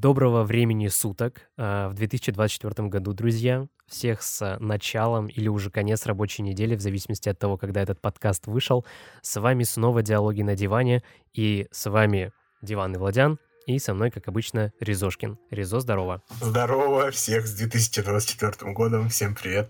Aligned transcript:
Доброго 0.00 0.44
времени 0.44 0.86
суток 0.86 1.40
э, 1.56 1.88
в 1.88 1.94
2024 1.94 2.88
году, 2.88 3.14
друзья. 3.14 3.66
Всех 3.88 4.22
с 4.22 4.56
началом 4.60 5.26
или 5.26 5.48
уже 5.48 5.72
конец 5.72 6.06
рабочей 6.06 6.42
недели, 6.42 6.76
в 6.76 6.80
зависимости 6.80 7.28
от 7.28 7.36
того, 7.36 7.56
когда 7.56 7.82
этот 7.82 8.00
подкаст 8.00 8.46
вышел. 8.46 8.86
С 9.22 9.40
вами 9.40 9.64
снова 9.64 10.04
«Диалоги 10.04 10.42
на 10.42 10.54
диване», 10.54 11.02
и 11.34 11.66
с 11.72 11.90
вами 11.90 12.30
Диван 12.62 12.94
и 12.94 12.98
Владян, 12.98 13.40
и 13.66 13.80
со 13.80 13.92
мной, 13.92 14.12
как 14.12 14.28
обычно, 14.28 14.72
Ризошкин. 14.78 15.36
Ризо, 15.50 15.80
здорово. 15.80 16.22
Здорово, 16.40 17.10
всех 17.10 17.48
с 17.48 17.54
2024 17.54 18.72
годом, 18.74 19.08
всем 19.08 19.34
привет. 19.34 19.68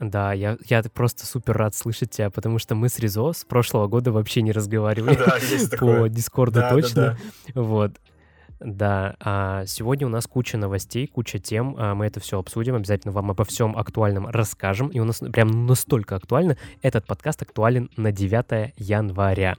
Да, 0.00 0.32
я, 0.32 0.56
я 0.64 0.82
просто 0.82 1.26
супер 1.26 1.58
рад 1.58 1.74
слышать 1.74 2.12
тебя, 2.12 2.30
потому 2.30 2.58
что 2.58 2.74
мы 2.74 2.88
с 2.88 2.98
Ризо 2.98 3.34
с 3.34 3.44
прошлого 3.44 3.86
года 3.86 4.12
вообще 4.12 4.40
не 4.40 4.52
разговаривали. 4.52 5.14
Да. 5.14 5.76
По 5.78 6.08
Дискорду 6.08 6.60
Да, 6.60 6.70
да, 6.70 6.74
точно. 6.74 7.18
да. 7.54 7.60
Вот. 7.60 7.92
Да, 8.60 9.14
а 9.20 9.66
сегодня 9.66 10.06
у 10.06 10.10
нас 10.10 10.26
куча 10.26 10.58
новостей, 10.58 11.06
куча 11.06 11.38
тем, 11.38 11.76
а, 11.78 11.94
мы 11.94 12.06
это 12.06 12.18
все 12.18 12.38
обсудим, 12.38 12.74
обязательно 12.74 13.12
вам 13.12 13.30
обо 13.30 13.44
всем 13.44 13.76
актуальном 13.76 14.26
расскажем, 14.26 14.88
и 14.88 14.98
у 14.98 15.04
нас 15.04 15.18
прям 15.18 15.66
настолько 15.66 16.16
актуально, 16.16 16.56
этот 16.82 17.06
подкаст 17.06 17.42
актуален 17.42 17.88
на 17.96 18.10
9 18.10 18.74
января. 18.76 19.56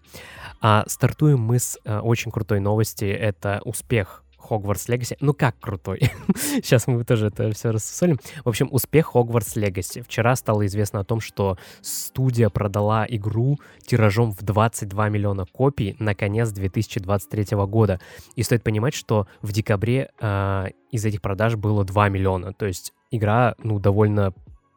А 0.61 0.83
стартуем 0.87 1.39
мы 1.39 1.59
с 1.59 1.79
а, 1.85 2.01
очень 2.01 2.31
крутой 2.31 2.59
новости, 2.59 3.05
это 3.05 3.61
успех 3.63 4.23
Hogwarts 4.49 4.87
Legacy. 4.89 5.17
Ну 5.19 5.33
как 5.33 5.59
крутой? 5.59 5.99
Сейчас 6.35 6.87
мы 6.87 7.03
тоже 7.03 7.27
это 7.27 7.51
все 7.51 7.71
рассусолим. 7.71 8.17
В 8.43 8.49
общем, 8.49 8.67
успех 8.71 9.11
Hogwarts 9.13 9.55
Legacy. 9.55 10.01
Вчера 10.01 10.35
стало 10.35 10.65
известно 10.65 10.99
о 10.99 11.03
том, 11.03 11.19
что 11.19 11.57
студия 11.81 12.49
продала 12.49 13.05
игру 13.07 13.59
тиражом 13.85 14.31
в 14.31 14.41
22 14.41 15.09
миллиона 15.09 15.45
копий 15.45 15.95
на 15.99 16.15
конец 16.15 16.49
2023 16.51 17.57
года. 17.67 17.99
И 18.35 18.43
стоит 18.43 18.63
понимать, 18.63 18.93
что 18.93 19.27
в 19.41 19.51
декабре 19.51 20.09
а, 20.19 20.67
из 20.91 21.05
этих 21.05 21.21
продаж 21.21 21.55
было 21.55 21.83
2 21.83 22.09
миллиона. 22.09 22.53
То 22.53 22.65
есть 22.65 22.93
игра, 23.11 23.55
ну, 23.63 23.79
довольно 23.79 24.33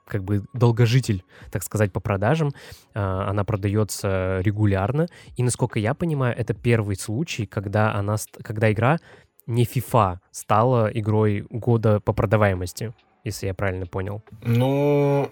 как 0.06 0.24
бы 0.24 0.44
долгожитель, 0.52 1.24
так 1.50 1.62
сказать, 1.62 1.92
по 1.92 2.00
продажам. 2.00 2.50
А, 2.94 3.30
Она 3.30 3.44
продается 3.44 4.40
регулярно. 4.40 5.08
И, 5.36 5.42
насколько 5.42 5.78
я 5.78 5.94
понимаю, 5.94 6.34
это 6.36 6.54
первый 6.54 6.96
случай, 6.96 7.46
когда, 7.46 7.94
она, 7.94 8.16
когда 8.42 8.70
игра 8.70 8.98
не 9.46 9.64
FIFA 9.64 10.18
стала 10.30 10.88
игрой 10.88 11.46
года 11.50 12.00
по 12.00 12.12
продаваемости, 12.12 12.92
если 13.24 13.46
я 13.46 13.54
правильно 13.54 13.86
понял. 13.86 14.22
Ну, 14.42 15.30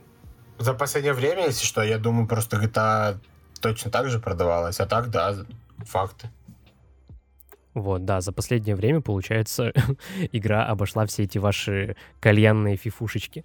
за 0.58 0.74
последнее 0.74 1.14
время, 1.14 1.46
если 1.46 1.64
что, 1.64 1.82
я 1.82 1.98
думаю, 1.98 2.26
просто 2.26 2.56
GTA 2.56 3.18
точно 3.60 3.90
так 3.90 4.08
же 4.08 4.18
продавалась. 4.18 4.80
А 4.80 4.86
так, 4.86 5.10
да, 5.10 5.34
факты. 5.78 6.30
Вот, 7.74 8.04
да, 8.04 8.20
за 8.20 8.32
последнее 8.32 8.74
время, 8.74 9.00
получается, 9.00 9.72
игра 10.32 10.66
обошла 10.66 11.06
все 11.06 11.22
эти 11.22 11.38
ваши 11.38 11.96
кальянные 12.20 12.76
фифушечки. 12.76 13.44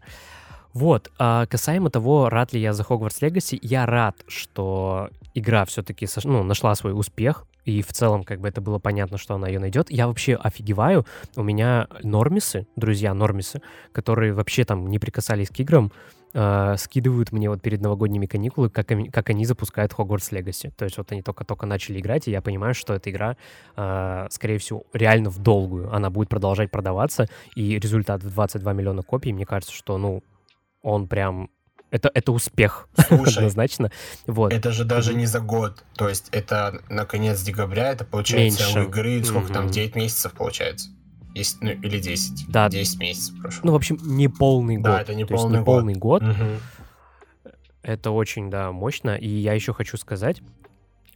Вот, 0.74 1.12
а 1.18 1.46
касаемо 1.46 1.90
того, 1.90 2.30
рад 2.30 2.52
ли 2.54 2.60
я 2.60 2.74
за 2.74 2.84
Hogwarts 2.84 3.22
Legacy, 3.22 3.58
я 3.62 3.86
рад, 3.86 4.26
что 4.28 5.10
игра 5.34 5.64
все-таки 5.64 6.06
ну, 6.26 6.44
нашла 6.44 6.76
свой 6.76 6.92
успех, 6.92 7.46
и 7.66 7.82
в 7.82 7.92
целом, 7.92 8.24
как 8.24 8.40
бы 8.40 8.48
это 8.48 8.62
было 8.62 8.80
понятно, 8.80 9.18
что 9.18 9.36
она 9.36 9.48
ее 9.48 9.60
найдет. 9.60 9.90
Я 9.90 10.08
вообще 10.08 10.36
офигеваю, 10.36 11.06
у 11.36 11.44
меня 11.44 11.88
нормисы, 12.04 12.68
друзья 12.76 13.14
нормисы, 13.14 13.62
которые 13.92 14.34
вообще 14.34 14.64
там 14.64 14.88
не 14.88 15.00
прикасались 15.00 15.50
к 15.50 15.60
играм, 15.60 15.92
э, 16.34 16.76
скидывают 16.78 17.32
мне 17.32 17.50
вот 17.50 17.62
перед 17.62 17.82
новогодними 17.82 18.26
каникулы, 18.26 18.70
как, 18.70 18.92
они- 18.92 19.10
как 19.10 19.30
они 19.30 19.46
запускают 19.46 19.94
Hogwarts 19.94 20.32
Legacy. 20.32 20.72
То 20.76 20.86
есть 20.86 20.98
вот 20.98 21.12
они 21.12 21.22
только-только 21.22 21.66
начали 21.66 22.00
играть, 22.00 22.28
и 22.28 22.32
я 22.32 22.42
понимаю, 22.42 22.74
что 22.74 22.94
эта 22.94 23.10
игра, 23.10 23.38
э, 23.78 24.28
скорее 24.30 24.58
всего, 24.60 24.84
реально 24.94 25.30
в 25.30 25.40
долгую. 25.40 25.94
Она 25.96 26.10
будет 26.10 26.30
продолжать 26.30 26.72
продаваться, 26.72 27.28
и 27.56 27.80
результат 27.80 28.22
в 28.24 28.30
22 28.30 28.74
миллиона 28.74 29.02
копий, 29.02 29.34
мне 29.34 29.46
кажется, 29.46 29.74
что, 29.74 29.98
ну, 29.98 30.24
он 30.82 31.08
прям... 31.08 31.50
Это, 31.92 32.12
это 32.14 32.32
успех, 32.32 32.90
Слушай, 33.08 33.38
однозначно. 33.38 33.92
Вот. 34.28 34.52
это 34.52 34.72
же 34.72 34.84
даже 34.84 35.14
не 35.14 35.26
за 35.28 35.40
год. 35.40 35.84
То 35.96 36.10
есть 36.10 36.28
это 36.32 36.82
на 36.90 37.06
конец 37.06 37.42
декабря, 37.42 37.92
это 37.92 38.04
получается 38.06 38.64
Меньше. 38.64 38.80
у 38.80 38.84
игры, 38.90 39.24
сколько 39.24 39.54
там, 39.54 39.66
Мгм. 39.66 39.72
9 39.72 39.96
месяцев 39.96 40.34
получается? 40.34 40.90
Есть, 41.34 41.62
ну, 41.62 41.70
или 41.72 42.00
10. 42.00 42.48
Да. 42.50 42.70
10 42.70 43.00
месяцев 43.00 43.36
прошло. 43.42 43.62
Ну, 43.64 43.72
в 43.72 43.76
общем, 43.76 43.98
не 44.02 44.28
полный 44.28 44.78
Да, 44.78 44.92
год. 44.94 45.02
это 45.02 45.16
не 45.16 45.26
То 45.26 45.34
есть 45.34 45.42
полный 45.44 45.58
не 45.60 45.64
год. 45.64 45.66
полный 45.66 45.94
год. 45.94 46.22
Мгм. 46.24 46.60
Это 47.84 48.12
очень, 48.12 48.50
да, 48.50 48.72
мощно. 48.72 49.16
И 49.16 49.28
я 49.28 49.54
еще 49.54 49.74
хочу 49.74 49.98
сказать, 49.98 50.42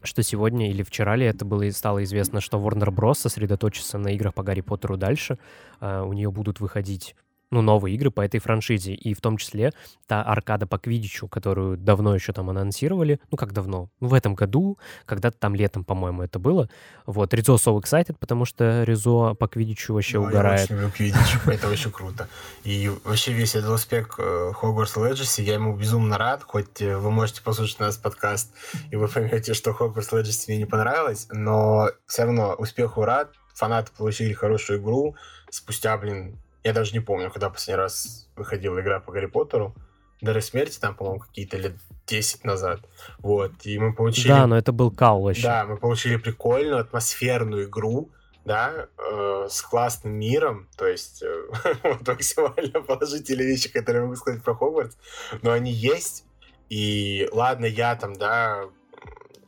что 0.04 0.22
сегодня 0.24 0.70
или 0.70 0.84
вчера 0.84 1.16
ли 1.16 1.26
это 1.26 1.46
было 1.46 1.70
стало 1.72 2.04
известно, 2.04 2.42
что 2.42 2.58
Warner 2.60 2.90
Bros. 2.94 3.16
сосредоточится 3.16 3.98
на 3.98 4.10
играх 4.10 4.34
по 4.34 4.44
Гарри 4.44 4.62
Поттеру 4.62 4.96
дальше. 4.98 5.40
А, 5.82 6.04
у 6.04 6.14
нее 6.14 6.32
будут 6.32 6.60
выходить 6.60 7.16
ну, 7.52 7.62
новые 7.62 7.96
игры 7.96 8.12
по 8.12 8.22
этой 8.22 8.40
франшизе, 8.40 8.94
и 8.94 9.14
в 9.14 9.22
том 9.22 9.38
числе 9.38 9.74
та 10.08 10.22
аркада 10.22 10.68
по 10.68 10.78
Квидичу, 10.78 11.28
которую 11.28 11.78
давно 11.78 12.14
еще 12.14 12.32
там 12.32 12.50
анонсировали, 12.50 13.20
ну, 13.32 13.38
как 13.38 13.54
давно, 13.54 13.90
ну, 14.00 14.08
в 14.08 14.14
этом 14.14 14.36
году, 14.36 14.78
когда-то 15.06 15.38
там 15.38 15.56
летом, 15.56 15.84
по-моему, 15.84 16.24
это 16.24 16.40
было. 16.40 16.70
Вот, 17.06 17.34
Ризо 17.34 17.54
so 17.54 17.80
excited, 17.80 18.16
потому 18.20 18.46
что 18.46 18.84
Ризо 18.84 19.34
по 19.34 19.48
Квидичу 19.48 19.94
вообще 19.94 20.18
Ну, 20.18 20.24
Я 20.26 20.30
угорает. 20.30 20.64
очень 20.64 20.76
люблю 20.76 20.90
Quidditch, 20.90 21.52
это 21.54 21.70
очень 21.70 21.92
круто. 21.92 22.28
И 22.64 22.92
вообще 23.04 23.34
весь 23.34 23.56
этот 23.56 23.72
успех 23.72 24.16
э, 24.20 24.52
Hogwarts 24.62 24.96
Legacy, 24.96 25.42
я 25.42 25.56
ему 25.56 25.76
безумно 25.76 26.18
рад, 26.18 26.44
хоть 26.44 26.82
э, 26.82 26.98
вы 26.98 27.12
можете 27.12 27.42
послушать 27.42 27.80
нас 27.80 27.98
подкаст, 27.98 28.54
и 28.92 28.96
вы 28.96 29.08
поймете, 29.08 29.54
что 29.54 29.72
Hogwarts 29.72 30.12
Legacy 30.12 30.46
мне 30.48 30.58
не 30.58 30.66
понравилось, 30.66 31.28
но 31.32 31.90
все 32.06 32.24
равно 32.24 32.54
успеху 32.54 33.04
рад, 33.04 33.34
фанаты 33.56 33.92
получили 33.98 34.34
хорошую 34.34 34.80
игру, 34.80 35.16
спустя, 35.50 35.98
блин, 35.98 36.40
я 36.70 36.74
даже 36.74 36.94
не 36.94 37.00
помню, 37.00 37.32
когда 37.32 37.50
последний 37.50 37.82
раз 37.82 38.30
выходила 38.36 38.80
игра 38.80 39.00
по 39.00 39.12
Гарри 39.12 39.26
Поттеру, 39.26 39.76
Дары 40.22 40.42
смерти 40.42 40.80
там, 40.80 40.96
по-моему, 40.96 41.20
какие-то 41.20 41.58
лет 41.58 41.76
10 42.08 42.44
назад. 42.44 42.82
Вот, 43.20 43.54
и 43.64 43.80
мы 43.80 43.94
получили... 43.94 44.28
Да, 44.28 44.48
но 44.48 44.58
это 44.58 44.74
был 44.74 44.92
кал 44.92 45.22
вообще. 45.22 45.44
Да, 45.44 45.66
мы 45.66 45.78
получили 45.78 46.18
прикольную, 46.18 46.82
атмосферную 46.82 47.66
игру, 47.66 48.12
да, 48.44 48.88
э, 48.98 49.48
с 49.50 49.62
классным 49.62 50.14
миром, 50.14 50.68
то 50.78 50.86
есть 50.86 51.24
э, 51.24 51.44
вот 51.84 52.06
максимально 52.06 52.82
положительные 52.82 53.48
вещи, 53.48 53.72
которые 53.72 54.02
я 54.02 54.06
могу 54.08 54.16
сказать 54.18 54.44
про 54.44 54.56
Хогвартс, 54.56 54.98
но 55.42 55.52
они 55.52 55.72
есть, 55.72 56.26
и 56.68 57.30
ладно, 57.32 57.66
я 57.66 57.96
там, 57.96 58.14
да, 58.14 58.66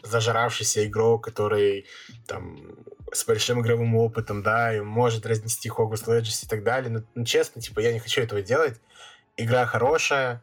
зажравшийся 0.03 0.85
игрок, 0.85 1.23
который 1.23 1.85
там 2.27 2.59
с 3.11 3.25
большим 3.25 3.61
игровым 3.61 3.95
опытом, 3.95 4.41
да, 4.44 4.75
и 4.75 4.79
может 4.79 5.25
разнести 5.25 5.69
Хогвартс 5.69 6.07
Legacy 6.07 6.45
и 6.45 6.47
так 6.47 6.63
далее, 6.63 6.89
но, 6.89 7.03
ну, 7.16 7.25
честно, 7.25 7.61
типа, 7.61 7.79
я 7.79 7.94
не 7.94 7.99
хочу 7.99 8.22
этого 8.22 8.41
делать, 8.41 8.79
игра 9.38 9.66
хорошая, 9.66 10.41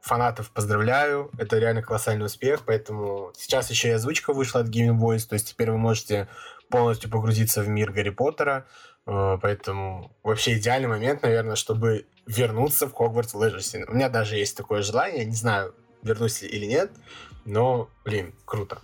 фанатов 0.00 0.50
поздравляю, 0.50 1.30
это 1.38 1.58
реально 1.58 1.82
колоссальный 1.82 2.26
успех, 2.26 2.64
поэтому 2.66 3.32
сейчас 3.34 3.70
еще 3.70 3.88
и 3.88 3.92
озвучка 3.92 4.32
вышла 4.32 4.60
от 4.60 4.68
Game 4.68 4.98
Voice, 4.98 5.26
то 5.26 5.34
есть 5.34 5.48
теперь 5.48 5.70
вы 5.70 5.78
можете 5.78 6.28
полностью 6.68 7.10
погрузиться 7.10 7.62
в 7.62 7.68
мир 7.68 7.90
Гарри 7.90 8.10
Поттера, 8.10 8.66
э, 9.06 9.38
поэтому 9.40 10.14
вообще 10.22 10.58
идеальный 10.58 10.88
момент, 10.88 11.22
наверное, 11.22 11.56
чтобы 11.56 12.06
вернуться 12.26 12.86
в 12.86 12.92
Хогвартс 12.92 13.34
Legacy. 13.34 13.84
У 13.88 13.94
меня 13.94 14.08
даже 14.08 14.36
есть 14.36 14.56
такое 14.56 14.82
желание, 14.82 15.24
не 15.24 15.36
знаю, 15.36 15.74
вернусь 16.02 16.42
ли 16.42 16.48
или 16.48 16.66
нет, 16.66 16.90
но, 17.46 17.88
блин, 18.04 18.34
круто. 18.44 18.80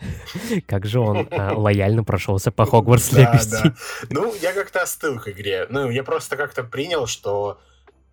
Как 0.66 0.86
же 0.86 1.00
он 1.00 1.28
а, 1.30 1.54
лояльно 1.54 2.04
прошелся 2.04 2.50
по 2.50 2.66
Хогвартс 2.70 3.10
Да, 3.10 3.34
Legacy. 3.34 3.50
да. 3.50 3.74
Ну, 4.10 4.34
я 4.34 4.52
как-то 4.52 4.82
остыл 4.82 5.18
к 5.18 5.28
игре. 5.28 5.66
Ну, 5.68 5.90
я 5.90 6.02
просто 6.04 6.36
как-то 6.36 6.64
принял, 6.64 7.06
что 7.06 7.60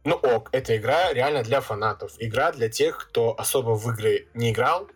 ну 0.03 0.15
ок, 0.15 0.49
эта 0.51 0.75
игра 0.77 1.13
реально 1.13 1.43
для 1.43 1.61
фанатов. 1.61 2.13
Игра 2.17 2.51
для 2.51 2.69
тех, 2.69 2.97
кто 2.97 3.39
особо 3.39 3.71
в 3.71 3.89
игры 3.91 4.27
не 4.33 4.51
играл, 4.51 4.89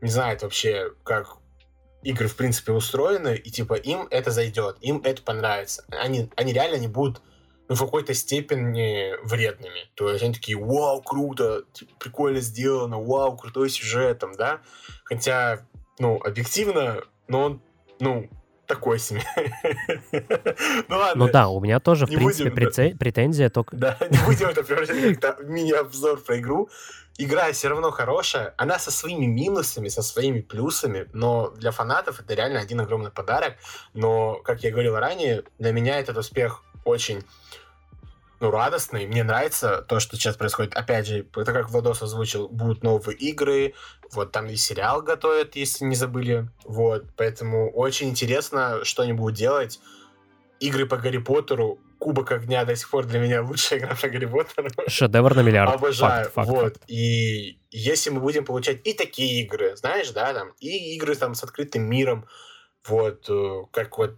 не 0.00 0.10
знает 0.10 0.42
вообще, 0.42 0.92
как 1.02 1.36
игры 2.02 2.28
в 2.28 2.36
принципе 2.36 2.72
устроены, 2.72 3.36
и 3.36 3.50
типа 3.50 3.74
им 3.74 4.06
это 4.10 4.30
зайдет, 4.30 4.76
им 4.80 5.00
это 5.04 5.22
понравится. 5.22 5.84
Они, 5.90 6.30
они 6.36 6.52
реально 6.52 6.76
не 6.76 6.88
будут 6.88 7.22
ну, 7.68 7.76
в 7.76 7.80
какой-то 7.80 8.14
степени 8.14 9.14
вредными. 9.24 9.88
То 9.94 10.10
есть 10.10 10.24
они 10.24 10.34
такие, 10.34 10.58
вау, 10.58 11.02
круто, 11.02 11.62
типа, 11.72 11.92
прикольно 12.00 12.40
сделано, 12.40 13.00
вау, 13.00 13.36
крутой 13.36 13.70
сюжет, 13.70 14.18
там, 14.18 14.34
да. 14.34 14.60
Хотя, 15.04 15.60
ну, 16.00 16.16
объективно, 16.24 17.02
но 17.28 17.42
он, 17.44 17.62
ну, 18.00 18.28
такой 18.66 18.98
себе. 18.98 19.22
Ну 20.88 20.96
ладно. 20.96 21.26
Ну 21.26 21.32
да, 21.32 21.48
у 21.48 21.60
меня 21.60 21.78
тоже, 21.78 22.06
в 22.06 22.10
Не 22.10 22.16
принципе, 22.16 22.50
будем, 22.50 22.54
да. 22.54 22.62
преце- 22.62 22.96
претензия 22.96 23.50
только... 23.50 23.76
Да, 23.76 23.96
не 24.10 24.18
будем 24.26 24.48
это 24.48 24.64
превращать 24.64 25.38
в 25.38 25.48
мини-обзор 25.48 26.20
про 26.20 26.38
игру. 26.38 26.68
Игра 27.18 27.52
все 27.52 27.68
равно 27.68 27.90
хорошая, 27.90 28.54
она 28.56 28.78
со 28.78 28.90
своими 28.90 29.26
минусами, 29.26 29.88
со 29.88 30.02
своими 30.02 30.40
плюсами, 30.40 31.06
но 31.12 31.50
для 31.50 31.70
фанатов 31.70 32.20
это 32.20 32.34
реально 32.34 32.60
один 32.60 32.80
огромный 32.80 33.10
подарок. 33.10 33.54
Но, 33.92 34.36
как 34.36 34.62
я 34.64 34.70
говорил 34.70 34.96
ранее, 34.96 35.44
для 35.58 35.72
меня 35.72 36.00
этот 36.00 36.16
успех 36.16 36.62
очень 36.84 37.22
ну, 38.40 38.50
радостный. 38.50 39.06
Мне 39.06 39.22
нравится 39.22 39.82
то, 39.86 40.00
что 40.00 40.16
сейчас 40.16 40.36
происходит. 40.36 40.74
Опять 40.74 41.06
же, 41.06 41.26
это 41.36 41.52
как 41.52 41.70
Владос 41.70 42.02
озвучил, 42.02 42.48
будут 42.48 42.82
новые 42.82 43.16
игры, 43.18 43.74
вот 44.12 44.32
там 44.32 44.46
и 44.46 44.56
сериал 44.56 45.02
готовят, 45.02 45.56
если 45.56 45.84
не 45.84 45.94
забыли. 45.94 46.48
Вот, 46.64 47.04
поэтому 47.16 47.70
очень 47.70 48.08
интересно, 48.08 48.84
что 48.84 49.02
они 49.02 49.12
будут 49.12 49.36
делать. 49.36 49.78
игры 50.58 50.86
по 50.86 50.96
Гарри 50.96 51.18
Поттеру, 51.18 51.78
Кубок 51.98 52.32
огня 52.32 52.64
до 52.64 52.74
сих 52.76 52.88
пор 52.88 53.04
для 53.04 53.18
меня 53.18 53.42
лучшая 53.42 53.78
игра 53.78 53.94
по 53.94 54.08
Гарри 54.08 54.24
Поттеру. 54.24 54.70
Шедевр 54.88 55.34
на 55.34 55.40
миллиард. 55.40 55.74
Обожаю. 55.74 56.24
Факт, 56.24 56.34
факт, 56.34 56.48
вот. 56.48 56.62
факт. 56.62 56.82
И 56.86 57.60
если 57.70 58.08
мы 58.08 58.20
будем 58.20 58.46
получать 58.46 58.80
и 58.84 58.94
такие 58.94 59.42
игры, 59.42 59.76
знаешь, 59.76 60.10
да, 60.10 60.32
там, 60.32 60.52
и 60.60 60.94
игры 60.96 61.14
там 61.14 61.34
с 61.34 61.44
открытым 61.44 61.82
миром, 61.82 62.26
вот, 62.86 63.28
э, 63.28 63.64
как 63.70 63.98
вот 63.98 64.16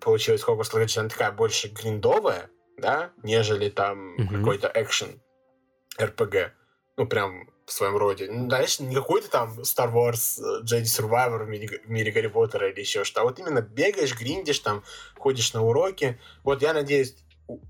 получилось 0.00 0.42
Хогвартс 0.42 0.74
Legacy, 0.74 0.98
она 0.98 1.08
такая 1.08 1.30
больше 1.30 1.68
гриндовая, 1.68 2.50
да, 2.78 3.12
нежели 3.22 3.70
там 3.70 4.14
Мгм. 4.16 4.38
какой-то 4.38 4.70
экшен 4.74 5.20
RPG. 5.98 6.50
Ну, 6.96 7.06
прям 7.06 7.50
в 7.66 7.72
своем 7.72 7.96
роде. 7.96 8.30
Ну, 8.30 8.46
знаешь, 8.46 8.78
не 8.78 8.94
какой-то 8.94 9.30
там 9.30 9.60
Star 9.60 9.92
Wars 9.92 10.40
э, 10.40 10.62
Jedi 10.64 10.82
Survivor 10.82 11.44
в 11.44 11.48
мире, 11.48 11.80
в 11.84 11.90
мире 11.90 12.12
Гарри 12.12 12.28
Поттера 12.28 12.70
или 12.70 12.80
еще 12.80 13.04
что, 13.04 13.22
а 13.22 13.24
вот 13.24 13.38
именно 13.38 13.62
бегаешь, 13.62 14.14
гриндишь 14.18 14.60
там, 14.60 14.84
ходишь 15.18 15.54
на 15.54 15.62
уроки. 15.64 16.20
Вот 16.44 16.62
я 16.62 16.72
надеюсь, 16.72 17.16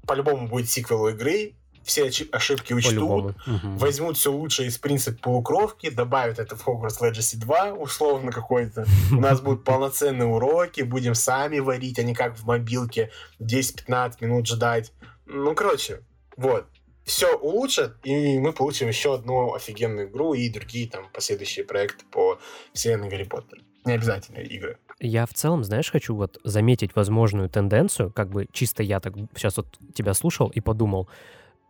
по-любому 0.07 0.49
будет 0.49 0.69
сиквел 0.69 1.09
игры, 1.09 1.55
все 1.85 2.11
ошибки 2.33 2.73
учтут. 2.73 3.37
Мгм. 3.47 3.77
возьмут 3.79 4.17
все 4.17 4.33
лучшее 4.33 4.69
из 4.69 4.79
принципа 4.79 5.19
полукровки, 5.23 5.91
добавят 5.91 6.39
это 6.39 6.57
в 6.57 6.67
Hogwarts 6.67 7.01
Legacy 7.01 7.37
2, 7.37 7.75
условно 7.75 8.33
какой-то. 8.33 8.87
У 9.13 9.21
нас 9.21 9.41
будут 9.41 9.65
полноценные 9.65 10.27
уроки, 10.27 10.83
будем 10.83 11.15
сами 11.15 11.59
варить, 11.59 11.99
а 11.99 12.03
не 12.03 12.15
как 12.15 12.37
в 12.37 12.45
мобилке 12.45 13.11
10-15 13.41 14.17
минут 14.21 14.47
ждать. 14.47 14.93
Ну, 15.27 15.55
короче, 15.55 16.01
вот. 16.37 16.67
Все 17.05 17.37
улучшат, 17.37 17.99
и 18.05 18.39
мы 18.39 18.55
получим 18.55 18.89
еще 18.89 19.15
одну 19.15 19.53
офигенную 19.53 20.09
игру 20.09 20.33
и 20.33 20.49
другие 20.49 20.89
там 20.89 21.11
последующие 21.13 21.67
проекты 21.67 22.07
по 22.11 22.39
вселенной 22.73 23.11
Гарри 23.11 23.25
Поттера. 23.25 23.61
Не 23.85 23.93
обязательно 23.93 24.39
игры. 24.39 24.79
Я 25.01 25.27
в 25.27 25.35
целом, 25.35 25.65
знаешь, 25.65 25.91
хочу 25.91 26.15
вот 26.15 26.39
заметить 26.45 26.97
возможную 26.97 27.51
тенденцию, 27.51 28.11
как 28.11 28.31
бы 28.31 28.47
чисто 28.53 28.83
я 28.83 29.01
так 29.01 29.15
сейчас 29.35 29.59
вот 29.59 29.67
тебя 29.93 30.15
слушал 30.15 30.49
и 30.49 30.61
подумал, 30.61 31.09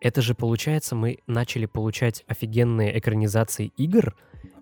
это 0.04 0.20
же 0.20 0.34
получается, 0.34 0.94
мы 0.94 1.20
начали 1.26 1.64
получать 1.64 2.24
офигенные 2.28 2.98
экранизации 2.98 3.72
игр, 3.78 4.14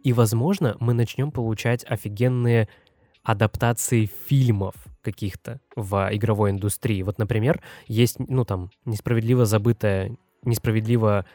и, 0.04 0.12
возможно, 0.12 0.76
мы 0.78 0.94
начнем 0.94 1.32
получать 1.32 1.84
офигенные 1.84 2.68
адаптации 3.24 4.08
фильмов 4.28 4.76
каких-то 5.02 5.60
в 5.74 6.08
игровой 6.12 6.52
индустрии. 6.52 7.02
Вот, 7.02 7.18
например, 7.18 7.60
есть, 7.88 8.20
ну, 8.20 8.44
там, 8.44 8.70
несправедливо 8.84 9.44
забытая, 9.44 10.16
несправедливо, 10.44 11.26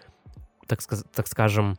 так, 0.67 0.79
так 1.13 1.27
скажем, 1.27 1.75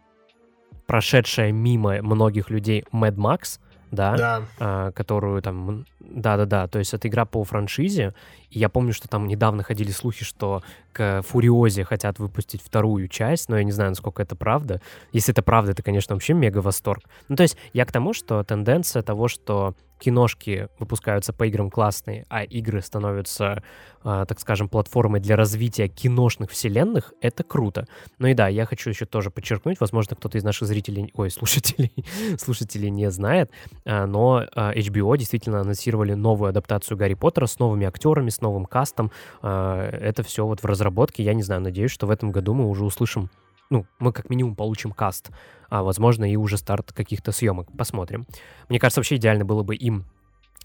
прошедшая 0.87 1.51
мимо 1.51 2.03
многих 2.03 2.51
людей 2.51 2.85
Mad 2.93 3.15
Max, 3.15 3.59
да, 3.91 4.17
Да. 4.17 4.43
а, 4.59 4.93
которую 4.93 5.43
там... 5.43 5.85
Да-да-да, 6.01 6.67
то 6.69 6.79
есть 6.79 6.95
это 6.95 7.09
игра 7.09 7.25
по 7.25 7.45
франшизе, 7.45 8.15
и 8.51 8.59
я 8.59 8.69
помню, 8.69 8.93
что 8.93 9.09
там 9.09 9.27
недавно 9.27 9.63
ходили 9.63 9.91
слухи, 9.91 10.25
что 10.25 10.63
к 10.93 11.23
Фуриозе 11.23 11.85
хотят 11.85 12.19
выпустить 12.19 12.63
вторую 12.63 13.09
часть, 13.09 13.49
но 13.49 13.59
я 13.59 13.65
не 13.65 13.73
знаю, 13.73 13.91
насколько 13.91 14.23
это 14.23 14.35
правда. 14.35 14.81
Если 15.13 15.33
это 15.33 15.43
правда, 15.43 15.73
это, 15.73 15.83
конечно, 15.83 16.15
вообще 16.15 16.33
мега 16.33 16.59
восторг. 16.59 17.03
Ну, 17.29 17.37
то 17.37 17.43
есть 17.43 17.57
я 17.75 17.85
к 17.85 17.93
тому, 17.93 18.15
что 18.15 18.43
тенденция 18.43 19.03
того, 19.03 19.29
что 19.29 19.75
киношки 19.99 20.69
выпускаются 20.79 21.33
по 21.33 21.47
играм 21.47 21.71
классные, 21.71 22.25
а 22.29 22.45
игры 22.45 22.81
становятся, 22.81 23.63
а, 24.03 24.25
так 24.25 24.41
скажем, 24.41 24.69
платформой 24.69 25.21
для 25.21 25.37
развития 25.37 25.89
киношных 25.89 26.51
вселенных, 26.51 27.13
это 27.21 27.43
круто. 27.45 27.87
Ну 28.19 28.29
и 28.29 28.35
да, 28.35 28.49
я 28.49 28.65
хочу 28.65 28.91
еще 28.91 29.05
тоже 29.05 29.31
подчеркнуть, 29.31 29.81
возможно, 29.81 30.17
кто-то 30.17 30.39
из 30.39 30.45
наших 30.45 30.69
зрителей, 30.69 31.11
ой, 31.15 31.31
слушателей, 31.31 31.93
слушателей 32.39 32.91
не 32.91 33.11
знает, 33.11 33.51
а, 33.85 34.07
но 34.07 34.45
а, 34.55 34.73
HBO 34.75 35.17
действительно 35.17 35.61
анонсировали 35.61 36.15
новую 36.15 36.49
адаптацию 36.49 36.97
Гарри 36.97 37.15
Поттера 37.15 37.47
с 37.47 37.59
новыми 37.59 37.87
актерами, 37.87 38.31
с 38.31 38.41
новым 38.41 38.65
кастом. 38.65 39.11
А, 39.43 39.89
Это 39.91 40.23
все 40.23 40.47
вот 40.47 40.63
в 40.63 40.65
разработке. 40.65 41.23
Я 41.23 41.35
не 41.35 41.43
знаю, 41.43 41.61
надеюсь, 41.61 41.91
что 41.91 42.07
в 42.07 42.11
этом 42.11 42.31
году 42.31 42.55
мы 42.55 42.69
уже 42.69 42.85
услышим, 42.85 43.31
ну, 43.71 43.87
мы 43.99 44.13
как 44.13 44.31
минимум 44.31 44.57
получим 44.57 44.93
каст, 44.93 45.31
а 45.69 45.83
возможно 45.83 46.31
и 46.31 46.37
уже 46.37 46.57
старт 46.57 46.93
каких-то 46.93 47.33
съемок. 47.33 47.69
Посмотрим. 47.77 48.27
Мне 48.69 48.79
кажется, 48.79 49.01
вообще 49.01 49.17
идеально 49.17 49.45
было 49.45 49.63
бы 49.63 49.77
им 49.77 50.05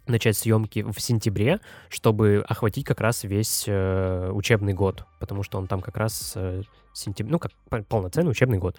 начать 0.07 0.37
съемки 0.37 0.83
в 0.83 0.99
сентябре, 0.99 1.59
чтобы 1.89 2.43
охватить 2.47 2.85
как 2.85 2.99
раз 3.01 3.23
весь 3.23 3.65
э, 3.67 4.29
учебный 4.33 4.73
год, 4.73 5.05
потому 5.19 5.43
что 5.43 5.57
он 5.57 5.67
там 5.67 5.81
как 5.81 5.97
раз 5.97 6.33
э, 6.35 6.63
сентябрь, 6.93 7.31
ну, 7.31 7.39
как 7.39 7.51
пол- 7.69 7.83
полноценный 7.83 8.31
учебный 8.31 8.57
год. 8.57 8.77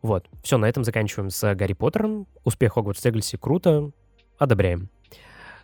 Вот. 0.00 0.26
Все, 0.42 0.58
на 0.58 0.66
этом 0.66 0.84
заканчиваем 0.84 1.30
с 1.30 1.54
Гарри 1.54 1.74
Поттером. 1.74 2.26
Успех 2.44 2.74
Хогвартс 2.74 3.04
Легаси 3.04 3.36
круто. 3.36 3.90
Одобряем. 4.38 4.88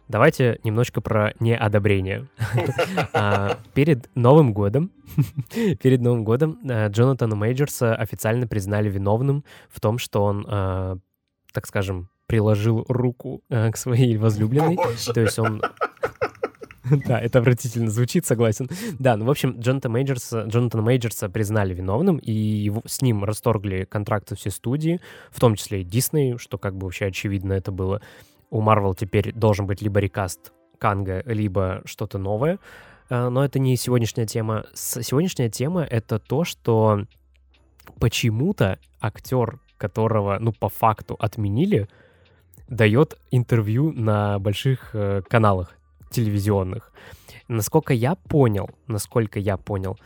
Давайте 0.08 0.58
немножко 0.64 1.00
про 1.00 1.32
неодобрение. 1.38 2.26
А, 3.12 3.58
Перед 3.74 4.08
Новым 4.14 4.52
годом, 4.52 4.90
перед 5.82 6.00
Новым 6.00 6.24
годом 6.24 6.58
э, 6.68 6.88
Джонатана 6.88 7.36
Мейджерса 7.36 7.94
официально 7.94 8.46
признали 8.46 8.88
виновным 8.88 9.44
в 9.68 9.80
том, 9.80 9.98
что 9.98 10.24
он, 10.24 10.46
э, 10.48 10.96
так 11.52 11.66
скажем, 11.66 12.08
приложил 12.26 12.84
руку 12.88 13.42
э, 13.50 13.70
к 13.70 13.76
своей 13.76 14.16
возлюбленной. 14.16 14.78
То 15.14 15.20
есть 15.20 15.38
он... 15.38 15.62
Да, 17.06 17.20
это 17.20 17.40
отвратительно 17.40 17.90
звучит, 17.90 18.24
согласен. 18.24 18.70
Да, 18.98 19.18
ну, 19.18 19.26
в 19.26 19.30
общем, 19.30 19.56
Джонатана 19.60 19.92
Мейджерса, 19.92 20.44
Джонатана 20.44 20.82
Мейджерса 20.82 21.28
признали 21.28 21.74
виновным, 21.74 22.16
и 22.16 22.32
его- 22.32 22.80
с 22.86 23.02
ним 23.02 23.24
расторгли 23.24 23.84
контракты 23.84 24.36
все 24.36 24.50
студии, 24.50 24.98
в 25.30 25.38
том 25.38 25.54
числе 25.56 25.82
и 25.82 25.84
Дисней, 25.84 26.38
что 26.38 26.56
как 26.56 26.76
бы 26.78 26.86
вообще 26.86 27.04
очевидно 27.04 27.52
это 27.52 27.72
было. 27.72 28.00
У 28.50 28.60
Марвел 28.60 28.94
теперь 28.94 29.32
должен 29.32 29.66
быть 29.66 29.82
либо 29.82 30.00
рекаст 30.00 30.52
Канга, 30.78 31.22
либо 31.26 31.82
что-то 31.84 32.18
новое. 32.18 32.58
Э, 33.10 33.28
Но 33.28 33.44
это 33.44 33.58
не 33.58 33.76
сегодняшняя 33.76 34.26
тема. 34.26 34.64
Сегодняшняя 34.74 35.50
тема— 35.50 35.82
это 35.90 36.18
то, 36.18 36.44
что 36.44 37.04
почему-то 37.98 38.78
актер, 39.00 39.60
которого, 39.76 40.38
ну, 40.40 40.52
по 40.52 40.68
факту 40.68 41.16
отменили, 41.18 41.88
дает 42.68 43.18
интервью 43.30 43.92
на 43.92 44.38
больших 44.38 44.90
э, 44.92 45.22
каналах 45.28 45.76
телевизионных. 46.10 46.92
Насколько 47.48 47.94
я 47.94 48.14
понял, 48.14 48.70
насколько 48.86 49.38
я 49.38 49.56
понял, 49.56 49.98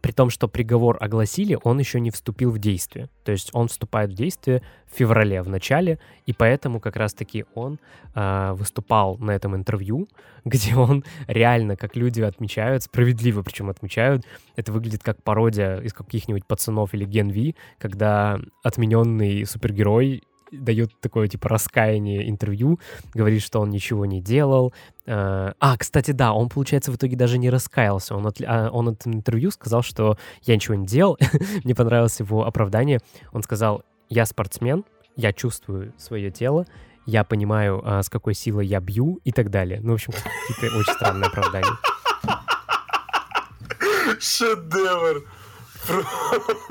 при 0.00 0.12
том, 0.12 0.30
что 0.30 0.48
приговор 0.48 0.96
огласили, 1.00 1.58
он 1.62 1.78
еще 1.78 2.00
не 2.00 2.10
вступил 2.10 2.50
в 2.50 2.58
действие. 2.58 3.08
То 3.24 3.32
есть 3.32 3.50
он 3.52 3.68
вступает 3.68 4.10
в 4.10 4.14
действие 4.14 4.62
в 4.86 4.96
феврале, 4.96 5.42
в 5.42 5.48
начале, 5.48 5.98
и 6.26 6.32
поэтому 6.32 6.80
как 6.80 6.96
раз-таки 6.96 7.44
он 7.54 7.78
а, 8.14 8.54
выступал 8.54 9.16
на 9.18 9.32
этом 9.32 9.56
интервью, 9.56 10.08
где 10.44 10.74
он 10.76 11.04
реально, 11.26 11.76
как 11.76 11.96
люди 11.96 12.20
отмечают, 12.20 12.84
справедливо 12.84 13.42
причем 13.42 13.70
отмечают, 13.70 14.24
это 14.56 14.72
выглядит 14.72 15.02
как 15.02 15.22
пародия 15.22 15.78
из 15.78 15.92
каких-нибудь 15.92 16.46
пацанов 16.46 16.94
или 16.94 17.04
Ген 17.04 17.28
Ви, 17.28 17.56
когда 17.78 18.38
отмененный 18.62 19.44
супергерой 19.46 20.22
дает 20.52 20.98
такое, 21.00 21.28
типа, 21.28 21.48
раскаяние 21.48 22.28
интервью, 22.28 22.80
говорит, 23.14 23.42
что 23.42 23.60
он 23.60 23.70
ничего 23.70 24.06
не 24.06 24.20
делал. 24.20 24.72
Э, 25.06 25.52
А, 25.58 25.76
кстати, 25.76 26.10
да, 26.12 26.32
он, 26.32 26.48
получается, 26.48 26.92
в 26.92 26.96
итоге 26.96 27.16
даже 27.16 27.38
не 27.38 27.50
раскаялся. 27.50 28.14
Он, 28.14 28.26
от, 28.26 28.40
а, 28.46 28.70
он 28.70 28.88
от 28.88 29.06
интервью 29.06 29.50
сказал, 29.50 29.82
что 29.82 30.18
я 30.42 30.54
ничего 30.54 30.74
не 30.74 30.86
делал. 30.86 31.18
Мне 31.64 31.74
понравилось 31.74 32.20
его 32.20 32.46
оправдание. 32.46 33.00
Он 33.32 33.42
сказал, 33.42 33.82
я 34.08 34.26
спортсмен, 34.26 34.84
я 35.16 35.32
чувствую 35.32 35.92
свое 35.98 36.30
тело, 36.30 36.66
я 37.06 37.24
понимаю, 37.24 37.82
а, 37.84 38.02
с 38.02 38.08
какой 38.08 38.34
силой 38.34 38.66
я 38.66 38.80
бью 38.80 39.20
и 39.24 39.32
так 39.32 39.50
далее. 39.50 39.80
Ну, 39.82 39.92
в 39.92 39.94
общем, 39.94 40.12
какие-то 40.12 40.76
очень 40.76 40.92
странные 40.92 41.26
оправдания. 41.28 41.76
Шедевр. 44.20 45.24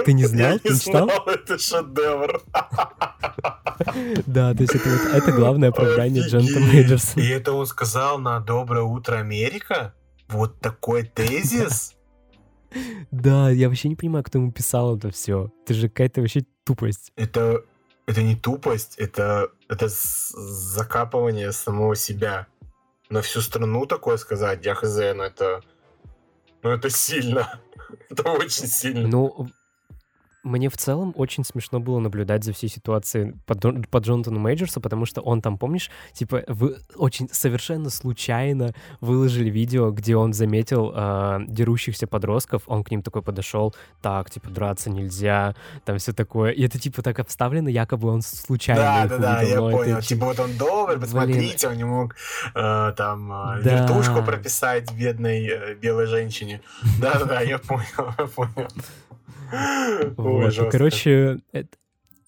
Ты 0.06 0.14
не 0.14 0.26
знал? 0.26 0.52
Я 0.54 0.60
Ты 0.60 0.70
не 0.70 0.76
не 0.76 0.80
читал? 0.80 1.06
знал, 1.06 1.24
это 1.28 1.58
шедевр. 1.58 2.42
Да, 4.26 4.54
то 4.54 4.62
есть 4.62 4.76
это, 4.76 4.90
вот- 4.90 5.14
это 5.14 5.32
главное 5.32 5.70
оправдание 5.70 6.24
Джонатана. 6.28 6.66
Мейджерса. 6.68 7.20
И 7.20 7.28
это 7.28 7.54
он 7.54 7.66
сказал 7.66 8.20
на 8.20 8.40
«Доброе 8.40 8.84
утро, 8.84 9.18
Америка»? 9.18 9.94
Вот 10.28 10.60
такой 10.60 11.04
тезис? 11.04 11.96
Да, 13.12 13.50
я 13.50 13.70
вообще 13.70 13.88
не 13.90 13.96
понимаю, 13.96 14.24
кто 14.24 14.40
ему 14.40 14.52
писал 14.52 14.98
это 14.98 15.10
все. 15.12 15.52
Это 15.64 15.74
же 15.74 15.88
какая-то 15.90 16.22
вообще 16.22 16.44
тупость. 16.66 17.12
Это, 17.16 17.64
это 18.08 18.22
не 18.22 18.36
тупость, 18.36 18.96
это, 18.98 19.50
это 19.70 19.88
закапывание 19.90 21.52
самого 21.54 21.96
себя. 21.96 22.48
На 23.10 23.22
всю 23.22 23.40
страну 23.42 23.86
такое 23.86 24.18
сказать, 24.18 24.66
я 24.66 24.76
хз, 24.76 24.96
но 25.16 25.24
это... 25.24 25.62
Ну 26.62 26.72
это 26.72 26.90
сильно. 26.90 27.60
Это 28.10 28.32
очень 28.32 28.68
сильно. 28.68 29.08
Ну, 29.08 29.48
мне 30.48 30.70
в 30.70 30.78
целом 30.78 31.14
очень 31.16 31.44
смешно 31.44 31.80
было 31.80 32.00
наблюдать 32.00 32.44
за 32.44 32.54
всей 32.54 32.70
ситуацией 32.70 33.34
по, 33.46 33.54
Джон, 33.54 33.84
по 33.84 33.98
Джонатану 34.00 34.40
Мейджерсу, 34.40 34.82
потому 34.82 35.06
что 35.06 35.22
он 35.22 35.42
там, 35.42 35.58
помнишь, 35.58 35.92
типа, 36.14 36.44
вы 36.48 36.78
очень 36.96 37.30
совершенно 37.32 37.90
случайно 37.90 38.74
выложили 39.02 39.50
видео, 39.50 39.92
где 39.92 40.16
он 40.16 40.34
заметил 40.34 40.92
э, 40.96 41.40
дерущихся 41.48 42.08
подростков, 42.08 42.64
он 42.68 42.84
к 42.84 42.92
ним 42.92 43.02
такой 43.02 43.22
подошел, 43.22 43.76
так, 44.02 44.30
типа, 44.30 44.50
драться 44.50 44.90
нельзя, 44.90 45.56
там 45.86 45.98
все 45.98 46.14
такое. 46.14 46.52
И 46.52 46.64
это, 46.66 46.80
типа, 46.80 47.02
так 47.02 47.20
обставлено, 47.20 47.70
якобы 47.70 48.10
он 48.10 48.22
случайно 48.22 48.82
Да, 48.82 49.04
их 49.04 49.10
да, 49.10 49.18
да, 49.18 49.42
я 49.42 49.50
это 49.50 49.60
понял. 49.62 50.02
Типа 50.02 50.26
вот 50.26 50.40
он 50.40 50.58
добрый, 50.58 51.00
посмотрите, 51.00 51.68
он 51.68 51.78
не 51.78 51.84
мог 51.84 52.16
э, 52.56 52.94
там 52.96 53.32
э, 53.32 53.62
Да. 53.64 53.82
вертушку 53.82 54.24
прописать 54.24 54.92
бедной 54.94 55.46
э, 55.48 55.76
белой 55.76 56.08
женщине. 56.08 56.62
Да-да-да, 57.00 57.42
я 57.42 57.58
понял, 57.60 58.14
я 58.18 58.26
понял. 58.28 58.68
Вот, 60.18 60.54
ну, 60.58 60.70
короче, 60.70 61.40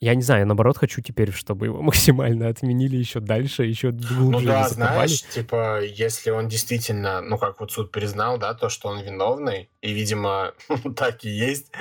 я 0.01 0.15
не 0.15 0.21
знаю, 0.21 0.41
я 0.41 0.45
наоборот 0.45 0.77
хочу 0.77 1.01
теперь, 1.01 1.31
чтобы 1.31 1.65
его 1.65 1.81
максимально 1.81 2.47
отменили 2.47 2.95
еще 2.95 3.19
дальше, 3.19 3.65
еще 3.65 3.91
глубже 3.91 4.23
Ну 4.23 4.41
да, 4.41 4.67
закопали. 4.69 5.07
знаешь, 5.07 5.23
типа, 5.23 5.81
если 5.83 6.31
он 6.31 6.47
действительно, 6.47 7.21
ну 7.21 7.37
как 7.37 7.59
вот 7.59 7.71
суд 7.71 7.91
признал, 7.91 8.37
да, 8.37 8.53
то, 8.53 8.69
что 8.69 8.87
он 8.87 9.01
виновный, 9.01 9.69
и, 9.81 9.93
видимо, 9.93 10.53
так 10.95 11.25
и 11.25 11.29
есть, 11.29 11.71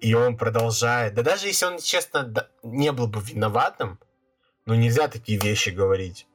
и 0.00 0.14
он 0.14 0.36
продолжает. 0.36 1.14
Да 1.14 1.22
даже 1.22 1.46
если 1.46 1.66
он, 1.66 1.78
честно, 1.78 2.32
не 2.62 2.92
был 2.92 3.06
бы 3.06 3.20
виноватым, 3.20 3.98
ну 4.66 4.74
нельзя 4.74 5.08
такие 5.08 5.38
вещи 5.38 5.70
говорить. 5.70 6.26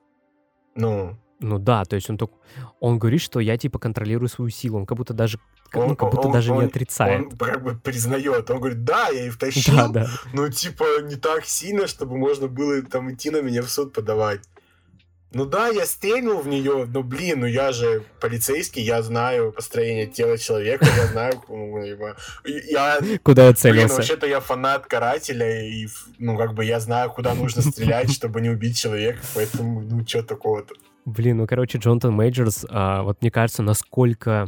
Ну, 0.76 1.18
Ну 1.40 1.60
да, 1.60 1.86
то 1.86 1.96
есть 1.96 2.10
он 2.10 2.18
только... 2.18 2.34
Он 2.80 2.98
говорит, 2.98 3.22
что 3.22 3.40
я 3.40 3.58
типа 3.58 3.78
контролирую 3.78 4.28
свою 4.30 4.50
силу, 4.50 4.80
он 4.80 4.86
как 4.88 4.98
будто 4.98 5.14
даже, 5.14 5.40
как, 5.70 5.82
ну, 5.84 5.90
Он- 5.90 5.96
как 5.96 6.10
будто 6.12 6.28
он- 6.28 6.34
даже 6.34 6.52
не 6.52 6.58
он- 6.58 6.66
отрицает. 6.66 7.22
он 7.22 7.32
как 7.38 7.64
бы 7.64 7.76
признает, 7.76 8.50
он 8.50 8.58
говорит, 8.60 8.84
да, 8.84 9.10
я 9.10 9.26
и 9.28 9.30
втащил, 9.30 9.74
Да, 9.76 9.88
да. 9.90 10.08
ну 10.34 10.50
типа 10.50 11.02
не 11.04 11.16
так 11.16 11.46
сильно, 11.46 11.88
чтобы 11.88 12.18
можно 12.18 12.48
было 12.48 12.82
там 12.82 13.12
идти 13.14 13.30
на 13.30 13.42
меня 13.42 13.62
в 13.62 13.70
суд 13.70 13.94
подавать. 13.94 14.42
Ну 15.34 15.46
да, 15.46 15.68
я 15.68 15.86
стрельнул 15.86 16.40
в 16.40 16.48
нее, 16.48 16.86
но 16.88 17.04
блин, 17.04 17.42
ну 17.42 17.48
я 17.48 17.74
же 17.74 18.04
полицейский, 18.22 18.82
я 18.82 19.02
знаю 19.02 19.52
построение 19.52 20.08
тела 20.08 20.38
человека, 20.38 20.86
я 20.86 21.08
знаю, 21.08 21.34
ну, 21.50 21.84
я, 21.84 23.00
Куда 23.24 23.44
я 23.44 23.50
блин, 23.52 23.56
целился? 23.58 23.96
вообще-то 23.98 24.26
я 24.26 24.40
фанат 24.40 24.86
карателя, 24.88 25.64
и, 25.68 25.88
ну, 26.18 26.38
как 26.38 26.54
бы 26.54 26.64
я 26.64 26.80
знаю, 26.80 27.12
куда 27.12 27.34
нужно 27.34 27.62
стрелять, 27.62 28.10
чтобы 28.14 28.40
не 28.40 28.50
убить 28.50 28.78
человека, 28.78 29.20
поэтому, 29.36 29.82
ну, 29.82 30.08
что 30.08 30.24
такого-то. 30.24 30.74
Блин, 31.06 31.38
ну, 31.38 31.46
короче, 31.48 31.78
Джонатан 31.78 32.14
Мейджерс, 32.14 32.66
а, 32.70 33.04
вот 33.04 33.22
мне 33.22 33.30
кажется, 33.30 33.64
насколько 33.64 34.48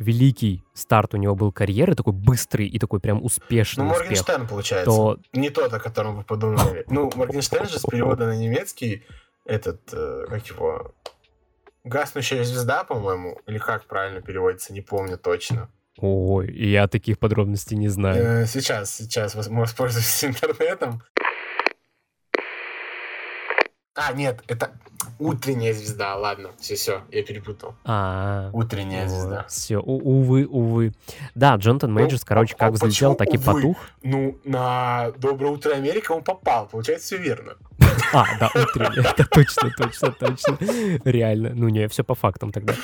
великий 0.00 0.64
старт 0.74 1.14
у 1.14 1.18
него 1.18 1.34
был 1.36 1.52
карьеры, 1.52 1.94
такой 1.94 2.12
быстрый 2.14 2.66
и 2.66 2.78
такой 2.78 3.00
прям 3.00 3.22
успешный 3.22 3.84
Ну, 3.84 3.90
успех, 3.90 4.08
Моргенштерн, 4.08 4.48
получается. 4.48 4.86
то 4.90 5.18
Не 5.32 5.50
тот, 5.50 5.72
о 5.72 5.78
котором 5.78 6.16
вы 6.16 6.24
подумали. 6.24 6.84
Ну, 6.88 7.10
Моргенштерн 7.14 7.68
же 7.68 7.78
с 7.78 7.82
перевода 7.82 8.26
на 8.26 8.36
немецкий, 8.36 9.04
этот, 9.44 9.80
э, 9.92 10.26
как 10.28 10.46
его, 10.46 10.94
гаснущая 11.84 12.44
звезда, 12.44 12.84
по-моему, 12.84 13.38
или 13.46 13.58
как 13.58 13.84
правильно 13.86 14.20
переводится, 14.22 14.72
не 14.72 14.80
помню 14.80 15.18
точно. 15.18 15.68
Ой, 15.98 16.50
я 16.52 16.88
таких 16.88 17.18
подробностей 17.18 17.76
не 17.76 17.88
знаю. 17.88 18.42
Э, 18.42 18.46
Сейчас, 18.46 18.94
сейчас 18.96 19.34
вос- 19.34 19.50
воспользуюсь 19.54 20.24
интернетом. 20.24 21.02
А, 24.08 24.12
нет, 24.12 24.42
это 24.48 24.70
утренняя 25.18 25.72
звезда, 25.74 26.16
ладно, 26.16 26.50
все-все, 26.58 27.02
я 27.10 27.22
перепутал. 27.22 27.74
А, 27.84 28.50
Утренняя 28.52 29.06
звезда. 29.08 29.44
Все, 29.48 29.78
увы, 29.78 30.46
увы. 30.46 30.92
Да, 31.34 31.56
Джонатан 31.56 31.92
Мейджерс, 31.92 32.22
Ну, 32.22 32.26
короче, 32.28 32.54
а- 32.56 32.58
как 32.58 32.72
взлетел, 32.74 33.14
так 33.14 33.28
и 33.28 33.36
увы? 33.36 33.44
потух. 33.44 33.76
Ну, 34.02 34.38
на 34.44 35.10
«Доброе 35.18 35.52
утро, 35.52 35.72
Америка» 35.74 36.12
он 36.12 36.22
попал, 36.24 36.66
получается, 36.66 37.06
все 37.06 37.16
верно. 37.18 37.54
А, 38.12 38.24
да, 38.40 38.50
утренний. 38.54 39.06
Это 39.06 39.24
точно, 39.28 39.70
точно, 39.76 40.12
точно. 40.12 40.58
Реально. 41.04 41.52
Ну 41.54 41.68
не, 41.68 41.86
все 41.88 42.02
по 42.02 42.14
фактам 42.14 42.50
тогда. 42.50 42.74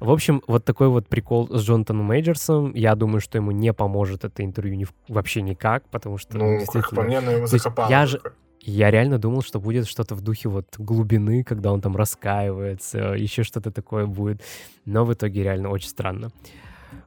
В 0.00 0.10
общем, 0.10 0.42
вот 0.48 0.64
такой 0.64 0.88
вот 0.88 1.06
прикол 1.08 1.48
с 1.50 1.62
Джонатаном 1.62 2.06
Мейджерсом. 2.06 2.72
Я 2.74 2.94
думаю, 2.96 3.20
что 3.20 3.38
ему 3.38 3.52
не 3.52 3.72
поможет 3.72 4.24
это 4.24 4.42
интервью 4.44 4.88
вообще 5.08 5.42
никак, 5.42 5.88
потому 5.90 6.18
что, 6.18 6.36
ну, 6.38 6.58
Ну, 6.58 6.66
как 6.66 6.90
по 6.90 7.02
мне, 7.02 7.20
но 7.20 7.30
его 7.30 7.46
закопало. 7.46 7.88
я 7.90 8.06
же-. 8.06 8.20
Я 8.66 8.90
реально 8.90 9.18
думал, 9.18 9.42
что 9.42 9.60
будет 9.60 9.86
что-то 9.86 10.14
в 10.14 10.20
духе 10.20 10.48
вот 10.48 10.76
глубины, 10.78 11.44
когда 11.44 11.72
он 11.72 11.80
там 11.80 11.96
раскаивается, 11.96 12.98
еще 13.14 13.42
что-то 13.42 13.70
такое 13.70 14.06
будет. 14.06 14.42
Но 14.84 15.04
в 15.04 15.12
итоге 15.12 15.42
реально 15.42 15.70
очень 15.70 15.88
странно. 15.88 16.30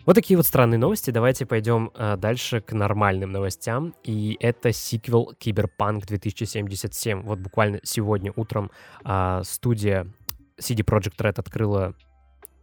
Вот 0.06 0.14
такие 0.14 0.38
вот 0.38 0.46
странные 0.46 0.78
новости. 0.78 1.12
Давайте 1.12 1.46
пойдем 1.46 1.92
э, 1.96 2.16
дальше 2.18 2.62
к 2.62 2.74
нормальным 2.74 3.32
новостям. 3.32 3.96
И 4.04 4.38
это 4.40 4.72
сиквел 4.72 5.34
Киберпанк 5.38 6.06
2077. 6.06 7.24
Вот 7.24 7.40
буквально 7.40 7.80
сегодня 7.84 8.32
утром 8.36 8.72
а, 9.04 9.42
студия 9.44 10.08
CD 10.60 10.84
Projekt 10.84 11.18
Red 11.18 11.40
открыла 11.40 11.94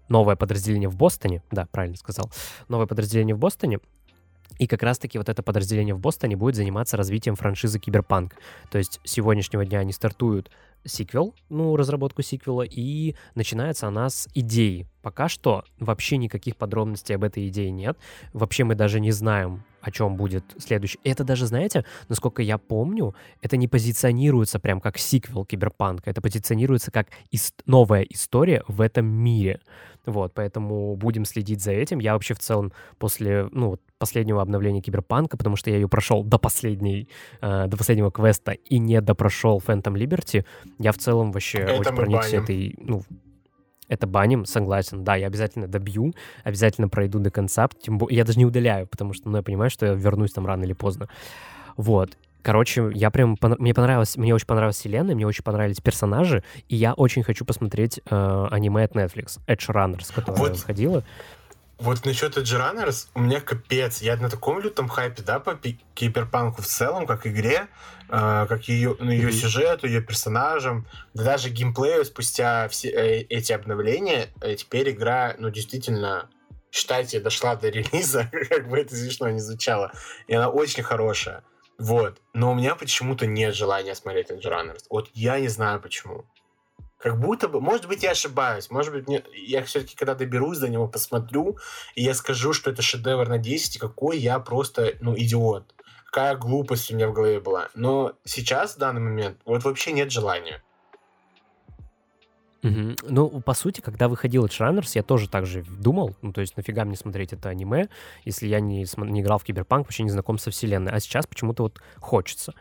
новое 0.08 0.36
подразделение 0.36 0.88
в 0.88 0.96
Бостоне. 0.96 1.42
Да, 1.50 1.66
правильно 1.66 1.96
сказал. 1.96 2.30
Новое 2.68 2.86
подразделение 2.86 3.34
в 3.34 3.38
Бостоне. 3.38 3.80
И 4.58 4.66
как 4.66 4.82
раз-таки 4.82 5.18
вот 5.18 5.28
это 5.28 5.42
подразделение 5.42 5.94
в 5.94 6.00
Бостоне 6.00 6.36
будет 6.36 6.54
заниматься 6.54 6.96
развитием 6.96 7.36
франшизы 7.36 7.78
Киберпанк. 7.78 8.36
То 8.70 8.78
есть 8.78 9.00
с 9.04 9.10
сегодняшнего 9.10 9.64
дня 9.64 9.80
они 9.80 9.92
стартуют 9.92 10.50
сиквел, 10.84 11.34
ну, 11.48 11.76
разработку 11.76 12.22
сиквела, 12.22 12.62
и 12.62 13.14
начинается 13.34 13.88
она 13.88 14.10
с 14.10 14.28
идеи. 14.34 14.86
Пока 15.04 15.28
что 15.28 15.64
вообще 15.78 16.16
никаких 16.16 16.56
подробностей 16.56 17.14
об 17.14 17.24
этой 17.24 17.46
идее 17.48 17.70
нет. 17.70 17.98
Вообще 18.32 18.64
мы 18.64 18.74
даже 18.74 19.00
не 19.00 19.12
знаем, 19.12 19.62
о 19.82 19.90
чем 19.90 20.16
будет 20.16 20.44
следующий. 20.58 20.98
Это 21.04 21.24
даже, 21.24 21.44
знаете, 21.46 21.84
насколько 22.08 22.40
я 22.40 22.56
помню, 22.56 23.14
это 23.42 23.58
не 23.58 23.68
позиционируется 23.68 24.58
прям 24.58 24.80
как 24.80 24.96
сиквел 24.96 25.44
Киберпанка, 25.44 26.08
это 26.08 26.22
позиционируется 26.22 26.90
как 26.90 27.08
ис- 27.30 27.52
новая 27.66 28.00
история 28.02 28.62
в 28.66 28.80
этом 28.80 29.04
мире. 29.04 29.60
Вот, 30.06 30.32
поэтому 30.32 30.96
будем 30.96 31.26
следить 31.26 31.62
за 31.62 31.72
этим. 31.72 31.98
Я 31.98 32.14
вообще 32.14 32.32
в 32.32 32.38
целом 32.38 32.72
после, 32.98 33.46
ну, 33.52 33.78
последнего 33.98 34.40
обновления 34.40 34.80
Киберпанка, 34.80 35.36
потому 35.36 35.56
что 35.56 35.68
я 35.70 35.76
ее 35.76 35.88
прошел 35.88 36.24
до 36.24 36.38
последней, 36.38 37.08
э, 37.42 37.66
до 37.66 37.76
последнего 37.76 38.10
квеста 38.10 38.52
и 38.52 38.78
не 38.78 39.00
допрошел 39.02 39.62
Phantom 39.66 39.92
Liberty, 39.94 40.46
я 40.78 40.92
в 40.92 40.98
целом 40.98 41.30
вообще 41.32 41.58
Это 41.58 41.74
очень 41.74 41.94
проникся 41.94 42.30
баним. 42.32 42.42
этой, 42.44 42.74
ну, 42.78 43.02
это 43.88 44.06
баним, 44.06 44.44
согласен. 44.44 45.04
Да, 45.04 45.14
я 45.16 45.26
обязательно 45.26 45.66
добью, 45.66 46.14
обязательно 46.42 46.88
пройду 46.88 47.18
до 47.18 47.30
конца. 47.30 47.68
Тем 47.80 47.98
более, 47.98 48.18
я 48.18 48.24
даже 48.24 48.38
не 48.38 48.46
удаляю, 48.46 48.86
потому 48.86 49.12
что, 49.12 49.28
ну, 49.28 49.36
я 49.36 49.42
понимаю, 49.42 49.70
что 49.70 49.86
я 49.86 49.92
вернусь 49.94 50.32
там 50.32 50.46
рано 50.46 50.64
или 50.64 50.72
поздно. 50.72 51.08
Вот. 51.76 52.16
Короче, 52.42 52.90
я 52.94 53.10
прям, 53.10 53.38
мне 53.40 53.72
понравилось, 53.72 54.18
мне 54.18 54.34
очень 54.34 54.46
понравилась 54.46 54.76
вселенная, 54.76 55.14
мне 55.14 55.26
очень 55.26 55.42
понравились 55.42 55.80
персонажи, 55.80 56.44
и 56.68 56.76
я 56.76 56.92
очень 56.92 57.22
хочу 57.22 57.46
посмотреть 57.46 58.00
э, 58.04 58.46
аниме 58.50 58.84
от 58.84 58.92
Netflix, 58.92 59.38
Edge 59.46 59.66
Runners, 59.70 60.12
которое 60.14 60.38
Вот. 60.38 60.50
выходило. 60.50 61.04
Вот 61.78 62.04
насчет 62.04 62.36
Edge 62.36 62.56
Runners, 62.58 63.08
у 63.14 63.20
меня 63.20 63.40
капец. 63.40 64.00
Я 64.00 64.16
на 64.16 64.30
таком 64.30 64.60
лютом 64.60 64.88
хайпе, 64.88 65.22
да, 65.22 65.40
по 65.40 65.58
киберпанку 65.94 66.62
в 66.62 66.66
целом, 66.66 67.06
как 67.06 67.26
игре, 67.26 67.66
э, 68.08 68.46
как 68.48 68.68
ее, 68.68 68.96
ну, 68.98 69.10
ее 69.10 69.32
сюжету, 69.32 69.86
ее 69.86 70.00
персонажам, 70.00 70.86
да 71.14 71.24
даже 71.24 71.50
геймплею 71.50 72.04
спустя 72.04 72.68
все 72.68 72.90
э, 72.90 73.20
эти 73.22 73.52
обновления, 73.52 74.28
э, 74.40 74.54
теперь 74.54 74.90
игра, 74.90 75.34
ну, 75.38 75.50
действительно, 75.50 76.30
считайте, 76.70 77.18
дошла 77.18 77.56
до 77.56 77.70
релиза, 77.70 78.30
как 78.48 78.68
бы 78.68 78.78
это 78.78 78.94
смешно 78.94 79.28
не 79.30 79.40
звучало, 79.40 79.92
и 80.28 80.34
она 80.34 80.50
очень 80.50 80.84
хорошая. 80.84 81.42
Вот. 81.78 82.20
Но 82.34 82.52
у 82.52 82.54
меня 82.54 82.76
почему-то 82.76 83.26
нет 83.26 83.54
желания 83.54 83.96
смотреть 83.96 84.30
Edge 84.30 84.44
Runners. 84.44 84.84
Вот 84.90 85.10
я 85.12 85.40
не 85.40 85.48
знаю 85.48 85.80
почему. 85.80 86.24
Как 86.98 87.20
будто 87.20 87.48
бы, 87.48 87.60
может 87.60 87.86
быть, 87.86 88.02
я 88.02 88.12
ошибаюсь, 88.12 88.70
может 88.70 88.92
быть, 88.92 89.06
мне, 89.06 89.22
я 89.34 89.62
все-таки, 89.62 89.94
когда 89.94 90.14
доберусь 90.14 90.58
до 90.58 90.68
него, 90.68 90.88
посмотрю, 90.88 91.58
и 91.94 92.02
я 92.02 92.14
скажу, 92.14 92.52
что 92.52 92.70
это 92.70 92.80
шедевр 92.80 93.28
на 93.28 93.38
10, 93.38 93.76
и 93.76 93.78
какой 93.78 94.18
я 94.18 94.38
просто, 94.38 94.94
ну, 95.00 95.14
идиот. 95.16 95.74
Какая 96.06 96.36
глупость 96.36 96.90
у 96.90 96.94
меня 96.94 97.08
в 97.08 97.12
голове 97.12 97.40
была. 97.40 97.68
Но 97.74 98.14
сейчас, 98.24 98.76
в 98.76 98.78
данный 98.78 99.00
момент, 99.00 99.38
вот 99.44 99.64
вообще 99.64 99.92
нет 99.92 100.12
желания. 100.12 100.62
Мгм. 102.64 102.96
Ну, 103.02 103.28
по 103.42 103.52
сути, 103.52 103.82
когда 103.82 104.08
выходил 104.08 104.46
Edge 104.46 104.58
Runners, 104.58 104.92
я 104.94 105.02
тоже 105.02 105.28
так 105.28 105.44
же 105.44 105.62
думал, 105.62 106.16
ну, 106.22 106.32
то 106.32 106.40
есть 106.40 106.56
нафига 106.56 106.86
мне 106.86 106.96
смотреть 106.96 107.34
это 107.34 107.50
аниме, 107.50 107.88
если 108.24 108.46
я 108.46 108.60
не, 108.60 108.86
не 108.96 109.20
играл 109.20 109.38
в 109.38 109.44
Киберпанк, 109.44 109.86
вообще 109.86 110.02
не 110.02 110.10
знаком 110.10 110.38
со 110.38 110.50
вселенной, 110.50 110.90
а 110.90 110.98
сейчас 110.98 111.26
почему-то 111.26 111.64
вот 111.64 111.82
хочется. 111.98 112.54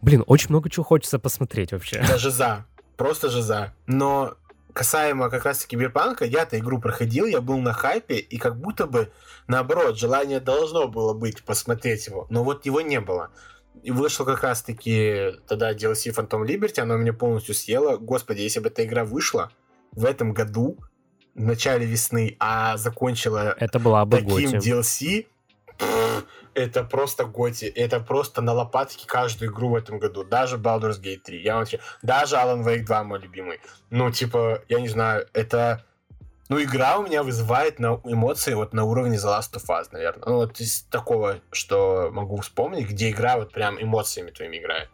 Блин, 0.00 0.24
очень 0.26 0.48
много 0.48 0.68
чего 0.70 0.84
хочется 0.84 1.20
посмотреть 1.20 1.72
вообще. 1.72 2.04
Даже 2.08 2.32
за. 2.32 2.66
Просто 2.96 3.28
же 3.28 3.42
за. 3.42 3.72
Но 3.86 4.36
касаемо 4.72 5.30
как 5.30 5.44
раз 5.44 5.64
киберпанка, 5.64 6.24
я-то 6.24 6.58
игру 6.58 6.78
проходил, 6.80 7.26
я 7.26 7.40
был 7.40 7.58
на 7.58 7.72
хайпе, 7.72 8.16
и 8.16 8.36
как 8.36 8.58
будто 8.58 8.86
бы, 8.86 9.10
наоборот, 9.48 9.98
желание 9.98 10.38
должно 10.38 10.86
было 10.86 11.14
быть 11.14 11.42
посмотреть 11.42 12.06
его, 12.06 12.26
но 12.30 12.44
вот 12.44 12.66
его 12.66 12.82
не 12.82 13.00
было. 13.00 13.30
И 13.82 13.90
вышло 13.90 14.24
как 14.24 14.42
раз-таки 14.42 15.32
тогда 15.46 15.72
DLC 15.72 16.14
Phantom 16.14 16.44
Liberty, 16.46 16.80
оно 16.80 16.96
меня 16.96 17.12
полностью 17.12 17.54
съело. 17.54 17.96
Господи, 17.96 18.42
если 18.42 18.60
бы 18.60 18.68
эта 18.68 18.84
игра 18.84 19.04
вышла 19.04 19.50
в 19.92 20.04
этом 20.04 20.32
году, 20.32 20.78
в 21.34 21.42
начале 21.42 21.86
весны, 21.86 22.36
а 22.38 22.76
закончила 22.76 23.54
Это 23.58 23.78
была 23.78 24.04
бы 24.04 24.18
таким 24.18 24.52
Готи. 24.52 24.56
DLC, 24.56 25.26
это 26.54 26.84
просто 26.84 27.24
готи, 27.24 27.64
это 27.64 28.00
просто 28.00 28.42
на 28.42 28.52
лопатке 28.52 29.06
каждую 29.06 29.50
игру 29.52 29.70
в 29.70 29.74
этом 29.74 29.98
году, 29.98 30.24
даже 30.24 30.56
Baldur's 30.56 31.00
Gate 31.00 31.20
3, 31.24 31.42
я 31.42 31.56
вообще, 31.56 31.80
даже 32.02 32.36
Alan 32.36 32.64
Wake 32.64 32.84
2 32.84 33.04
мой 33.04 33.20
любимый. 33.20 33.60
Ну, 33.90 34.10
типа, 34.10 34.62
я 34.68 34.80
не 34.80 34.88
знаю, 34.88 35.26
это... 35.32 35.84
Ну, 36.48 36.62
игра 36.62 36.98
у 36.98 37.02
меня 37.02 37.24
вызывает 37.24 37.80
на 37.80 38.00
эмоции 38.04 38.54
вот 38.54 38.72
на 38.72 38.84
уровне 38.84 39.16
The 39.16 39.38
Last 39.38 39.54
of 39.54 39.66
Us, 39.68 39.88
наверное. 39.90 40.28
Ну, 40.28 40.36
вот 40.36 40.60
из 40.60 40.82
такого, 40.82 41.40
что 41.50 42.10
могу 42.12 42.36
вспомнить, 42.36 42.88
где 42.88 43.10
игра 43.10 43.36
вот 43.36 43.52
прям 43.52 43.82
эмоциями 43.82 44.30
твоими 44.30 44.58
играет 44.58 44.88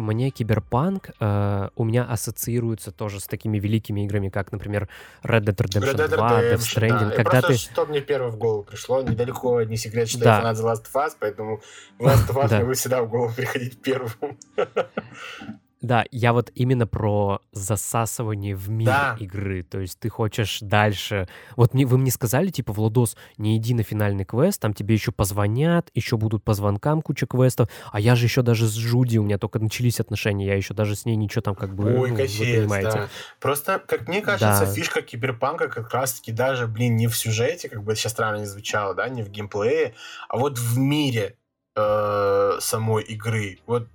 мне 0.00 0.30
киберпанк 0.30 1.10
э, 1.20 1.68
у 1.76 1.84
меня 1.84 2.04
ассоциируется 2.04 2.92
тоже 2.92 3.20
с 3.20 3.26
такими 3.26 3.58
великими 3.58 4.04
играми, 4.04 4.28
как, 4.28 4.52
например, 4.52 4.88
Red 5.22 5.44
Dead 5.44 5.56
Redemption 5.56 5.94
Red 5.94 6.08
Dead 6.08 6.16
2, 6.16 6.42
Death 6.42 6.58
Stranding. 6.58 7.10
Да. 7.10 7.16
Когда 7.16 7.40
просто, 7.40 7.48
ты... 7.48 7.58
что 7.58 7.86
мне 7.86 8.00
первое 8.00 8.30
в 8.30 8.36
голову 8.36 8.62
пришло, 8.64 9.02
недалеко 9.02 9.62
не 9.62 9.76
секрет, 9.76 10.08
что 10.08 10.20
да. 10.20 10.36
я 10.36 10.40
фанат 10.40 10.56
The 10.56 10.64
Last 10.64 10.84
of 10.92 11.06
Us, 11.06 11.16
поэтому 11.18 11.60
Last 11.98 12.28
of 12.28 12.44
Us 12.44 12.64
мне 12.64 12.74
всегда 12.74 13.02
в 13.02 13.08
голову 13.08 13.32
приходить 13.34 13.80
первым. 13.80 14.38
Да, 15.80 16.04
я 16.10 16.32
вот 16.32 16.50
именно 16.54 16.86
про 16.86 17.40
засасывание 17.52 18.56
в 18.56 18.68
мир 18.68 18.88
да. 18.88 19.16
игры. 19.20 19.62
То 19.62 19.78
есть 19.78 19.98
ты 20.00 20.08
хочешь 20.08 20.58
дальше. 20.60 21.28
Вот 21.54 21.72
мне, 21.72 21.86
вы 21.86 21.98
мне 21.98 22.10
сказали, 22.10 22.48
типа, 22.48 22.72
Владос, 22.72 23.16
не 23.36 23.56
иди 23.56 23.74
на 23.74 23.84
финальный 23.84 24.24
квест, 24.24 24.60
там 24.60 24.74
тебе 24.74 24.94
еще 24.94 25.12
позвонят, 25.12 25.90
еще 25.94 26.16
будут 26.16 26.42
по 26.42 26.54
звонкам 26.54 27.00
куча 27.00 27.26
квестов. 27.26 27.68
А 27.92 28.00
я 28.00 28.16
же 28.16 28.26
еще 28.26 28.42
даже 28.42 28.66
с 28.66 28.76
Джуди, 28.76 29.18
у 29.18 29.22
меня 29.22 29.38
только 29.38 29.60
начались 29.60 30.00
отношения, 30.00 30.46
я 30.46 30.56
еще 30.56 30.74
даже 30.74 30.96
с 30.96 31.04
ней 31.04 31.14
ничего 31.14 31.42
там 31.42 31.54
как 31.54 31.74
бы... 31.74 31.96
Ой, 31.96 32.10
ну, 32.10 32.16
косец, 32.16 32.40
вы 32.40 32.56
понимаете. 32.62 32.90
Да. 32.90 33.08
Просто, 33.38 33.78
как 33.86 34.08
мне 34.08 34.20
кажется, 34.20 34.66
да. 34.66 34.72
фишка 34.72 35.00
киберпанка 35.02 35.68
как 35.68 35.92
раз-таки 35.94 36.32
даже, 36.32 36.66
блин, 36.66 36.96
не 36.96 37.06
в 37.06 37.16
сюжете, 37.16 37.68
как 37.68 37.84
бы 37.84 37.94
сейчас 37.94 38.12
странно 38.12 38.38
не 38.38 38.46
звучало, 38.46 38.94
да, 38.94 39.08
не 39.08 39.22
в 39.22 39.30
геймплее, 39.30 39.94
а 40.28 40.38
вот 40.38 40.58
в 40.58 40.76
мире 40.76 41.36
э, 41.76 42.56
самой 42.60 43.04
игры. 43.04 43.58
Вот, 43.66 43.86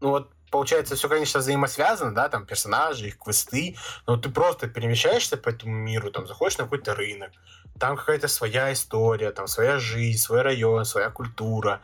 ну 0.00 0.10
вот 0.10 0.30
получается, 0.50 0.96
все, 0.96 1.08
конечно, 1.08 1.40
взаимосвязано, 1.40 2.14
да, 2.14 2.28
там 2.28 2.46
персонажи, 2.46 3.08
их 3.08 3.18
квесты, 3.18 3.76
но 4.06 4.16
ты 4.16 4.30
просто 4.30 4.68
перемещаешься 4.68 5.36
по 5.36 5.48
этому 5.48 5.72
миру, 5.72 6.10
там 6.10 6.26
заходишь 6.26 6.58
на 6.58 6.64
какой-то 6.64 6.94
рынок, 6.94 7.30
там 7.78 7.96
какая-то 7.96 8.28
своя 8.28 8.72
история, 8.72 9.30
там 9.30 9.46
своя 9.46 9.78
жизнь, 9.78 10.18
свой 10.18 10.42
район, 10.42 10.84
своя 10.84 11.10
культура. 11.10 11.80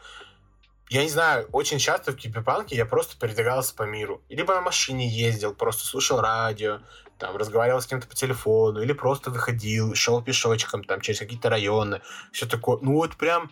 Я 0.88 1.02
не 1.02 1.08
знаю, 1.08 1.48
очень 1.52 1.78
часто 1.78 2.12
в 2.12 2.16
киберпанке 2.16 2.76
я 2.76 2.86
просто 2.86 3.18
передвигался 3.18 3.74
по 3.74 3.82
миру. 3.82 4.22
Либо 4.28 4.54
на 4.54 4.60
машине 4.60 5.08
ездил, 5.08 5.52
просто 5.52 5.84
слушал 5.84 6.20
радио, 6.20 6.80
там, 7.18 7.36
разговаривал 7.36 7.80
с 7.80 7.86
кем-то 7.86 8.06
по 8.06 8.14
телефону, 8.14 8.80
или 8.82 8.92
просто 8.92 9.30
выходил, 9.30 9.94
шел 9.94 10.22
пешочком, 10.22 10.84
там, 10.84 11.00
через 11.00 11.18
какие-то 11.18 11.48
районы, 11.48 12.02
все 12.30 12.46
такое. 12.46 12.78
Ну, 12.82 12.92
вот 12.92 13.16
прям 13.16 13.50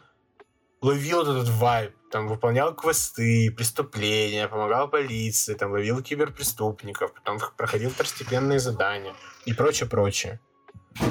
ловил 0.81 1.23
этот 1.23 1.49
вайб, 1.49 1.95
там, 2.15 2.29
выполнял 2.29 2.73
квесты, 2.77 3.51
преступления, 3.51 4.47
помогал 4.47 4.87
полиции, 4.89 5.55
там, 5.55 5.73
ловил 5.73 6.01
киберпреступников, 6.01 7.13
потом 7.13 7.41
проходил 7.57 7.91
второстепенные 7.91 8.61
задания 8.61 9.15
и 9.47 9.53
прочее, 9.53 9.89
прочее. 9.89 10.39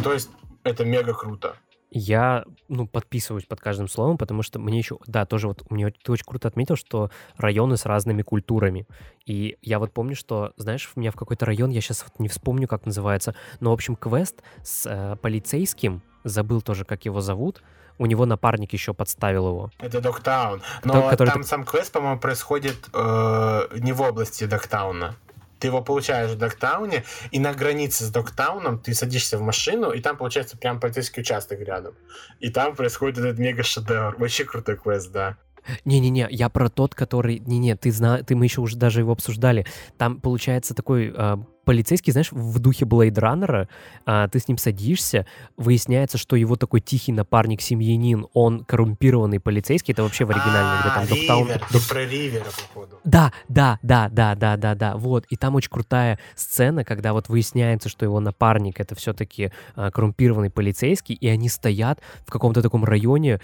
То 0.01 0.13
есть 0.13 0.29
это 0.63 0.85
мега 0.85 1.13
круто. 1.13 1.57
Я, 1.91 2.45
ну, 2.69 2.87
подписываюсь 2.87 3.43
под 3.43 3.59
каждым 3.59 3.89
словом, 3.89 4.17
потому 4.17 4.43
что 4.43 4.59
мне 4.59 4.77
еще, 4.77 4.97
да, 5.05 5.25
тоже 5.25 5.49
вот, 5.49 5.69
мне 5.69 5.91
ты 5.91 6.09
очень 6.09 6.23
круто 6.25 6.47
отметил, 6.47 6.77
что 6.77 7.11
районы 7.35 7.75
с 7.75 7.85
разными 7.85 8.21
культурами. 8.21 8.87
И 9.25 9.57
я 9.61 9.79
вот 9.79 9.91
помню, 9.91 10.15
что, 10.15 10.53
знаешь, 10.55 10.89
у 10.95 11.01
меня 11.01 11.11
в 11.11 11.17
какой-то 11.17 11.45
район, 11.45 11.69
я 11.71 11.81
сейчас 11.81 12.05
вот 12.07 12.17
не 12.17 12.29
вспомню, 12.29 12.69
как 12.69 12.85
называется, 12.85 13.35
но, 13.59 13.71
в 13.71 13.73
общем, 13.73 13.97
квест 13.97 14.41
с 14.63 14.89
э, 14.89 15.17
полицейским, 15.17 16.01
забыл 16.23 16.61
тоже, 16.61 16.85
как 16.85 17.03
его 17.03 17.19
зовут, 17.19 17.61
у 17.97 18.05
него 18.05 18.25
напарник 18.25 18.73
еще 18.73 18.93
подставил 18.93 19.47
его. 19.47 19.71
Это 19.79 20.01
Доктаун. 20.01 20.61
Но 20.83 20.93
Тот, 20.93 21.09
который 21.11 21.29
там 21.29 21.41
ты... 21.43 21.47
сам 21.47 21.65
квест, 21.65 21.91
по-моему, 21.91 22.19
происходит 22.19 22.77
э, 22.93 23.67
не 23.77 23.91
в 23.91 24.01
области 24.01 24.45
Доктауна. 24.45 25.15
Ты 25.59 25.67
его 25.67 25.81
получаешь 25.81 26.31
в 26.31 26.37
Доктауне, 26.37 27.05
и 27.31 27.39
на 27.39 27.53
границе 27.53 28.03
с 28.03 28.09
Доктауном 28.09 28.79
ты 28.79 28.93
садишься 28.93 29.37
в 29.37 29.41
машину, 29.41 29.91
и 29.91 30.01
там, 30.01 30.17
получается, 30.17 30.57
прям 30.57 30.79
полицейский 30.79 31.21
участок 31.21 31.59
рядом. 31.61 31.93
И 32.41 32.49
там 32.49 32.75
происходит 32.75 33.19
этот 33.19 33.39
мега-шедевр. 33.39 34.15
Вообще 34.17 34.43
крутой 34.43 34.75
квест, 34.75 35.11
да. 35.11 35.37
Не-не-не, 35.85 36.27
я 36.29 36.49
про 36.49 36.69
тот, 36.69 36.93
который... 36.95 37.39
Не-не, 37.39 37.77
ты 37.77 37.91
зна... 37.91 38.23
ты 38.23 38.35
мы 38.35 38.45
еще 38.45 38.59
уже 38.59 38.75
даже 38.75 38.99
его 38.99 39.13
обсуждали. 39.13 39.65
Там 39.97 40.19
получается 40.19 40.73
такой 40.73 41.13
э, 41.15 41.37
полицейский, 41.63 42.11
знаешь, 42.11 42.31
в 42.31 42.59
духе 42.59 42.85
Блейд 42.85 43.17
Раннера, 43.17 43.67
э, 44.05 44.27
ты 44.31 44.39
с 44.39 44.47
ним 44.47 44.57
садишься, 44.57 45.25
выясняется, 45.57 46.17
что 46.17 46.35
его 46.35 46.55
такой 46.55 46.81
тихий 46.81 47.11
напарник 47.11 47.61
семьянин, 47.61 48.27
он 48.33 48.65
коррумпированный 48.65 49.39
полицейский, 49.39 49.93
это 49.93 50.03
вообще 50.03 50.25
в 50.25 50.31
оригинальной 50.31 50.81
игре. 50.81 50.91
Там 50.93 51.07
Доктаун... 51.07 51.47
Док... 51.71 51.81
про 51.89 52.05
Ривера, 52.05 52.45
походу. 52.45 52.99
Да, 53.03 53.31
да, 53.47 53.79
да, 53.81 54.09
да, 54.09 54.35
да, 54.35 54.57
да, 54.57 54.75
да, 54.75 54.97
вот. 54.97 55.25
И 55.29 55.35
там 55.35 55.55
очень 55.55 55.69
крутая 55.69 56.19
сцена, 56.35 56.83
когда 56.83 57.13
вот 57.13 57.29
выясняется, 57.29 57.89
что 57.89 58.05
его 58.05 58.19
напарник 58.19 58.79
это 58.79 58.95
все-таки 58.95 59.51
э, 59.75 59.91
коррумпированный 59.91 60.49
полицейский, 60.49 61.15
и 61.15 61.27
они 61.27 61.49
стоят 61.49 61.99
в 62.25 62.31
каком-то 62.31 62.61
таком 62.61 62.83
районе, 62.83 63.39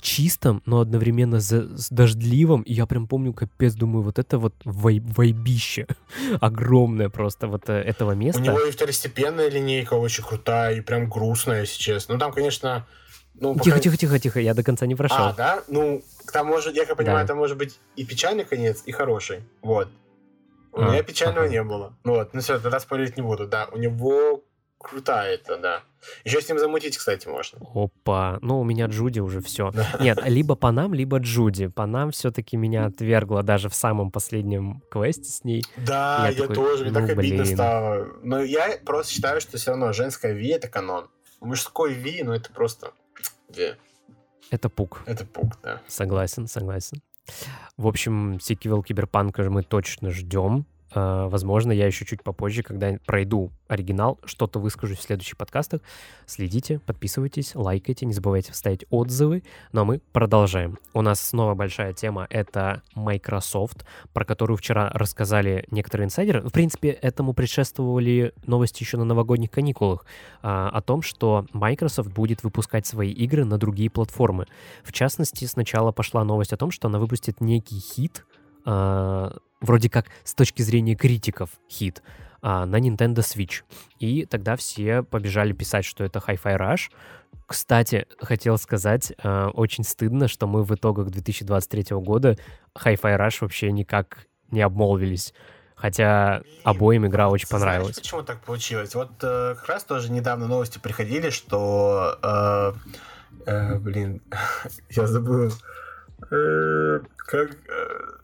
чистом, 0.00 0.62
но 0.66 0.80
одновременно 0.80 1.40
за, 1.40 1.76
с 1.76 1.90
дождливым. 1.90 2.62
И 2.62 2.72
я 2.72 2.86
прям 2.86 3.06
помню, 3.06 3.32
капец, 3.32 3.74
думаю, 3.74 4.02
вот 4.02 4.18
это 4.18 4.38
вот 4.38 4.54
вай, 4.64 5.00
вайбище 5.00 5.86
огромное 6.40 7.08
просто 7.08 7.46
вот 7.46 7.68
э, 7.68 7.74
этого 7.74 8.12
места. 8.12 8.40
У 8.40 8.44
него 8.44 8.60
и 8.60 8.70
второстепенная 8.70 9.48
линейка 9.50 9.94
очень 9.94 10.24
крутая 10.24 10.76
и 10.76 10.80
прям 10.80 11.08
грустная, 11.08 11.60
если 11.60 11.78
честно. 11.78 12.14
Ну, 12.14 12.20
там, 12.20 12.32
конечно... 12.32 12.86
Ну, 13.34 13.54
тихо, 13.54 13.76
пока... 13.76 13.80
тихо, 13.80 13.96
тихо, 13.96 14.18
тихо, 14.18 14.40
я 14.40 14.54
до 14.54 14.62
конца 14.64 14.86
не 14.86 14.96
прошел. 14.96 15.26
А, 15.26 15.32
да? 15.32 15.62
Ну, 15.68 16.02
там 16.32 16.46
может, 16.46 16.74
я 16.74 16.86
как 16.86 16.96
понимаю, 16.96 17.24
да. 17.24 17.28
там 17.28 17.38
может 17.38 17.56
быть 17.56 17.78
и 17.96 18.04
печальный 18.04 18.44
конец, 18.44 18.82
и 18.84 18.92
хороший. 18.92 19.40
Вот. 19.62 19.88
У 20.72 20.80
а, 20.80 20.90
меня 20.90 21.02
печального 21.02 21.46
ага. 21.46 21.52
не 21.52 21.62
было. 21.62 21.96
Ну 22.04 22.14
вот, 22.14 22.34
ну 22.34 22.40
все, 22.40 22.58
тогда 22.58 22.80
спорить 22.80 23.16
не 23.16 23.22
буду. 23.22 23.46
Да, 23.46 23.68
у 23.72 23.78
него 23.78 24.42
крутая 24.78 25.34
это, 25.34 25.58
да. 25.58 25.82
Еще 26.24 26.40
с 26.40 26.48
ним 26.48 26.58
замутить, 26.58 26.96
кстати, 26.96 27.26
можно. 27.28 27.58
Опа. 27.74 28.38
Ну, 28.40 28.60
у 28.60 28.64
меня 28.64 28.86
Джуди 28.86 29.20
уже 29.20 29.40
все. 29.40 29.72
Нет, 30.00 30.18
либо 30.24 30.54
по 30.54 30.70
нам, 30.70 30.94
либо 30.94 31.18
Джуди. 31.18 31.66
По 31.66 31.86
нам 31.86 32.10
все-таки 32.12 32.56
меня 32.56 32.86
отвергла 32.86 33.42
даже 33.42 33.68
в 33.68 33.74
самом 33.74 34.10
последнем 34.10 34.82
квесте 34.90 35.30
с 35.30 35.44
ней. 35.44 35.64
Да, 35.76 36.28
я, 36.28 36.30
я 36.30 36.42
такой, 36.42 36.54
тоже, 36.54 36.84
мне 36.84 36.92
ну, 36.92 37.00
так 37.00 37.18
обидно 37.18 37.42
блин. 37.42 37.56
стало. 37.56 38.06
Но 38.22 38.42
я 38.42 38.78
просто 38.84 39.12
считаю, 39.12 39.40
что 39.40 39.58
все 39.58 39.70
равно 39.70 39.92
женская 39.92 40.32
Ви— 40.32 40.48
это 40.50 40.68
канон. 40.68 41.08
Мужской 41.40 41.94
Ви, 41.94 42.22
ну, 42.22 42.32
это 42.32 42.52
просто... 42.52 42.92
Ви. 43.48 43.74
Это 44.50 44.68
пук. 44.68 45.02
Это 45.06 45.26
пук, 45.26 45.58
да. 45.62 45.82
Согласен, 45.88 46.46
согласен. 46.46 47.02
В 47.76 47.86
общем, 47.86 48.38
сиквел 48.40 48.82
Киберпанка 48.82 49.48
мы 49.50 49.62
точно 49.62 50.10
ждем. 50.10 50.66
А, 50.92 51.28
возможно, 51.28 51.72
я 51.72 51.86
еще 51.86 52.04
чуть 52.04 52.22
попозже, 52.22 52.62
когда 52.62 52.98
пройду 53.06 53.50
оригинал, 53.66 54.18
что-то 54.24 54.58
выскажу 54.58 54.96
в 54.96 55.02
следующих 55.02 55.36
подкастах. 55.36 55.82
Следите, 56.26 56.78
подписывайтесь, 56.80 57.54
лайкайте, 57.54 58.06
не 58.06 58.12
забывайте 58.12 58.54
ставить 58.54 58.86
отзывы. 58.90 59.42
Но 59.72 59.84
мы 59.84 60.00
продолжаем. 60.12 60.78
У 60.94 61.02
нас 61.02 61.20
снова 61.20 61.54
большая 61.54 61.92
тема— 61.92 62.26
это 62.30 62.82
Microsoft, 62.94 63.84
про 64.12 64.24
которую 64.24 64.56
вчера 64.56 64.90
рассказали 64.94 65.66
некоторые 65.70 66.06
инсайдеры. 66.06 66.40
В 66.42 66.52
принципе, 66.52 66.88
этому 66.88 67.34
предшествовали 67.34 68.32
новости 68.46 68.82
еще 68.82 68.96
на 68.96 69.04
новогодних 69.04 69.50
каникулах 69.50 70.06
а, 70.42 70.70
о 70.70 70.80
том, 70.80 71.02
что 71.02 71.46
Microsoft 71.52 72.10
будет 72.10 72.42
выпускать 72.42 72.86
свои 72.86 73.10
игры 73.10 73.44
на 73.44 73.58
другие 73.58 73.90
платформы. 73.90 74.46
В 74.82 74.92
частности, 74.92 75.44
сначала 75.44 75.92
пошла 75.92 76.24
новость 76.24 76.52
о 76.52 76.56
том, 76.56 76.70
что 76.70 76.88
она 76.88 76.98
выпустит 76.98 77.40
некий 77.40 77.78
хит 77.78 78.24
а, 78.70 79.34
вроде 79.62 79.88
как 79.88 80.06
с 80.24 80.34
точки 80.34 80.60
зрения 80.60 80.94
критиков 80.94 81.48
хит 81.70 82.02
а, 82.42 82.66
на 82.66 82.76
Nintendo 82.76 83.20
Switch. 83.20 83.62
И 83.98 84.26
тогда 84.26 84.56
все 84.56 85.02
побежали 85.02 85.52
писать, 85.52 85.86
что 85.86 86.04
это 86.04 86.18
Hi-Fi 86.18 86.58
Rush. 86.58 86.90
Кстати, 87.46 88.06
хотел 88.20 88.58
сказать, 88.58 89.14
а, 89.22 89.48
очень 89.48 89.84
стыдно, 89.84 90.28
что 90.28 90.46
мы 90.46 90.64
в 90.64 90.74
итогах 90.74 91.08
2023 91.08 91.96
года 91.96 92.36
Hi-Fi 92.76 93.18
Rush 93.18 93.38
вообще 93.40 93.72
никак 93.72 94.26
не 94.50 94.60
обмолвились. 94.60 95.32
Хотя 95.74 96.42
обоим 96.64 97.06
игра 97.06 97.30
очень 97.30 97.48
понравилась. 97.48 97.94
Знаешь, 97.94 98.02
почему 98.02 98.22
так 98.22 98.40
получилось? 98.40 98.94
Вот 98.96 99.12
э, 99.22 99.54
как 99.54 99.68
раз 99.68 99.84
тоже 99.84 100.10
недавно 100.10 100.48
новости 100.48 100.80
приходили, 100.80 101.30
что... 101.30 102.18
Э, 102.20 102.72
э, 103.46 103.78
блин, 103.78 104.20
я 104.90 105.06
забыл. 105.06 105.52
Э, 106.32 107.00
как... 107.16 107.50
Э, 107.68 108.17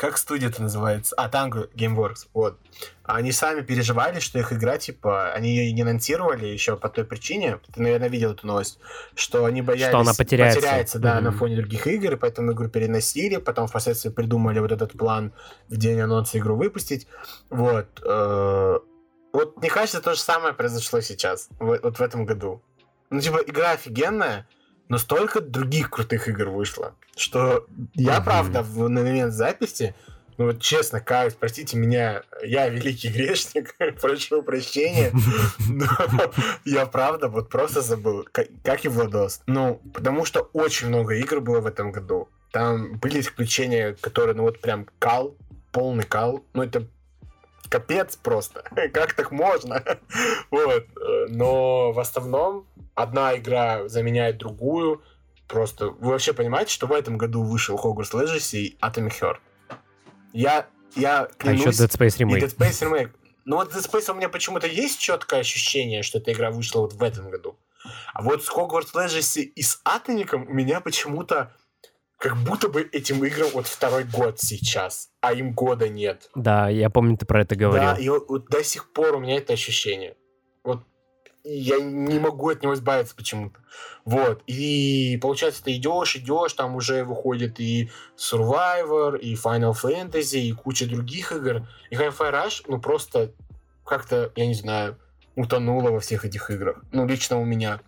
как 0.00 0.16
студия-то 0.16 0.62
называется? 0.62 1.14
А, 1.16 1.28
Tango 1.28 1.70
Gameworks, 1.74 2.28
вот. 2.32 2.58
Они 3.04 3.32
сами 3.32 3.60
переживали, 3.60 4.18
что 4.18 4.38
их 4.38 4.50
игра, 4.50 4.78
типа, 4.78 5.30
они 5.34 5.54
ее 5.54 5.72
не 5.72 5.82
анонсировали 5.82 6.46
еще 6.46 6.78
по 6.78 6.88
той 6.88 7.04
причине, 7.04 7.60
ты, 7.74 7.82
наверное, 7.82 8.08
видел 8.08 8.32
эту 8.32 8.46
новость, 8.46 8.78
что 9.14 9.44
они 9.44 9.60
боялись... 9.60 9.88
Что 9.88 9.98
она 9.98 10.14
потеряется. 10.14 10.58
Потеряется, 10.58 10.98
да, 11.00 11.18
mm-hmm. 11.18 11.20
на 11.20 11.32
фоне 11.32 11.56
других 11.56 11.86
игр, 11.86 12.14
и 12.14 12.16
поэтому 12.16 12.52
игру 12.52 12.68
переносили, 12.68 13.36
потом 13.36 13.66
впоследствии 13.66 14.08
придумали 14.08 14.58
вот 14.60 14.72
этот 14.72 14.92
план 14.92 15.34
в 15.68 15.76
день 15.76 16.00
анонса 16.00 16.38
игру 16.38 16.56
выпустить. 16.56 17.06
Вот. 17.50 18.00
Э, 18.02 18.78
вот, 19.34 19.58
мне 19.58 19.68
кажется, 19.68 20.00
то 20.00 20.14
же 20.14 20.20
самое 20.20 20.54
произошло 20.54 21.02
сейчас, 21.02 21.50
вот 21.58 21.98
в 21.98 22.00
этом 22.00 22.24
году. 22.24 22.62
Ну, 23.10 23.20
типа, 23.20 23.42
игра 23.46 23.72
офигенная, 23.72 24.48
но 24.90 24.98
столько 24.98 25.40
других 25.40 25.88
крутых 25.88 26.28
игр 26.28 26.50
вышло, 26.50 26.94
что 27.16 27.64
я, 27.94 28.18
mm-hmm. 28.18 28.24
правда, 28.24 28.62
в, 28.62 28.88
на 28.88 29.02
момент 29.02 29.32
записи, 29.32 29.94
ну 30.36 30.46
вот 30.46 30.60
честно, 30.60 31.00
каюсь, 31.00 31.34
простите 31.34 31.76
меня, 31.76 32.22
я 32.42 32.68
великий 32.68 33.08
грешник, 33.08 33.76
прошу 34.00 34.42
прощения, 34.42 35.12
но 35.68 35.86
я 36.64 36.86
правда 36.86 37.28
вот 37.28 37.48
просто 37.50 37.82
забыл, 37.82 38.26
как, 38.32 38.84
и 38.84 38.88
Владос. 38.88 39.42
Ну, 39.46 39.80
потому 39.94 40.24
что 40.24 40.50
очень 40.52 40.88
много 40.88 41.14
игр 41.14 41.40
было 41.40 41.60
в 41.60 41.66
этом 41.66 41.92
году. 41.92 42.28
Там 42.50 42.98
были 42.98 43.20
исключения, 43.20 43.96
которые, 44.00 44.34
ну 44.34 44.42
вот 44.42 44.60
прям 44.60 44.88
кал, 44.98 45.36
полный 45.70 46.04
кал. 46.04 46.44
Ну 46.52 46.64
это 46.64 46.88
капец 47.70 48.16
просто. 48.16 48.62
как 48.92 49.14
так 49.14 49.30
можно? 49.30 49.82
вот. 50.50 50.86
Но 51.28 51.92
в 51.92 51.98
основном 51.98 52.66
одна 52.94 53.36
игра 53.36 53.88
заменяет 53.88 54.36
другую. 54.36 55.02
Просто 55.48 55.86
вы 55.86 56.10
вообще 56.10 56.32
понимаете, 56.32 56.72
что 56.72 56.86
в 56.86 56.92
этом 56.92 57.16
году 57.16 57.42
вышел 57.42 57.76
Hogwarts 57.76 58.12
Legacy 58.12 58.58
и 58.58 58.78
Atomic 58.82 59.20
Heart? 59.20 59.38
Я, 60.32 60.66
я 60.94 61.28
клянусь... 61.38 61.66
А 61.66 61.70
еще 61.70 61.84
Dead 61.84 61.90
Space 61.90 62.18
Remake. 62.18 62.38
И 62.38 62.40
Dead 62.42 62.56
Space 62.56 62.88
Remake. 62.88 63.10
Но 63.44 63.56
вот 63.56 63.72
Dead 63.72 63.84
Space 63.84 64.10
у 64.10 64.14
меня 64.14 64.28
почему-то 64.28 64.66
есть 64.66 65.00
четкое 65.00 65.40
ощущение, 65.40 66.02
что 66.02 66.18
эта 66.18 66.32
игра 66.32 66.50
вышла 66.50 66.80
вот 66.80 66.92
в 66.92 67.02
этом 67.02 67.30
году. 67.30 67.58
А 68.12 68.22
вот 68.22 68.44
с 68.44 68.50
Hogwarts 68.50 68.92
Legacy 68.94 69.42
и 69.42 69.62
с 69.62 69.80
Атоником 69.84 70.46
у 70.46 70.52
меня 70.52 70.80
почему-то 70.80 71.52
как 72.20 72.36
будто 72.36 72.68
бы 72.68 72.82
этим 72.82 73.24
играм 73.24 73.48
вот 73.54 73.66
второй 73.66 74.04
год 74.04 74.38
сейчас, 74.38 75.08
а 75.22 75.32
им 75.32 75.54
года 75.54 75.88
нет. 75.88 76.28
Да, 76.34 76.68
я 76.68 76.90
помню, 76.90 77.16
ты 77.16 77.24
про 77.24 77.40
это 77.40 77.56
говорил. 77.56 77.88
Да, 77.88 77.96
и 77.96 78.10
вот, 78.10 78.46
до 78.50 78.62
сих 78.62 78.92
пор 78.92 79.14
у 79.14 79.20
меня 79.20 79.36
это 79.36 79.54
ощущение. 79.54 80.16
Вот 80.62 80.84
я 81.44 81.80
не 81.80 82.18
могу 82.18 82.50
от 82.50 82.62
него 82.62 82.74
избавиться 82.74 83.16
почему-то. 83.16 83.60
Вот. 84.04 84.42
И 84.46 85.18
получается, 85.22 85.64
ты 85.64 85.74
идешь, 85.76 86.14
идешь, 86.14 86.52
там 86.52 86.76
уже 86.76 87.04
выходит 87.04 87.58
и 87.58 87.90
Survivor, 88.18 89.18
и 89.18 89.34
Final 89.34 89.72
Fantasy, 89.72 90.40
и 90.40 90.52
куча 90.52 90.86
других 90.86 91.32
игр. 91.32 91.66
И 91.88 91.94
Hi-Fi 91.94 92.32
Rush, 92.32 92.64
ну, 92.68 92.78
просто 92.78 93.32
как-то, 93.86 94.30
я 94.36 94.46
не 94.46 94.54
знаю, 94.54 94.98
утонула 95.36 95.90
во 95.90 96.00
всех 96.00 96.26
этих 96.26 96.50
играх. 96.50 96.84
Ну, 96.92 97.06
лично 97.06 97.40
у 97.40 97.46
меня. 97.46 97.80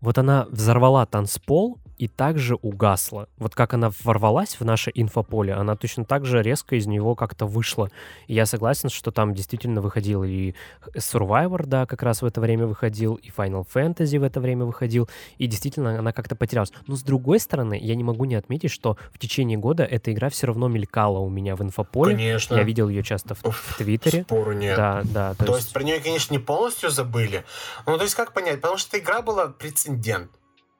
Вот 0.00 0.18
она 0.18 0.46
взорвала 0.50 1.06
танцпол, 1.06 1.78
и 2.00 2.08
также 2.08 2.54
угасла. 2.54 3.28
Вот 3.36 3.54
как 3.54 3.74
она 3.74 3.90
ворвалась 4.02 4.58
в 4.58 4.64
наше 4.64 4.90
инфополе, 4.94 5.52
она 5.52 5.76
точно 5.76 6.06
так 6.06 6.24
же 6.24 6.42
резко 6.42 6.76
из 6.76 6.86
него 6.86 7.14
как-то 7.14 7.44
вышла. 7.44 7.90
И 8.26 8.32
я 8.32 8.46
согласен, 8.46 8.88
что 8.88 9.10
там 9.10 9.34
действительно 9.34 9.82
выходил 9.82 10.24
и 10.24 10.54
Survivor, 10.96 11.66
да, 11.66 11.84
как 11.84 12.02
раз 12.02 12.22
в 12.22 12.24
это 12.24 12.40
время 12.40 12.66
выходил, 12.66 13.16
и 13.16 13.28
Final 13.28 13.66
Fantasy 13.70 14.18
в 14.18 14.22
это 14.22 14.40
время 14.40 14.64
выходил, 14.64 15.10
и 15.36 15.46
действительно 15.46 15.98
она 15.98 16.14
как-то 16.14 16.36
потерялась. 16.36 16.72
Но 16.86 16.96
с 16.96 17.02
другой 17.02 17.38
стороны, 17.38 17.78
я 17.78 17.94
не 17.94 18.02
могу 18.02 18.24
не 18.24 18.34
отметить, 18.34 18.70
что 18.70 18.96
в 19.12 19.18
течение 19.18 19.58
года 19.58 19.84
эта 19.84 20.10
игра 20.10 20.30
все 20.30 20.46
равно 20.46 20.68
мелькала 20.68 21.18
у 21.18 21.28
меня 21.28 21.54
в 21.54 21.62
инфополе. 21.62 22.16
Конечно. 22.16 22.54
Я 22.54 22.62
видел 22.62 22.88
ее 22.88 23.02
часто 23.02 23.34
в, 23.34 23.42
в 23.42 23.76
Твиттере. 23.76 24.22
Спору 24.22 24.52
нет. 24.52 24.74
Да, 24.74 25.02
да. 25.04 25.34
То, 25.34 25.44
то 25.44 25.52
есть... 25.52 25.64
есть 25.64 25.72
про 25.74 25.82
нее, 25.82 26.00
конечно, 26.00 26.32
не 26.32 26.38
полностью 26.38 26.88
забыли. 26.88 27.44
Ну, 27.84 27.98
то 27.98 28.04
есть 28.04 28.14
как 28.14 28.32
понять? 28.32 28.62
Потому 28.62 28.78
что 28.78 28.96
эта 28.96 29.04
игра 29.04 29.20
была 29.20 29.48
прецедент. 29.48 30.30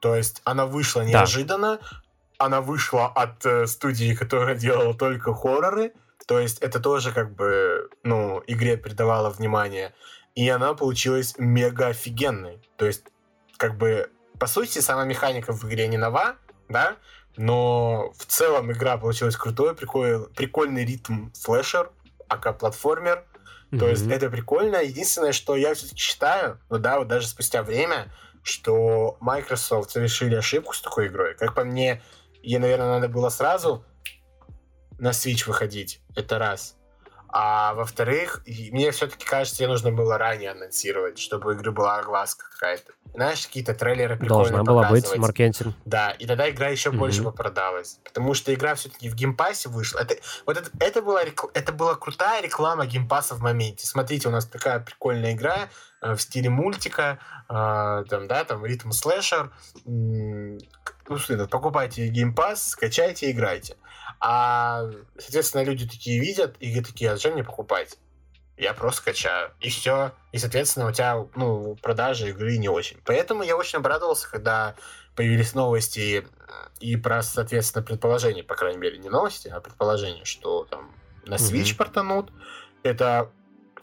То 0.00 0.16
есть 0.16 0.40
она 0.44 0.66
вышла 0.66 1.02
неожиданно, 1.02 1.78
да. 1.78 2.02
она 2.38 2.60
вышла 2.60 3.06
от 3.06 3.44
э, 3.46 3.66
студии, 3.66 4.14
которая 4.14 4.56
делала 4.56 4.94
только 4.94 5.34
хорроры, 5.34 5.92
то 6.26 6.38
есть 6.38 6.58
это 6.60 6.80
тоже 6.80 7.12
как 7.12 7.34
бы, 7.34 7.90
ну, 8.02 8.42
игре 8.46 8.76
придавало 8.76 9.30
внимание, 9.30 9.94
и 10.34 10.48
она 10.48 10.74
получилась 10.74 11.34
мега 11.38 11.88
офигенной. 11.88 12.62
То 12.76 12.86
есть, 12.86 13.02
как 13.56 13.76
бы, 13.76 14.10
по 14.38 14.46
сути, 14.46 14.78
сама 14.78 15.04
механика 15.04 15.52
в 15.52 15.64
игре 15.64 15.88
не 15.88 15.96
нова, 15.96 16.36
да, 16.68 16.96
но 17.36 18.12
в 18.16 18.26
целом 18.26 18.70
игра 18.70 18.96
получилась 18.96 19.36
крутой, 19.36 19.74
прикольный, 19.74 20.28
прикольный 20.28 20.84
ритм 20.84 21.30
слэшер, 21.32 21.90
ака 22.28 22.52
платформер, 22.52 23.24
mm-hmm. 23.72 23.78
то 23.78 23.88
есть 23.88 24.06
это 24.06 24.30
прикольно. 24.30 24.76
Единственное, 24.76 25.32
что 25.32 25.56
я 25.56 25.74
все-таки 25.74 26.00
считаю, 26.00 26.60
ну 26.70 26.78
да, 26.78 26.98
вот 26.98 27.08
даже 27.08 27.26
спустя 27.26 27.62
время, 27.62 28.12
что 28.42 29.16
Microsoft 29.20 29.90
совершили 29.90 30.34
ошибку 30.34 30.74
с 30.74 30.80
такой 30.80 31.08
игрой. 31.08 31.34
Как 31.34 31.54
по 31.54 31.64
мне, 31.64 32.02
ей, 32.42 32.58
наверное, 32.58 32.94
надо 32.94 33.08
было 33.08 33.28
сразу 33.28 33.84
на 34.98 35.10
Switch 35.10 35.46
выходить. 35.46 36.00
Это 36.14 36.38
раз. 36.38 36.76
А 37.32 37.74
во-вторых, 37.74 38.42
мне 38.46 38.90
все-таки 38.90 39.24
кажется, 39.24 39.62
ей 39.62 39.68
нужно 39.68 39.92
было 39.92 40.18
ранее 40.18 40.50
анонсировать, 40.50 41.18
чтобы 41.18 41.50
у 41.50 41.52
игры 41.52 41.70
была 41.70 41.98
огласка 41.98 42.46
какая-то. 42.50 42.92
Знаешь, 43.14 43.46
какие-то 43.46 43.74
трейлеры 43.74 44.16
прикольные 44.16 44.50
Должна 44.50 44.64
была 44.64 44.88
быть 44.90 45.16
маркетинг. 45.16 45.74
Да, 45.84 46.10
и 46.10 46.26
тогда 46.26 46.50
игра 46.50 46.68
еще 46.68 46.90
mm-hmm. 46.90 46.96
больше 46.96 47.22
попродалась. 47.22 48.00
Потому 48.04 48.34
что 48.34 48.52
игра 48.52 48.74
все-таки 48.74 49.08
в 49.08 49.14
Game 49.14 49.38
Pass 49.38 49.62
е 49.62 49.68
вышла. 49.68 50.00
Это, 50.00 50.16
вот 50.44 50.56
это, 50.56 50.70
это, 50.80 51.02
была, 51.02 51.22
это 51.22 51.72
была 51.72 51.94
крутая 51.94 52.42
реклама 52.42 52.86
Game 52.86 53.08
Pass 53.08 53.31
а 53.31 53.36
в 53.36 53.40
моменте. 53.40 53.86
Смотрите, 53.86 54.28
у 54.28 54.32
нас 54.32 54.46
такая 54.46 54.80
прикольная 54.80 55.32
игра 55.32 55.68
в 56.00 56.18
стиле 56.18 56.50
мультика, 56.50 57.18
э, 57.48 58.04
там, 58.08 58.26
да, 58.28 58.44
там, 58.44 58.64
ритм 58.64 58.90
слэшер. 58.90 59.52
Ну, 59.84 60.58
покупайте 61.50 62.08
Game 62.08 62.36
Pass, 62.36 62.70
скачайте, 62.70 63.30
играйте. 63.30 63.76
А, 64.20 64.88
соответственно, 65.18 65.62
люди 65.64 65.88
такие 65.88 66.20
видят 66.20 66.56
и 66.60 66.80
такие, 66.80 67.10
а 67.10 67.16
зачем 67.16 67.34
мне 67.34 67.44
покупать? 67.44 67.98
Я 68.56 68.74
просто 68.74 69.04
качаю. 69.04 69.52
И 69.60 69.70
все. 69.70 70.12
И, 70.32 70.38
соответственно, 70.38 70.86
у 70.88 70.92
тебя, 70.92 71.26
ну, 71.34 71.76
продажи 71.76 72.28
игры 72.28 72.58
не 72.58 72.68
очень. 72.68 72.98
Поэтому 73.04 73.42
я 73.42 73.56
очень 73.56 73.78
обрадовался, 73.78 74.30
когда 74.30 74.74
появились 75.16 75.54
новости 75.54 76.26
и 76.78 76.96
про, 76.96 77.22
соответственно, 77.22 77.84
предположение, 77.84 78.44
по 78.44 78.54
крайней 78.54 78.78
мере, 78.78 78.98
не 78.98 79.08
новости, 79.08 79.48
а 79.48 79.60
предположение, 79.60 80.24
что 80.24 80.64
там 80.64 80.94
на 81.24 81.34
Switch 81.36 81.72
mm-hmm. 81.72 81.76
портанут. 81.76 82.30
Это 82.82 83.30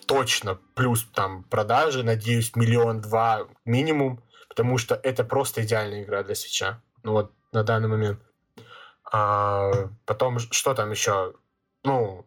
точно 0.07 0.59
плюс 0.75 1.05
там 1.13 1.43
продажи, 1.43 2.03
надеюсь, 2.03 2.55
миллион-два 2.55 3.47
минимум, 3.65 4.23
потому 4.49 4.77
что 4.77 4.95
это 4.95 5.23
просто 5.23 5.63
идеальная 5.63 6.03
игра 6.03 6.23
для 6.23 6.35
свеча. 6.35 6.81
Ну 7.03 7.11
вот 7.11 7.31
на 7.51 7.63
данный 7.63 7.87
момент. 7.87 8.19
А, 9.11 9.71
потом, 10.05 10.39
что 10.39 10.73
там 10.73 10.91
еще? 10.91 11.33
Ну, 11.83 12.25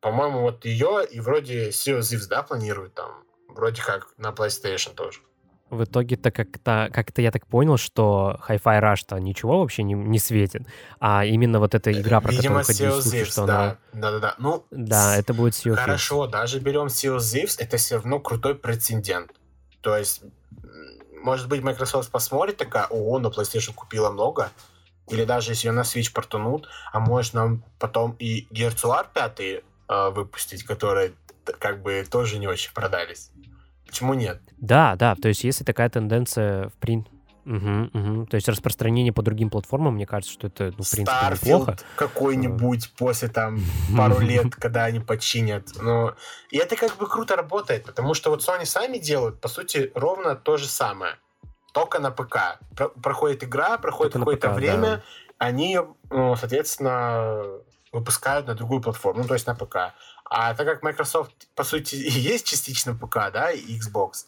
по-моему, 0.00 0.40
вот 0.40 0.64
ее 0.64 1.06
и 1.10 1.20
вроде 1.20 1.68
Sea 1.68 1.98
of 1.98 2.00
Thieves, 2.00 2.28
да, 2.28 2.42
планируют 2.42 2.94
там? 2.94 3.24
Вроде 3.48 3.82
как 3.82 4.08
на 4.18 4.30
PlayStation 4.30 4.94
тоже. 4.94 5.20
В 5.70 5.84
итоге-то 5.84 6.30
как-то, 6.30 6.90
как-то 6.92 7.20
я 7.22 7.30
так 7.30 7.46
понял, 7.46 7.76
что 7.76 8.40
Hi-Fi 8.48 8.80
Rush-то 8.80 9.18
ничего 9.18 9.60
вообще 9.60 9.82
не, 9.82 9.94
не 9.94 10.18
светит, 10.18 10.62
а 10.98 11.24
именно 11.24 11.58
вот 11.58 11.74
эта 11.74 11.92
игра, 11.92 12.20
про 12.20 12.30
Видимо, 12.30 12.62
которую 12.62 12.64
ходили 12.64 13.00
слухи, 13.00 13.24
что 13.24 13.46
да, 13.46 13.62
она... 13.62 13.78
Да-да-да. 13.92 14.34
Ну, 14.38 14.64
да, 14.70 15.16
это 15.16 15.34
будет 15.34 15.54
Sea 15.54 15.74
Хорошо, 15.74 16.26
даже 16.26 16.58
берем 16.58 16.86
Sea 16.86 17.16
of 17.16 17.18
Thieves, 17.18 17.56
это 17.58 17.76
все 17.76 17.96
равно 17.96 18.18
крутой 18.18 18.54
прецедент. 18.54 19.32
То 19.80 19.96
есть, 19.96 20.22
может 21.22 21.48
быть, 21.48 21.62
Microsoft 21.62 22.10
посмотрит 22.10 22.56
такая, 22.56 22.86
о, 22.88 23.18
на 23.18 23.26
PlayStation 23.26 23.74
купила 23.74 24.10
много, 24.10 24.50
или 25.10 25.24
даже 25.24 25.52
если 25.52 25.68
ее 25.68 25.72
на 25.72 25.80
Switch 25.80 26.12
портанут, 26.12 26.68
а 26.92 27.00
может 27.00 27.34
нам 27.34 27.64
потом 27.78 28.16
и 28.18 28.46
Gears 28.52 28.84
of 28.84 28.90
War 28.90 29.06
5 29.12 29.40
э, 29.40 30.10
выпустить, 30.10 30.64
которые 30.64 31.12
как 31.58 31.82
бы 31.82 32.06
тоже 32.08 32.38
не 32.38 32.46
очень 32.46 32.72
продались. 32.72 33.30
Почему 33.88 34.14
нет? 34.14 34.40
Да, 34.58 34.94
да, 34.96 35.16
то 35.16 35.28
есть 35.28 35.42
если 35.44 35.64
такая 35.64 35.88
тенденция 35.90 36.68
в 36.68 36.74
принципе 36.74 37.18
Угу, 37.48 37.98
угу. 37.98 38.26
То 38.26 38.34
есть 38.34 38.46
распространение 38.46 39.10
по 39.10 39.22
другим 39.22 39.48
платформам, 39.48 39.94
мне 39.94 40.04
кажется, 40.06 40.34
что 40.34 40.48
это, 40.48 40.64
ну, 40.76 40.84
в 40.84 40.90
принципе, 40.90 41.10
Starfield 41.10 41.60
неплохо. 41.60 41.78
какой-нибудь 41.96 42.92
после 42.98 43.28
там 43.28 43.58
пару 43.96 44.20
лет, 44.20 44.54
когда 44.54 44.84
они 44.84 45.00
починят. 45.00 45.68
Но... 45.80 46.14
И 46.50 46.58
это 46.58 46.76
как 46.76 46.98
бы 46.98 47.06
круто 47.08 47.36
работает, 47.36 47.86
потому 47.86 48.12
что 48.12 48.28
вот 48.28 48.46
Sony 48.46 48.66
сами 48.66 48.98
делают, 48.98 49.40
по 49.40 49.48
сути, 49.48 49.90
ровно 49.94 50.36
то 50.36 50.58
же 50.58 50.66
самое 50.66 51.14
только 51.72 52.00
на 52.00 52.10
ПК. 52.10 52.58
Про- 52.76 52.88
проходит 52.88 53.44
игра, 53.44 53.78
проходит 53.78 54.12
какое-то 54.12 54.50
время, 54.50 54.96
да. 54.96 55.02
они, 55.38 55.78
ну, 56.10 56.36
соответственно, 56.36 57.42
выпускают 57.92 58.46
на 58.46 58.54
другую 58.54 58.82
платформу, 58.82 59.22
ну, 59.22 59.28
то 59.28 59.34
есть 59.34 59.46
на 59.46 59.54
ПК. 59.54 59.94
А 60.30 60.54
так 60.54 60.66
как 60.66 60.82
Microsoft, 60.82 61.32
по 61.54 61.64
сути, 61.64 61.94
и 61.96 62.10
есть 62.10 62.46
частично 62.46 62.94
ПК, 62.94 63.30
да, 63.32 63.50
и 63.50 63.78
Xbox, 63.78 64.26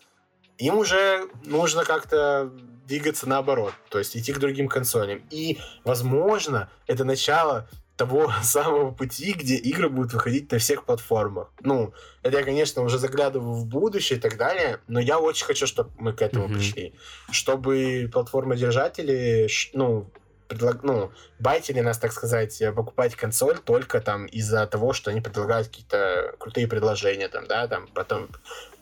им 0.59 0.77
уже 0.77 1.29
нужно 1.45 1.85
как-то 1.85 2.53
двигаться 2.87 3.29
наоборот, 3.29 3.73
то 3.89 3.99
есть 3.99 4.17
идти 4.17 4.33
к 4.33 4.39
другим 4.39 4.69
консолям. 4.69 5.23
И, 5.31 5.59
возможно, 5.85 6.71
это 6.87 7.05
начало 7.05 7.69
того 7.97 8.33
самого 8.43 8.93
пути, 8.93 9.33
где 9.33 9.57
игры 9.57 9.89
будут 9.89 10.13
выходить 10.15 10.51
на 10.51 10.59
всех 10.59 10.85
платформах. 10.85 11.53
Ну, 11.61 11.93
это 12.23 12.39
я, 12.39 12.45
конечно, 12.45 12.83
уже 12.83 12.99
заглядываю 12.99 13.53
в 13.53 13.67
будущее 13.67 14.19
и 14.19 14.23
так 14.23 14.37
далее, 14.39 14.81
но 14.89 15.01
я 15.01 15.19
очень 15.19 15.47
хочу, 15.47 15.67
чтобы 15.67 15.91
мы 15.99 16.13
к 16.13 16.23
этому 16.23 16.47
mm-hmm. 16.47 16.55
пришли. 16.55 16.95
Чтобы 17.31 18.11
платформодержатели, 18.13 19.49
ну, 19.75 20.11
предлаг... 20.51 20.83
ну, 20.83 21.11
байтили 21.39 21.81
нас, 21.81 21.99
так 21.99 22.13
сказать, 22.13 22.63
покупать 22.75 23.15
консоль 23.15 23.59
только 23.59 24.01
там 24.01 24.27
из-за 24.27 24.67
того, 24.67 24.93
что 24.93 25.11
они 25.11 25.21
предлагают 25.21 25.69
какие-то 25.69 26.35
крутые 26.39 26.67
предложения, 26.67 27.29
там, 27.29 27.47
да, 27.47 27.67
там, 27.69 27.87
потом 27.95 28.29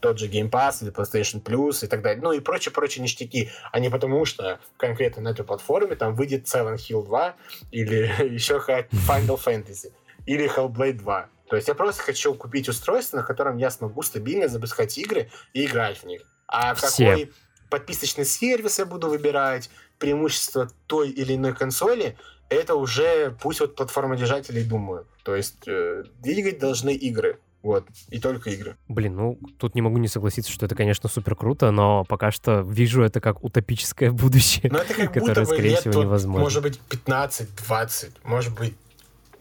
тот 0.00 0.18
же 0.18 0.26
Game 0.26 0.50
Pass 0.50 0.82
или 0.82 0.92
PlayStation 0.92 1.42
Plus 1.42 1.84
и 1.84 1.88
так 1.88 2.02
далее, 2.02 2.22
ну 2.22 2.32
и 2.32 2.40
прочие-прочие 2.40 3.02
ништяки, 3.02 3.50
а 3.70 3.78
не 3.78 3.90
потому 3.90 4.24
что 4.24 4.58
конкретно 4.76 5.22
на 5.22 5.28
этой 5.28 5.44
платформе 5.44 5.94
там 5.94 6.14
выйдет 6.14 6.46
Silent 6.46 6.78
Hill 6.78 7.04
2 7.04 7.36
или 7.70 8.12
еще 8.32 8.56
Final 8.56 9.38
Fantasy 9.38 9.92
или 10.26 10.50
Hellblade 10.50 10.98
2. 10.98 11.28
То 11.48 11.56
есть 11.56 11.68
я 11.68 11.74
просто 11.74 12.02
хочу 12.02 12.34
купить 12.34 12.68
устройство, 12.68 13.18
на 13.18 13.22
котором 13.22 13.56
я 13.56 13.70
смогу 13.70 14.02
стабильно 14.02 14.48
запускать 14.48 14.96
игры 14.98 15.30
и 15.54 15.64
играть 15.64 15.98
в 15.98 16.04
них. 16.04 16.22
А 16.46 16.74
Все. 16.74 17.10
какой 17.10 17.32
подписочный 17.70 18.24
сервис 18.24 18.78
я 18.78 18.86
буду 18.86 19.08
выбирать, 19.08 19.70
преимущество 19.98 20.70
той 20.86 21.10
или 21.10 21.34
иной 21.34 21.54
консоли, 21.54 22.16
это 22.48 22.74
уже 22.74 23.36
пусть 23.40 23.60
вот 23.60 23.76
платформодержатели 23.76 24.62
думают. 24.62 25.06
То 25.22 25.34
есть 25.36 25.66
э, 25.66 26.04
двигать 26.20 26.58
должны 26.58 26.94
игры. 26.94 27.38
Вот, 27.60 27.84
и 28.08 28.20
только 28.20 28.50
игры. 28.50 28.76
Блин, 28.86 29.16
ну, 29.16 29.38
тут 29.58 29.74
не 29.74 29.82
могу 29.82 29.98
не 29.98 30.06
согласиться, 30.06 30.50
что 30.50 30.64
это, 30.66 30.76
конечно, 30.76 31.08
супер 31.08 31.34
круто, 31.34 31.72
но 31.72 32.04
пока 32.04 32.30
что 32.30 32.60
вижу 32.60 33.02
это 33.02 33.20
как 33.20 33.42
утопическое 33.42 34.10
будущее, 34.12 34.70
но 34.70 34.78
это 34.78 34.94
как 34.94 35.12
которое, 35.12 35.44
скорее 35.44 35.76
всего, 35.76 35.94
вот, 35.94 36.04
невозможно. 36.04 36.44
Может 36.44 36.62
быть, 36.62 36.80
15-20, 36.88 38.12
может 38.22 38.54
быть, 38.54 38.74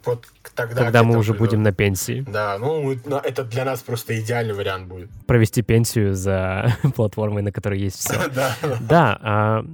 вот 0.04 0.26
тогда... 0.56 0.84
Когда 0.84 1.04
мы 1.04 1.18
уже 1.18 1.34
будем 1.34 1.62
на 1.62 1.72
пенсии. 1.72 2.26
Да, 2.28 2.58
ну, 2.58 2.92
это 2.92 3.44
для 3.44 3.66
нас 3.66 3.82
просто 3.82 4.20
идеальный 4.20 4.54
вариант 4.54 4.88
будет. 4.88 5.10
Провести 5.28 5.62
пенсию 5.62 6.16
за 6.16 6.76
платформой, 6.96 7.44
на 7.44 7.52
которой 7.52 7.80
есть 7.80 7.98
все. 7.98 8.14
Да. 8.34 8.56
Да, 8.82 9.20
а, 9.22 9.66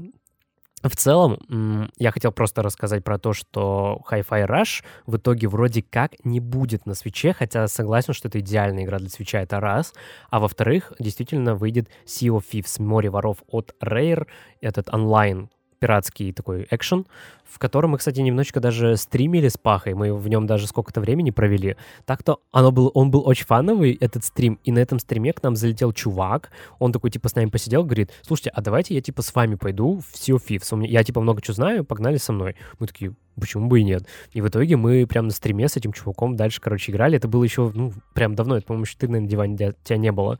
в 0.89 0.95
целом, 0.95 1.89
я 1.97 2.11
хотел 2.11 2.31
просто 2.31 2.61
рассказать 2.61 3.03
про 3.03 3.17
то, 3.17 3.33
что 3.33 4.01
Hi-Fi 4.09 4.47
Rush 4.47 4.83
в 5.05 5.17
итоге 5.17 5.47
вроде 5.47 5.81
как 5.81 6.13
не 6.25 6.39
будет 6.39 6.85
на 6.85 6.93
свече, 6.93 7.33
хотя 7.33 7.67
согласен, 7.67 8.13
что 8.13 8.27
это 8.27 8.39
идеальная 8.39 8.83
игра 8.83 8.99
для 8.99 9.09
свеча, 9.09 9.41
это 9.41 9.59
раз. 9.59 9.93
А 10.29 10.39
во-вторых, 10.39 10.91
действительно 10.99 11.55
выйдет 11.55 11.89
Sea 12.05 12.29
of 12.37 12.43
Thieves, 12.51 12.81
Море 12.81 13.09
воров 13.09 13.37
от 13.47 13.75
Rare, 13.81 14.27
этот 14.61 14.93
онлайн 14.93 15.49
пиратский 15.83 16.31
такой 16.31 16.65
экшен, 16.71 17.05
в 17.43 17.59
котором 17.59 17.89
мы, 17.89 17.97
кстати, 17.97 18.21
немножечко 18.21 18.61
даже 18.61 18.95
стримили 18.95 19.49
с 19.49 19.57
Пахой, 19.57 19.95
мы 19.95 20.15
в 20.15 20.29
нем 20.29 20.47
даже 20.47 20.65
сколько-то 20.65 21.01
времени 21.01 21.29
провели. 21.29 21.75
Так-то 22.05 22.39
оно 22.53 22.71
был, 22.71 22.89
он 22.93 23.11
был 23.11 23.27
очень 23.27 23.45
фановый, 23.45 23.97
этот 23.99 24.23
стрим, 24.23 24.59
и 24.63 24.71
на 24.71 24.79
этом 24.79 24.97
стриме 24.97 25.33
к 25.33 25.43
нам 25.43 25.57
залетел 25.57 25.91
чувак, 25.91 26.51
он 26.79 26.93
такой, 26.93 27.09
типа, 27.09 27.27
с 27.27 27.35
нами 27.35 27.49
посидел, 27.49 27.83
говорит, 27.83 28.11
слушайте, 28.21 28.49
а 28.51 28.61
давайте 28.61 28.95
я, 28.95 29.01
типа, 29.01 29.21
с 29.21 29.35
вами 29.35 29.55
пойду 29.55 29.99
в 29.99 30.15
Sea 30.15 30.37
of 30.37 30.47
Thieves, 30.47 30.87
я, 30.87 31.03
типа, 31.03 31.19
много 31.19 31.41
чего 31.41 31.53
знаю, 31.55 31.83
погнали 31.83 32.15
со 32.15 32.31
мной. 32.31 32.55
Мы 32.79 32.87
такие, 32.87 33.13
почему 33.37 33.67
бы 33.67 33.81
и 33.81 33.83
нет. 33.83 34.07
И 34.31 34.39
в 34.39 34.47
итоге 34.47 34.77
мы 34.77 35.05
прям 35.05 35.27
на 35.27 35.33
стриме 35.33 35.67
с 35.67 35.75
этим 35.75 35.91
чуваком 35.91 36.37
дальше, 36.37 36.61
короче, 36.61 36.93
играли. 36.93 37.17
Это 37.17 37.27
было 37.27 37.43
еще, 37.43 37.69
ну, 37.75 37.91
прям 38.13 38.35
давно, 38.35 38.55
это, 38.55 38.67
по-моему, 38.67 38.85
еще 38.85 38.95
ты 38.97 39.09
на 39.09 39.19
диване 39.19 39.73
тебя 39.83 39.97
не 39.97 40.13
было. 40.13 40.39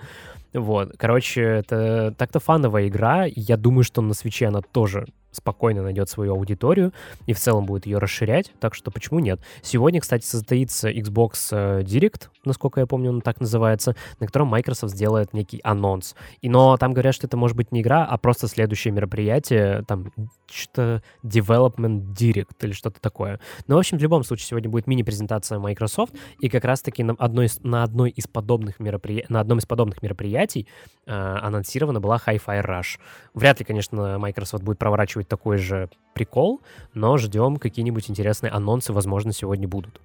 Вот, 0.54 0.94
короче, 0.98 1.42
это 1.42 2.16
так-то 2.18 2.40
фановая 2.40 2.88
игра. 2.88 3.26
Я 3.26 3.58
думаю, 3.58 3.84
что 3.84 4.02
на 4.02 4.14
свече 4.14 4.48
она 4.48 4.62
тоже 4.62 5.08
спокойно 5.34 5.84
найдет 5.84 6.10
свою 6.10 6.34
аудиторию 6.34 6.94
и 7.26 7.34
в 7.34 7.40
целом 7.40 7.66
будет 7.66 7.86
ее 7.86 7.98
расширять, 7.98 8.54
так 8.60 8.76
что 8.76 8.92
почему 8.92 9.20
нет? 9.20 9.40
Сегодня, 9.62 10.00
кстати, 10.00 10.26
состоится 10.26 10.90
Xbox 10.90 11.34
э, 11.52 11.82
Direct, 11.82 12.30
насколько 12.46 12.80
я 12.80 12.86
помню, 12.86 13.10
он 13.10 13.22
так 13.22 13.40
называется, 13.40 13.96
на 14.20 14.28
котором 14.28 14.48
Microsoft 14.48 14.94
сделает 14.94 15.34
некий 15.34 15.60
анонс. 15.64 16.16
И, 16.42 16.50
но 16.50 16.78
там 16.78 16.94
говорят, 16.94 17.16
что 17.16 17.28
это 17.28 17.38
может 17.38 17.58
быть 17.58 17.72
не 17.72 17.82
игра, 17.82 18.06
а 18.06 18.18
просто 18.18 18.48
следующее 18.48 18.94
мероприятие, 18.94 19.84
там 19.88 20.12
что-то 20.50 21.04
Development 21.24 22.14
Direct 22.14 22.56
или 22.62 22.74
что-то 22.74 23.02
такое. 23.02 23.40
Но, 23.68 23.76
в 23.76 23.80
общем, 23.80 23.98
в 23.98 24.02
любом 24.02 24.24
случае, 24.24 24.48
сегодня 24.48 24.70
будет 24.70 24.88
мини-презентация 24.88 25.60
Microsoft, 25.60 26.14
и 26.40 26.50
как 26.50 26.66
раз-таки 26.66 27.04
на 27.04 27.14
одной 27.18 27.46
из, 27.48 27.60
на 27.64 27.84
одной 27.84 28.10
из 28.10 28.28
подобных 28.28 28.80
мероприятий, 28.80 29.32
на 29.32 29.40
одном 29.40 29.60
из 29.60 29.66
подобных 29.66 30.02
мероприятий 30.02 30.68
э, 31.06 31.12
анонсирована 31.12 32.00
была 32.00 32.20
Hi-Fi 32.26 32.66
Rush. 32.66 33.00
Вряд 33.34 33.60
ли, 33.60 33.66
конечно, 33.66 34.18
Microsoft 34.20 34.64
будет 34.64 34.78
проворачивать 34.78 35.23
такой 35.28 35.58
же 35.58 35.90
прикол, 36.14 36.62
но 36.94 37.18
ждем 37.18 37.58
какие-нибудь 37.58 38.10
интересные 38.10 38.52
анонсы, 38.52 38.94
возможно, 38.94 39.34
сегодня 39.34 39.68
будут. 39.68 40.00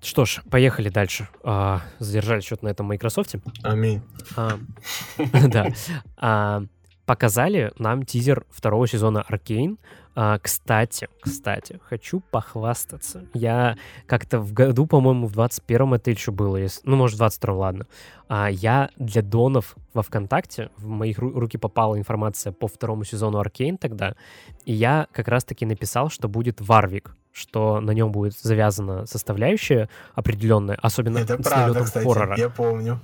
Что 0.00 0.24
ж, 0.24 0.42
поехали 0.50 0.88
дальше. 0.88 1.28
А, 1.44 1.82
задержали 2.00 2.40
счет 2.40 2.62
на 2.62 2.68
этом 2.68 2.86
Microsoft. 2.86 3.36
Аминь. 3.62 4.02
А, 4.36 4.58
да. 5.48 5.68
А, 6.16 6.64
показали 7.06 7.72
нам 7.78 8.04
тизер 8.04 8.44
второго 8.50 8.88
сезона 8.88 9.22
Аркейн. 9.22 9.78
А, 10.14 10.38
кстати, 10.38 11.08
кстати, 11.20 11.80
хочу 11.88 12.20
похвастаться. 12.20 13.24
Я 13.32 13.76
как-то 14.06 14.40
в 14.40 14.52
году, 14.52 14.86
по-моему, 14.86 15.26
в 15.26 15.38
21-м 15.38 15.94
это 15.94 16.10
еще 16.10 16.32
было, 16.32 16.58
если, 16.58 16.82
ну, 16.84 16.96
может, 16.96 17.18
в 17.18 17.22
22-м, 17.22 17.56
ладно. 17.56 17.86
А, 18.28 18.50
я 18.50 18.90
для 18.96 19.22
донов 19.22 19.74
во 19.94 20.02
ВКонтакте, 20.02 20.70
в 20.76 20.86
моих 20.86 21.18
ру- 21.18 21.32
руки 21.32 21.56
попала 21.56 21.96
информация 21.98 22.52
по 22.52 22.68
второму 22.68 23.04
сезону 23.04 23.38
Аркейн 23.38 23.78
тогда, 23.78 24.14
и 24.66 24.72
я 24.72 25.06
как 25.12 25.28
раз-таки 25.28 25.64
написал, 25.64 26.10
что 26.10 26.28
будет 26.28 26.60
Варвик, 26.60 27.16
что 27.32 27.80
на 27.80 27.92
нем 27.92 28.12
будет 28.12 28.38
завязана 28.38 29.06
составляющая 29.06 29.88
определенная, 30.14 30.76
особенно 30.82 31.18
это 31.18 31.42
с 31.42 31.46
правда, 31.46 31.84
кстати, 31.84 32.04
хоррора. 32.04 32.36
Я 32.38 32.50
помню. 32.50 33.00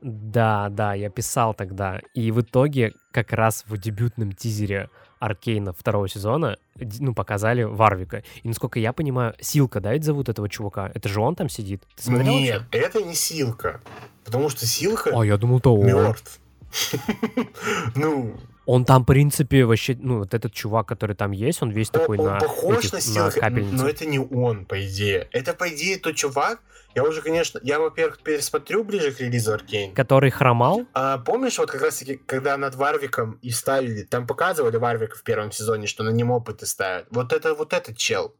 Да, 0.00 0.68
да, 0.68 0.92
я 0.92 1.08
писал 1.08 1.54
тогда. 1.54 1.98
И 2.12 2.30
в 2.30 2.42
итоге 2.42 2.92
как 3.10 3.32
раз 3.32 3.64
в 3.66 3.78
дебютном 3.78 4.32
тизере 4.32 4.90
Аркейна 5.24 5.72
второго 5.72 6.06
сезона, 6.06 6.58
ну, 7.00 7.14
показали 7.14 7.62
Варвика. 7.62 8.22
И, 8.42 8.48
насколько 8.48 8.78
я 8.78 8.92
понимаю, 8.92 9.34
Силка, 9.40 9.80
да, 9.80 9.94
это 9.94 10.04
зовут 10.04 10.28
этого 10.28 10.50
чувака? 10.50 10.90
Это 10.94 11.08
же 11.08 11.20
он 11.20 11.34
там 11.34 11.48
сидит? 11.48 11.82
Ты 11.96 12.10
Нет, 12.10 12.62
вообще? 12.62 12.78
это 12.78 13.02
не 13.02 13.14
Силка. 13.14 13.80
Потому 14.24 14.50
что 14.50 14.66
Силка 14.66 15.10
А, 15.18 15.24
я 15.24 15.38
думал, 15.38 15.60
то 15.60 15.76
мертв. 15.76 16.40
Ну, 17.94 18.36
он 18.66 18.84
там, 18.84 19.02
в 19.02 19.06
принципе, 19.06 19.64
вообще, 19.64 19.96
ну, 20.00 20.20
вот 20.20 20.32
этот 20.32 20.52
чувак, 20.52 20.88
который 20.88 21.14
там 21.14 21.32
есть, 21.32 21.62
он 21.62 21.70
весь 21.70 21.90
такой 21.90 22.18
он 22.18 22.26
на, 22.26 22.38
похож 22.38 22.78
этих, 22.78 22.92
на, 22.92 23.00
Силка, 23.00 23.50
но 23.50 23.88
это 23.88 24.06
не 24.06 24.18
он, 24.18 24.64
по 24.64 24.82
идее. 24.86 25.28
Это, 25.32 25.52
по 25.52 25.68
идее, 25.68 25.98
тот 25.98 26.16
чувак, 26.16 26.60
я 26.94 27.02
уже, 27.02 27.20
конечно, 27.22 27.60
я, 27.62 27.78
во-первых, 27.78 28.22
пересмотрю 28.22 28.84
ближе 28.84 29.12
к 29.12 29.20
релизу 29.20 29.52
Аркейн. 29.52 29.94
Который 29.94 30.30
хромал? 30.30 30.86
А, 30.94 31.18
помнишь, 31.18 31.58
вот 31.58 31.70
как 31.70 31.82
раз-таки, 31.82 32.16
когда 32.16 32.56
над 32.56 32.74
Варвиком 32.76 33.38
и 33.42 33.50
ставили, 33.50 34.02
там 34.02 34.26
показывали 34.26 34.76
Варвика 34.76 35.16
в 35.16 35.22
первом 35.24 35.50
сезоне, 35.50 35.86
что 35.86 36.04
на 36.04 36.10
нем 36.10 36.30
опыты 36.30 36.66
ставят. 36.66 37.06
Вот 37.10 37.32
это 37.32 37.54
вот 37.54 37.72
этот 37.72 37.98
чел, 37.98 38.34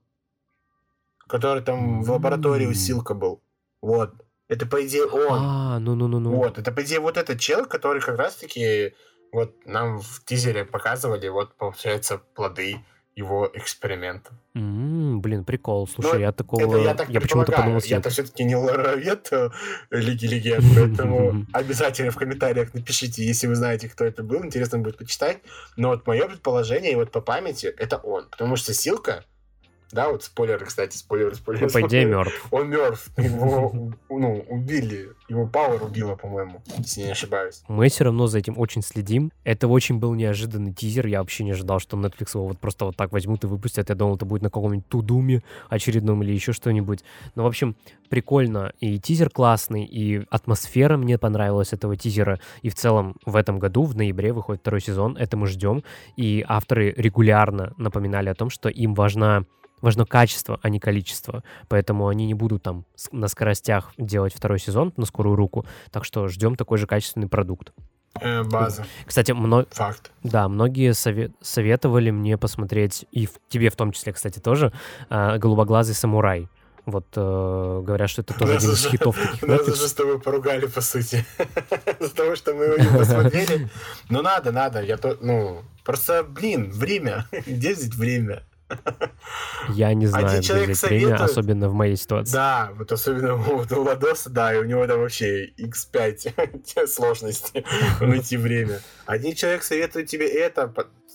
который 1.26 1.62
там 1.62 2.02
в 2.02 2.10
лаборатории 2.10 2.66
у 2.66 2.74
Силка 2.74 3.14
был. 3.14 3.42
Вот. 3.82 4.14
Это, 4.54 4.66
по 4.66 4.86
идее, 4.86 5.06
он. 5.06 5.38
А, 5.40 5.78
ну-ну-ну-ну. 5.80 6.30
Вот, 6.30 6.58
это, 6.58 6.70
по 6.70 6.82
идее, 6.82 7.00
вот 7.00 7.16
этот 7.16 7.40
чел, 7.40 7.66
который 7.66 8.00
как 8.00 8.18
раз-таки 8.18 8.94
вот 9.32 9.54
нам 9.66 10.00
в 10.00 10.24
тизере 10.24 10.64
показывали, 10.64 11.28
вот, 11.28 11.56
получается, 11.56 12.18
плоды 12.34 12.78
его 13.16 13.50
эксперимента. 13.54 14.30
Mm, 14.56 15.18
блин, 15.18 15.44
прикол. 15.44 15.86
Слушай, 15.86 16.14
Но 16.14 16.20
я 16.20 16.32
такого... 16.32 16.60
Это 16.60 16.76
я 16.78 16.94
так 16.94 17.08
я 17.08 17.20
почему-то 17.20 17.52
подумал... 17.52 17.80
Я-то 17.84 18.10
все-таки 18.10 18.44
не 18.44 18.56
лоровед 18.56 19.28
э, 19.30 19.50
Лиги 19.90 20.26
Легенд, 20.26 20.64
поэтому 20.74 21.46
обязательно 21.52 22.10
в 22.10 22.16
комментариях 22.16 22.74
напишите, 22.74 23.24
если 23.24 23.46
вы 23.46 23.54
знаете, 23.54 23.88
кто 23.88 24.04
это 24.04 24.22
был, 24.22 24.44
интересно 24.44 24.78
будет 24.78 24.98
почитать. 24.98 25.38
Но 25.76 25.88
вот 25.90 26.06
мое 26.06 26.26
предположение, 26.26 26.92
и 26.92 26.96
вот 26.96 27.12
по 27.12 27.20
памяти, 27.20 27.66
это 27.66 27.98
он. 27.98 28.28
Потому 28.30 28.56
что 28.56 28.74
Силка, 28.74 29.24
да, 29.94 30.10
вот 30.10 30.24
спойлеры, 30.24 30.66
кстати, 30.66 30.96
спойлеры, 30.96 31.36
спойлеры. 31.36 31.66
Ну, 31.66 31.72
по 31.72 31.86
идее, 31.86 32.04
мертв. 32.04 32.48
Он 32.50 32.68
мертв. 32.68 33.10
Его, 33.16 33.72
ну, 34.10 34.44
убили. 34.48 35.10
Его 35.28 35.46
Пауэр 35.46 35.84
убила, 35.84 36.16
по-моему, 36.16 36.62
если 36.78 37.02
не 37.02 37.12
ошибаюсь. 37.12 37.62
Мы 37.68 37.88
все 37.88 38.04
равно 38.04 38.26
за 38.26 38.38
этим 38.38 38.58
очень 38.58 38.82
следим. 38.82 39.30
Это 39.44 39.68
очень 39.68 39.98
был 39.98 40.14
неожиданный 40.14 40.72
тизер. 40.72 41.06
Я 41.06 41.20
вообще 41.20 41.44
не 41.44 41.52
ожидал, 41.52 41.78
что 41.78 41.96
Netflix 41.96 42.30
его 42.34 42.48
вот 42.48 42.58
просто 42.58 42.86
вот 42.86 42.96
так 42.96 43.12
возьмут 43.12 43.44
и 43.44 43.46
выпустят. 43.46 43.88
Я 43.88 43.94
думал, 43.94 44.16
это 44.16 44.26
будет 44.26 44.42
на 44.42 44.50
каком-нибудь 44.50 44.88
Тудуме 44.88 45.42
очередном 45.68 46.22
или 46.24 46.32
еще 46.32 46.52
что-нибудь. 46.52 47.04
Но, 47.36 47.44
в 47.44 47.46
общем, 47.46 47.76
прикольно. 48.08 48.72
И 48.80 48.98
тизер 48.98 49.30
классный, 49.30 49.84
и 49.84 50.26
атмосфера 50.28 50.96
мне 50.96 51.18
понравилась 51.18 51.72
этого 51.72 51.96
тизера. 51.96 52.40
И 52.62 52.68
в 52.68 52.74
целом 52.74 53.16
в 53.24 53.36
этом 53.36 53.60
году, 53.60 53.84
в 53.84 53.96
ноябре, 53.96 54.32
выходит 54.32 54.60
второй 54.60 54.80
сезон. 54.80 55.16
Это 55.16 55.36
мы 55.36 55.46
ждем. 55.46 55.84
И 56.16 56.44
авторы 56.46 56.92
регулярно 56.96 57.72
напоминали 57.76 58.28
о 58.28 58.34
том, 58.34 58.50
что 58.50 58.68
им 58.68 58.94
важна 58.94 59.44
важно 59.84 60.06
качество, 60.06 60.58
а 60.62 60.68
не 60.68 60.80
количество. 60.80 61.44
Поэтому 61.68 62.08
они 62.08 62.26
не 62.26 62.34
будут 62.34 62.62
там 62.62 62.84
на 63.12 63.28
скоростях 63.28 63.92
делать 63.98 64.34
второй 64.34 64.58
сезон 64.58 64.92
на 64.96 65.06
скорую 65.06 65.36
руку. 65.36 65.64
Так 65.90 66.04
что 66.04 66.26
ждем 66.28 66.56
такой 66.56 66.78
же 66.78 66.86
качественный 66.86 67.28
продукт. 67.28 67.72
Э, 68.20 68.42
база. 68.42 68.86
Кстати, 69.06 69.32
мно... 69.32 69.66
Факт. 69.70 70.12
Да, 70.22 70.48
многие 70.48 70.94
совет... 70.94 71.32
советовали 71.40 72.10
мне 72.10 72.38
посмотреть, 72.38 73.06
и 73.10 73.26
в... 73.26 73.32
тебе 73.48 73.70
в 73.70 73.76
том 73.76 73.92
числе, 73.92 74.12
кстати, 74.12 74.38
тоже, 74.38 74.72
э, 75.10 75.38
«Голубоглазый 75.38 75.94
самурай». 75.94 76.48
Вот 76.86 77.06
э, 77.16 77.82
говорят, 77.82 78.10
что 78.10 78.22
это 78.22 78.34
тоже 78.34 78.56
один 78.56 78.72
из 78.72 78.86
хитов 78.86 79.16
таких 79.16 79.48
Нас 79.48 79.62
уже 79.62 79.88
с 79.88 79.94
тобой 79.94 80.20
поругали, 80.20 80.66
по 80.66 80.82
сути. 80.82 81.24
За 82.00 82.14
того, 82.14 82.36
что 82.36 82.54
мы 82.54 82.64
его 82.64 82.76
не 82.76 82.98
посмотрели. 82.98 83.68
Ну, 84.10 84.22
надо, 84.22 84.52
надо. 84.52 84.82
Я 84.82 84.98
то, 84.98 85.16
ну, 85.20 85.62
просто, 85.82 86.22
блин, 86.22 86.70
время. 86.70 87.26
Где 87.46 87.74
здесь 87.74 87.94
время? 87.94 88.42
Я 89.70 89.92
не 89.94 90.06
знаю, 90.06 90.26
Один 90.26 90.42
человек 90.42 90.66
время, 90.66 90.74
советует- 90.74 91.20
особенно 91.20 91.68
в 91.68 91.74
моей 91.74 91.96
ситуации. 91.96 92.32
Да, 92.32 92.70
вот 92.74 92.92
особенно 92.92 93.34
вот 93.36 93.72
у 93.72 93.82
Ладоса, 93.82 94.30
да, 94.30 94.54
и 94.54 94.58
у 94.58 94.64
него 94.64 94.86
там 94.86 95.00
вообще 95.00 95.48
x5 95.58 96.86
сложности 96.86 97.64
найти 98.00 98.36
время. 98.36 98.80
Один 99.06 99.34
человек 99.34 99.62
советует 99.62 100.08
тебе 100.08 100.28
это, 100.28 100.72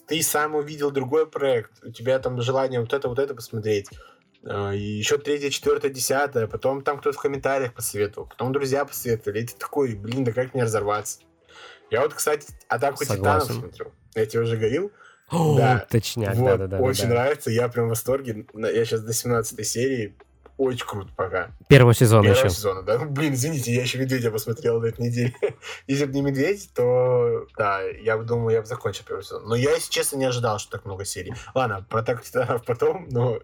ты 0.08 0.22
сам 0.22 0.56
увидел 0.56 0.92
другой 0.92 1.28
проект, 1.28 1.72
у 1.84 1.92
тебя 1.92 2.20
там 2.20 2.42
желание 2.42 2.80
вот 2.80 2.94
это, 2.94 3.08
вот 3.08 3.20
это 3.20 3.36
посмотреть. 3.36 3.90
А, 4.46 4.72
И 4.72 4.80
еще 4.80 5.18
третье, 5.18 5.50
четвертое, 5.50 5.90
десятое, 5.90 6.48
потом 6.48 6.82
там 6.82 7.00
кто-то 7.00 7.18
в 7.18 7.22
комментариях 7.22 7.74
посоветовал, 7.74 8.28
потом 8.28 8.52
друзья 8.54 8.86
посоветовали, 8.86 9.42
и 9.42 9.48
ты 9.48 9.56
такой, 9.58 9.96
блин, 9.96 10.24
да 10.24 10.32
как 10.32 10.54
мне 10.54 10.64
разорваться? 10.64 11.20
Я 11.92 12.02
вот, 12.02 12.14
кстати, 12.14 12.48
Атаку 12.68 13.04
Титанов 13.04 13.44
Согласен. 13.44 13.62
смотрю. 13.62 13.92
Я 14.16 14.26
тебе 14.28 14.42
уже 14.42 14.58
говорил, 14.58 14.92
О, 15.32 15.58
Да. 15.58 15.86
точняк, 15.90 16.36
вот, 16.36 16.46
да-да-да. 16.58 16.80
очень 16.80 17.04
да. 17.04 17.10
нравится, 17.10 17.52
я 17.52 17.68
прям 17.70 17.88
в 17.88 17.90
восторге. 17.90 18.46
Я 18.56 18.86
сейчас 18.86 19.02
до 19.02 19.14
17 19.14 19.66
серии, 19.68 20.16
очень 20.58 20.86
круто 20.86 21.10
пока. 21.16 21.52
Первого 21.70 21.94
сезона 21.94 22.24
Первого 22.24 22.46
еще. 22.46 22.50
сезона, 22.56 22.82
да? 22.84 22.98
Блин, 23.00 23.34
извините, 23.34 23.74
я 23.74 23.82
еще 23.82 23.98
«Медведя» 23.98 24.30
посмотрел 24.30 24.82
на 24.82 24.88
этой 24.88 25.08
неделе. 25.08 25.34
Если 25.88 26.04
бы 26.06 26.14
не 26.14 26.22
«Медведь», 26.22 26.70
то, 26.76 27.46
да, 27.58 27.82
я 27.82 28.18
бы 28.18 28.26
думаю, 28.26 28.54
я 28.56 28.62
бы 28.62 28.68
закончил 28.68 29.06
первый 29.08 29.24
сезон. 29.24 29.48
Но 29.48 29.56
я, 29.56 29.72
если 29.72 29.90
честно, 29.90 30.18
не 30.18 30.26
ожидал, 30.26 30.60
что 30.60 30.72
так 30.72 30.86
много 30.86 31.06
серий. 31.06 31.34
Ладно, 31.56 31.86
про 31.90 32.02
«Атаку 32.02 32.24
Титанов» 32.24 32.66
потом, 32.66 33.08
но 33.10 33.40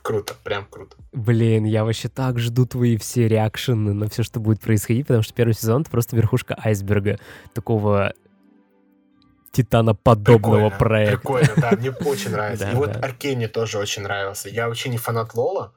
круто, 0.00 0.34
прям 0.44 0.66
круто. 0.70 0.96
Блин, 1.12 1.64
я 1.64 1.84
вообще 1.84 2.08
так 2.08 2.38
жду 2.38 2.66
твои 2.66 2.96
все 2.98 3.26
реакшены 3.26 3.92
на 3.92 4.08
все, 4.08 4.22
что 4.22 4.38
будет 4.38 4.60
происходить, 4.60 5.08
потому 5.08 5.24
что 5.24 5.34
первый 5.34 5.54
сезон— 5.54 5.80
это 5.82 5.90
просто 5.90 6.14
верхушка 6.14 6.56
айсберга 6.62 7.18
такого 7.52 8.12
титаноподобного 9.52 10.70
Прикольно, 10.70 10.78
проекта. 10.78 11.16
Прикольно, 11.16 11.54
да, 11.56 11.70
мне 11.72 11.90
очень 11.90 12.30
нравится. 12.32 12.70
И 12.70 12.74
вот 12.74 12.96
мне 13.22 13.48
тоже 13.48 13.78
очень 13.78 14.02
нравился. 14.02 14.48
Я 14.48 14.68
вообще 14.68 14.88
не 14.88 14.98
фанат 14.98 15.34
Лола, 15.34 15.72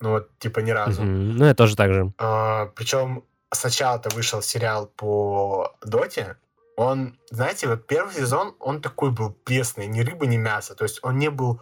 ну 0.00 0.10
вот, 0.10 0.36
типа, 0.38 0.60
ни 0.60 0.70
разу. 0.70 1.02
Ну, 1.02 1.44
я 1.44 1.54
тоже 1.54 1.76
так 1.76 1.92
же. 1.92 2.12
причем 2.74 3.24
сначала-то 3.52 4.10
вышел 4.10 4.42
сериал 4.42 4.86
по 4.86 5.74
Доте. 5.84 6.36
Он, 6.76 7.18
знаете, 7.30 7.68
вот 7.68 7.86
первый 7.86 8.12
сезон, 8.14 8.56
он 8.58 8.80
такой 8.80 9.10
был 9.10 9.30
пресный, 9.30 9.86
ни 9.86 10.00
рыба, 10.00 10.26
ни 10.26 10.36
мясо. 10.36 10.74
То 10.74 10.84
есть 10.84 10.98
он 11.02 11.18
не 11.18 11.30
был 11.30 11.60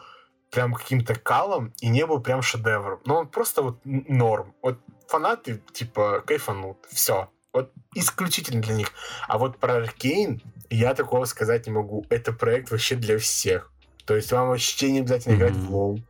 прям 0.50 0.72
каким-то 0.72 1.14
калом 1.14 1.72
и 1.80 1.88
не 1.88 2.06
был 2.06 2.20
прям 2.20 2.42
шедевром. 2.42 3.00
Но 3.04 3.18
он 3.18 3.28
просто 3.28 3.62
вот 3.62 3.80
норм. 3.84 4.54
Вот 4.62 4.78
фанаты, 5.08 5.62
типа, 5.72 6.22
кайфанут. 6.26 6.78
Все. 6.90 7.28
Вот 7.52 7.72
исключительно 7.94 8.62
для 8.62 8.74
них. 8.74 8.88
А 9.26 9.38
вот 9.38 9.58
про 9.58 9.76
Аркейн 9.76 10.40
я 10.70 10.94
такого 10.94 11.24
сказать 11.26 11.66
не 11.66 11.72
могу. 11.72 12.06
Это 12.08 12.32
проект 12.32 12.70
вообще 12.70 12.94
для 12.96 13.18
всех. 13.18 13.72
То 14.06 14.16
есть 14.16 14.32
вам 14.32 14.48
вообще 14.48 14.90
не 14.90 15.00
обязательно 15.00 15.34
играть 15.34 15.52
в 15.52 15.70
лол. 15.72 16.00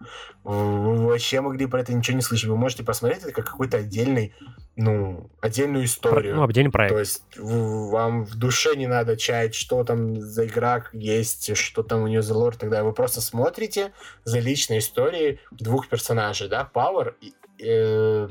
Вы 0.44 1.06
вообще 1.06 1.40
могли 1.42 1.66
про 1.66 1.80
это 1.80 1.92
ничего 1.92 2.16
не 2.16 2.22
слышать. 2.22 2.48
Вы 2.48 2.56
можете 2.56 2.82
посмотреть 2.82 3.24
это 3.24 3.32
как 3.32 3.50
какой-то 3.50 3.76
отдельный, 3.78 4.32
ну, 4.76 5.28
отдельную 5.42 5.82
Про- 5.82 5.86
историю. 5.86 6.36
Ну, 6.36 6.44
отдельный 6.44 6.70
То 6.70 6.72
проект. 6.72 6.98
есть 6.98 7.24
в- 7.36 7.90
вам 7.90 8.24
в 8.24 8.36
душе 8.36 8.74
не 8.76 8.86
надо 8.86 9.18
чаять, 9.18 9.54
что 9.54 9.84
там 9.84 10.18
за 10.18 10.46
игра 10.46 10.86
есть, 10.94 11.54
что 11.56 11.82
там 11.82 12.02
у 12.02 12.06
нее 12.06 12.22
за 12.22 12.32
лор 12.34 12.56
далее. 12.70 12.84
Вы 12.84 12.94
просто 12.94 13.20
смотрите 13.20 13.92
за 14.24 14.38
личной 14.38 14.78
историей 14.78 15.40
двух 15.50 15.88
персонажей, 15.88 16.48
да, 16.48 16.70
Power 16.72 17.14
и... 17.20 17.34
э, 17.62 18.28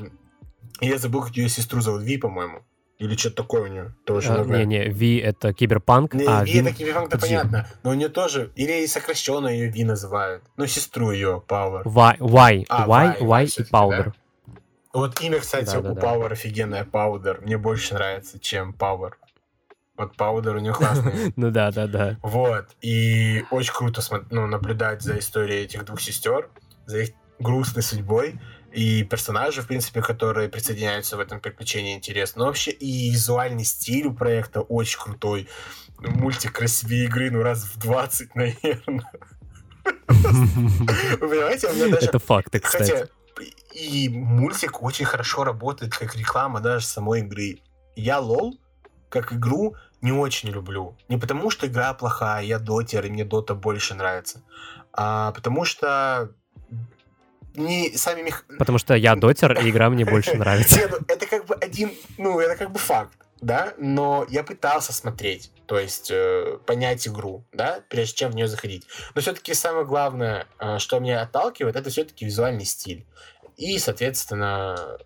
я 0.80 0.98
забыл, 0.98 1.22
как 1.22 1.36
ее 1.36 1.48
сестру 1.48 1.80
зовут, 1.80 2.02
Ви, 2.02 2.16
по-моему. 2.16 2.62
Или 3.00 3.16
что-то 3.16 3.36
такое 3.36 3.62
у 3.62 3.66
нее. 3.66 3.94
Тоже 4.04 4.28
А, 4.28 4.36
новое. 4.36 4.58
Не-не, 4.58 4.88
Ви— 4.90 5.16
это 5.24 5.54
киберпанк, 5.54 6.14
Не, 6.14 6.26
а 6.26 6.44
Ви 6.44 6.52
Вин... 6.52 6.66
это 6.66 6.76
Киберпанк, 6.76 7.08
это 7.08 7.18
понятно. 7.18 7.66
Но 7.82 7.90
у 7.90 7.94
нее 7.94 8.10
тоже, 8.10 8.52
или 8.56 8.86
сокращенно 8.86 9.48
ее 9.48 9.70
Ви 9.70 9.84
называют. 9.84 10.44
Ну, 10.58 10.66
сестру 10.66 11.10
ее, 11.10 11.42
Power. 11.48 11.80
Вай, 11.86 12.16
Вай, 12.20 12.66
А, 12.68 12.86
Вай, 12.86 13.08
Вай 13.08 13.16
Вай 13.20 13.44
и 13.44 13.46
всё-таки, 13.46 13.70
Паудер. 13.70 14.14
Вот 14.92 15.18
имя, 15.22 15.40
кстати, 15.40 15.76
у 15.76 15.82
Да-да-да. 15.82 16.00
Power 16.00 16.32
офигенное, 16.32 16.84
Powder. 16.84 17.40
Мне 17.40 17.56
больше 17.56 17.94
нравится, 17.94 18.38
чем 18.38 18.76
Power. 18.78 19.12
Вот 19.96 20.14
Powder 20.16 20.56
у 20.56 20.60
нее 20.60 20.74
классный. 20.74 21.32
Ну 21.36 21.50
да, 21.50 21.70
да, 21.70 21.86
да. 21.86 22.18
Вот. 22.22 22.66
И 22.82 23.44
очень 23.50 23.72
круто 23.72 24.02
ну, 24.30 24.46
наблюдать 24.46 25.00
за 25.00 25.18
историей 25.18 25.64
этих 25.64 25.86
двух 25.86 26.02
сестер, 26.02 26.50
за 26.84 26.98
их 26.98 27.10
грустной 27.38 27.82
судьбой. 27.82 28.38
И 28.72 29.02
персонажи, 29.02 29.62
в 29.62 29.66
принципе, 29.66 30.00
которые 30.00 30.48
присоединяются 30.48 31.16
в 31.16 31.20
этом 31.20 31.40
приключении, 31.40 31.96
интересно. 31.96 32.40
Но 32.40 32.46
вообще 32.46 32.70
и 32.70 33.10
визуальный 33.10 33.64
стиль 33.64 34.06
у 34.06 34.14
проекта 34.14 34.60
очень 34.60 35.00
крутой. 35.00 35.48
Мультик 35.98 36.52
красивее 36.52 37.04
игры, 37.04 37.30
ну, 37.30 37.42
раз 37.42 37.64
в 37.64 37.78
20, 37.78 38.34
наверное. 38.34 39.12
Вы 39.84 41.28
понимаете, 41.28 41.68
у 41.68 41.74
меня 41.74 41.88
даже... 41.88 42.06
Это 42.06 42.18
факты, 42.18 42.60
кстати. 42.60 43.08
И 43.72 44.08
мультик 44.08 44.82
очень 44.82 45.04
хорошо 45.04 45.44
работает 45.44 45.96
как 45.96 46.14
реклама 46.16 46.60
даже 46.60 46.86
самой 46.86 47.20
игры. 47.20 47.60
Я 47.96 48.18
лол 48.18 48.58
как 49.08 49.32
игру 49.32 49.74
не 50.00 50.12
очень 50.12 50.48
люблю. 50.48 50.96
Не 51.08 51.18
потому, 51.18 51.50
что 51.50 51.66
игра 51.66 51.92
плохая, 51.92 52.42
я 52.42 52.58
дотер, 52.58 53.04
и 53.04 53.10
мне 53.10 53.24
дота 53.24 53.54
больше 53.54 53.94
нравится. 53.94 54.42
А 54.92 55.32
потому 55.32 55.64
что 55.64 56.32
не 57.54 57.96
сами 57.96 58.22
мех... 58.22 58.44
Потому 58.58 58.78
что 58.78 58.94
я 58.94 59.16
дотер, 59.16 59.52
и 59.64 59.70
игра 59.70 59.90
мне 59.90 60.04
больше 60.04 60.34
нравится. 60.36 60.78
Не, 60.78 60.86
ну, 60.86 60.98
это 61.08 61.26
как 61.26 61.46
бы 61.46 61.54
один, 61.54 61.92
ну, 62.18 62.40
это 62.40 62.56
как 62.56 62.72
бы 62.72 62.78
факт, 62.78 63.18
да, 63.40 63.74
но 63.78 64.26
я 64.28 64.42
пытался 64.42 64.92
смотреть, 64.92 65.50
то 65.66 65.78
есть 65.78 66.10
э, 66.10 66.58
понять 66.66 67.06
игру, 67.08 67.44
да, 67.52 67.80
прежде 67.88 68.16
чем 68.16 68.32
в 68.32 68.34
нее 68.34 68.48
заходить. 68.48 68.86
Но 69.14 69.20
все-таки 69.20 69.54
самое 69.54 69.86
главное, 69.86 70.46
э, 70.58 70.78
что 70.78 70.98
меня 70.98 71.22
отталкивает, 71.22 71.76
это 71.76 71.90
все-таки 71.90 72.24
визуальный 72.24 72.64
стиль. 72.64 73.06
И, 73.56 73.78
соответственно, 73.78 74.98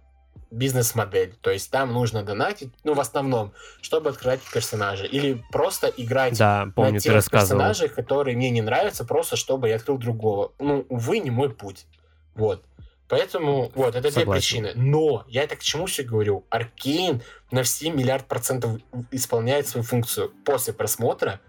бизнес-модель. 0.55 1.35
То 1.41 1.51
есть 1.51 1.71
там 1.71 1.93
нужно 1.93 2.23
донатить, 2.23 2.73
ну, 2.85 2.95
в 2.95 3.01
основном, 3.01 3.53
чтобы 3.81 4.11
открывать 4.11 4.41
персонажа. 4.53 5.05
Или 5.05 5.43
просто 5.51 5.89
играть 5.89 6.39
Да, 6.39 6.69
помню, 6.75 6.95
на 6.95 7.01
тех 7.01 7.31
персонажей, 7.31 7.89
которые 7.89 8.37
мне 8.37 8.51
не 8.51 8.63
нравятся, 8.63 9.05
просто 9.05 9.37
чтобы 9.37 9.69
я 9.69 9.77
открыл 9.77 9.99
другого. 9.99 10.53
Ну, 10.59 10.87
увы, 10.89 11.19
не 11.19 11.31
мой 11.31 11.51
путь. 11.51 11.87
Вот. 12.35 12.65
Поэтому, 13.09 13.71
вот, 13.75 13.91
это 13.95 14.01
две 14.03 14.11
Согласен. 14.13 14.65
причины. 14.65 14.73
Но, 14.75 15.25
я 15.29 15.43
это 15.45 15.57
к 15.57 15.63
чему 15.63 15.87
все 15.87 16.03
говорю? 16.03 16.47
Аркейн 16.51 17.23
на 17.51 17.63
все 17.63 17.91
миллиард 17.91 18.27
процентов 18.27 18.81
исполняет 19.11 19.69
свою 19.69 19.85
функцию. 19.85 20.33
После 20.45 20.73
просмотра 20.73 21.41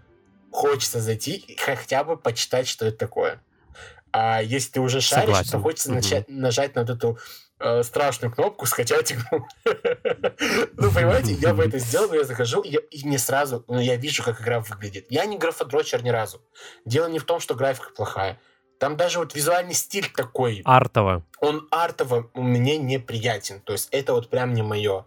хочется 0.52 1.00
зайти 1.00 1.36
и 1.36 1.56
хотя 1.56 2.04
бы 2.04 2.16
почитать, 2.16 2.68
что 2.68 2.86
это 2.86 2.98
такое. 2.98 3.40
А 4.12 4.40
если 4.42 4.72
ты 4.72 4.80
уже 4.80 5.00
шаришь, 5.00 5.26
Согласен. 5.26 5.50
то 5.52 5.60
хочется 5.60 5.88
Мгм. 5.88 5.96
начать, 5.96 6.28
нажать 6.28 6.74
на 6.74 6.82
вот 6.82 6.90
эту 6.90 7.18
э, 7.58 7.82
страшную 7.82 8.30
кнопку 8.32 8.66
«Скачать 8.66 9.12
игру». 9.12 9.46
Ну, 10.76 10.92
понимаете, 10.92 11.32
я 11.32 11.54
бы 11.54 11.64
это 11.64 11.78
сделал, 11.78 12.08
но 12.08 12.16
я 12.16 12.24
захожу, 12.24 12.60
и, 12.60 12.78
мне 13.04 13.18
сразу, 13.18 13.64
ну, 13.66 13.80
я 13.80 13.96
вижу, 13.96 14.22
как 14.22 14.42
игра 14.42 14.60
выглядит. 14.60 15.06
Я 15.08 15.24
не 15.24 15.38
графодрочер 15.38 16.02
ни 16.04 16.10
разу. 16.10 16.42
Дело 16.84 17.06
не 17.08 17.18
в 17.18 17.24
том, 17.24 17.40
что 17.40 17.54
графика 17.54 17.90
плохая. 17.96 18.38
Там 18.78 18.96
даже 18.96 19.18
вот 19.18 19.34
визуальный 19.34 19.74
стиль 19.74 20.10
такой, 20.14 20.62
Артово. 20.64 21.24
он 21.40 21.66
артово 21.70 22.30
мне 22.34 22.76
неприятен. 22.76 23.60
То 23.60 23.72
есть 23.72 23.88
это 23.90 24.12
вот 24.12 24.28
прям 24.28 24.52
не 24.52 24.62
мое. 24.62 25.04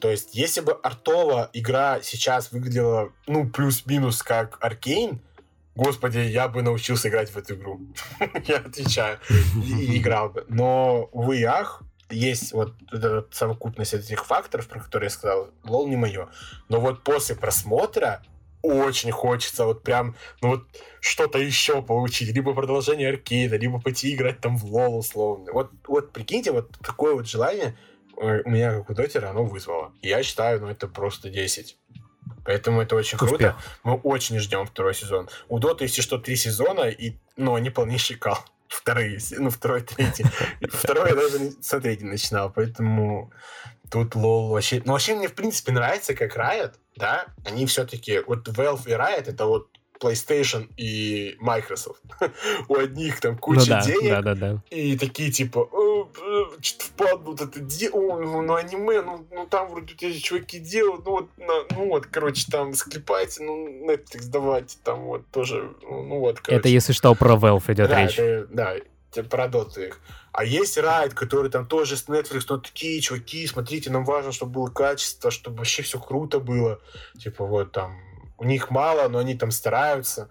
То 0.00 0.10
есть 0.10 0.34
если 0.34 0.60
бы 0.60 0.72
артово 0.72 1.50
игра 1.52 2.00
сейчас 2.02 2.52
выглядела, 2.52 3.12
ну, 3.26 3.48
плюс-минус 3.48 4.22
как 4.22 4.58
Аркейн, 4.60 5.20
господи, 5.74 6.18
я 6.18 6.48
бы 6.48 6.62
научился 6.62 7.08
играть 7.08 7.30
в 7.30 7.36
эту 7.36 7.54
игру. 7.54 7.80
Я 8.46 8.56
отвечаю. 8.56 9.18
И 9.64 9.98
играл 9.98 10.30
бы. 10.30 10.44
Но, 10.48 11.08
увы 11.12 11.38
и 11.38 11.44
ах, 11.44 11.82
есть 12.10 12.52
вот 12.52 12.74
эта 12.90 13.16
вот 13.16 13.28
совокупность 13.34 13.94
этих 13.94 14.24
факторов, 14.24 14.66
про 14.66 14.80
которые 14.80 15.06
я 15.06 15.10
сказал, 15.10 15.50
лол 15.64 15.86
не 15.88 15.96
мое. 15.96 16.28
Но 16.68 16.80
вот 16.80 17.04
после 17.04 17.36
просмотра 17.36 18.22
очень 18.62 19.10
хочется 19.10 19.64
вот 19.64 19.82
прям, 19.82 20.16
ну 20.40 20.48
вот 20.48 20.64
что-то 21.00 21.38
еще 21.38 21.82
получить, 21.82 22.34
либо 22.34 22.54
продолжение 22.54 23.08
аркейда, 23.10 23.56
либо 23.56 23.80
пойти 23.80 24.14
играть 24.14 24.40
там 24.40 24.56
в 24.56 24.64
лол 24.64 24.98
условно. 24.98 25.52
Вот, 25.52 25.70
вот 25.86 26.12
прикиньте, 26.12 26.52
вот 26.52 26.70
такое 26.84 27.14
вот 27.14 27.26
желание 27.26 27.76
э, 28.20 28.42
у 28.44 28.50
меня, 28.50 28.78
как 28.78 28.90
у 28.90 28.94
дотера, 28.94 29.30
оно 29.30 29.44
вызвало. 29.44 29.92
Я 30.02 30.22
считаю, 30.22 30.60
ну 30.60 30.68
это 30.68 30.88
просто 30.88 31.30
10. 31.30 31.76
Поэтому 32.44 32.80
это 32.80 32.96
очень 32.96 33.18
круто. 33.18 33.34
Успех. 33.34 33.56
Мы 33.84 33.94
очень 33.96 34.38
ждем 34.38 34.64
второй 34.66 34.94
сезон. 34.94 35.28
У 35.48 35.58
Доты, 35.58 35.84
если 35.84 36.00
что, 36.00 36.18
три 36.18 36.34
сезона, 36.36 36.88
и, 36.88 37.14
ну, 37.36 37.54
они 37.54 37.68
полнейший 37.68 38.16
кал. 38.16 38.38
Вторые, 38.68 39.18
ну, 39.38 39.50
второй, 39.50 39.82
третий. 39.82 40.24
Второй 40.70 41.10
я 41.10 41.14
даже 41.14 41.52
смотреть 41.60 42.02
не 42.02 42.10
начинал, 42.10 42.50
поэтому 42.50 43.32
тут 43.90 44.14
лол 44.14 44.50
вообще... 44.50 44.82
Ну, 44.84 44.92
вообще 44.92 45.14
мне, 45.14 45.28
в 45.28 45.34
принципе, 45.34 45.72
нравится, 45.72 46.14
как 46.14 46.36
Riot, 46.36 46.74
да, 46.96 47.26
они 47.44 47.66
все-таки... 47.66 48.20
Вот 48.26 48.48
Valve 48.48 48.82
и 48.86 48.92
Riot— 48.92 49.24
это 49.26 49.46
вот 49.46 49.68
PlayStation 50.00 50.68
и 50.76 51.36
Microsoft. 51.40 52.02
У 52.68 52.76
одних 52.76 53.20
там 53.20 53.32
Ну 53.32 53.38
куча 53.38 53.68
да, 53.68 53.82
денег, 53.82 54.10
да, 54.10 54.22
да, 54.22 54.34
да. 54.34 54.62
и 54.70 54.96
такие 54.96 55.30
типа, 55.30 55.68
«О, 55.72 56.10
ну, 56.16 56.46
что-то 56.60 56.84
впадло 56.84 57.34
это 57.34 57.60
дело, 57.60 58.20
ну, 58.20 58.42
ну, 58.42 58.54
аниме, 58.54 59.02
ну, 59.02 59.26
ну, 59.30 59.46
там 59.46 59.68
вроде 59.68 59.94
эти 59.94 60.18
чуваки 60.18 60.58
делают, 60.58 61.04
ну, 61.04 61.12
вот, 61.12 61.28
на, 61.38 61.76
ну, 61.76 61.88
вот, 61.88 62.06
короче, 62.06 62.46
там, 62.50 62.74
склепайте, 62.74 63.42
ну, 63.42 63.90
Netflix 63.90 64.28
давайте, 64.28 64.76
там, 64.82 65.04
вот, 65.04 65.26
тоже, 65.30 65.74
ну, 65.82 66.02
ну 66.02 66.18
вот, 66.20 66.40
короче. 66.40 66.60
Это, 66.60 66.68
если 66.68 66.92
что, 66.92 67.14
про 67.14 67.34
Valve 67.34 67.72
идет 67.72 67.90
да, 67.90 68.02
речь. 68.02 68.18
Это, 68.18 68.46
да, 68.50 68.74
про 69.30 69.46
Dota 69.46 69.86
их. 69.86 70.00
А 70.32 70.44
есть 70.44 70.78
Райд, 70.78 71.14
который 71.14 71.50
там 71.50 71.66
тоже 71.66 71.96
с 71.96 72.08
Netflix, 72.08 72.44
но 72.48 72.58
такие 72.58 73.00
чуваки, 73.00 73.46
смотрите, 73.46 73.90
нам 73.90 74.04
важно, 74.04 74.32
чтобы 74.32 74.52
было 74.52 74.68
качество, 74.68 75.30
чтобы 75.30 75.58
вообще 75.58 75.82
все 75.82 75.98
круто 75.98 76.40
было. 76.40 76.80
Типа 77.18 77.44
вот 77.44 77.72
там, 77.72 77.98
у 78.36 78.44
них 78.44 78.70
мало, 78.70 79.08
но 79.08 79.18
они 79.18 79.34
там 79.34 79.50
стараются 79.50 80.30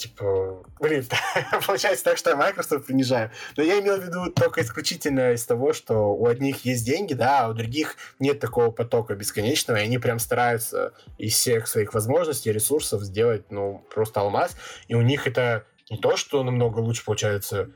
типа, 0.00 0.62
блин, 0.80 1.04
получается 1.66 2.04
так, 2.04 2.16
что 2.16 2.30
я 2.30 2.36
Microsoft 2.36 2.86
принижаю. 2.86 3.30
Но 3.56 3.62
я 3.62 3.80
имел 3.80 3.98
в 3.98 4.04
виду 4.04 4.30
только 4.30 4.62
исключительно 4.62 5.32
из 5.32 5.44
того, 5.44 5.72
что 5.72 6.14
у 6.14 6.26
одних 6.26 6.64
есть 6.64 6.84
деньги, 6.84 7.14
да, 7.14 7.44
а 7.44 7.48
у 7.48 7.54
других 7.54 7.96
нет 8.18 8.40
такого 8.40 8.70
потока 8.70 9.14
бесконечного, 9.14 9.78
и 9.78 9.82
они 9.82 9.98
прям 9.98 10.18
стараются 10.18 10.94
из 11.18 11.34
всех 11.34 11.68
своих 11.68 11.94
возможностей, 11.94 12.52
ресурсов 12.52 13.02
сделать, 13.02 13.50
ну, 13.50 13.84
просто 13.92 14.20
алмаз. 14.20 14.56
И 14.88 14.94
у 14.94 15.02
них 15.02 15.26
это 15.26 15.66
не 15.90 15.98
то, 15.98 16.16
что 16.16 16.42
намного 16.42 16.78
лучше 16.78 17.04
получается 17.04 17.70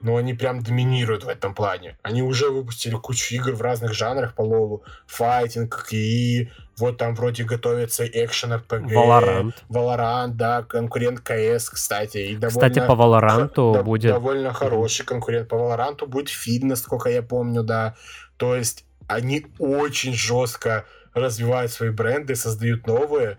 но 0.00 0.16
они 0.16 0.34
прям 0.34 0.62
доминируют 0.62 1.24
в 1.24 1.28
этом 1.28 1.54
плане. 1.54 1.96
Они 2.02 2.22
уже 2.22 2.50
выпустили 2.50 2.94
кучу 2.94 3.34
игр 3.34 3.52
в 3.52 3.62
разных 3.62 3.94
жанрах 3.94 4.34
по 4.34 4.42
лолу. 4.42 4.84
Файтинг, 5.06 5.88
и 5.92 6.48
вот 6.78 6.96
там 6.96 7.14
вроде 7.14 7.44
готовится 7.44 8.06
экшен 8.06 8.52
RPG. 8.52 8.88
Valorant. 8.88 9.54
Valorant, 9.68 10.32
да, 10.34 10.62
конкурент 10.62 11.20
КС, 11.20 11.68
кстати. 11.68 12.18
И 12.18 12.36
довольно, 12.36 12.70
кстати, 12.70 12.86
по 12.86 12.92
Valorant 12.92 13.72
да, 13.74 13.82
будет... 13.82 14.12
Довольно 14.12 14.52
хороший 14.52 15.04
конкурент. 15.04 15.48
По 15.48 15.56
Valorant 15.56 16.06
будет 16.06 16.28
фильм, 16.28 16.68
насколько 16.68 17.10
я 17.10 17.22
помню, 17.22 17.62
да. 17.62 17.96
То 18.36 18.56
есть 18.56 18.84
они 19.06 19.46
очень 19.58 20.14
жестко 20.14 20.86
развивают 21.12 21.72
свои 21.72 21.90
бренды, 21.90 22.36
создают 22.36 22.86
новые, 22.86 23.38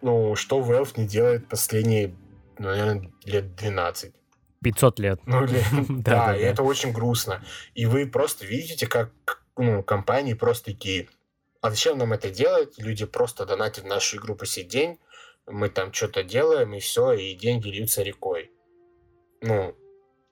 ну, 0.00 0.34
что 0.34 0.60
Valve 0.60 0.92
не 0.96 1.06
делает 1.06 1.48
последние, 1.48 2.14
наверное, 2.58 3.10
лет 3.24 3.54
12. 3.54 4.12
500 4.62 4.98
лет. 4.98 5.20
Ну, 5.26 5.44
или, 5.44 5.62
да, 5.88 6.26
да, 6.26 6.36
и 6.36 6.40
это 6.40 6.62
очень 6.62 6.92
грустно. 6.92 7.44
И 7.74 7.86
вы 7.86 8.06
просто 8.06 8.46
видите, 8.46 8.86
как 8.86 9.10
ну, 9.56 9.82
компании 9.82 10.34
просто 10.34 10.72
такие, 10.72 11.08
а 11.60 11.70
зачем 11.70 11.98
нам 11.98 12.12
это 12.12 12.30
делать? 12.30 12.78
Люди 12.78 13.04
просто 13.04 13.46
донатят 13.46 13.84
в 13.84 13.88
нашу 13.88 14.16
игру 14.16 14.34
по 14.34 14.46
сей 14.46 14.64
день, 14.64 14.98
мы 15.46 15.68
там 15.68 15.92
что-то 15.92 16.22
делаем, 16.22 16.74
и 16.74 16.80
все, 16.80 17.12
и 17.12 17.34
деньги 17.34 17.68
льются 17.68 18.02
рекой. 18.02 18.50
Ну, 19.40 19.74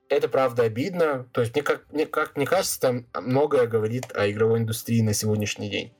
это 0.09 0.28
правда 0.28 0.64
обидно. 0.64 1.28
То 1.33 1.41
есть, 1.41 1.55
мне 1.55 1.62
как, 1.62 1.91
мне, 1.93 2.07
как 2.07 2.37
мне 2.37 2.47
кажется, 2.47 2.81
там 2.81 3.07
многое 3.14 3.66
говорит 3.66 4.07
о 4.14 4.31
игровой 4.31 4.61
индустрии 4.61 5.03
на 5.03 5.14
сегодняшний 5.14 5.70
день. 5.70 5.93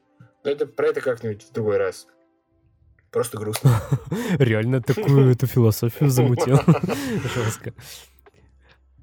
Но 0.45 0.51
это 0.51 0.66
про 0.66 0.89
это 0.89 1.01
как-нибудь 1.01 1.43
в 1.43 1.53
другой 1.53 1.76
раз. 1.76 2.07
Просто 3.11 3.39
грустно. 3.39 3.83
Реально 4.39 4.81
такую 4.81 5.33
эту 5.33 5.47
философию 5.47 6.11
замутил. 6.11 6.61
Жестко. 7.35 7.74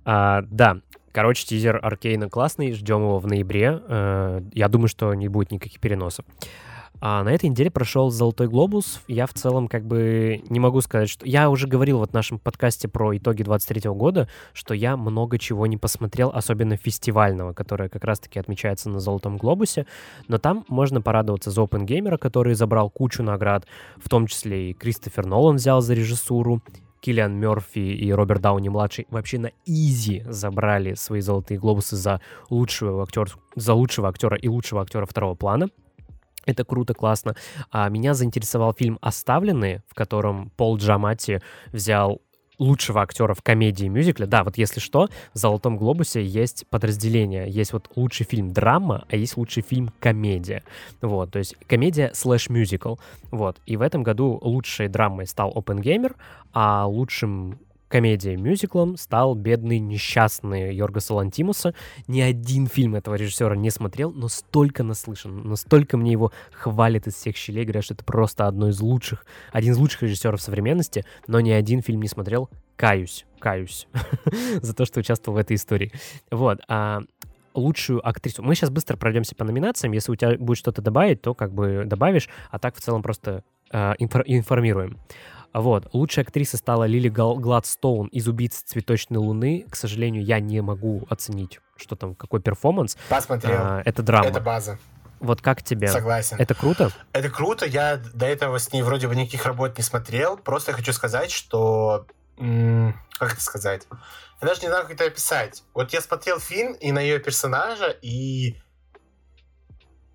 А, 0.09 0.43
да, 0.49 0.77
короче, 1.11 1.45
тизер 1.45 1.79
Аркейна 1.83 2.29
классный, 2.29 2.71
ждем 2.71 3.01
его 3.01 3.19
в 3.19 3.27
ноябре. 3.27 3.81
А, 3.87 4.41
я 4.53 4.69
думаю, 4.69 4.87
что 4.87 5.13
не 5.13 5.27
будет 5.27 5.51
никаких 5.51 5.81
переносов. 5.81 6.25
А 6.99 7.23
на 7.23 7.29
этой 7.29 7.49
неделе 7.49 7.69
прошел 7.69 8.09
«Золотой 8.09 8.47
глобус». 8.47 9.01
Я 9.07 9.27
в 9.27 9.33
целом 9.33 9.67
как 9.67 9.85
бы 9.85 10.41
не 10.49 10.59
могу 10.59 10.79
сказать, 10.79 11.09
что... 11.09 11.25
Я 11.27 11.49
уже 11.49 11.67
говорил 11.67 11.99
вот 11.99 12.11
в 12.11 12.13
нашем 12.13 12.39
подкасте 12.39 12.87
про 12.87 13.15
итоги 13.17 13.43
23 13.43 13.91
года, 13.91 14.29
что 14.53 14.73
я 14.73 14.95
много 14.97 15.37
чего 15.37 15.67
не 15.67 15.77
посмотрел, 15.77 16.31
особенно 16.33 16.77
фестивального, 16.77 17.51
которое 17.53 17.89
как 17.89 18.05
раз-таки 18.05 18.39
отмечается 18.39 18.89
на 18.89 18.99
«Золотом 18.99 19.37
глобусе». 19.37 19.85
Но 20.29 20.37
там 20.37 20.65
можно 20.69 21.01
порадоваться 21.01 21.51
за 21.51 21.61
Open 21.61 21.85
Gamer, 21.85 22.17
который 22.17 22.55
забрал 22.55 22.89
кучу 22.89 23.21
наград, 23.21 23.67
в 23.97 24.09
том 24.09 24.25
числе 24.25 24.71
и 24.71 24.73
Кристофер 24.73 25.25
Нолан 25.25 25.57
взял 25.57 25.81
за 25.81 25.93
режиссуру, 25.93 26.61
Киллиан 26.99 27.33
Мерфи 27.33 27.79
и 27.79 28.11
Роберт 28.11 28.41
Дауни-младший 28.41 29.07
вообще 29.09 29.39
на 29.39 29.51
изи 29.65 30.23
забрали 30.27 30.93
свои 30.95 31.21
золотые 31.21 31.59
глобусы 31.59 31.95
за 31.95 32.21
лучшего, 32.49 33.03
актер, 33.03 33.27
за 33.55 33.73
лучшего 33.73 34.09
актера 34.09 34.37
и 34.37 34.47
лучшего 34.47 34.81
актера 34.81 35.05
второго 35.05 35.35
плана. 35.35 35.69
Это 36.45 36.63
круто, 36.63 36.93
классно. 36.93 37.35
А 37.71 37.89
меня 37.89 38.13
заинтересовал 38.13 38.73
фильм 38.73 38.97
«Оставленные», 39.01 39.83
в 39.87 39.93
котором 39.93 40.49
Пол 40.55 40.77
Джамати 40.77 41.41
взял 41.73 42.21
лучшего 42.59 43.01
актера 43.01 43.33
в 43.33 43.41
комедии 43.41 43.85
и 43.85 43.89
мюзикле. 43.89 44.25
Да, 44.25 44.43
вот 44.43 44.57
если 44.57 44.79
что, 44.79 45.09
в 45.33 45.37
«Золотом 45.37 45.77
глобусе» 45.77 46.23
есть 46.25 46.65
подразделение. 46.69 47.49
Есть 47.49 47.73
вот 47.73 47.89
лучший 47.95 48.25
фильм 48.25 48.51
драма, 48.51 49.05
а 49.09 49.15
есть 49.15 49.37
лучший 49.37 49.63
фильм 49.63 49.91
комедия. 49.99 50.63
Вот, 51.01 51.31
то 51.31 51.39
есть 51.39 51.55
комедия 51.67 52.11
слэш 52.13 52.49
мюзикл. 52.49 52.95
Вот, 53.31 53.57
и 53.65 53.77
в 53.77 53.81
этом 53.81 54.03
году 54.03 54.39
лучшей 54.41 54.87
драмой 54.87 55.27
стал 55.27 55.51
Опенгеймер, 55.55 56.15
а 56.53 56.87
лучшим 56.87 57.59
комедией 57.87 58.35
мюзиклом 58.35 58.97
стал 58.97 59.35
бедный 59.35 59.79
несчастный 59.79 60.75
Йорга 60.75 60.99
Салантимуса. 60.99 61.73
Ни 62.07 62.21
один 62.21 62.67
фильм 62.67 62.95
этого 62.95 63.15
режиссера 63.15 63.55
не 63.55 63.69
смотрел, 63.69 64.11
но 64.11 64.27
столько 64.27 64.83
наслышан, 64.83 65.47
настолько 65.47 65.97
мне 65.97 66.11
его 66.11 66.31
хвалят 66.51 67.07
из 67.07 67.15
всех 67.15 67.35
щелей, 67.35 67.63
говорят, 67.63 67.83
что 67.83 67.93
это 67.93 68.03
просто 68.03 68.47
одно 68.47 68.69
из 68.69 68.79
лучших, 68.79 69.25
один 69.51 69.73
из 69.73 69.77
лучших 69.77 70.03
режиссеров 70.03 70.41
современности, 70.41 71.05
но 71.27 71.39
ни 71.39 71.51
один 71.51 71.81
фильм 71.81 72.01
не 72.01 72.07
смотрел. 72.07 72.49
Каюсь, 72.75 73.25
каюсь 73.39 73.87
за 74.61 74.75
то, 74.75 74.85
что 74.85 74.99
участвовал 74.99 75.37
в 75.37 75.41
этой 75.41 75.55
истории. 75.55 75.91
Вот. 76.29 76.59
А 76.67 77.01
лучшую 77.57 78.07
актрису. 78.07 78.43
Мы 78.43 78.55
сейчас 78.55 78.69
быстро 78.69 78.97
пройдемся 78.97 79.35
по 79.35 79.43
номинациям. 79.43 79.91
Если 79.93 80.11
у 80.11 80.15
тебя 80.15 80.37
будет 80.37 80.57
что-то 80.57 80.81
добавить, 80.81 81.21
то 81.21 81.33
как 81.33 81.53
бы 81.53 81.83
добавишь, 81.85 82.29
а 82.51 82.59
так 82.59 82.75
в 82.75 82.81
целом 82.81 83.01
просто 83.01 83.43
э, 83.71 83.93
информируем. 83.97 84.99
Вот. 85.53 85.89
Лучшей 85.93 86.23
актрисой 86.23 86.59
стала 86.59 86.83
Лили 86.83 87.09
Гладстоун 87.09 88.07
из 88.07 88.27
«Убийц 88.27 88.61
цветочной 88.63 89.17
луны». 89.17 89.65
К 89.69 89.75
сожалению, 89.75 90.23
я 90.23 90.39
не 90.39 90.61
могу 90.61 91.07
оценить, 91.09 91.59
что 91.75 91.95
там, 91.95 92.15
какой 92.15 92.41
перформанс. 92.41 92.97
Посмотрел. 93.09 93.57
А, 93.59 93.81
это 93.83 94.03
драма. 94.03 94.27
Это 94.27 94.41
база. 94.41 94.77
Вот 95.19 95.41
как 95.41 95.63
тебе? 95.63 95.87
Согласен. 95.87 96.37
Это 96.39 96.53
круто? 96.53 96.91
Это 97.11 97.29
круто. 97.29 97.65
Я 97.65 97.97
до 97.97 98.27
этого 98.27 98.59
с 98.59 98.71
ней 98.71 98.83
вроде 98.83 99.07
бы 99.07 99.15
никаких 99.15 99.45
работ 99.45 99.77
не 99.77 99.83
смотрел. 99.83 100.37
Просто 100.37 100.73
хочу 100.73 100.93
сказать, 100.93 101.31
что... 101.31 102.05
Как 102.37 103.33
это 103.33 103.41
сказать? 103.41 103.87
Я 104.41 104.47
даже 104.47 104.61
не 104.61 104.67
знаю, 104.67 104.83
как 104.83 104.93
это 104.93 105.05
описать. 105.05 105.63
Вот 105.73 105.91
я 105.91 106.01
смотрел 106.01 106.39
фильм 106.39 106.73
и 106.73 106.91
на 106.91 106.99
ее 106.99 107.17
персонажа, 107.17 107.89
и 108.03 108.57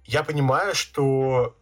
я 0.04 0.22
понимаю, 0.22 0.76
что 0.76 1.56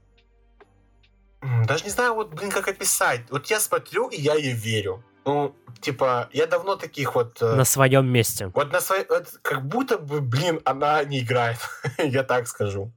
даже 1.43 1.85
не 1.85 1.91
знаю, 1.91 2.15
вот, 2.15 2.35
блин, 2.35 2.51
как 2.51 2.69
описать. 2.69 3.23
Вот 3.31 3.47
я 3.47 3.61
смотрю, 3.61 4.09
и 4.09 4.21
я 4.21 4.35
ей 4.35 4.53
верю. 4.53 5.03
Ну, 5.25 5.55
типа, 5.81 6.29
я 6.33 6.47
давно 6.47 6.77
таких 6.77 7.15
вот... 7.15 7.43
Э, 7.43 7.55
на 7.55 7.65
своем 7.65 8.07
месте. 8.07 8.51
Вот 8.55 8.73
на 8.73 8.81
своем... 8.81 9.05
Вот, 9.09 9.29
как 9.43 9.67
будто 9.67 9.99
бы, 9.99 10.21
блин, 10.21 10.61
она 10.65 11.05
не 11.05 11.21
играет. 11.21 11.59
я 11.99 12.23
так 12.23 12.49
скажу. 12.49 12.93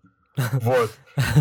Вот. 0.53 0.91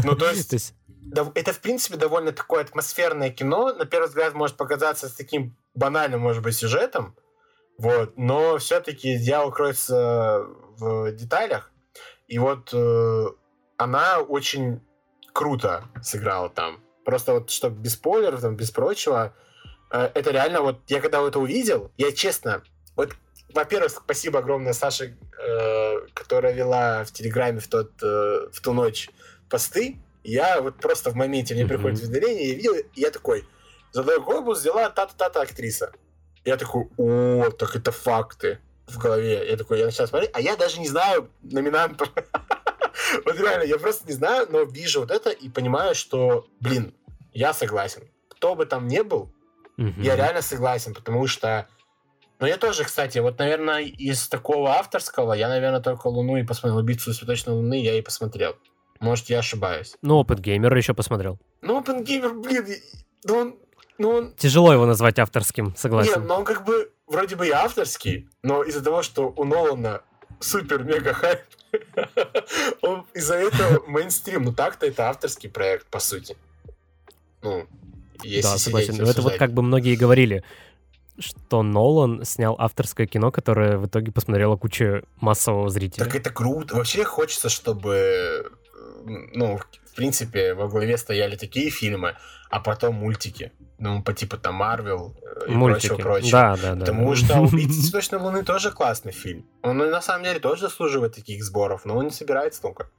Ну, 0.05 0.17
то 0.17 0.31
есть... 0.31 0.75
Это, 1.35 1.53
в 1.53 1.61
принципе, 1.61 1.97
довольно 1.97 2.33
такое 2.33 2.63
атмосферное 2.63 3.31
кино. 3.31 3.73
На 3.73 3.85
первый 3.85 4.07
взгляд 4.09 4.35
может 4.35 4.57
показаться 4.57 5.09
с 5.09 5.13
таким 5.13 5.57
банальным, 5.75 6.21
может 6.21 6.43
быть, 6.43 6.57
сюжетом. 6.57 7.15
Вот. 7.79 8.17
Но 8.17 8.59
все-таки 8.59 9.19
дьявол 9.19 9.51
кроется 9.51 10.47
в 10.79 11.13
деталях. 11.13 11.71
И 12.29 12.39
вот 12.39 12.73
э, 12.73 13.27
она 13.77 14.21
очень 14.21 14.81
круто 15.33 15.85
сыграла 16.03 16.49
там. 16.49 16.81
Просто 17.05 17.35
вот, 17.35 17.51
чтобы 17.51 17.81
без 17.81 17.95
спойлеров, 17.95 18.41
там, 18.41 18.57
без 18.57 18.71
прочего, 18.71 19.35
э, 19.91 20.11
это 20.15 20.31
реально 20.31 20.63
вот, 20.63 20.79
я 20.89 21.01
когда 21.01 21.27
это 21.27 21.39
увидел, 21.39 21.91
я 21.97 22.13
честно, 22.13 22.63
вот, 22.97 23.15
во-первых, 23.53 23.91
спасибо 23.91 24.39
огромное 24.39 24.73
Саше, 24.73 25.17
э, 25.39 26.01
которая 26.15 26.53
вела 26.53 27.05
в 27.05 27.13
Телеграме 27.13 27.61
в, 27.61 27.69
тот, 27.69 27.91
э, 28.03 28.49
в 28.53 28.61
ту 28.61 28.73
ночь 28.73 29.11
посты. 29.51 29.97
Я 30.25 30.61
вот 30.61 30.77
просто 30.77 31.11
в 31.11 31.15
моменте, 31.15 31.55
мне 31.55 31.65
mm-hmm. 31.65 31.69
приходит 31.69 32.03
уведомление, 32.03 32.49
я 32.51 32.55
видел, 32.55 32.75
и 32.75 32.87
я 32.95 33.11
такой, 33.11 33.45
Золотой 33.93 34.21
глобус 34.21 34.61
взяла 34.61 34.89
та-та-та-та 34.89 35.43
актриса. 35.43 35.93
Я 36.45 36.57
такой, 36.57 36.89
о, 36.97 37.51
так 37.51 37.77
это 37.77 37.93
факты 37.93 38.59
в 38.87 38.99
голове. 38.99 39.47
Я 39.49 39.57
такой, 39.57 39.79
я 39.79 39.85
начал 39.85 40.07
смотреть, 40.07 40.31
а 40.33 40.41
я 40.41 40.57
даже 40.57 40.81
не 40.81 40.89
знаю 40.89 41.29
номинантов. 41.43 42.11
Вот 43.25 43.39
реально, 43.39 43.65
я 43.65 43.79
просто 43.79 44.07
не 44.07 44.13
знаю, 44.13 44.47
но 44.51 44.63
вижу 44.63 45.01
вот 45.01 45.11
это 45.11 45.31
и 45.31 45.49
понимаю, 45.49 45.95
что, 45.95 46.47
блин, 46.61 46.95
я 47.33 47.53
согласен. 47.53 48.03
Кто 48.29 48.55
бы 48.55 48.67
там 48.67 48.89
ни 48.89 49.01
был, 49.01 49.33
я 49.77 50.17
реально 50.17 50.43
согласен, 50.43 50.95
потому 50.95 51.27
что 51.27 51.69
но 52.43 52.49
я 52.49 52.57
тоже, 52.57 52.83
кстати, 52.83 53.19
вот, 53.19 53.39
наверное, 53.39 53.83
из 53.83 54.27
такого 54.27 54.71
авторского, 54.73 55.33
я, 55.33 55.49
наверное, 55.49 55.81
только 55.81 56.09
«Луну» 56.09 56.39
и 56.39 56.43
посмотрел. 56.43 56.79
«Убийцу 56.79 57.15
цветочной 57.15 57.55
луны» 57.55 57.81
я 57.81 57.97
и 57.97 58.03
посмотрел. 58.03 58.57
Может, 58.99 59.31
я 59.31 59.39
ошибаюсь. 59.39 59.95
Ну, 60.03 60.19
Опен 60.19 60.39
Геймер 60.39 60.77
еще 60.77 60.93
посмотрел. 60.93 61.39
Ну, 61.61 61.79
Опен 61.79 62.03
Геймер, 62.03 62.35
блин, 62.35 62.67
ну 63.23 63.37
он, 63.37 63.57
ну 63.97 64.11
он... 64.11 64.35
Тяжело 64.35 64.73
его 64.73 64.87
назвать 64.87 65.21
авторским, 65.21 65.77
согласен. 65.77 66.15
Нет, 66.19 66.29
но 66.29 66.39
он 66.39 66.45
как 66.45 66.65
бы 66.65 66.91
вроде 67.07 67.37
бы 67.37 67.47
и 67.47 67.51
авторский, 67.51 68.29
но 68.43 68.65
из-за 68.65 68.83
того, 68.83 69.03
что 69.03 69.33
у 69.37 69.45
Нолана 69.45 70.03
супер-мега 70.43 71.13
хайп. 71.15 71.41
Он 72.83 73.07
из-за 73.15 73.37
этого 73.37 73.85
мейнстрим. 73.87 74.45
Ну 74.45 74.53
так-то 74.53 74.87
это 74.87 75.09
авторский 75.09 75.49
проект, 75.49 75.87
по 75.87 76.01
сути. 76.01 76.37
Ну, 77.43 77.67
если 78.23 78.43
Да, 78.43 78.59
согласен. 78.59 78.97
Но 78.97 79.09
это 79.09 79.23
вот 79.23 79.37
как 79.37 79.53
бы 79.53 79.63
многие 79.63 79.97
говорили, 79.97 80.45
что 81.19 81.63
Нолан 81.63 82.25
снял 82.25 82.57
авторское 82.59 83.07
кино, 83.07 83.31
которое 83.31 83.79
в 83.79 83.87
итоге 83.87 84.13
посмотрела 84.13 84.57
куча 84.57 85.03
массового 85.21 85.69
зрителя. 85.69 86.05
Так 86.05 86.15
это 86.15 86.31
круто. 86.31 86.77
Вообще 86.77 87.05
хочется, 87.05 87.49
чтобы, 87.49 88.51
ну, 89.05 89.59
в 89.59 89.95
принципе, 89.95 90.55
во 90.55 90.69
главе 90.69 90.97
стояли 90.97 91.37
такие 91.37 91.71
фильмы, 91.71 92.17
а 92.53 92.61
потом 92.61 92.97
мультики. 92.97 93.51
Ну, 93.79 94.03
по 94.03 94.13
типу 94.13 94.37
там 94.37 94.57
Марвел 94.57 95.17
э, 95.23 95.47
и 95.49 95.55
Мультики. 95.55 95.89
прочего, 95.89 96.03
прочего. 96.03 96.31
Да, 96.31 96.57
да, 96.57 96.75
да. 96.75 96.81
Потому 96.81 97.09
да. 97.11 97.17
что 97.17 97.41
«Убийца 97.41 97.83
цветочной 97.83 98.19
луны» 98.19 98.45
тоже 98.45 98.71
классный 98.71 99.11
фильм. 99.11 99.47
Он 99.63 99.79
на 99.79 100.03
самом 100.03 100.25
деле 100.25 100.39
тоже 100.39 100.63
заслуживает 100.63 101.15
таких 101.15 101.43
сборов, 101.43 101.87
но 101.87 101.97
он 101.97 102.05
не 102.05 102.11
собирается 102.11 102.61
только. 102.61 102.91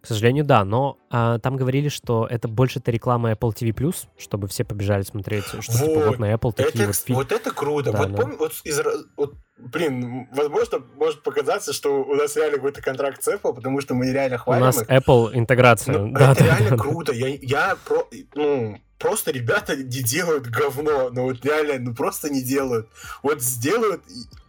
К 0.00 0.06
сожалению, 0.06 0.44
да, 0.44 0.64
но 0.64 0.98
а, 1.10 1.38
там 1.38 1.56
говорили, 1.56 1.88
что 1.88 2.26
это 2.28 2.48
больше-то 2.48 2.90
реклама 2.90 3.32
Apple 3.32 3.52
TV+, 3.54 3.94
чтобы 4.16 4.48
все 4.48 4.64
побежали 4.64 5.02
смотреть, 5.02 5.44
что 5.44 5.60
типа, 5.60 5.78
вот, 5.78 5.88
типа 5.88 6.06
вот 6.06 6.18
на 6.18 6.32
Apple 6.32 6.52
такие 6.52 6.84
это, 6.84 6.86
вот 6.86 6.96
фильмы. 6.96 7.22
Вот 7.22 7.32
это 7.32 7.50
круто. 7.52 7.92
Да, 7.92 7.98
вот, 7.98 8.12
да. 8.12 8.16
Помни, 8.16 8.36
вот, 8.36 8.52
из, 8.64 8.80
вот 9.16 9.34
блин, 9.58 10.28
возможно, 10.32 10.82
может 10.96 11.22
показаться, 11.22 11.72
что 11.72 12.02
у 12.02 12.14
нас 12.14 12.36
реально 12.36 12.56
какой-то 12.56 12.82
контракт 12.82 13.22
с 13.22 13.28
Apple, 13.28 13.54
потому 13.54 13.80
что 13.80 13.94
мы 13.94 14.12
реально 14.12 14.38
хвалим 14.38 14.62
У 14.62 14.66
нас 14.66 14.82
их. 14.82 14.88
Apple 14.88 15.30
интеграция. 15.34 15.98
Ну, 15.98 16.12
да, 16.12 16.32
это 16.32 16.40
да, 16.40 16.46
реально 16.46 16.70
да, 16.70 16.76
круто. 16.76 17.12
Я, 17.12 17.28
я 17.28 17.76
про, 17.84 18.08
ну, 18.34 18.78
просто 18.98 19.30
ребята 19.30 19.76
не 19.76 20.02
делают 20.02 20.46
говно, 20.46 21.10
ну 21.10 21.22
вот 21.22 21.44
реально, 21.44 21.90
ну 21.90 21.94
просто 21.94 22.30
не 22.30 22.42
делают. 22.42 22.88
Вот 23.22 23.40
сделают, 23.40 24.02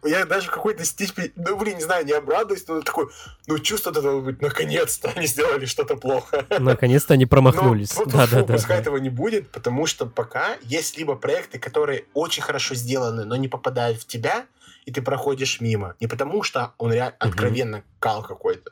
я 0.04 0.26
даже 0.26 0.47
в 0.47 0.52
какой-то 0.52 0.84
степени, 0.86 1.32
ну 1.36 1.56
блин, 1.58 1.78
не 1.78 1.84
знаю, 1.84 2.06
не 2.06 2.14
обрадуюсь, 2.14 2.68
но 2.68 2.82
такой, 2.82 3.10
ну 3.47 3.60
чувство 3.60 3.91
этого 3.91 4.22
быть, 4.22 4.41
наконец-то 4.41 5.12
они 5.16 5.28
сделали 5.28 5.66
что-то 5.66 5.95
плохо. 5.95 6.45
Наконец-то 6.60 7.14
они 7.14 7.26
промахнулись. 7.28 7.95
Но, 7.95 8.06
да, 8.06 8.28
да, 8.28 8.43
да, 8.43 8.54
пускай 8.54 8.78
да. 8.78 8.82
этого 8.82 8.97
не 8.97 9.10
будет, 9.10 9.50
потому 9.52 9.86
что 9.86 10.06
пока 10.06 10.58
есть 10.64 10.97
либо 10.97 11.16
проекты, 11.16 11.60
которые 11.60 12.06
очень 12.14 12.43
хорошо 12.43 12.76
сделаны, 12.76 13.26
но 13.26 13.36
не 13.36 13.47
попадают 13.47 14.02
в 14.02 14.08
тебя, 14.08 14.45
и 14.86 14.91
ты 14.91 15.02
проходишь 15.02 15.62
мимо. 15.62 15.95
Не 16.00 16.08
потому, 16.08 16.41
что 16.43 16.74
он 16.78 16.91
реально 16.91 17.16
угу. 17.22 17.30
откровенно 17.30 17.84
кал 18.00 18.24
какой-то. 18.24 18.72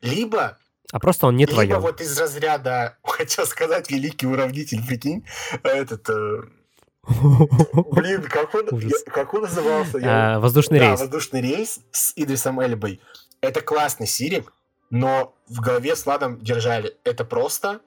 Либо 0.00 0.58
а 0.92 0.98
просто 0.98 1.26
он 1.26 1.36
не. 1.36 1.46
Либо 1.46 1.76
вот 1.76 2.00
из 2.00 2.18
разряда, 2.18 2.96
хотел 3.02 3.46
сказать, 3.46 3.90
великий 3.90 4.26
уравнитель, 4.26 4.84
прикинь, 4.86 5.24
этот... 5.62 6.08
Э, 6.08 6.42
блин, 7.90 8.22
как 8.22 8.54
он, 8.54 8.66
как 9.06 9.34
он 9.34 9.42
назывался? 9.42 9.98
А, 10.02 10.40
воздушный 10.40 10.78
рейс. 10.78 11.00
Воздушный 11.00 11.40
рейс 11.40 11.80
с 11.90 12.12
Идрисом 12.16 12.60
Эльбой. 12.60 13.00
Это 13.40 13.60
классный 13.60 14.06
сирик, 14.06 14.52
но 14.90 15.34
в 15.48 15.60
голове 15.60 15.96
с 15.96 16.06
Ладом 16.06 16.38
держали. 16.40 16.96
Это 17.04 17.24
просто 17.24 17.80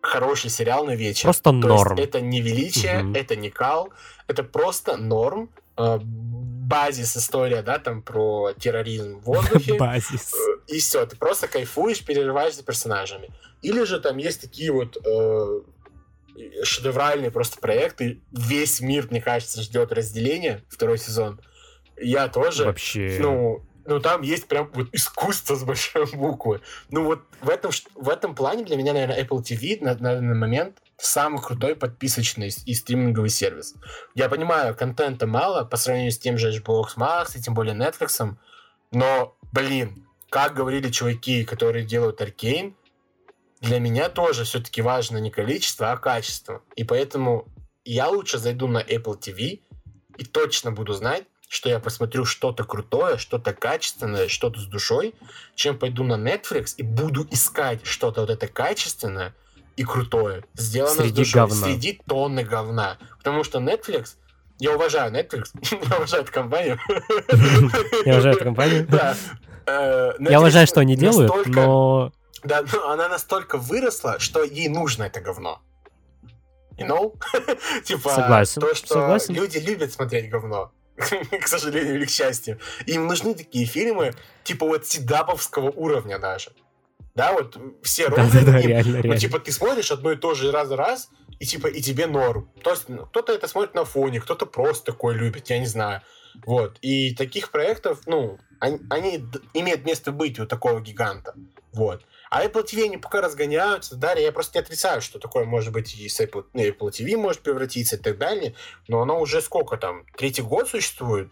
хороший 0.00 0.50
сериал 0.50 0.84
на 0.84 0.94
вечер. 0.94 1.24
Просто 1.24 1.50
То 1.50 1.52
норм. 1.52 1.98
это 1.98 2.20
не 2.20 2.40
величие, 2.40 3.04
угу. 3.04 3.14
это 3.14 3.36
не 3.36 3.50
кал, 3.50 3.90
это 4.26 4.42
просто 4.42 4.96
норм. 4.96 5.50
Э, 5.82 5.98
базис 6.02 7.16
история, 7.16 7.62
да, 7.62 7.78
там 7.78 8.02
про 8.02 8.52
терроризм 8.54 9.18
в 9.20 9.24
воздухе. 9.24 9.74
Базис. 9.78 10.32
И 10.68 10.78
все, 10.78 11.04
ты 11.04 11.16
просто 11.16 11.48
кайфуешь, 11.48 12.04
переживаешь 12.04 12.54
за 12.54 12.62
персонажами. 12.62 13.30
Или 13.60 13.84
же 13.84 14.00
там 14.00 14.16
есть 14.16 14.40
такие 14.40 14.72
вот 14.72 14.96
э, 14.96 15.60
шедевральные 16.62 17.30
просто 17.30 17.60
проекты. 17.60 18.22
Весь 18.30 18.80
мир, 18.80 19.06
мне 19.10 19.20
кажется, 19.20 19.60
ждет 19.60 19.92
разделения, 19.92 20.62
второй 20.68 20.98
сезон. 20.98 21.40
Я 21.98 22.28
тоже. 22.28 22.64
Вообще. 22.64 23.18
Ну, 23.20 23.62
ну 23.84 24.00
там 24.00 24.22
есть 24.22 24.46
прям 24.46 24.70
вот 24.72 24.88
искусство 24.92 25.56
с 25.56 25.64
большой 25.64 26.06
буквы. 26.14 26.60
Ну 26.88 27.04
вот 27.04 27.20
в 27.42 27.50
этом, 27.50 27.70
в 27.94 28.08
этом 28.08 28.34
плане 28.34 28.64
для 28.64 28.76
меня, 28.76 28.94
наверное, 28.94 29.22
Apple 29.22 29.42
TV 29.42 29.82
на 29.82 29.94
данный 29.94 30.34
момент 30.34 30.81
самый 31.04 31.42
крутой 31.42 31.74
подписочный 31.74 32.52
и 32.64 32.74
стриминговый 32.74 33.30
сервис. 33.30 33.74
Я 34.14 34.28
понимаю, 34.28 34.74
контента 34.74 35.26
мало 35.26 35.64
по 35.64 35.76
сравнению 35.76 36.12
с 36.12 36.18
тем 36.18 36.38
же 36.38 36.52
Xbox 36.52 36.96
Max 36.96 37.32
и 37.34 37.42
тем 37.42 37.54
более 37.54 37.74
Netflix, 37.74 38.36
но, 38.92 39.36
блин, 39.52 40.06
как 40.30 40.54
говорили 40.54 40.90
чуваки, 40.90 41.44
которые 41.44 41.84
делают 41.84 42.20
Arcane, 42.20 42.74
для 43.60 43.80
меня 43.80 44.08
тоже 44.08 44.44
все-таки 44.44 44.82
важно 44.82 45.18
не 45.18 45.30
количество, 45.30 45.92
а 45.92 45.96
качество. 45.96 46.62
И 46.76 46.84
поэтому 46.84 47.48
я 47.84 48.08
лучше 48.08 48.38
зайду 48.38 48.68
на 48.68 48.78
Apple 48.78 49.18
TV 49.18 49.60
и 50.18 50.24
точно 50.24 50.72
буду 50.72 50.92
знать, 50.92 51.24
что 51.48 51.68
я 51.68 51.80
посмотрю 51.80 52.24
что-то 52.24 52.64
крутое, 52.64 53.18
что-то 53.18 53.52
качественное, 53.52 54.28
что-то 54.28 54.60
с 54.60 54.66
душой, 54.66 55.14
чем 55.54 55.78
пойду 55.78 56.02
на 56.04 56.14
Netflix 56.14 56.74
и 56.76 56.82
буду 56.82 57.26
искать 57.30 57.84
что-то 57.84 58.22
вот 58.22 58.30
это 58.30 58.46
качественное 58.46 59.34
и 59.76 59.84
крутое, 59.84 60.44
сделано 60.54 61.02
среди 61.02 61.24
с 61.24 61.28
душой, 61.28 61.40
говна. 61.40 61.66
среди 61.66 62.00
тонны 62.06 62.44
говна. 62.44 62.98
Потому 63.18 63.44
что 63.44 63.58
Netflix, 63.58 64.16
я 64.58 64.74
уважаю 64.74 65.12
Netflix, 65.12 65.50
я 65.90 65.96
уважаю 65.96 66.22
эту 66.22 66.32
компанию. 66.32 66.78
Я 68.04 68.14
уважаю 68.14 68.34
эту 68.34 68.44
компанию. 68.44 68.86
Да. 68.90 69.16
Э, 69.64 70.12
я 70.18 70.40
уважаю, 70.40 70.66
что 70.66 70.80
они 70.80 70.96
делают, 70.96 71.46
но... 71.46 72.12
Да, 72.42 72.64
но 72.72 72.90
она 72.90 73.08
настолько 73.08 73.58
выросла, 73.58 74.18
что 74.18 74.42
ей 74.42 74.68
нужно 74.68 75.04
это 75.04 75.20
говно. 75.20 75.60
You 76.76 76.88
know? 76.88 77.14
типа, 77.84 78.10
Согласен. 78.10 78.60
то, 78.60 78.74
что 78.74 78.94
Согласен. 78.94 79.34
люди 79.34 79.58
любят 79.58 79.92
смотреть 79.92 80.28
говно. 80.30 80.72
к 80.96 81.48
сожалению 81.48 81.94
или 81.96 82.04
к 82.04 82.10
счастью. 82.10 82.58
Им 82.86 83.06
нужны 83.06 83.34
такие 83.34 83.66
фильмы, 83.66 84.14
типа 84.44 84.66
вот 84.66 84.86
седаповского 84.86 85.70
уровня 85.70 86.18
даже. 86.18 86.52
Да, 87.14 87.32
вот 87.32 87.56
все 87.82 88.06
роли. 88.06 88.30
Да, 88.32 88.40
да, 88.40 88.52
да, 88.52 88.60
реально, 88.60 88.96
ну, 88.96 89.02
реально. 89.02 89.18
типа, 89.20 89.38
ты 89.38 89.52
смотришь 89.52 89.90
одно 89.90 90.12
и 90.12 90.16
то 90.16 90.34
же 90.34 90.50
раз 90.50 90.70
раз, 90.70 91.10
и 91.38 91.46
типа, 91.46 91.66
и 91.66 91.80
тебе 91.80 92.06
норм. 92.06 92.50
То 92.62 92.70
есть, 92.70 92.88
ну, 92.88 93.04
кто-то 93.06 93.32
это 93.32 93.48
смотрит 93.48 93.74
на 93.74 93.84
фоне, 93.84 94.20
кто-то 94.20 94.46
просто 94.46 94.92
такой 94.92 95.14
любит, 95.14 95.50
я 95.50 95.58
не 95.58 95.66
знаю. 95.66 96.00
Вот. 96.46 96.78
И 96.80 97.14
таких 97.14 97.50
проектов, 97.50 98.00
ну, 98.06 98.38
они, 98.60 98.80
они 98.88 99.24
имеют 99.52 99.84
место 99.84 100.12
быть 100.12 100.38
у 100.38 100.46
такого 100.46 100.80
гиганта. 100.80 101.34
Вот. 101.72 102.02
А 102.30 102.46
Apple 102.46 102.64
TV 102.64 102.84
они 102.84 102.96
пока 102.96 103.20
разгоняются, 103.20 103.96
далее 103.96 104.24
я 104.24 104.32
просто 104.32 104.58
не 104.58 104.62
отрицаю, 104.62 105.02
что 105.02 105.18
такое 105.18 105.44
может 105.44 105.72
быть 105.72 105.94
и 105.94 106.08
с 106.08 106.18
Apple, 106.20 106.46
Apple 106.54 106.90
TV 106.90 107.16
может 107.16 107.42
превратиться 107.42 107.96
и 107.96 107.98
так 107.98 108.16
далее, 108.16 108.54
но 108.88 109.02
оно 109.02 109.20
уже 109.20 109.42
сколько 109.42 109.76
там, 109.76 110.06
третий 110.16 110.40
год 110.40 110.68
существует, 110.68 111.30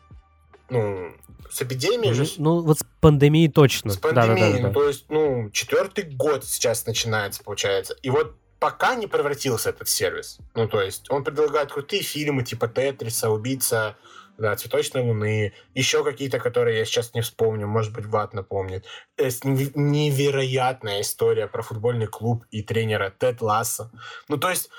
ну, 0.71 1.13
с 1.51 1.63
эпидемией 1.63 2.15
же... 2.15 2.27
Ну, 2.39 2.61
вот 2.63 2.79
с 2.79 2.85
пандемией 3.01 3.51
точно. 3.51 3.93
С 3.93 3.97
пандемией, 3.97 4.53
да, 4.53 4.57
да, 4.57 4.63
да, 4.63 4.69
ну, 4.69 4.73
то 4.75 4.89
есть, 4.89 5.05
ну, 5.09 5.51
четвертый 5.51 6.05
год 6.05 6.45
сейчас 6.45 6.87
начинается, 6.87 7.43
получается. 7.43 7.95
И 8.03 8.11
вот 8.11 8.37
пока 8.61 8.95
не 8.95 9.07
превратился 9.07 9.71
этот 9.71 9.89
сервис. 9.89 10.39
Ну, 10.55 10.69
то 10.69 10.81
есть, 10.81 11.11
он 11.11 11.25
предлагает 11.25 11.73
крутые 11.73 12.03
фильмы, 12.03 12.45
типа 12.45 12.69
Тетриса, 12.69 13.31
Убийца, 13.31 13.97
да, 14.39 14.57
«Цветочной 14.57 15.03
луны», 15.03 15.53
еще 15.75 16.05
какие-то, 16.05 16.39
которые 16.39 16.79
я 16.79 16.85
сейчас 16.85 17.15
не 17.15 17.21
вспомню, 17.21 17.67
может 17.67 17.93
быть, 17.93 18.07
Ват 18.07 18.33
напомнит. 18.33 18.87
Это 19.17 19.49
невероятная 19.49 21.03
история 21.03 21.47
про 21.47 21.63
футбольный 21.63 22.07
клуб 22.07 22.45
и 22.51 22.63
тренера 22.63 23.11
Тед 23.11 23.43
Ласса. 23.43 23.91
Ну, 24.29 24.39
то 24.39 24.51
есть, 24.51 24.71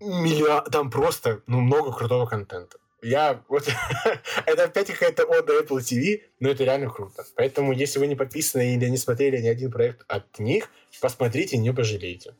миллион, 0.00 0.64
там 0.64 0.90
просто 0.90 1.40
ну, 1.46 1.60
много 1.60 1.92
крутого 1.92 2.26
контента. 2.26 2.78
Я 3.04 3.42
вот 3.48 3.68
это 4.46 4.64
опять 4.64 4.86
какая-то 4.86 5.24
ода 5.24 5.60
Apple 5.60 5.78
TV, 5.78 6.22
но 6.40 6.48
это 6.48 6.64
реально 6.64 6.88
круто. 6.88 7.24
Поэтому, 7.36 7.72
если 7.72 7.98
вы 7.98 8.06
не 8.06 8.16
подписаны 8.16 8.74
или 8.74 8.88
не 8.88 8.96
смотрели 8.96 9.40
ни 9.40 9.46
один 9.46 9.70
проект 9.70 10.04
от 10.08 10.38
них, 10.38 10.70
посмотрите, 11.00 11.58
не 11.58 11.72
пожалеете. 11.72 12.34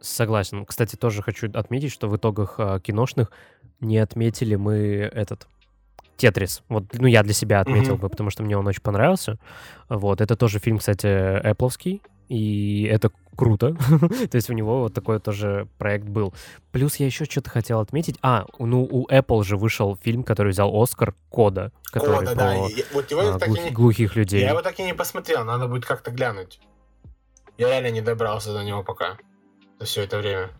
Согласен. 0.00 0.66
Кстати, 0.66 0.96
тоже 0.96 1.22
хочу 1.22 1.50
отметить, 1.54 1.92
что 1.92 2.08
в 2.08 2.16
итогах 2.16 2.56
э, 2.58 2.80
киношных 2.82 3.30
не 3.80 3.98
отметили 3.98 4.56
мы 4.56 4.76
этот 5.12 5.46
Тетрис. 6.16 6.62
Вот, 6.68 6.84
ну, 6.92 7.06
я 7.06 7.22
для 7.22 7.32
себя 7.32 7.60
отметил 7.60 7.94
mm-hmm. 7.94 8.00
бы, 8.00 8.08
потому 8.10 8.28
что 8.28 8.42
мне 8.42 8.56
он 8.56 8.66
очень 8.66 8.82
понравился. 8.82 9.38
Вот, 9.88 10.20
это 10.20 10.36
тоже 10.36 10.58
фильм, 10.58 10.78
кстати, 10.78 11.06
Эппловский, 11.06 12.02
и 12.30 12.84
это 12.84 13.10
круто. 13.36 13.76
То 14.30 14.36
есть 14.36 14.48
у 14.50 14.52
него 14.52 14.82
вот 14.82 14.94
такой 14.94 15.18
тоже 15.18 15.66
проект 15.78 16.06
был. 16.06 16.32
Плюс 16.70 16.96
я 16.96 17.06
еще 17.06 17.24
что-то 17.24 17.50
хотел 17.50 17.80
отметить. 17.80 18.18
А, 18.22 18.46
ну 18.60 18.84
у 18.84 19.08
Apple 19.08 19.42
же 19.42 19.56
вышел 19.56 19.96
фильм, 19.96 20.22
который 20.22 20.52
взял 20.52 20.70
Оскар 20.80 21.14
Кода. 21.28 21.72
Который 21.90 22.20
Кода, 22.20 22.34
да. 22.36 22.56
Вот 22.92 23.10
его 23.10 23.20
а, 23.20 23.38
глух, 23.38 23.64
не... 23.64 23.70
глухих 23.70 24.14
людей. 24.14 24.42
Я 24.42 24.50
его 24.50 24.62
так 24.62 24.78
и 24.78 24.84
не 24.84 24.94
посмотрел, 24.94 25.44
надо 25.44 25.66
будет 25.66 25.84
как-то 25.84 26.12
глянуть. 26.12 26.60
Я 27.58 27.68
реально 27.68 27.90
не 27.90 28.00
добрался 28.00 28.52
до 28.52 28.62
него 28.62 28.84
пока. 28.84 29.18
За 29.80 29.86
все 29.86 30.02
это 30.02 30.18
время. 30.18 30.50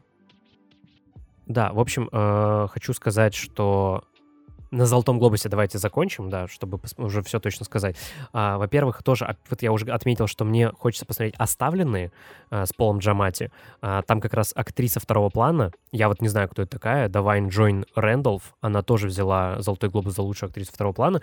Да, 1.47 1.73
в 1.73 1.79
общем, 1.79 2.09
э, 2.11 2.67
хочу 2.73 2.93
сказать, 2.95 3.35
что 3.35 4.03
на 4.71 4.87
Золотом 4.87 5.19
глобусе 5.19 5.49
давайте 5.49 5.79
закончим, 5.79 6.31
да, 6.31 6.47
чтобы 6.49 6.79
уже 6.97 7.23
все 7.23 7.41
точно 7.41 7.65
сказать. 7.65 7.97
А, 8.33 8.59
во-первых, 8.59 9.03
тоже, 9.03 9.37
вот 9.49 9.63
я 9.63 9.73
уже 9.73 9.87
отметил, 9.87 10.27
что 10.27 10.45
мне 10.45 10.71
хочется 10.71 11.07
посмотреть 11.07 11.35
«Оставленные» 11.39 12.13
а, 12.51 12.67
с 12.67 12.73
Полом 12.73 12.99
Джамати. 12.99 13.51
А, 13.81 14.03
там 14.03 14.21
как 14.21 14.35
раз 14.35 14.53
актриса 14.55 15.01
второго 15.01 15.29
плана, 15.29 15.73
я 15.93 16.09
вот 16.09 16.21
не 16.21 16.29
знаю, 16.29 16.49
кто 16.49 16.63
это 16.63 16.71
такая, 16.73 17.09
Давайн 17.09 17.49
Джойн 17.49 17.85
Рэндолф, 17.95 18.55
она 18.61 18.83
тоже 18.83 19.09
взяла 19.09 19.61
«Золотой 19.61 19.91
глобус» 19.91 20.15
за 20.15 20.23
лучшую 20.23 20.49
актрису 20.49 20.73
второго 20.73 20.93
плана. 20.93 21.21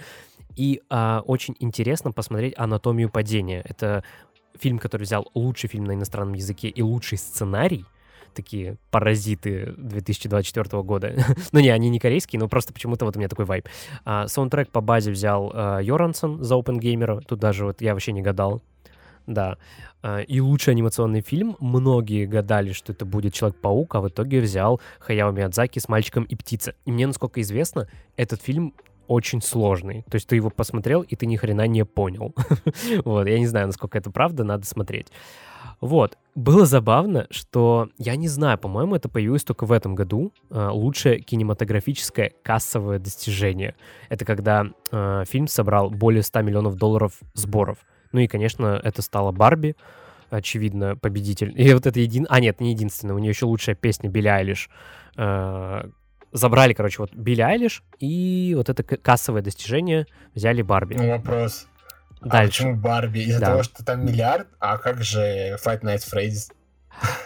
И 0.56 0.82
а, 0.90 1.22
очень 1.26 1.56
интересно 1.60 2.12
посмотреть 2.12 2.54
«Анатомию 2.58 3.10
падения». 3.10 3.62
Это 3.64 4.04
фильм, 4.60 4.80
который 4.80 5.04
взял 5.04 5.30
лучший 5.36 5.70
фильм 5.70 5.86
на 5.86 5.94
иностранном 5.94 6.34
языке 6.34 6.68
и 6.68 6.82
лучший 6.82 7.18
сценарий— 7.18 7.86
такие 8.38 8.78
паразиты 8.92 9.74
2024 9.78 10.84
года. 10.84 11.14
ну 11.52 11.60
не, 11.60 11.70
они 11.70 11.90
не 11.90 12.00
корейские, 12.00 12.40
но 12.40 12.48
просто 12.48 12.72
почему-то 12.72 13.06
вот 13.06 13.16
у 13.16 13.20
меня 13.20 13.28
такой 13.28 13.46
вайб. 13.46 13.68
А, 14.06 14.28
саундтрек 14.28 14.70
по 14.70 14.80
базе 14.80 15.12
взял 15.12 15.52
а, 15.54 15.80
Йорансон 15.80 16.44
за 16.44 16.56
Open 16.56 16.80
Gamer. 16.80 17.22
Тут 17.28 17.40
даже 17.40 17.66
вот 17.66 17.82
я 17.82 17.94
вообще 17.94 18.12
не 18.12 18.22
гадал. 18.22 18.62
Да. 19.26 19.58
А, 20.02 20.22
и 20.22 20.40
лучший 20.40 20.72
анимационный 20.72 21.22
фильм. 21.22 21.58
Многие 21.60 22.26
гадали, 22.26 22.72
что 22.72 22.94
это 22.94 23.06
будет 23.06 23.34
Человек-паук, 23.34 23.96
а 23.96 24.02
в 24.02 24.08
итоге 24.08 24.40
взял 24.40 24.80
Хаяо 25.00 25.32
Миядзаки 25.32 25.80
с 25.80 25.90
«Мальчиком 25.90 26.24
и 26.24 26.36
птица». 26.36 26.76
И 26.86 26.92
мне, 26.92 27.08
насколько 27.08 27.42
известно, 27.42 27.90
этот 28.16 28.42
фильм 28.42 28.74
очень 29.08 29.42
сложный. 29.42 30.04
То 30.10 30.16
есть 30.16 30.28
ты 30.28 30.36
его 30.36 30.50
посмотрел, 30.50 31.02
и 31.02 31.16
ты 31.16 31.26
ни 31.26 31.36
хрена 31.36 31.68
не 31.68 31.86
понял. 31.86 32.34
вот, 33.06 33.28
я 33.28 33.40
не 33.40 33.48
знаю, 33.48 33.68
насколько 33.68 33.98
это 33.98 34.12
правда, 34.12 34.44
надо 34.44 34.66
смотреть. 34.66 35.08
Вот. 35.82 36.18
Было 36.36 36.66
забавно, 36.66 37.28
что, 37.32 37.90
я 37.98 38.16
не 38.16 38.28
знаю, 38.28 38.58
по-моему, 38.58 38.96
это 38.96 39.10
появилось 39.10 39.44
только 39.44 39.66
в 39.66 39.72
этом 39.72 39.96
году, 39.96 40.32
э, 40.50 40.70
лучшее 40.72 41.20
кинематографическое 41.20 42.32
кассовое 42.44 43.00
достижение. 43.00 43.76
Это 44.10 44.26
когда 44.26 44.68
э, 44.92 45.24
фильм 45.28 45.48
собрал 45.48 45.90
более 45.90 46.24
100 46.24 46.42
миллионов 46.42 46.76
долларов 46.76 47.14
сборов. 47.34 47.80
Ну 48.12 48.20
и, 48.20 48.28
конечно, 48.28 48.80
это 48.84 49.02
стало 49.02 49.32
Барби, 49.32 49.76
очевидно, 50.30 50.96
победитель. 50.96 51.54
И 51.56 51.74
вот 51.74 51.86
это 51.86 52.00
един... 52.00 52.28
А, 52.30 52.40
нет, 52.40 52.60
не 52.60 52.72
единственное, 52.72 53.16
у 53.16 53.20
нее 53.20 53.30
еще 53.30 53.46
лучшая 53.46 53.76
песня 53.76 54.10
Билли 54.10 54.28
Айлиш. 54.28 54.70
Э, 55.16 55.90
забрали, 56.32 56.74
короче, 56.74 56.98
вот 57.00 57.14
Билли 57.14 57.42
Айлиш, 57.42 57.84
и 58.00 58.54
вот 58.56 58.70
это 58.70 58.84
кассовое 58.84 59.42
достижение 59.42 60.06
взяли 60.36 60.62
Барби. 60.62 60.96
Ну, 60.96 61.10
вопрос. 61.10 61.68
А 62.22 62.30
Дальше. 62.30 62.64
А 62.64 62.66
почему 62.66 62.76
Барби? 62.76 63.20
Из-за 63.20 63.40
да. 63.40 63.46
того, 63.48 63.64
что 63.64 63.84
там 63.84 64.06
миллиард? 64.06 64.48
А 64.60 64.78
как 64.78 65.04
же 65.04 65.58
Fight 65.64 65.82
Night 65.82 66.04
Freddy's? 66.12 66.52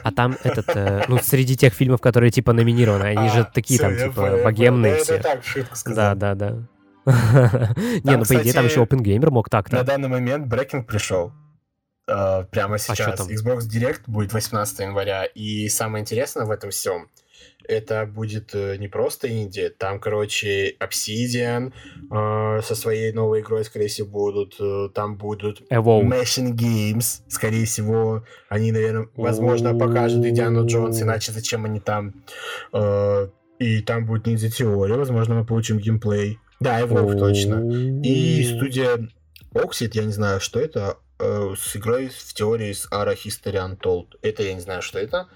А 0.04 0.12
там 0.12 0.38
этот, 0.44 0.66
э, 0.76 1.06
ну, 1.08 1.18
среди 1.20 1.56
тех 1.56 1.74
фильмов, 1.74 2.02
которые 2.02 2.30
типа 2.30 2.52
номинированы, 2.52 3.04
они 3.04 3.30
а, 3.30 3.30
же 3.30 3.48
такие 3.54 3.80
все, 3.80 3.88
там, 3.88 3.98
типа, 3.98 4.22
понял, 4.22 4.44
богемные 4.44 4.96
да, 4.96 5.04
все. 5.04 5.14
Это 5.16 5.24
так, 5.24 5.44
шутка 5.46 5.76
сказал. 5.76 6.16
Да, 6.16 6.36
да, 6.36 6.36
да. 6.36 6.68
Не, 8.04 8.18
ну, 8.18 8.26
по 8.26 8.36
идее, 8.42 8.54
там 8.54 8.66
еще 8.66 8.84
OpenGamer 8.84 9.30
мог 9.30 9.50
так-то. 9.50 9.78
На 9.78 9.84
данный 9.84 10.10
момент 10.10 10.52
Breaking 10.52 10.84
пришел. 10.84 11.32
Uh, 12.10 12.46
прямо 12.46 12.76
а 12.76 12.78
сейчас. 12.78 13.20
Xbox 13.30 13.60
Direct 13.60 14.02
будет 14.08 14.34
18 14.34 14.80
января. 14.80 15.24
И 15.26 15.70
самое 15.70 16.02
интересное 16.02 16.46
в 16.46 16.52
этом 16.52 16.72
всем, 16.72 17.08
это 17.68 18.05
будет 18.05 18.53
э, 18.53 18.78
не 18.78 18.88
просто 18.88 19.28
Индия, 19.28 19.70
там, 19.70 19.99
короче, 19.99 20.76
Obsidian 20.80 21.74
э, 22.12 22.62
со 22.62 22.76
своей 22.76 23.12
новой 23.12 23.41
игрой, 23.41 23.64
скорее 23.66 23.88
всего, 23.88 24.07
будут, 24.07 24.55
э, 24.59 24.89
там 24.93 25.18
будут 25.18 25.62
Evolve. 25.70 26.07
Machine 26.07 26.53
Games, 26.53 27.22
скорее 27.28 27.66
всего, 27.66 28.24
они, 28.49 28.72
наверное, 28.72 29.07
возможно, 29.16 29.78
покажут 29.78 30.26
Индиану 30.26 30.66
Джонс, 30.66 31.01
иначе 31.01 31.32
зачем 31.32 31.66
они 31.66 31.80
там, 31.80 32.14
э, 32.74 33.28
и 33.59 33.82
там 33.82 34.05
будет 34.05 34.28
Ninja 34.28 34.49
Theory, 34.49 34.97
возможно, 34.97 35.36
мы 35.36 35.45
получим 35.45 35.78
геймплей. 35.78 36.39
Да, 36.59 36.82
Evolve 36.82 37.18
точно. 37.18 37.64
И 38.03 38.43
студия 38.43 39.09
Oxid, 39.53 39.91
я 39.93 40.03
не 40.03 40.12
знаю, 40.14 40.39
что 40.39 40.59
это, 40.59 40.97
э, 41.20 41.55
с 41.57 41.76
игрой 41.76 42.09
в 42.09 42.34
теории 42.34 42.72
с 42.72 42.88
Ara 42.91 43.16
History 43.16 43.55
Untold. 43.55 44.18
Это 44.22 44.43
я 44.43 44.53
не 44.53 44.62
знаю, 44.62 44.82
что 44.82 44.99
это. 44.99 45.28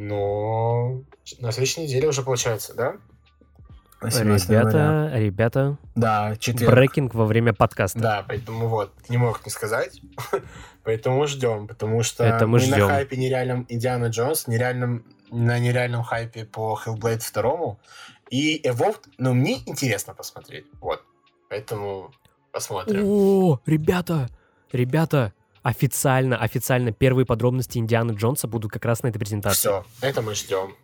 Но 0.00 1.02
на 1.40 1.52
следующей 1.52 1.82
неделе 1.82 2.08
уже 2.08 2.22
получается, 2.22 2.74
да? 2.74 2.96
Ребята, 4.00 5.10
ребята. 5.14 5.76
Да, 5.94 6.34
четверг. 6.38 6.74
Брекинг 6.74 7.14
во 7.14 7.26
время 7.26 7.52
подкаста. 7.52 7.98
Да, 7.98 8.24
поэтому 8.26 8.68
вот, 8.68 8.94
не 9.10 9.18
мог 9.18 9.44
не 9.44 9.50
сказать. 9.52 10.00
поэтому 10.84 11.26
ждем, 11.26 11.66
потому 11.66 12.02
что 12.02 12.24
Это 12.24 12.46
мы, 12.46 12.52
мы 12.52 12.58
ждем. 12.60 12.78
на 12.78 12.88
хайпе 12.88 13.18
нереальном 13.18 13.66
Индиана 13.68 14.06
Джонс, 14.06 14.46
нереальном, 14.46 15.04
на 15.30 15.58
нереальном 15.58 16.02
хайпе 16.02 16.46
по 16.46 16.80
Hellblade 16.82 17.22
2 17.34 17.76
и 18.30 18.62
Evolved, 18.66 19.04
но 19.18 19.34
мне 19.34 19.58
интересно 19.66 20.14
посмотреть. 20.14 20.64
Вот. 20.80 21.04
Поэтому 21.50 22.10
посмотрим. 22.52 23.02
О, 23.04 23.60
ребята, 23.66 24.30
ребята, 24.72 25.34
официально, 25.62 26.36
официально 26.36 26.92
первые 26.92 27.26
подробности 27.26 27.78
Индианы 27.78 28.12
Джонса 28.12 28.48
будут 28.48 28.70
как 28.70 28.84
раз 28.84 29.02
на 29.02 29.08
этой 29.08 29.18
презентации. 29.18 29.58
Все, 29.58 29.84
это 30.00 30.22
мы 30.22 30.34
ждем. 30.34 30.74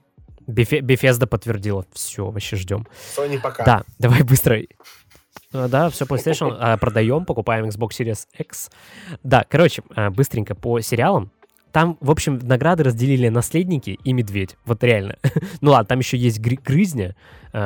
Бефе, 0.47 0.81
Бефезда 0.81 1.27
подтвердила. 1.27 1.87
Все, 1.93 2.31
вообще 2.31 2.57
ждем. 2.57 2.87
Sony 3.17 3.41
пока. 3.41 3.65
Да, 3.65 3.83
давай 3.99 4.23
быстро. 4.23 4.61
А, 5.53 5.69
да, 5.69 5.91
все 5.91 6.05
PlayStation 6.05 6.57
а, 6.59 6.77
продаем, 6.77 7.25
покупаем 7.25 7.67
Xbox 7.67 7.91
Series 7.99 8.27
X. 8.39 8.71
Да, 9.23 9.45
короче, 9.49 9.83
а, 9.95 10.11
быстренько 10.11 10.55
по 10.55 10.81
сериалам. 10.81 11.31
Там, 11.73 11.99
в 12.01 12.11
общем, 12.11 12.39
награды 12.39 12.85
разделили 12.85 13.29
наследники 13.29 13.99
и 14.03 14.13
медведь. 14.13 14.57
Вот 14.65 14.83
реально. 14.83 15.17
ну 15.61 15.73
ладно, 15.73 15.87
там 15.87 15.99
еще 15.99 16.17
есть 16.17 16.41
грызня, 16.41 17.15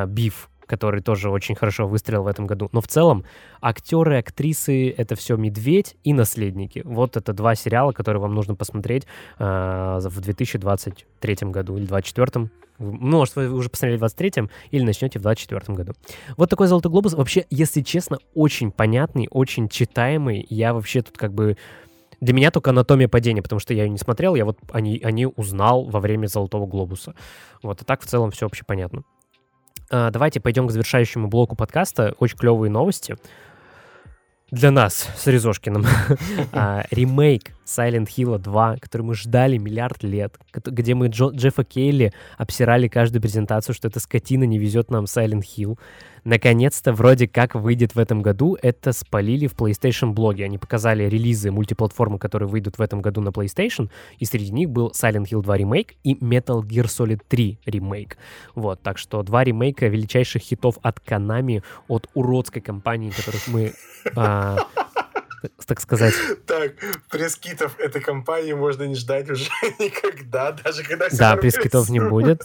биф, 0.06 0.49
который 0.70 1.02
тоже 1.02 1.30
очень 1.30 1.56
хорошо 1.56 1.88
выстрелил 1.88 2.22
в 2.22 2.28
этом 2.28 2.46
году. 2.46 2.68
Но 2.70 2.80
в 2.80 2.86
целом 2.86 3.24
актеры, 3.60 4.18
актрисы— 4.18 4.90
это 4.96 5.16
все 5.16 5.36
«Медведь» 5.36 5.96
и 6.04 6.12
«Наследники». 6.12 6.82
Вот 6.84 7.16
это 7.16 7.32
два 7.32 7.56
сериала, 7.56 7.90
которые 7.90 8.22
вам 8.22 8.34
нужно 8.34 8.54
посмотреть 8.54 9.04
э, 9.40 9.98
в 10.00 10.20
2023 10.20 11.36
году 11.50 11.76
или 11.76 11.86
2024. 11.86 12.50
Ну, 12.78 13.18
может, 13.18 13.34
вы 13.34 13.50
уже 13.50 13.68
посмотрели 13.68 13.98
в 13.98 14.04
23-м 14.04 14.48
или 14.70 14.84
начнете 14.84 15.18
в 15.18 15.22
24 15.22 15.76
году. 15.76 15.92
Вот 16.36 16.48
такой 16.48 16.68
«Золотой 16.68 16.92
глобус». 16.92 17.14
Вообще, 17.14 17.46
если 17.50 17.82
честно, 17.82 18.18
очень 18.34 18.70
понятный, 18.70 19.26
очень 19.28 19.68
читаемый. 19.68 20.46
Я 20.50 20.72
вообще 20.72 21.02
тут 21.02 21.18
как 21.18 21.34
бы... 21.34 21.56
Для 22.20 22.32
меня 22.32 22.52
только 22.52 22.70
анатомия 22.70 23.08
падения, 23.08 23.42
потому 23.42 23.58
что 23.58 23.74
я 23.74 23.84
ее 23.84 23.90
не 23.90 23.98
смотрел, 23.98 24.36
я 24.36 24.44
вот 24.44 24.58
они, 24.72 25.00
они 25.02 25.26
узнал 25.26 25.86
во 25.86 25.98
время 25.98 26.28
Золотого 26.28 26.66
глобуса. 26.66 27.14
Вот, 27.60 27.82
и 27.82 27.84
так 27.84 28.02
в 28.02 28.06
целом 28.06 28.30
все 28.30 28.46
вообще 28.46 28.62
понятно. 28.64 29.02
А, 29.90 30.10
давайте 30.10 30.40
пойдем 30.40 30.68
к 30.68 30.70
завершающему 30.70 31.28
блоку 31.28 31.56
подкаста. 31.56 32.14
Очень 32.18 32.38
клевые 32.38 32.70
новости 32.70 33.16
для 34.50 34.70
нас 34.70 35.08
с 35.16 35.26
Резошкиным. 35.26 35.84
А, 36.52 36.84
ремейк 36.90 37.52
Silent 37.70 38.08
Hill 38.08 38.38
2, 38.38 38.76
который 38.78 39.02
мы 39.02 39.14
ждали 39.14 39.56
миллиард 39.56 40.02
лет, 40.02 40.38
где 40.52 40.94
мы 40.94 41.08
Джо, 41.08 41.30
Джеффа 41.30 41.64
Кейли 41.64 42.12
обсирали 42.36 42.88
каждую 42.88 43.22
презентацию, 43.22 43.74
что 43.74 43.88
эта 43.88 44.00
скотина 44.00 44.44
не 44.44 44.58
везет 44.58 44.90
нам 44.90 45.04
Silent 45.04 45.42
Hill. 45.42 45.78
Наконец-то 46.24 46.92
вроде 46.92 47.28
как 47.28 47.54
выйдет 47.54 47.94
в 47.94 47.98
этом 47.98 48.20
году. 48.20 48.56
Это 48.60 48.92
спалили 48.92 49.46
в 49.46 49.54
PlayStation 49.54 50.10
блоге. 50.10 50.44
Они 50.44 50.58
показали 50.58 51.04
релизы 51.04 51.50
мультиплатформы, 51.50 52.18
которые 52.18 52.48
выйдут 52.48 52.78
в 52.78 52.82
этом 52.82 53.00
году 53.00 53.20
на 53.20 53.28
PlayStation, 53.28 53.88
и 54.18 54.24
среди 54.24 54.52
них 54.52 54.68
был 54.68 54.92
Silent 54.94 55.28
Hill 55.30 55.42
2 55.42 55.56
ремейк 55.56 55.94
и 56.04 56.14
Metal 56.14 56.60
Gear 56.62 56.86
Solid 56.86 57.20
3 57.28 57.60
ремейк. 57.64 58.18
Вот, 58.54 58.82
так 58.82 58.98
что 58.98 59.22
два 59.22 59.44
ремейка 59.44 59.86
величайших 59.86 60.42
хитов 60.42 60.78
от 60.82 60.98
Konami, 60.98 61.62
от 61.88 62.08
уродской 62.14 62.60
компании, 62.60 63.10
которых 63.10 63.48
мы 63.48 63.72
а, 64.16 64.58
так 65.66 65.80
сказать. 65.80 66.14
Так, 66.46 66.72
пресс-китов 67.10 67.78
этой 67.78 68.00
компании 68.00 68.52
можно 68.52 68.84
не 68.84 68.94
ждать 68.94 69.30
уже 69.30 69.50
никогда, 69.78 70.52
даже 70.52 70.82
когда 70.82 71.08
Да, 71.10 71.36
пресс-китов 71.36 71.88
не 71.88 72.00
будет. 72.00 72.42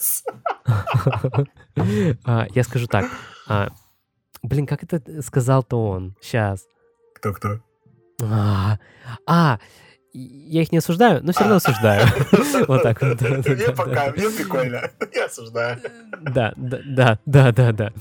А, 2.23 2.47
я 2.53 2.63
скажу 2.63 2.87
так. 2.87 3.05
А, 3.47 3.69
блин, 4.41 4.65
как 4.65 4.83
это 4.83 5.21
сказал-то 5.21 5.89
он? 5.89 6.15
Сейчас. 6.21 6.65
Кто-кто? 7.15 7.59
А, 8.21 8.79
а, 9.27 9.59
я 10.13 10.61
их 10.61 10.71
не 10.71 10.77
осуждаю, 10.77 11.21
но 11.23 11.33
все 11.33 11.41
равно 11.41 11.57
осуждаю. 11.57 12.07
Вот 12.67 12.83
так 12.83 13.01
вот. 13.01 13.19
Мне 13.21 13.69
пока, 13.75 14.11
мне 14.11 14.29
прикольно. 14.29 14.89
Я 15.13 15.25
осуждаю. 15.25 15.77
Да, 16.21 16.53
да, 16.55 17.19
да, 17.25 17.51
да, 17.51 17.71
да. 17.73 17.93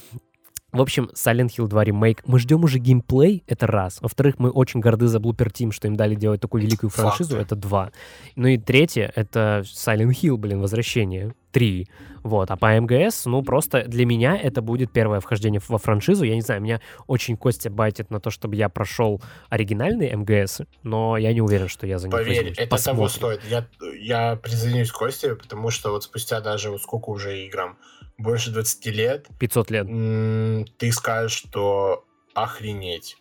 В 0.74 0.80
общем, 0.80 1.08
Silent 1.14 1.50
Hill 1.56 1.68
2 1.68 1.84
ремейк. 1.84 2.22
Мы 2.26 2.40
ждем 2.40 2.64
уже 2.64 2.80
геймплей, 2.80 3.44
это 3.46 3.68
раз. 3.68 3.98
Во-вторых, 4.00 4.34
мы 4.38 4.50
очень 4.50 4.80
горды 4.80 5.06
за 5.06 5.18
Blooper 5.18 5.46
Team, 5.52 5.70
что 5.70 5.86
им 5.86 5.94
дали 5.94 6.16
делать 6.16 6.40
такую 6.40 6.64
великую 6.64 6.90
франшизу, 6.90 7.36
Факты. 7.36 7.44
это 7.44 7.54
два. 7.54 7.92
Ну 8.34 8.48
и 8.48 8.58
третье, 8.58 9.12
это 9.14 9.62
Silent 9.64 10.10
Hill, 10.20 10.36
блин, 10.36 10.60
возвращение. 10.60 11.32
3. 11.54 11.88
Вот, 12.24 12.50
а 12.50 12.56
по 12.56 12.78
МГС, 12.80 13.26
ну, 13.26 13.42
просто 13.42 13.84
для 13.86 14.04
меня 14.06 14.36
это 14.36 14.60
будет 14.62 14.90
первое 14.92 15.20
вхождение 15.20 15.60
во 15.68 15.78
франшизу. 15.78 16.24
Я 16.24 16.34
не 16.34 16.40
знаю, 16.40 16.60
меня 16.62 16.80
очень 17.06 17.36
Костя 17.36 17.70
байтит 17.70 18.10
на 18.10 18.18
то, 18.18 18.30
чтобы 18.30 18.56
я 18.56 18.68
прошел 18.68 19.22
оригинальные 19.50 20.16
МГС, 20.16 20.62
но 20.82 21.16
я 21.18 21.32
не 21.32 21.40
уверен, 21.42 21.68
что 21.68 21.86
я 21.86 21.98
за 21.98 22.08
них 22.08 22.12
Поверь, 22.16 22.36
возьмусь. 22.38 22.58
это 22.58 22.70
Посмотрим. 22.70 22.96
того 22.96 23.08
стоит. 23.08 23.40
Я, 23.44 23.66
я 24.00 24.36
присоединюсь 24.36 24.90
к 24.90 24.96
Косте, 24.98 25.34
потому 25.36 25.70
что 25.70 25.90
вот 25.90 26.02
спустя 26.04 26.40
даже 26.40 26.70
вот 26.70 26.82
сколько 26.82 27.10
уже 27.10 27.44
играм, 27.46 27.78
больше 28.18 28.50
20 28.50 28.86
лет, 28.86 29.26
500 29.38 29.70
лет. 29.70 29.86
м, 29.88 30.64
ты 30.78 30.92
скажешь, 30.92 31.36
что 31.38 32.04
охренеть. 32.34 33.16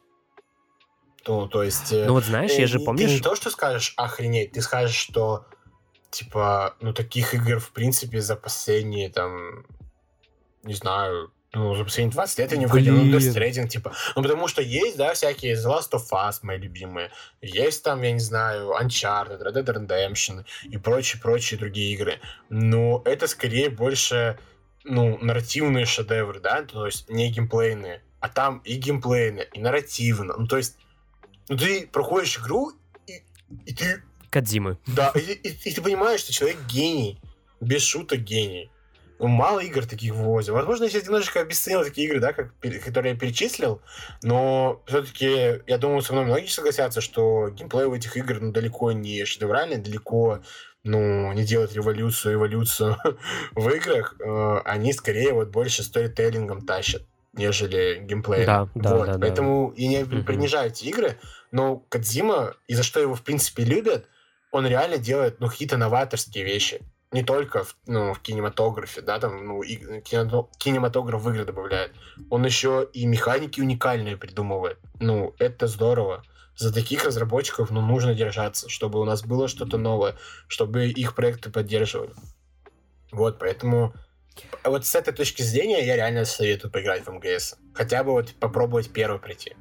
Ну, 1.27 1.47
то 1.47 1.61
есть... 1.63 1.91
э, 1.91 2.05
Ну 2.07 2.13
вот 2.13 2.23
знаешь, 2.25 2.51
э, 2.51 2.61
я 2.61 2.67
же 2.67 2.79
не- 2.79 2.85
Ты 2.97 3.05
не 3.05 3.19
то, 3.19 3.35
что 3.35 3.49
скажешь 3.49 3.93
охренеть, 3.97 4.51
ты 4.53 4.61
скажешь, 4.61 4.95
что 4.95 5.45
типа, 6.13 6.75
ну, 6.79 6.93
таких 6.93 7.33
игр, 7.33 7.59
в 7.59 7.71
принципе, 7.71 8.21
за 8.21 8.35
последние, 8.35 9.09
там, 9.09 9.65
не 10.63 10.75
знаю, 10.75 11.31
ну, 11.53 11.75
за 11.75 11.83
последние 11.83 12.13
20 12.13 12.39
лет 12.39 12.51
я 12.51 12.57
не 12.57 12.65
выходил. 12.65 12.95
Ну. 12.95 13.17
Death 13.17 13.33
Stranding, 13.33 13.67
типа. 13.67 13.93
Ну, 14.15 14.23
потому 14.23 14.47
что 14.47 14.61
есть, 14.61 14.97
да, 14.97 15.13
всякие 15.13 15.55
The 15.55 15.65
Last 15.65 15.91
of 15.91 16.09
Us, 16.11 16.39
мои 16.41 16.57
любимые. 16.57 17.11
Есть 17.41 17.83
там, 17.83 18.01
я 18.01 18.11
не 18.11 18.19
знаю, 18.19 18.71
Uncharted, 18.79 19.41
Red 19.41 19.63
Dead 19.63 19.87
Redemption 19.87 20.45
и 20.63 20.77
прочие-прочие 20.77 21.59
другие 21.59 21.93
игры. 21.93 22.19
Но 22.49 23.01
это 23.05 23.27
скорее 23.27 23.69
больше, 23.69 24.39
ну, 24.83 25.17
нарративные 25.19 25.85
шедевры, 25.85 26.39
да, 26.39 26.63
то 26.63 26.85
есть 26.85 27.09
не 27.09 27.31
геймплейные. 27.31 28.01
А 28.19 28.29
там 28.29 28.59
и 28.59 28.75
геймплейные, 28.75 29.47
и 29.53 29.59
нарративно. 29.59 30.35
Ну, 30.37 30.47
то 30.47 30.57
есть, 30.57 30.77
ну, 31.49 31.57
ты 31.57 31.85
проходишь 31.85 32.39
игру, 32.39 32.71
и, 33.05 33.21
и 33.65 33.73
ты 33.73 34.01
Кадзимы. 34.33 34.77
да, 34.87 35.11
и, 35.15 35.19
и- 35.19 35.69
и 35.69 35.73
ты 35.73 35.81
понимаешь, 35.81 36.21
что 36.21 36.33
человек 36.33 36.57
гений. 36.67 37.19
Без 37.61 37.81
шуток 37.83 38.19
гений. 38.19 38.69
Ну, 39.19 39.27
мало 39.27 39.59
игр 39.61 39.85
таких 39.85 40.13
вывозим. 40.13 40.53
Возможно, 40.55 40.83
я 40.85 40.89
сейчас 40.89 41.05
немножечко 41.05 41.39
обесценил 41.39 41.83
такие 41.85 42.07
игры, 42.07 42.19
да, 42.19 42.33
как, 42.33 42.51
которые 42.83 43.13
я 43.13 43.19
перечислил, 43.19 43.79
но 44.21 44.81
все-таки, 44.85 45.61
я 45.67 45.77
думаю, 45.77 46.01
со 46.01 46.11
мной 46.13 46.25
многие 46.25 46.47
согласятся, 46.47 46.99
что 46.99 47.49
геймплей 47.49 47.85
у 47.85 47.95
этих 47.95 48.17
игр 48.17 48.39
ну, 48.41 48.51
далеко 48.51 48.91
не 48.91 49.23
шедевральный, 49.23 49.77
далеко 49.77 50.39
ну, 50.83 51.31
не 51.31 51.43
делает 51.45 51.73
революцию, 51.73 52.33
эволюцию 52.35 52.97
в 53.55 53.69
играх. 53.69 54.15
Э, 54.19 54.57
Они 54.65 54.91
скорее 54.91 55.31
вот 55.33 55.49
больше 55.49 55.83
сторителлингом 55.83 56.65
тащат, 56.65 57.03
нежели 57.33 57.99
геймплеем. 58.03 58.45
Да, 58.45 58.67
да, 58.75 58.95
вот. 58.97 59.05
да, 59.05 59.13
да. 59.13 59.19
Поэтому 59.19 59.73
я 59.77 60.01
не 60.01 60.23
принижаю 60.23 60.69
эти 60.69 60.85
игры, 60.85 61.17
но 61.51 61.77
Кадзима, 61.87 62.55
и 62.67 62.75
за 62.75 62.83
что 62.83 62.99
его, 62.99 63.15
в 63.15 63.21
принципе, 63.21 63.63
любят, 63.63 64.07
он 64.53 64.67
реально 64.67 64.99
делает, 64.99 65.39
ну, 65.39 65.49
какие-то 65.49 65.77
новаторские 65.77 66.45
вещи. 66.45 66.81
Не 67.11 67.23
только 67.23 67.63
в, 67.63 67.75
ну, 67.87 68.13
в 68.13 68.19
кинематографе, 68.19 69.01
да, 69.01 69.19
там, 69.19 69.45
ну, 69.45 69.63
и 69.63 69.77
кинематограф 70.01 71.21
в 71.21 71.29
игры 71.31 71.43
добавляет. 71.43 71.91
Он 72.29 72.45
еще 72.45 72.87
и 72.93 73.05
механики 73.07 73.61
уникальные 73.61 74.15
придумывает. 74.15 74.77
Ну, 74.99 75.33
это 75.39 75.65
здорово. 75.67 76.23
За 76.55 76.71
таких 76.71 77.03
разработчиков, 77.03 77.71
ну, 77.71 77.81
нужно 77.81 78.13
держаться, 78.13 78.69
чтобы 78.69 78.99
у 78.99 79.05
нас 79.05 79.23
было 79.23 79.47
что-то 79.47 79.77
новое, 79.77 80.15
чтобы 80.47 80.85
их 80.85 81.15
проекты 81.15 81.49
поддерживали. 81.49 82.13
Вот, 83.11 83.39
поэтому 83.39 83.95
вот 84.63 84.85
с 84.85 84.93
этой 84.93 85.15
точки 85.15 85.41
зрения 85.41 85.83
я 85.83 85.95
реально 85.95 86.25
советую 86.25 86.71
поиграть 86.71 87.07
в 87.07 87.11
МГС. 87.11 87.55
Хотя 87.73 88.03
бы 88.03 88.11
вот 88.11 88.35
попробовать 88.39 88.91
первый 88.93 89.19
пройти. 89.19 89.55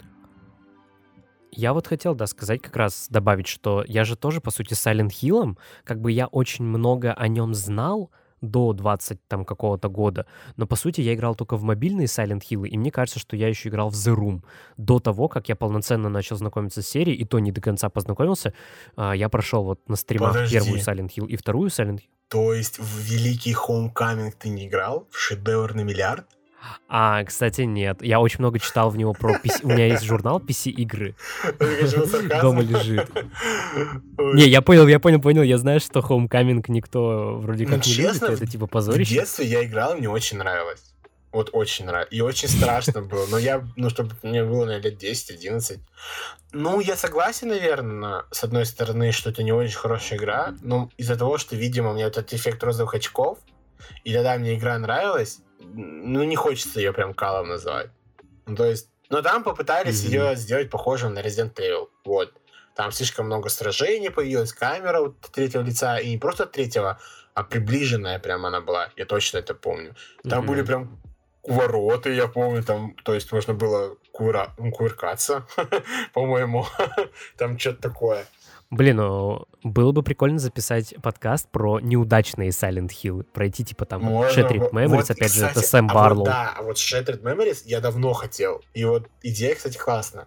Я 1.54 1.74
вот 1.74 1.86
хотел, 1.86 2.14
да, 2.14 2.26
сказать 2.26 2.62
как 2.62 2.74
раз, 2.76 3.08
добавить, 3.10 3.46
что 3.46 3.84
я 3.86 4.04
же 4.04 4.16
тоже, 4.16 4.40
по 4.40 4.50
сути, 4.50 4.72
Silent 4.72 5.10
Hill, 5.10 5.58
как 5.84 6.00
бы 6.00 6.10
я 6.10 6.26
очень 6.26 6.64
много 6.64 7.12
о 7.12 7.28
нем 7.28 7.54
знал 7.54 8.10
до 8.40 8.72
20 8.72 9.18
там 9.28 9.44
какого-то 9.44 9.88
года, 9.88 10.26
но, 10.56 10.66
по 10.66 10.76
сути, 10.76 11.02
я 11.02 11.14
играл 11.14 11.34
только 11.34 11.56
в 11.56 11.62
мобильные 11.62 12.06
Silent 12.06 12.40
Hill, 12.50 12.66
и 12.66 12.78
мне 12.78 12.90
кажется, 12.90 13.20
что 13.20 13.36
я 13.36 13.48
еще 13.48 13.68
играл 13.68 13.90
в 13.90 13.94
The 13.94 14.16
Room. 14.16 14.42
До 14.78 14.98
того, 14.98 15.28
как 15.28 15.50
я 15.50 15.54
полноценно 15.54 16.08
начал 16.08 16.36
знакомиться 16.36 16.82
с 16.82 16.88
серией, 16.88 17.18
и 17.18 17.24
то 17.24 17.38
не 17.38 17.52
до 17.52 17.60
конца 17.60 17.90
познакомился, 17.90 18.54
а, 18.96 19.12
я 19.12 19.28
прошел 19.28 19.62
вот 19.62 19.88
на 19.88 19.96
стримах 19.96 20.32
Подожди. 20.32 20.56
первую 20.56 20.80
Silent 20.80 21.10
Hill 21.14 21.28
и 21.28 21.36
вторую 21.36 21.68
Silent 21.68 21.98
Hill. 21.98 22.08
То 22.28 22.54
есть 22.54 22.78
в 22.78 22.98
Великий 22.98 23.54
Homecoming 23.54 24.32
ты 24.38 24.48
не 24.48 24.66
играл? 24.66 25.06
В 25.10 25.18
шедевр 25.18 25.74
на 25.74 25.82
миллиард? 25.82 26.26
А, 26.88 27.24
кстати, 27.24 27.62
нет. 27.62 28.02
Я 28.02 28.20
очень 28.20 28.38
много 28.40 28.58
читал 28.58 28.90
в 28.90 28.96
него 28.96 29.12
про 29.12 29.34
PC. 29.34 29.60
У 29.62 29.68
меня 29.68 29.86
есть 29.86 30.04
журнал 30.04 30.38
PC-игры. 30.40 31.14
Дома 32.40 32.62
лежит. 32.62 33.08
Не, 34.18 34.48
я 34.48 34.62
понял, 34.62 34.86
я 34.86 35.00
понял, 35.00 35.20
понял. 35.20 35.42
Я 35.42 35.58
знаю, 35.58 35.80
что 35.80 36.00
Homecoming 36.00 36.64
никто 36.68 37.38
вроде 37.38 37.64
Ну, 37.66 37.76
как 37.76 37.86
не 37.86 37.94
любит, 37.94 38.22
это 38.22 38.46
типа 38.46 38.66
В 38.66 38.70
позорище. 38.70 39.14
детстве 39.14 39.46
я 39.46 39.64
играл, 39.64 39.96
мне 39.96 40.08
очень 40.08 40.38
нравилось. 40.38 40.82
Вот 41.32 41.48
очень 41.52 41.86
нравилось. 41.86 42.12
И 42.12 42.20
очень 42.20 42.48
страшно 42.48 43.00
было. 43.02 43.26
Но 43.30 43.38
я, 43.38 43.64
ну, 43.76 43.88
чтобы 43.88 44.10
мне 44.22 44.44
было, 44.44 44.66
наверное, 44.66 44.90
лет 44.90 45.02
10-11. 45.02 45.78
Ну, 46.52 46.80
я 46.80 46.96
согласен, 46.96 47.48
наверное, 47.48 48.24
с 48.30 48.44
одной 48.44 48.66
стороны, 48.66 49.12
что 49.12 49.30
это 49.30 49.42
не 49.42 49.52
очень 49.52 49.76
хорошая 49.78 50.18
игра, 50.18 50.54
но 50.60 50.90
из-за 50.98 51.16
того, 51.16 51.38
что, 51.38 51.56
видимо, 51.56 51.90
у 51.90 51.94
меня 51.94 52.06
этот 52.08 52.34
эффект 52.34 52.62
розовых 52.62 52.94
очков, 52.94 53.38
и 54.04 54.12
тогда 54.12 54.36
мне 54.36 54.54
игра 54.54 54.78
нравилась, 54.78 55.40
ну, 55.74 56.22
не 56.24 56.36
хочется 56.36 56.80
ее 56.80 56.92
прям 56.92 57.14
калом 57.14 57.48
называть. 57.48 57.90
Ну, 58.46 58.56
то 58.56 58.64
есть, 58.64 58.88
но 59.10 59.22
там 59.22 59.42
попытались 59.44 60.02
Мгм. 60.04 60.12
ее 60.12 60.36
сделать 60.36 60.70
похожей 60.70 61.10
на 61.10 61.20
Resident 61.20 61.54
Evil. 61.54 61.88
Вот. 62.04 62.32
Там 62.74 62.90
слишком 62.92 63.26
много 63.26 63.48
сражений 63.50 64.10
появилась, 64.10 64.52
камера 64.52 65.00
вот 65.00 65.20
третьего 65.32 65.62
лица, 65.62 65.98
и 65.98 66.10
не 66.10 66.18
просто 66.18 66.46
третьего, 66.46 66.98
а 67.34 67.42
приближенная 67.44 68.18
прям 68.18 68.46
она 68.46 68.60
была. 68.60 68.90
Я 68.96 69.04
точно 69.04 69.38
это 69.38 69.54
помню. 69.54 69.94
Там 70.28 70.40
Мгм. 70.40 70.46
были 70.48 70.62
прям 70.62 70.98
вороты, 71.44 72.14
я 72.14 72.28
помню, 72.28 72.62
там, 72.62 72.94
то 73.04 73.14
есть 73.14 73.32
можно 73.32 73.52
было 73.52 73.96
кура... 74.12 74.54
ну, 74.58 74.70
кувыркаться, 74.70 75.46
по-моему. 76.14 76.66
Там 77.36 77.58
что-то 77.58 77.82
такое. 77.82 78.24
Блин, 78.72 78.96
ну, 78.96 79.44
было 79.62 79.92
бы 79.92 80.02
прикольно 80.02 80.38
записать 80.38 80.94
подкаст 81.02 81.46
про 81.50 81.78
неудачные 81.78 82.48
Silent 82.48 82.88
Hill. 82.88 83.22
Пройти, 83.24 83.64
типа, 83.66 83.84
там, 83.84 84.00
Можно 84.02 84.40
Shattered 84.40 84.58
вот- 84.60 84.72
Memories, 84.72 84.88
вот, 84.88 85.10
опять 85.10 85.32
же, 85.34 85.40
это 85.44 85.48
кстати, 85.50 85.66
Сэм 85.66 85.90
а 85.90 85.92
вот 85.92 85.94
Барлоу. 85.94 86.24
да, 86.24 86.54
а 86.56 86.62
вот 86.62 86.76
Shattered 86.78 87.20
Memories 87.20 87.64
я 87.66 87.80
давно 87.80 88.14
хотел. 88.14 88.62
И 88.72 88.86
вот 88.86 89.08
идея, 89.22 89.54
кстати, 89.56 89.76
классная. 89.76 90.26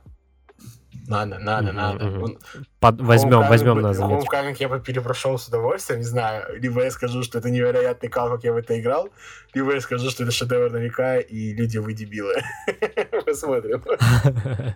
Надо, 1.07 1.39
надо, 1.39 1.67
Мгм, 1.67 1.75
надо. 1.75 2.05
мгм. 2.05 2.23
Он- 2.23 2.37
Под- 2.79 3.01
Возьмем, 3.01 3.39
Homecoming 3.39 3.49
возьмем 3.49 3.81
на 3.81 3.93
заметку. 3.95 4.31
Homecoming 4.35 4.55
я 4.59 4.69
бы 4.69 4.79
перепрошел 4.79 5.39
с 5.39 5.47
удовольствием, 5.47 5.99
не 6.01 6.05
знаю. 6.05 6.59
Либо 6.61 6.83
я 6.83 6.91
скажу, 6.91 7.23
что 7.23 7.39
это 7.39 7.49
невероятный 7.49 8.09
кал, 8.09 8.29
как 8.29 8.43
я 8.43 8.53
в 8.53 8.57
это 8.57 8.79
играл, 8.79 9.09
либо 9.55 9.73
я 9.73 9.81
скажу, 9.81 10.11
что 10.11 10.21
это 10.23 10.31
шедевр 10.31 10.69
на 10.71 10.77
века, 10.77 11.17
и 11.17 11.51
люди 11.53 11.79
вы 11.79 11.93
дебилы. 11.93 12.35
Посмотрим. 13.25 13.81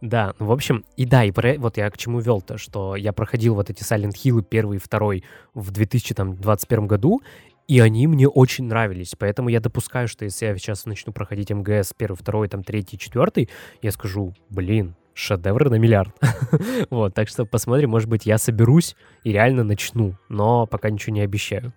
Да, 0.00 0.34
ну, 0.38 0.46
в 0.46 0.52
общем, 0.52 0.84
и 0.96 1.04
да, 1.04 1.24
и 1.24 1.30
про, 1.30 1.58
вот 1.58 1.76
я 1.76 1.90
к 1.90 1.98
чему 1.98 2.20
вел-то, 2.20 2.58
что 2.58 2.96
я 2.96 3.12
проходил 3.12 3.54
вот 3.54 3.70
эти 3.70 3.82
Silent 3.82 4.12
Hill 4.12 4.42
первый 4.42 4.76
и 4.76 4.80
второй 4.80 5.24
в 5.54 5.70
2021 5.70 6.86
году, 6.86 7.22
и 7.66 7.80
они 7.80 8.06
мне 8.06 8.28
очень 8.28 8.66
нравились, 8.66 9.14
поэтому 9.18 9.48
я 9.48 9.60
допускаю, 9.60 10.06
что 10.08 10.24
если 10.24 10.46
я 10.46 10.56
сейчас 10.56 10.84
начну 10.84 11.12
проходить 11.12 11.50
МГС 11.50 11.94
первый, 11.96 12.16
второй, 12.16 12.48
там, 12.48 12.62
третий, 12.62 12.98
четвертый, 12.98 13.48
я 13.80 13.90
скажу, 13.90 14.34
блин, 14.50 14.94
шедевр 15.14 15.70
на 15.70 15.76
миллиард. 15.76 16.14
вот, 16.90 17.14
так 17.14 17.28
что 17.28 17.46
посмотрим, 17.46 17.90
может 17.90 18.08
быть, 18.08 18.26
я 18.26 18.36
соберусь 18.36 18.96
и 19.22 19.32
реально 19.32 19.64
начну, 19.64 20.16
но 20.28 20.66
пока 20.66 20.90
ничего 20.90 21.14
не 21.14 21.22
обещаю. 21.22 21.72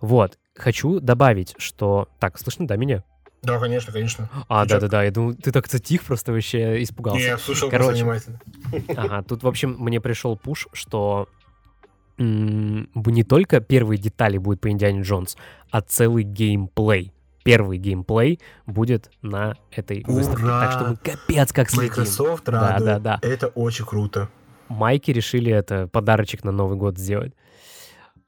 Вот, 0.00 0.38
хочу 0.56 1.00
добавить, 1.00 1.54
что... 1.58 2.08
Так, 2.18 2.38
слышно, 2.38 2.66
да, 2.66 2.76
меня? 2.76 3.04
Да, 3.42 3.58
конечно, 3.58 3.92
конечно. 3.92 4.28
А, 4.48 4.66
да-да-да, 4.66 5.04
я 5.04 5.10
думал, 5.10 5.34
ты 5.34 5.52
так 5.52 5.68
затих, 5.68 6.02
просто 6.04 6.32
вообще 6.32 6.82
испугался. 6.82 7.20
Не, 7.20 7.26
я 7.26 7.38
слушал 7.38 7.70
Короче. 7.70 7.92
внимательно. 8.02 8.40
Ага, 8.96 9.22
тут, 9.22 9.42
в 9.42 9.46
общем, 9.48 9.76
мне 9.78 10.00
пришел 10.00 10.36
пуш, 10.36 10.66
что 10.72 11.28
м, 12.18 12.88
не 12.94 13.22
только 13.22 13.60
первые 13.60 13.98
детали 13.98 14.38
будут 14.38 14.60
по 14.60 14.70
Индиане 14.70 15.02
Джонс, 15.02 15.36
а 15.70 15.80
целый 15.82 16.24
геймплей. 16.24 17.12
Первый 17.44 17.78
геймплей 17.78 18.40
будет 18.66 19.10
на 19.22 19.54
этой 19.70 20.02
выставке. 20.06 20.42
Так 20.44 20.72
что 20.72 20.84
мы 20.90 20.96
капец 20.96 21.52
как 21.52 21.70
следим. 21.70 21.88
Microsoft 21.90 22.44
Да, 22.46 22.72
радует. 22.72 23.02
да, 23.02 23.18
да. 23.18 23.18
Это 23.26 23.46
очень 23.48 23.84
круто. 23.86 24.28
Майки 24.68 25.12
решили 25.12 25.50
это 25.50 25.86
подарочек 25.86 26.44
на 26.44 26.50
Новый 26.52 26.76
год 26.76 26.98
сделать. 26.98 27.32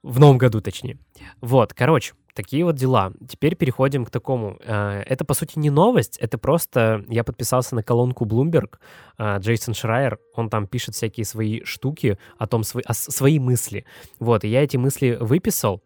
В 0.02 0.18
новом 0.18 0.38
году, 0.38 0.62
точнее. 0.62 0.96
Вот, 1.42 1.74
короче, 1.74 2.14
такие 2.34 2.64
вот 2.64 2.76
дела. 2.76 3.12
Теперь 3.28 3.56
переходим 3.56 4.04
к 4.04 4.10
такому. 4.10 4.56
э, 4.60 5.02
Это, 5.06 5.24
по 5.24 5.34
сути, 5.34 5.58
не 5.58 5.70
новость, 5.70 6.18
это 6.18 6.38
просто... 6.38 7.04
Я 7.08 7.24
подписался 7.24 7.74
на 7.74 7.82
колонку 7.82 8.24
Bloomberg. 8.24 8.78
э, 9.18 9.38
Джейсон 9.38 9.74
Шрайер, 9.74 10.18
он 10.34 10.48
там 10.48 10.66
пишет 10.66 10.94
всякие 10.94 11.24
свои 11.24 11.62
штуки 11.64 12.18
о 12.38 12.46
том, 12.46 12.64
свои, 12.64 12.82
о 12.86 12.94
свои 12.94 13.38
мысли. 13.38 13.84
Вот, 14.18 14.44
и 14.44 14.48
я 14.48 14.62
эти 14.62 14.76
мысли 14.76 15.16
выписал, 15.20 15.82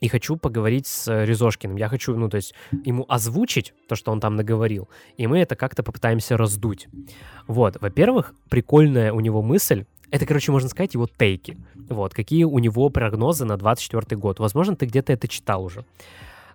и 0.00 0.08
хочу 0.08 0.36
поговорить 0.36 0.86
с 0.86 1.24
Резошкиным. 1.24 1.76
Я 1.76 1.88
хочу, 1.88 2.16
ну, 2.16 2.28
то 2.28 2.36
есть, 2.36 2.54
ему 2.84 3.04
озвучить 3.08 3.74
то, 3.88 3.96
что 3.96 4.12
он 4.12 4.20
там 4.20 4.36
наговорил, 4.36 4.88
и 5.16 5.26
мы 5.26 5.40
это 5.40 5.56
как-то 5.56 5.82
попытаемся 5.82 6.36
раздуть. 6.36 6.88
Вот, 7.46 7.80
во-первых, 7.80 8.34
прикольная 8.48 9.12
у 9.12 9.20
него 9.20 9.42
мысль 9.42 9.84
это, 10.10 10.26
короче, 10.26 10.52
можно 10.52 10.68
сказать, 10.68 10.94
его 10.94 11.06
тейки. 11.06 11.56
Вот, 11.88 12.14
какие 12.14 12.44
у 12.44 12.58
него 12.58 12.88
прогнозы 12.90 13.44
на 13.44 13.56
24 13.56 14.18
год. 14.18 14.38
Возможно, 14.38 14.76
ты 14.76 14.86
где-то 14.86 15.12
это 15.12 15.28
читал 15.28 15.64
уже. 15.64 15.84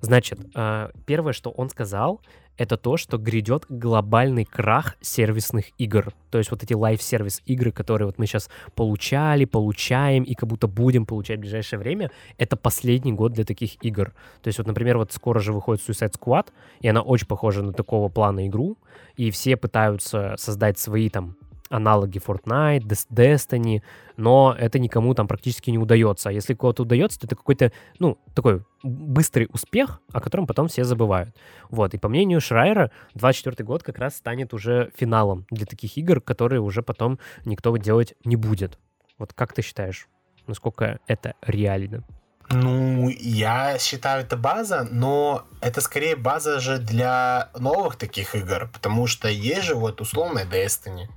Значит, 0.01 0.39
э, 0.53 0.89
первое, 1.05 1.33
что 1.33 1.49
он 1.49 1.69
сказал, 1.69 2.19
это 2.57 2.77
то, 2.77 2.97
что 2.97 3.17
грядет 3.17 3.65
глобальный 3.69 4.45
крах 4.45 4.95
сервисных 5.01 5.71
игр. 5.77 6.13
То 6.29 6.37
есть 6.37 6.51
вот 6.51 6.61
эти 6.61 6.73
live-service 6.73 7.41
игры, 7.45 7.71
которые 7.71 8.07
вот 8.07 8.19
мы 8.19 8.27
сейчас 8.27 8.49
получали, 8.75 9.45
получаем 9.45 10.23
и 10.23 10.33
как 10.35 10.49
будто 10.49 10.67
будем 10.67 11.05
получать 11.05 11.37
в 11.37 11.41
ближайшее 11.41 11.79
время, 11.79 12.11
это 12.37 12.55
последний 12.55 13.13
год 13.13 13.33
для 13.33 13.43
таких 13.43 13.83
игр. 13.83 14.13
То 14.41 14.49
есть 14.49 14.59
вот, 14.59 14.67
например, 14.67 14.97
вот 14.97 15.11
скоро 15.13 15.39
же 15.39 15.53
выходит 15.53 15.87
Suicide 15.87 16.13
Squad, 16.19 16.47
и 16.81 16.87
она 16.87 17.01
очень 17.01 17.27
похожа 17.27 17.63
на 17.63 17.73
такого 17.73 18.09
плана 18.09 18.47
игру, 18.47 18.77
и 19.15 19.31
все 19.31 19.57
пытаются 19.57 20.35
создать 20.37 20.77
свои 20.77 21.09
там 21.09 21.37
аналоги 21.69 22.19
Fortnite, 22.19 22.87
Destiny, 23.09 23.81
но 24.17 24.55
это 24.57 24.79
никому 24.79 25.13
там 25.13 25.27
практически 25.27 25.71
не 25.71 25.77
удается. 25.77 26.29
А 26.29 26.31
если 26.31 26.53
кого-то 26.53 26.83
удается, 26.83 27.19
то 27.19 27.27
это 27.27 27.35
какой-то, 27.35 27.71
ну, 27.99 28.17
такой 28.33 28.63
быстрый 28.83 29.47
успех, 29.51 30.01
о 30.11 30.19
котором 30.19 30.45
потом 30.45 30.67
все 30.67 30.83
забывают. 30.83 31.35
Вот, 31.69 31.93
и 31.93 31.97
по 31.97 32.09
мнению 32.09 32.41
Шрайера, 32.41 32.91
24 33.15 33.65
год 33.65 33.83
как 33.83 33.97
раз 33.97 34.15
станет 34.15 34.53
уже 34.53 34.91
финалом 34.95 35.45
для 35.49 35.65
таких 35.65 35.97
игр, 35.97 36.21
которые 36.21 36.61
уже 36.61 36.83
потом 36.83 37.19
никто 37.45 37.75
делать 37.77 38.13
не 38.23 38.35
будет. 38.35 38.77
Вот 39.17 39.33
как 39.33 39.53
ты 39.53 39.61
считаешь, 39.61 40.07
насколько 40.47 40.99
это 41.07 41.33
реально? 41.41 42.03
Ну, 42.49 43.09
я 43.09 43.79
считаю, 43.79 44.23
это 44.23 44.37
база, 44.37 44.87
но 44.91 45.45
это 45.61 45.81
скорее 45.81 46.15
база 46.15 46.59
же 46.59 46.77
для 46.77 47.49
новых 47.57 47.95
таких 47.95 48.35
игр, 48.35 48.69
потому 48.71 49.07
что 49.07 49.27
есть 49.27 49.63
же 49.63 49.75
вот 49.75 50.01
условная 50.01 50.45
Destiny, 50.45 51.07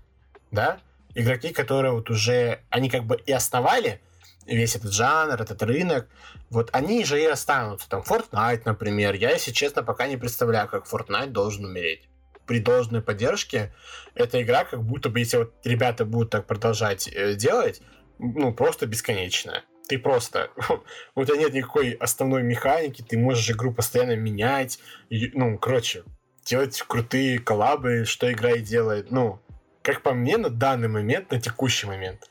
да, 0.51 0.79
игроки, 1.15 1.53
которые 1.53 1.93
вот 1.93 2.11
уже, 2.11 2.61
они 2.71 2.91
как 2.91 3.05
бы 3.05 3.17
и 3.17 3.33
основали 3.33 4.01
весь 4.47 4.77
этот 4.77 4.93
жанр, 4.93 5.41
этот 5.41 5.63
рынок, 5.63 6.09
вот 6.51 6.71
они 6.73 7.05
же 7.05 7.21
и 7.21 7.25
останутся. 7.25 7.89
Там 7.89 8.03
Fortnite, 8.03 8.63
например, 8.65 9.15
я, 9.15 9.31
если 9.31 9.51
честно, 9.51 9.83
пока 9.83 10.07
не 10.07 10.17
представляю, 10.17 10.69
как 10.69 10.87
Fortnite 10.87 11.31
должен 11.31 11.65
умереть. 11.65 12.09
При 12.47 12.61
должной 12.61 13.03
поддержке 13.03 13.75
эта 14.15 14.41
игра 14.41 14.65
как 14.65 14.83
будто 14.85 15.09
бы, 15.09 15.19
если 15.19 15.39
вот 15.39 15.55
ребята 15.65 16.05
будут 16.05 16.31
так 16.31 16.47
продолжать 16.47 17.09
э, 17.09 17.35
делать, 17.35 17.83
ну, 18.19 18.55
просто 18.55 18.87
бесконечная. 18.87 19.65
Ты 19.89 19.99
просто... 19.99 20.51
у 21.15 21.25
тебя 21.25 21.37
нет 21.37 21.53
никакой 21.53 21.93
основной 21.93 22.43
механики, 22.43 23.03
ты 23.03 23.19
можешь 23.19 23.51
игру 23.51 23.73
постоянно 23.73 24.17
менять. 24.17 24.79
И, 25.11 25.31
ну, 25.35 25.59
короче, 25.59 26.05
делать 26.45 26.81
крутые 26.87 27.41
коллабы, 27.41 28.05
что 28.05 28.33
игра 28.33 28.53
и 28.53 28.61
делает. 28.61 29.11
Ну, 29.11 29.41
как 29.87 30.03
по 30.03 30.13
мне, 30.13 30.37
на 30.37 30.51
данный 30.51 30.89
момент, 30.89 31.31
на 31.31 31.41
текущий 31.41 31.87
момент, 31.87 32.29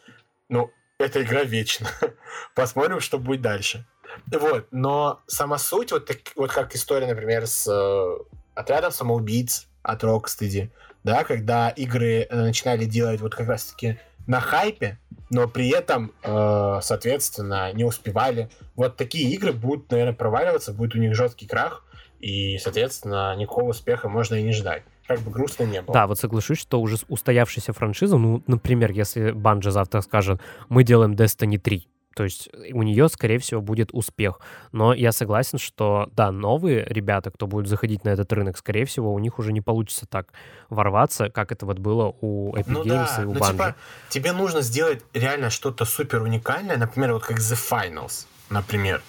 ну, 0.49 0.72
эта 0.97 1.24
игра 1.24 1.43
вечна. 1.43 1.88
Посмотрим, 2.53 2.99
что 2.99 3.18
будет 3.18 3.41
дальше. 3.41 3.86
Вот, 4.28 4.68
но 4.72 5.22
сама 5.28 5.58
суть, 5.58 5.93
вот, 5.93 6.06
так, 6.06 6.18
вот 6.36 6.51
как 6.51 6.76
история, 6.76 7.08
например, 7.08 7.47
с 7.47 7.66
э, 7.66 8.36
отрядом 8.56 8.91
самоубийц 8.91 9.68
от 9.84 10.03
Rocksteady, 10.03 10.70
да, 11.06 11.24
когда 11.24 11.70
игры 11.70 12.28
э, 12.30 12.36
начинали 12.36 12.84
делать 12.84 13.22
вот 13.22 13.34
как 13.34 13.47
раз-таки 13.47 13.99
на 14.28 14.41
хайпе, 14.41 14.99
но 15.30 15.47
при 15.47 15.70
этом, 15.70 16.12
э, 16.24 16.80
соответственно, 16.82 17.72
не 17.72 17.86
успевали. 17.86 18.49
Вот 18.76 18.97
такие 18.97 19.34
игры 19.34 19.53
будут, 19.53 19.89
наверное, 19.91 20.14
проваливаться, 20.14 20.74
будет 20.74 20.95
у 20.95 20.97
них 20.97 21.16
жесткий 21.16 21.47
крах, 21.47 21.86
и, 22.20 22.58
соответственно, 22.58 23.34
никакого 23.38 23.70
успеха 23.70 24.10
можно 24.10 24.36
и 24.36 24.43
не 24.43 24.51
ждать 24.51 24.84
как 25.08 25.20
бы 25.20 25.32
грустно 25.32 25.64
не 25.64 25.82
было. 25.82 25.93
Да, 25.93 26.08
вот 26.08 26.20
соглашусь, 26.20 26.60
что 26.60 26.82
уже 26.82 26.97
устоявшаяся 27.08 27.74
франшиза, 27.74 28.18
ну, 28.18 28.43
например, 28.47 28.91
если 28.91 29.32
Банжи 29.32 29.72
завтра 29.72 30.01
скажет, 30.01 30.41
мы 30.70 30.84
делаем 30.84 31.14
Destiny 31.14 31.58
3, 31.58 31.88
то 32.16 32.24
есть 32.24 32.49
у 32.72 32.82
нее, 32.82 33.10
скорее 33.10 33.39
всего, 33.39 33.62
будет 33.62 33.89
успех. 33.91 34.39
Но 34.72 34.93
я 34.93 35.12
согласен, 35.12 35.58
что, 35.58 36.10
да, 36.14 36.32
новые 36.32 36.86
ребята, 36.86 37.30
кто 37.30 37.45
будет 37.45 37.68
заходить 37.68 38.06
на 38.06 38.10
этот 38.10 38.32
рынок, 38.32 38.58
скорее 38.58 38.86
всего, 38.86 39.14
у 39.14 39.20
них 39.20 39.38
уже 39.38 39.51
не 39.51 39.62
получится 39.62 40.06
так 40.08 40.32
ворваться, 40.70 41.30
как 41.30 41.51
это 41.51 41.66
вот 41.66 41.80
было 41.80 42.16
у 42.22 42.56
Epic 42.56 42.64
ну, 42.68 42.84
Games 42.84 43.10
да, 43.18 43.22
и 43.22 43.26
у 43.26 43.34
ну, 43.34 43.39
Bungie. 43.39 43.51
Типа, 43.51 43.76
тебе 44.10 44.32
нужно 44.32 44.62
сделать 44.62 45.03
реально 45.14 45.49
что-то 45.49 45.84
супер 45.84 46.22
уникальное, 46.22 46.78
например, 46.78 47.14
вот 47.14 47.26
как 47.26 47.38
The 47.38 47.58
Finals, 47.70 48.28
например. 48.49 49.01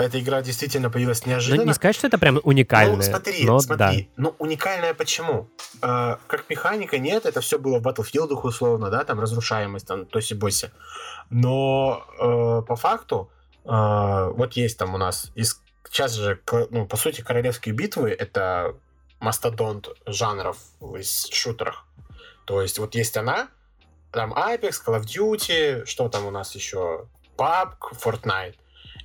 Эта 0.00 0.20
игра 0.20 0.42
действительно 0.42 0.90
появилась 0.90 1.26
неожиданно. 1.26 1.62
Ну, 1.62 1.68
не 1.68 1.74
сказать, 1.74 1.96
что 1.96 2.06
это 2.06 2.18
прям 2.18 2.40
уникальное. 2.42 2.96
Ну, 2.96 3.02
смотри, 3.02 3.44
но 3.44 3.60
смотри. 3.60 4.02
Да. 4.16 4.22
Ну, 4.22 4.34
уникальное 4.38 4.94
почему? 4.94 5.48
Э, 5.82 6.16
как 6.26 6.48
механика 6.48 6.98
нет, 6.98 7.26
это 7.26 7.40
все 7.40 7.58
было 7.58 7.78
в 7.78 7.86
Battlefield 7.86 8.32
условно, 8.32 8.90
да, 8.90 9.04
там 9.04 9.20
разрушаемость, 9.20 9.86
там, 9.86 10.06
тоси-боси. 10.06 10.70
Но 11.30 12.04
э, 12.18 12.66
по 12.66 12.76
факту, 12.76 13.30
э, 13.64 14.32
вот 14.36 14.54
есть 14.54 14.78
там 14.78 14.94
у 14.94 14.98
нас, 14.98 15.30
из, 15.34 15.62
сейчас 15.88 16.14
же, 16.14 16.40
ну, 16.70 16.86
по 16.86 16.96
сути, 16.96 17.20
королевские 17.20 17.74
битвы— 17.74 18.10
это 18.18 18.74
мастодонт 19.20 19.88
жанров 20.06 20.56
в 20.80 21.02
шутерах. 21.02 21.84
То 22.46 22.62
есть 22.62 22.78
вот 22.78 22.94
есть 22.94 23.16
она, 23.16 23.48
там 24.10 24.32
Apex, 24.32 24.82
Call 24.84 25.00
of 25.00 25.04
Duty, 25.04 25.84
что 25.84 26.08
там 26.08 26.26
у 26.26 26.30
нас 26.30 26.54
еще? 26.54 27.06
PUBG, 27.36 27.74
Fortnite. 27.92 28.56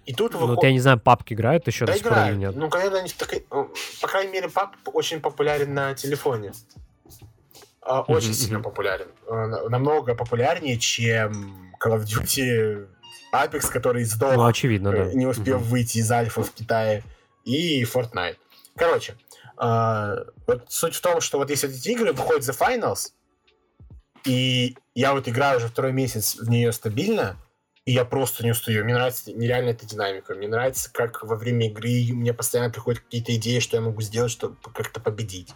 И 0.05 0.13
тут 0.13 0.33
ну, 0.33 0.45
выход... 0.45 0.63
я 0.63 0.71
не 0.71 0.79
знаю, 0.79 0.99
папки 0.99 1.33
играют 1.33 1.65
еще 1.67 1.85
да 1.85 1.93
до 1.93 1.99
сих 1.99 2.07
пор 2.07 2.17
или 2.29 2.35
нет? 2.35 2.55
Ну, 2.55 2.69
когда 2.69 2.99
они 2.99 3.09
так... 3.09 3.33
Ну, 3.51 3.71
по 4.01 4.07
крайней 4.07 4.31
мере, 4.31 4.49
пап 4.49 4.75
очень 4.85 5.19
популярен 5.19 5.73
на 5.73 5.95
телефоне. 5.95 6.53
А, 7.81 8.01
очень 8.01 8.31
mm-hmm. 8.31 8.33
сильно 8.33 8.61
популярен. 8.61 9.07
Э, 9.27 9.69
намного 9.69 10.15
популярнее, 10.15 10.77
чем 10.77 11.71
Call 11.83 11.97
of 11.97 12.03
Duty 12.03 12.87
Apex, 13.33 13.71
который 13.71 14.03
сдох, 14.05 14.35
ну, 14.35 14.45
очевидно, 14.45 14.91
да. 14.91 15.05
Э, 15.05 15.13
не 15.13 15.25
успев 15.25 15.61
mm-hmm. 15.61 15.65
выйти 15.65 15.99
из 15.99 16.11
альфа 16.11 16.43
в 16.43 16.51
Китае, 16.51 17.03
и 17.43 17.83
Fortnite. 17.83 18.37
Короче, 18.75 19.15
э, 19.61 20.15
вот 20.47 20.63
суть 20.67 20.95
в 20.95 21.01
том, 21.01 21.21
что 21.21 21.37
вот 21.37 21.49
если 21.49 21.69
эти 21.69 21.89
игры 21.89 22.11
выходят 22.13 22.43
за 22.43 22.53
Finals, 22.53 23.11
и 24.25 24.75
я 24.95 25.13
вот 25.13 25.27
играю 25.27 25.57
уже 25.57 25.67
второй 25.67 25.93
месяц 25.93 26.35
в 26.35 26.49
нее 26.49 26.71
стабильно, 26.71 27.37
и 27.85 27.91
я 27.91 28.03
просто 28.03 28.43
не 28.43 28.51
устаю. 28.51 28.83
Мне 28.83 28.95
нравится 28.95 29.31
нереально 29.31 29.69
эта 29.69 29.85
динамика. 29.85 30.33
Мне 30.33 30.47
нравится, 30.47 30.91
как 30.91 31.23
во 31.23 31.35
время 31.35 31.67
игры 31.67 32.13
мне 32.13 32.33
постоянно 32.33 32.71
приходят 32.71 33.01
какие-то 33.01 33.35
идеи, 33.35 33.59
что 33.59 33.77
я 33.77 33.81
могу 33.81 34.01
сделать, 34.01 34.31
чтобы 34.31 34.55
как-то 34.73 34.99
победить. 34.99 35.53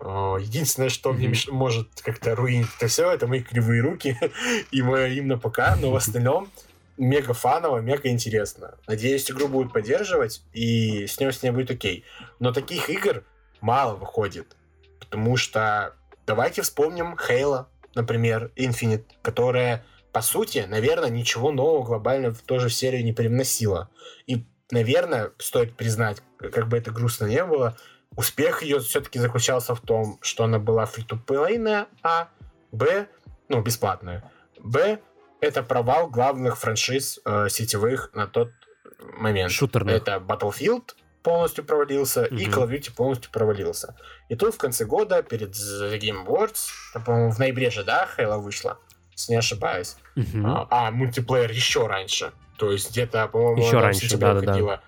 Единственное, 0.00 0.88
что 0.88 1.10
mm-hmm. 1.10 1.28
мне 1.28 1.34
может 1.50 1.88
как-то 2.02 2.34
руинить 2.34 2.68
это 2.76 2.88
все, 2.88 3.10
это 3.10 3.26
мои 3.26 3.42
кривые 3.42 3.80
руки 3.80 4.18
и 4.72 4.82
мое 4.82 5.06
имя 5.06 5.38
пока, 5.38 5.76
но 5.76 5.90
в 5.90 5.96
остальном 5.96 6.50
мега 6.96 7.32
фаново, 7.32 7.78
мега 7.78 8.08
интересно. 8.08 8.76
Надеюсь, 8.88 9.30
игру 9.30 9.46
будут 9.46 9.72
поддерживать, 9.72 10.42
и 10.52 11.06
с 11.06 11.18
ним 11.20 11.32
с 11.32 11.42
ней 11.42 11.50
будет 11.50 11.70
окей. 11.70 12.04
Но 12.40 12.52
таких 12.52 12.90
игр 12.90 13.24
мало 13.60 13.94
выходит, 13.94 14.56
потому 14.98 15.36
что 15.36 15.94
давайте 16.26 16.62
вспомним 16.62 17.16
Хейла, 17.16 17.68
например, 17.94 18.50
Infinite, 18.56 19.06
которая 19.22 19.84
по 20.18 20.22
сути, 20.22 20.66
наверное, 20.68 21.10
ничего 21.10 21.52
нового 21.52 21.84
глобально 21.84 22.34
тоже 22.34 22.70
в 22.70 22.74
серию 22.74 23.04
не 23.04 23.12
привносила. 23.12 23.88
И, 24.26 24.44
наверное, 24.72 25.30
стоит 25.38 25.76
признать, 25.76 26.20
как 26.38 26.66
бы 26.66 26.76
это 26.76 26.90
грустно 26.90 27.26
не 27.26 27.44
было, 27.44 27.76
успех 28.16 28.64
ее 28.64 28.80
все-таки 28.80 29.20
заключался 29.20 29.76
в 29.76 29.80
том, 29.80 30.18
что 30.20 30.42
она 30.42 30.58
была 30.58 30.86
фри-то-плейная, 30.86 31.86
а, 32.02 32.30
б, 32.72 33.06
ну, 33.48 33.62
бесплатная, 33.62 34.28
б, 34.58 34.98
это 35.40 35.62
провал 35.62 36.08
главных 36.10 36.58
франшиз 36.58 37.20
э, 37.24 37.48
сетевых 37.48 38.10
на 38.12 38.26
тот 38.26 38.50
момент. 38.98 39.52
Шутерных. 39.52 39.94
Это 39.94 40.16
Battlefield 40.16 40.94
полностью 41.22 41.64
провалился, 41.64 42.24
mm-hmm. 42.24 42.40
и 42.40 42.48
Call 42.48 42.66
of 42.66 42.70
Duty 42.70 42.92
полностью 42.92 43.30
провалился. 43.30 43.94
И 44.28 44.34
тут 44.34 44.56
в 44.56 44.58
конце 44.58 44.84
года, 44.84 45.22
перед 45.22 45.50
The 45.50 45.96
Game 46.00 46.26
Awards, 46.26 46.66
по-моему, 47.04 47.30
в 47.30 47.38
ноябре 47.38 47.70
же, 47.70 47.84
да, 47.84 48.08
Хейла 48.16 48.38
вышла, 48.38 48.78
если 49.12 49.32
не 49.32 49.38
ошибаюсь. 49.38 49.96
Uh-huh. 50.18 50.66
А, 50.70 50.88
а, 50.88 50.90
мультиплеер 50.90 51.50
еще 51.50 51.86
раньше. 51.86 52.32
То 52.56 52.72
есть 52.72 52.90
где-то, 52.90 53.28
по-моему, 53.28 53.64
еще 53.64 53.78
раньше, 53.78 54.16
да, 54.18 54.34
да, 54.34 54.40
да. 54.40 54.80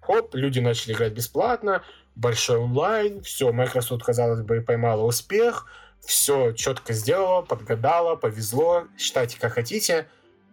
Хоп, 0.00 0.34
люди 0.34 0.58
начали 0.58 0.94
играть 0.94 1.12
бесплатно, 1.12 1.82
большой 2.16 2.56
онлайн, 2.56 3.22
все, 3.22 3.52
Microsoft, 3.52 4.02
казалось 4.02 4.40
бы, 4.40 4.62
поймала 4.62 5.02
успех, 5.02 5.66
все 6.00 6.52
четко 6.52 6.94
сделала, 6.94 7.42
подгадала, 7.42 8.16
повезло, 8.16 8.84
считайте 8.98 9.38
как 9.38 9.52
хотите. 9.52 10.08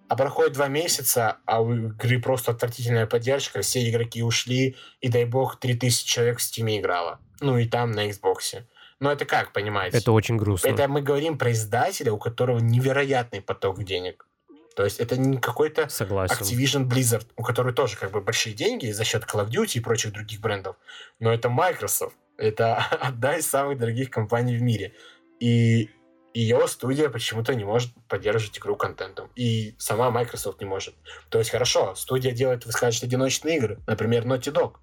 А 0.09 0.15
проходит 0.15 0.53
два 0.53 0.67
месяца, 0.67 1.37
а 1.45 1.61
у 1.61 1.73
игры 1.73 2.21
просто 2.21 2.51
отвратительная 2.51 3.07
поддержка, 3.07 3.61
все 3.61 3.89
игроки 3.89 4.23
ушли, 4.23 4.77
и 5.01 5.09
дай 5.09 5.25
бог 5.25 5.59
3000 5.59 6.05
человек 6.05 6.39
в 6.39 6.41
Steam 6.41 6.77
играло. 6.77 7.19
Ну 7.41 7.57
и 7.57 7.65
там 7.65 7.91
на 7.91 8.07
Xbox. 8.07 8.63
Но 8.99 9.11
это 9.11 9.25
как, 9.25 9.53
понимаете? 9.53 9.97
Это 9.97 10.11
очень 10.11 10.37
грустно. 10.37 10.69
Это 10.69 10.87
мы 10.87 11.01
говорим 11.01 11.37
про 11.37 11.51
издателя, 11.51 12.11
у 12.11 12.17
которого 12.17 12.59
невероятный 12.59 13.41
поток 13.41 13.83
денег. 13.83 14.27
То 14.75 14.83
есть 14.83 14.99
это 14.99 15.17
не 15.17 15.37
какой-то 15.37 15.89
Согласен. 15.89 16.35
Activision 16.35 16.87
Blizzard, 16.87 17.25
у 17.35 17.43
которой 17.43 17.73
тоже 17.73 17.97
как 17.97 18.11
бы 18.11 18.21
большие 18.21 18.53
деньги 18.53 18.91
за 18.91 19.03
счет 19.03 19.23
Call 19.23 19.43
of 19.43 19.49
Duty 19.49 19.77
и 19.77 19.79
прочих 19.79 20.13
других 20.13 20.39
брендов. 20.39 20.75
Но 21.19 21.33
это 21.33 21.49
Microsoft. 21.49 22.15
Это 22.37 22.75
одна 23.01 23.37
из 23.37 23.47
самых 23.47 23.79
дорогих 23.79 24.11
компаний 24.11 24.55
в 24.55 24.61
мире. 24.61 24.93
И 25.39 25.89
ее 26.35 26.67
студия 26.67 27.09
почему-то 27.09 27.55
не 27.55 27.63
может 27.63 27.91
поддерживать 28.07 28.59
игру 28.59 28.75
контентом. 28.75 29.31
И 29.35 29.73
сама 29.79 30.11
Microsoft 30.11 30.59
не 30.61 30.67
может. 30.67 30.93
То 31.29 31.39
есть, 31.39 31.49
хорошо, 31.49 31.95
студия 31.95 32.31
делает, 32.31 32.65
вы 32.67 32.71
скажете, 32.71 33.07
одиночные 33.07 33.57
игры. 33.57 33.79
Например, 33.87 34.25
Naughty 34.25 34.53
Dog. 34.53 34.73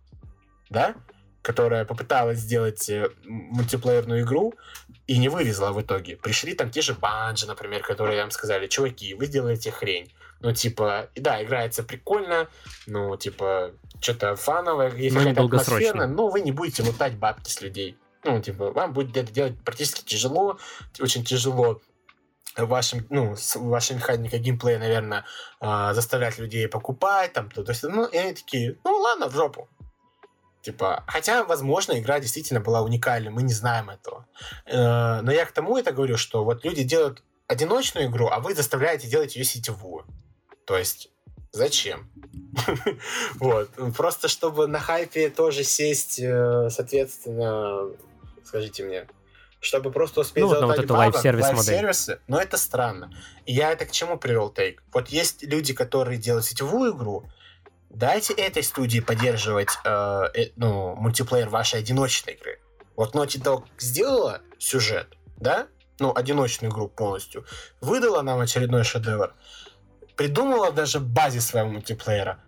Да? 0.70 0.96
Которая 1.45 1.84
попыталась 1.84 2.38
сделать 2.38 2.88
э, 2.88 3.11
мультиплеерную 3.24 4.22
игру 4.22 4.55
и 5.07 5.18
не 5.18 5.28
вывезла 5.28 5.72
в 5.72 5.80
итоге. 5.80 6.16
Пришли 6.16 6.55
там 6.55 6.70
те 6.70 6.80
же 6.80 6.95
Банжи, 6.95 7.47
например, 7.47 7.82
которые 7.82 8.20
вам 8.20 8.30
сказали, 8.30 8.66
чуваки, 8.66 9.14
вы 9.14 9.26
делаете 9.26 9.70
хрень. 9.70 10.11
Ну, 10.40 10.53
типа, 10.53 11.09
да, 11.14 11.42
играется 11.42 11.82
прикольно, 11.82 12.49
ну, 12.86 13.16
типа, 13.16 13.72
что-то 14.01 14.36
фановое, 14.36 14.90
есть 14.95 15.16
какая-то 15.16 15.45
атмосфера, 15.45 16.07
но 16.07 16.28
вы 16.28 16.40
не 16.40 16.53
будете 16.53 16.82
лутать 16.82 17.14
бабки 17.14 17.51
с 17.51 17.61
людей. 17.61 17.97
Ну, 18.24 18.40
типа, 18.40 18.72
вам 18.72 18.92
будет 18.92 19.16
это 19.16 19.30
делать 19.30 19.55
практически 19.64 20.03
тяжело, 20.03 20.59
очень 20.99 21.24
тяжело 21.24 21.80
вашим, 22.57 23.07
ну, 23.11 23.36
с 23.36 23.57
вашей 23.57 23.97
механикой 23.97 24.38
геймплея, 24.38 24.78
наверное, 24.78 25.24
э, 25.61 25.90
заставлять 25.92 26.38
людей 26.38 26.68
покупать, 26.68 27.32
там, 27.32 27.51
то, 27.51 27.64
то 27.64 27.72
есть, 27.72 27.82
ну, 27.82 28.05
и 28.07 28.16
они 28.16 28.34
такие, 28.34 28.78
ну, 28.84 28.97
ладно, 28.99 29.28
в 29.28 29.34
жопу. 29.34 29.68
Типа, 30.64 31.04
хотя, 31.06 31.44
возможно, 31.44 31.98
игра 31.98 32.20
действительно 32.20 32.58
была 32.58 32.80
уникальной, 32.80 33.30
мы 33.30 33.42
не 33.42 33.52
знаем 33.52 33.90
этого. 33.90 34.26
Э, 34.64 35.20
но 35.20 35.30
я 35.30 35.44
к 35.44 35.52
тому 35.52 35.76
это 35.76 35.92
говорю, 35.92 36.16
что 36.16 36.42
вот 36.42 36.64
люди 36.64 36.82
делают 36.82 37.22
одиночную 37.46 38.06
игру, 38.06 38.28
а 38.28 38.40
вы 38.40 38.54
заставляете 38.54 39.06
делать 39.06 39.36
ее 39.36 39.44
сетевую. 39.44 40.06
То 40.64 40.78
есть, 40.78 41.10
зачем? 41.52 42.10
Вот. 43.34 43.68
Просто 43.94 44.28
чтобы 44.28 44.66
на 44.66 44.80
хайпе 44.80 45.28
тоже 45.28 45.64
сесть, 45.64 46.18
э, 46.18 46.70
соответственно, 46.70 47.90
скажите 48.42 48.84
мне, 48.84 49.06
чтобы 49.60 49.90
просто 49.90 50.20
успеть 50.20 50.44
ну, 50.44 50.48
залатать 50.48 50.88
вот 50.88 50.96
бабок, 50.96 51.22
лайв-сервисы, 51.24 52.20
но 52.26 52.40
это 52.40 52.56
странно. 52.56 53.12
И 53.44 53.52
я 53.52 53.70
это 53.70 53.84
к 53.84 53.90
чему 53.90 54.16
привел 54.16 54.48
тейк? 54.48 54.82
Вот 54.94 55.08
есть 55.08 55.42
люди, 55.42 55.74
которые 55.74 56.16
делают 56.16 56.46
сетевую 56.46 56.96
игру, 56.96 57.26
дайте 57.95 58.34
этой 58.34 58.62
студии 58.62 59.01
поддерживать 59.01 59.70
э, 59.84 60.24
э, 60.34 60.51
ну, 60.57 60.95
мультиплеер 60.97 61.49
вашей 61.49 61.80
одиночной 61.80 62.34
игры. 62.34 62.61
Вот 62.97 63.14
Naughty 63.14 63.42
Dog 63.42 63.64
сделала 63.78 64.40
сюжет, 64.59 65.16
да? 65.36 65.66
Ну, 65.99 66.12
одиночную 66.14 66.72
игру 66.72 66.88
полностью. 66.88 67.45
Выдала 67.80 68.22
нам 68.22 68.40
очередной 68.40 68.84
шедевр 68.84 69.34
придумала 70.16 70.72
даже 70.72 71.01
базис 71.01 71.47
своего 71.47 71.70
мультиплеера. 71.70 72.40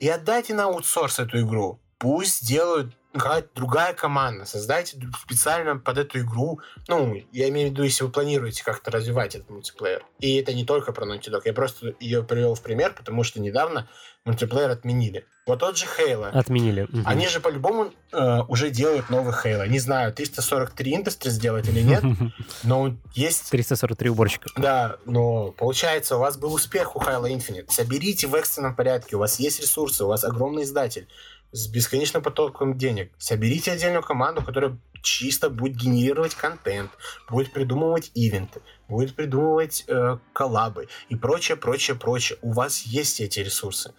И 0.00 0.08
отдайте 0.08 0.54
на 0.54 0.64
аутсорс 0.64 1.18
эту 1.18 1.40
игру. 1.40 1.80
Пусть 1.98 2.46
делают 2.46 2.94
какая-то 3.12 3.48
другая 3.54 3.94
команда. 3.94 4.44
Создайте 4.44 4.98
специально 5.22 5.76
под 5.76 5.98
эту 5.98 6.20
игру. 6.20 6.60
Ну, 6.88 7.16
я 7.32 7.48
имею 7.48 7.68
в 7.68 7.72
виду, 7.72 7.82
если 7.82 8.04
вы 8.04 8.10
планируете 8.10 8.64
как-то 8.64 8.90
развивать 8.90 9.34
этот 9.34 9.50
мультиплеер. 9.50 10.04
И 10.20 10.36
это 10.36 10.54
не 10.54 10.64
только 10.64 10.92
про 10.92 11.06
Naughty 11.06 11.30
Dog. 11.30 11.42
Я 11.44 11.52
просто 11.52 11.94
ее 12.00 12.22
привел 12.22 12.54
в 12.54 12.62
пример, 12.62 12.94
потому 12.94 13.22
что 13.22 13.40
недавно 13.40 13.88
мультиплеер 14.26 14.70
отменили. 14.70 15.24
Вот 15.46 15.60
тот 15.60 15.78
же 15.78 15.86
Halo. 15.86 16.28
Отменили. 16.30 16.82
Угу. 16.82 17.02
Они 17.04 17.28
же 17.28 17.38
по-любому 17.38 17.92
э, 18.12 18.40
уже 18.48 18.70
делают 18.70 19.10
новый 19.10 19.32
Halo. 19.32 19.66
Не 19.68 19.78
знаю, 19.78 20.12
343 20.12 20.92
Industries 20.92 21.30
сделать 21.30 21.68
или 21.68 21.82
нет, 21.82 22.02
но 22.64 22.96
есть... 23.14 23.50
343 23.50 24.10
уборщика. 24.10 24.50
Да, 24.56 24.96
но 25.04 25.52
получается, 25.52 26.16
у 26.16 26.18
вас 26.18 26.36
был 26.36 26.52
успех 26.52 26.96
у 26.96 26.98
Halo 26.98 27.30
Infinite. 27.30 27.66
Соберите 27.70 28.26
в 28.26 28.34
экстренном 28.34 28.74
порядке, 28.74 29.14
у 29.14 29.20
вас 29.20 29.38
есть 29.38 29.60
ресурсы, 29.60 30.04
у 30.04 30.08
вас 30.08 30.24
огромный 30.24 30.64
издатель 30.64 31.06
с 31.52 31.68
бесконечным 31.68 32.22
потоком 32.22 32.76
денег. 32.76 33.12
Соберите 33.18 33.72
отдельную 33.72 34.02
команду, 34.02 34.42
которая 34.42 34.78
чисто 35.02 35.50
будет 35.50 35.76
генерировать 35.76 36.34
контент, 36.34 36.90
будет 37.30 37.52
придумывать 37.52 38.10
ивенты, 38.14 38.60
будет 38.88 39.14
придумывать 39.14 39.84
э, 39.86 40.18
коллабы 40.32 40.88
и 41.08 41.16
прочее, 41.16 41.56
прочее, 41.56 41.96
прочее. 41.96 42.38
У 42.42 42.52
вас 42.52 42.82
есть 42.82 43.20
эти 43.20 43.40
ресурсы. 43.40 43.94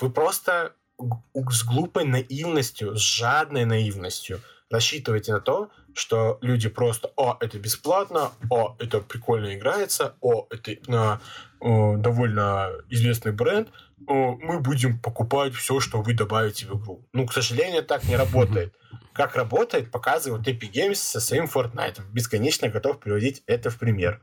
Вы 0.00 0.10
просто 0.10 0.74
с 0.98 1.64
глупой 1.64 2.04
наивностью, 2.04 2.96
с 2.96 3.00
жадной 3.00 3.64
наивностью 3.64 4.40
рассчитываете 4.70 5.32
на 5.32 5.40
то, 5.40 5.70
что 5.94 6.38
люди 6.42 6.68
просто, 6.68 7.10
о, 7.16 7.36
это 7.40 7.58
бесплатно, 7.58 8.32
о, 8.50 8.76
это 8.78 9.00
прикольно 9.00 9.54
играется, 9.54 10.14
о, 10.20 10.46
это 10.50 10.72
на 10.90 11.20
о, 11.60 11.96
довольно 11.96 12.70
известный 12.90 13.32
бренд, 13.32 13.68
мы 13.96 14.60
будем 14.60 14.98
покупать 14.98 15.54
все, 15.54 15.80
что 15.80 16.02
вы 16.02 16.14
добавите 16.14 16.66
в 16.66 16.78
игру. 16.78 17.08
Ну, 17.12 17.26
к 17.26 17.32
сожалению, 17.32 17.84
так 17.84 18.04
не 18.04 18.16
работает. 18.16 18.74
Как 19.12 19.36
работает, 19.36 19.90
показывает 19.90 20.46
Epic 20.46 20.72
Games 20.72 20.96
со 20.96 21.20
своим 21.20 21.44
Fortnite. 21.46 22.02
Бесконечно 22.12 22.68
готов 22.68 23.00
приводить 23.00 23.42
это 23.46 23.70
в 23.70 23.78
пример. 23.78 24.20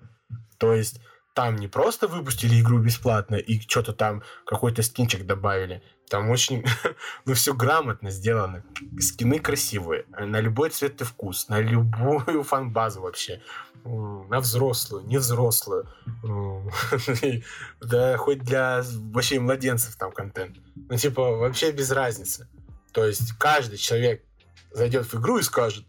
То 0.60 0.74
есть 0.74 1.02
там 1.34 1.56
не 1.56 1.68
просто 1.68 2.08
выпустили 2.08 2.62
игру 2.62 2.78
бесплатно 2.78 3.36
и 3.36 3.60
что-то 3.60 3.94
там 3.94 4.22
какой-то 4.46 4.84
скинчик 4.84 5.26
добавили. 5.26 5.82
Там 6.10 6.30
очень, 6.30 6.64
ну, 7.26 7.34
все 7.34 7.56
грамотно 7.56 8.12
сделано. 8.12 8.64
Скины 9.00 9.40
красивые, 9.40 10.06
на 10.10 10.40
любой 10.40 10.70
цвет 10.70 11.02
и 11.02 11.04
вкус, 11.04 11.50
на 11.50 11.60
любую 11.60 12.44
фан-базу 12.44 13.02
вообще. 13.02 13.42
На 13.86 14.40
взрослую, 14.40 15.06
не 15.06 15.18
взрослую. 15.18 15.88
Да 17.82 18.18
хоть 18.18 18.40
для 18.40 18.84
вообще 19.12 19.40
младенцев 19.40 19.96
там 19.96 20.12
контент. 20.12 20.58
Ну, 20.76 20.98
типа, 20.98 21.38
вообще 21.38 21.72
без 21.72 21.92
разницы. 21.92 22.48
То 22.94 23.06
есть 23.06 23.34
каждый 23.38 23.78
человек 23.78 24.24
зайдет 24.72 25.06
в 25.06 25.20
игру 25.20 25.38
и 25.40 25.44
скажет, 25.44 25.86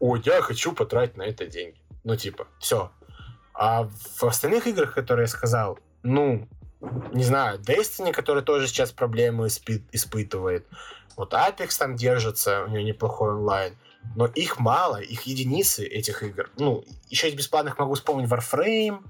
о, 0.00 0.16
я 0.16 0.42
хочу 0.42 0.72
потратить 0.72 1.16
на 1.16 1.22
это 1.22 1.46
деньги. 1.46 1.80
Ну, 2.04 2.16
типа, 2.16 2.46
все, 2.58 2.92
а 3.58 3.90
в 4.16 4.22
остальных 4.22 4.68
играх, 4.68 4.94
которые 4.94 5.24
я 5.24 5.28
сказал, 5.28 5.80
ну, 6.04 6.48
не 6.80 7.24
знаю, 7.24 7.58
Destiny, 7.58 8.12
который 8.12 8.42
тоже 8.42 8.66
сейчас 8.66 8.92
проблемы 8.92 9.46
испы- 9.46 9.82
испытывает. 9.92 10.66
Вот 11.16 11.34
Apex 11.34 11.76
там 11.78 11.96
держится, 11.96 12.64
у 12.64 12.68
него 12.68 12.82
неплохой 12.82 13.30
онлайн. 13.30 13.76
Но 14.14 14.26
их 14.26 14.60
мало, 14.60 15.00
их 15.00 15.22
единицы, 15.22 15.84
этих 15.84 16.22
игр. 16.22 16.50
Ну, 16.56 16.84
еще 17.08 17.28
из 17.28 17.34
бесплатных 17.34 17.78
могу 17.78 17.94
вспомнить 17.94 18.30
Warframe, 18.30 19.02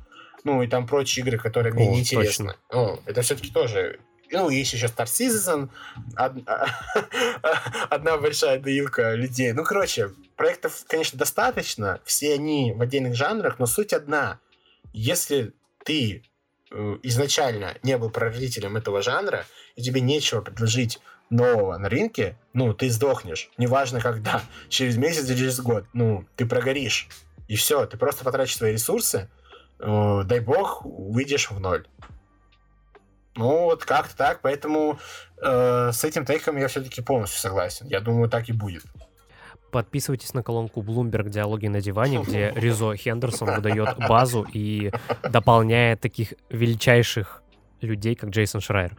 ну, 0.44 0.62
и 0.62 0.66
там 0.66 0.86
прочие 0.86 1.24
игры, 1.24 1.38
которые 1.38 1.74
мне 1.74 1.88
О, 1.88 1.92
неинтересны. 1.92 2.54
Ну, 2.72 2.98
это 3.04 3.22
все-таки 3.22 3.50
тоже 3.50 4.00
ну, 4.30 4.50
есть 4.50 4.72
еще 4.72 4.86
Star 4.86 5.06
Citizen, 5.06 5.70
одна, 6.14 6.66
одна 7.90 8.18
большая 8.18 8.58
доилка 8.58 9.14
людей. 9.14 9.52
Ну, 9.52 9.64
короче, 9.64 10.10
проектов, 10.36 10.84
конечно, 10.86 11.18
достаточно, 11.18 12.00
все 12.04 12.34
они 12.34 12.72
в 12.72 12.82
отдельных 12.82 13.14
жанрах, 13.14 13.58
но 13.58 13.66
суть 13.66 13.92
одна. 13.92 14.38
Если 14.92 15.52
ты 15.84 16.22
изначально 17.02 17.76
не 17.82 17.96
был 17.96 18.10
прародителем 18.10 18.76
этого 18.76 19.02
жанра, 19.02 19.46
и 19.76 19.82
тебе 19.82 20.00
нечего 20.00 20.40
предложить 20.40 21.00
нового 21.30 21.76
на 21.76 21.88
рынке, 21.88 22.38
ну, 22.52 22.72
ты 22.74 22.90
сдохнешь. 22.90 23.50
Неважно 23.58 24.00
когда, 24.00 24.42
через 24.68 24.96
месяц 24.96 25.28
или 25.28 25.36
через 25.36 25.60
год. 25.60 25.84
Ну, 25.92 26.26
ты 26.36 26.46
прогоришь. 26.46 27.08
И 27.46 27.56
все, 27.56 27.86
ты 27.86 27.96
просто 27.96 28.24
потратишь 28.24 28.56
свои 28.56 28.72
ресурсы, 28.72 29.30
э, 29.78 30.22
дай 30.24 30.40
бог, 30.40 30.82
выйдешь 30.84 31.50
в 31.50 31.58
ноль. 31.60 31.86
Ну, 33.36 33.64
вот 33.64 33.84
как-то 33.84 34.16
так, 34.16 34.40
поэтому 34.42 34.98
э, 35.40 35.90
с 35.92 36.04
этим 36.04 36.24
тейком 36.24 36.56
я 36.56 36.68
все-таки 36.68 37.00
полностью 37.00 37.40
согласен. 37.40 37.86
Я 37.86 38.00
думаю, 38.00 38.28
так 38.28 38.48
и 38.48 38.52
будет. 38.52 38.82
Подписывайтесь 39.70 40.34
на 40.34 40.42
колонку 40.42 40.80
Bloomberg 40.80 41.28
«Диалоги 41.28 41.66
на 41.66 41.80
диване», 41.80 42.22
где 42.26 42.52
Ризо 42.54 42.94
Хендерсон 42.96 43.54
выдает 43.56 43.96
базу 44.08 44.46
и 44.52 44.90
дополняет 45.22 46.00
таких 46.00 46.34
величайших 46.50 47.42
людей, 47.80 48.14
как 48.14 48.30
Джейсон 48.30 48.60
Шрайер. 48.60 48.96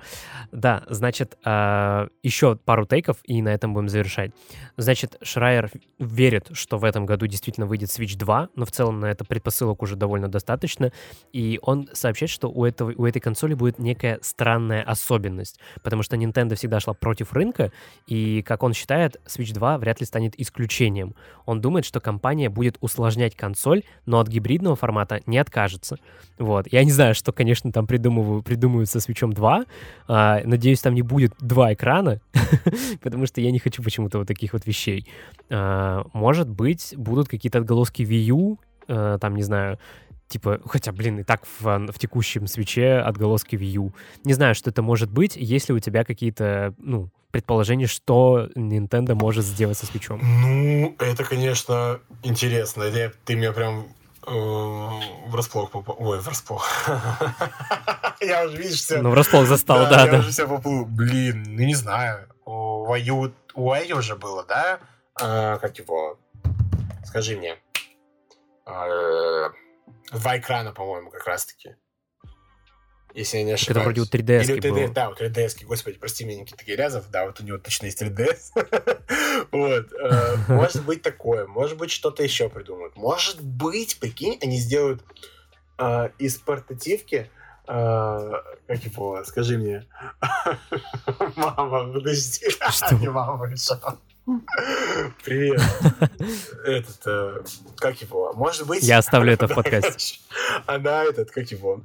Да, 0.51 0.83
значит, 0.87 1.37
э, 1.45 2.07
еще 2.23 2.55
пару 2.55 2.85
тейков, 2.85 3.17
и 3.23 3.41
на 3.41 3.49
этом 3.49 3.73
будем 3.73 3.89
завершать. 3.89 4.31
Значит, 4.77 5.17
Шрайер 5.21 5.71
верит, 5.97 6.49
что 6.53 6.77
в 6.77 6.83
этом 6.83 7.05
году 7.05 7.27
действительно 7.27 7.65
выйдет 7.65 7.89
Switch 7.89 8.17
2, 8.17 8.49
но 8.55 8.65
в 8.65 8.71
целом 8.71 8.99
на 8.99 9.07
это 9.07 9.25
предпосылок 9.25 9.81
уже 9.81 9.95
довольно 9.95 10.27
достаточно, 10.27 10.91
и 11.33 11.59
он 11.61 11.89
сообщает, 11.93 12.29
что 12.29 12.49
у, 12.49 12.65
этого, 12.65 12.93
у 12.95 13.05
этой 13.05 13.19
консоли 13.19 13.53
будет 13.53 13.79
некая 13.79 14.19
странная 14.21 14.81
особенность, 14.83 15.59
потому 15.83 16.03
что 16.03 16.15
Nintendo 16.15 16.55
всегда 16.55 16.79
шла 16.79 16.93
против 16.93 17.33
рынка, 17.33 17.71
и, 18.07 18.41
как 18.43 18.63
он 18.63 18.73
считает, 18.73 19.19
Switch 19.25 19.53
2 19.53 19.77
вряд 19.77 19.99
ли 19.99 20.05
станет 20.05 20.39
исключением. 20.39 21.15
Он 21.45 21.61
думает, 21.61 21.85
что 21.85 21.99
компания 21.99 22.49
будет 22.49 22.77
усложнять 22.81 23.35
консоль, 23.35 23.83
но 24.05 24.19
от 24.19 24.27
гибридного 24.27 24.75
формата 24.75 25.21
не 25.25 25.37
откажется. 25.37 25.97
Вот. 26.37 26.67
Я 26.71 26.83
не 26.83 26.91
знаю, 26.91 27.15
что, 27.15 27.31
конечно, 27.31 27.71
там 27.71 27.87
придумываю, 27.87 28.41
придумываю 28.41 28.68
думают 28.69 28.89
со 28.89 28.99
свечом 28.99 29.33
2. 29.33 29.65
А, 30.07 30.41
надеюсь, 30.45 30.81
там 30.81 30.93
не 30.93 31.01
будет 31.01 31.33
два 31.39 31.73
экрана, 31.73 32.21
потому 33.01 33.25
что 33.25 33.41
я 33.41 33.51
не 33.51 33.59
хочу 33.59 33.83
почему-то 33.83 34.19
вот 34.19 34.27
таких 34.27 34.53
вот 34.53 34.67
вещей. 34.67 35.07
А, 35.49 36.03
может 36.13 36.47
быть, 36.47 36.93
будут 36.95 37.27
какие-то 37.27 37.57
отголоски 37.57 38.03
Wii 38.03 38.31
U, 38.31 38.59
а, 38.87 39.17
там, 39.17 39.35
не 39.35 39.43
знаю, 39.43 39.79
типа, 40.27 40.59
хотя, 40.65 40.91
блин, 40.91 41.19
и 41.19 41.23
так 41.23 41.41
в, 41.59 41.91
в 41.91 41.99
текущем 41.99 42.47
свече 42.47 42.99
отголоски 42.99 43.55
Wii 43.55 43.71
U. 43.77 43.93
Не 44.23 44.33
знаю, 44.33 44.55
что 44.55 44.69
это 44.69 44.81
может 44.81 45.11
быть, 45.11 45.35
если 45.35 45.73
у 45.73 45.79
тебя 45.79 46.03
какие-то, 46.03 46.73
ну, 46.77 47.09
предположения, 47.31 47.87
что 47.87 48.49
Nintendo 48.55 49.13
может 49.15 49.45
сделать 49.45 49.77
со 49.77 49.85
свечом. 49.85 50.19
Ну, 50.21 50.95
это, 50.99 51.23
конечно, 51.23 51.99
интересно. 52.23 52.83
Это, 52.83 53.13
ты 53.25 53.35
меня 53.35 53.51
прям 53.51 53.87
Врасплох 54.25 55.71
попал. 55.71 55.95
Ой, 55.99 56.19
врасплох. 56.19 56.67
Я 58.21 58.45
уже, 58.45 58.57
видишь, 58.57 58.79
все... 58.81 59.01
Ну, 59.01 59.11
врасплох 59.11 59.45
застал, 59.47 59.87
да, 59.89 60.05
Я 60.05 60.11
да. 60.11 60.19
уже 60.19 60.31
все 60.31 60.47
поплыл. 60.47 60.85
Блин, 60.85 61.43
ну 61.47 61.63
не 61.63 61.75
знаю. 61.75 62.27
У 62.45 62.91
Аю 62.91 63.33
у 63.55 63.71
Аю 63.71 63.97
уже 63.97 64.15
было, 64.15 64.43
да? 64.43 64.79
А, 65.19 65.57
Как 65.57 65.77
его? 65.77 66.17
Скажи 67.05 67.35
мне. 67.37 67.57
А, 68.65 69.49
Два 70.11 70.37
экрана, 70.37 70.71
по-моему, 70.71 71.11
как 71.11 71.25
раз-таки. 71.25 71.75
Если 73.13 73.37
я 73.39 73.43
не 73.43 73.51
ошибаюсь. 73.53 73.77
Это 73.77 73.83
вроде 73.83 74.01
у 74.01 74.05
3DS 74.05 74.43
Или 74.43 74.53
у 74.53 74.57
3DS, 74.57 74.69
было. 74.71 74.93
да, 74.93 75.09
у 75.09 75.13
3DS, 75.13 75.65
господи, 75.65 75.97
прости 75.97 76.25
меня, 76.25 76.41
Никита 76.41 76.63
Гелязов, 76.63 77.09
да, 77.09 77.25
вот 77.25 77.39
у 77.39 77.43
него 77.43 77.57
точно 77.57 77.85
есть 77.85 78.01
3DS. 78.01 78.97
Вот. 79.51 79.87
э, 79.93 80.35
Может 80.47 80.85
быть 80.85 81.01
такое, 81.01 81.47
может 81.47 81.77
быть 81.77 81.91
что-то 81.91 82.23
еще 82.23 82.49
придумают. 82.49 82.95
Может 82.95 83.41
быть, 83.41 83.99
прикинь, 83.99 84.37
они 84.41 84.57
сделают 84.57 85.01
э, 85.77 86.09
из 86.19 86.37
портативки 86.37 87.29
э, 87.67 88.31
как 88.67 88.83
его, 88.83 89.23
скажи 89.23 89.57
мне. 89.57 89.85
Мама, 91.35 91.93
подожди. 91.93 92.49
Что? 92.49 92.95
Не 92.95 93.09
мама. 93.09 93.49
Привет. 95.23 95.61
Этот, 96.65 97.49
как 97.77 98.01
его, 98.01 98.33
может 98.33 98.67
быть... 98.67 98.83
Я 98.83 98.99
оставлю 98.99 99.33
это 99.33 99.47
в 99.47 99.55
подкасте. 99.55 100.19
Она 100.67 101.03
этот, 101.03 101.31
как 101.31 101.49
его... 101.51 101.81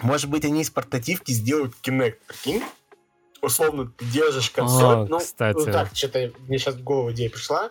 Может 0.00 0.30
быть, 0.30 0.44
они 0.44 0.62
из 0.62 0.70
портативки 0.70 1.32
сделают 1.32 1.74
Kinect, 1.82 2.16
прикинь? 2.26 2.62
Условно, 3.40 3.92
ты 3.96 4.04
держишь 4.06 4.50
консоль. 4.50 4.96
А, 4.96 5.06
ну, 5.06 5.18
кстати. 5.18 5.56
ну 5.56 5.64
так, 5.66 5.90
что-то 5.94 6.32
мне 6.48 6.58
сейчас 6.58 6.76
в 6.76 6.82
голову 6.82 7.12
идея 7.12 7.30
пришла. 7.30 7.70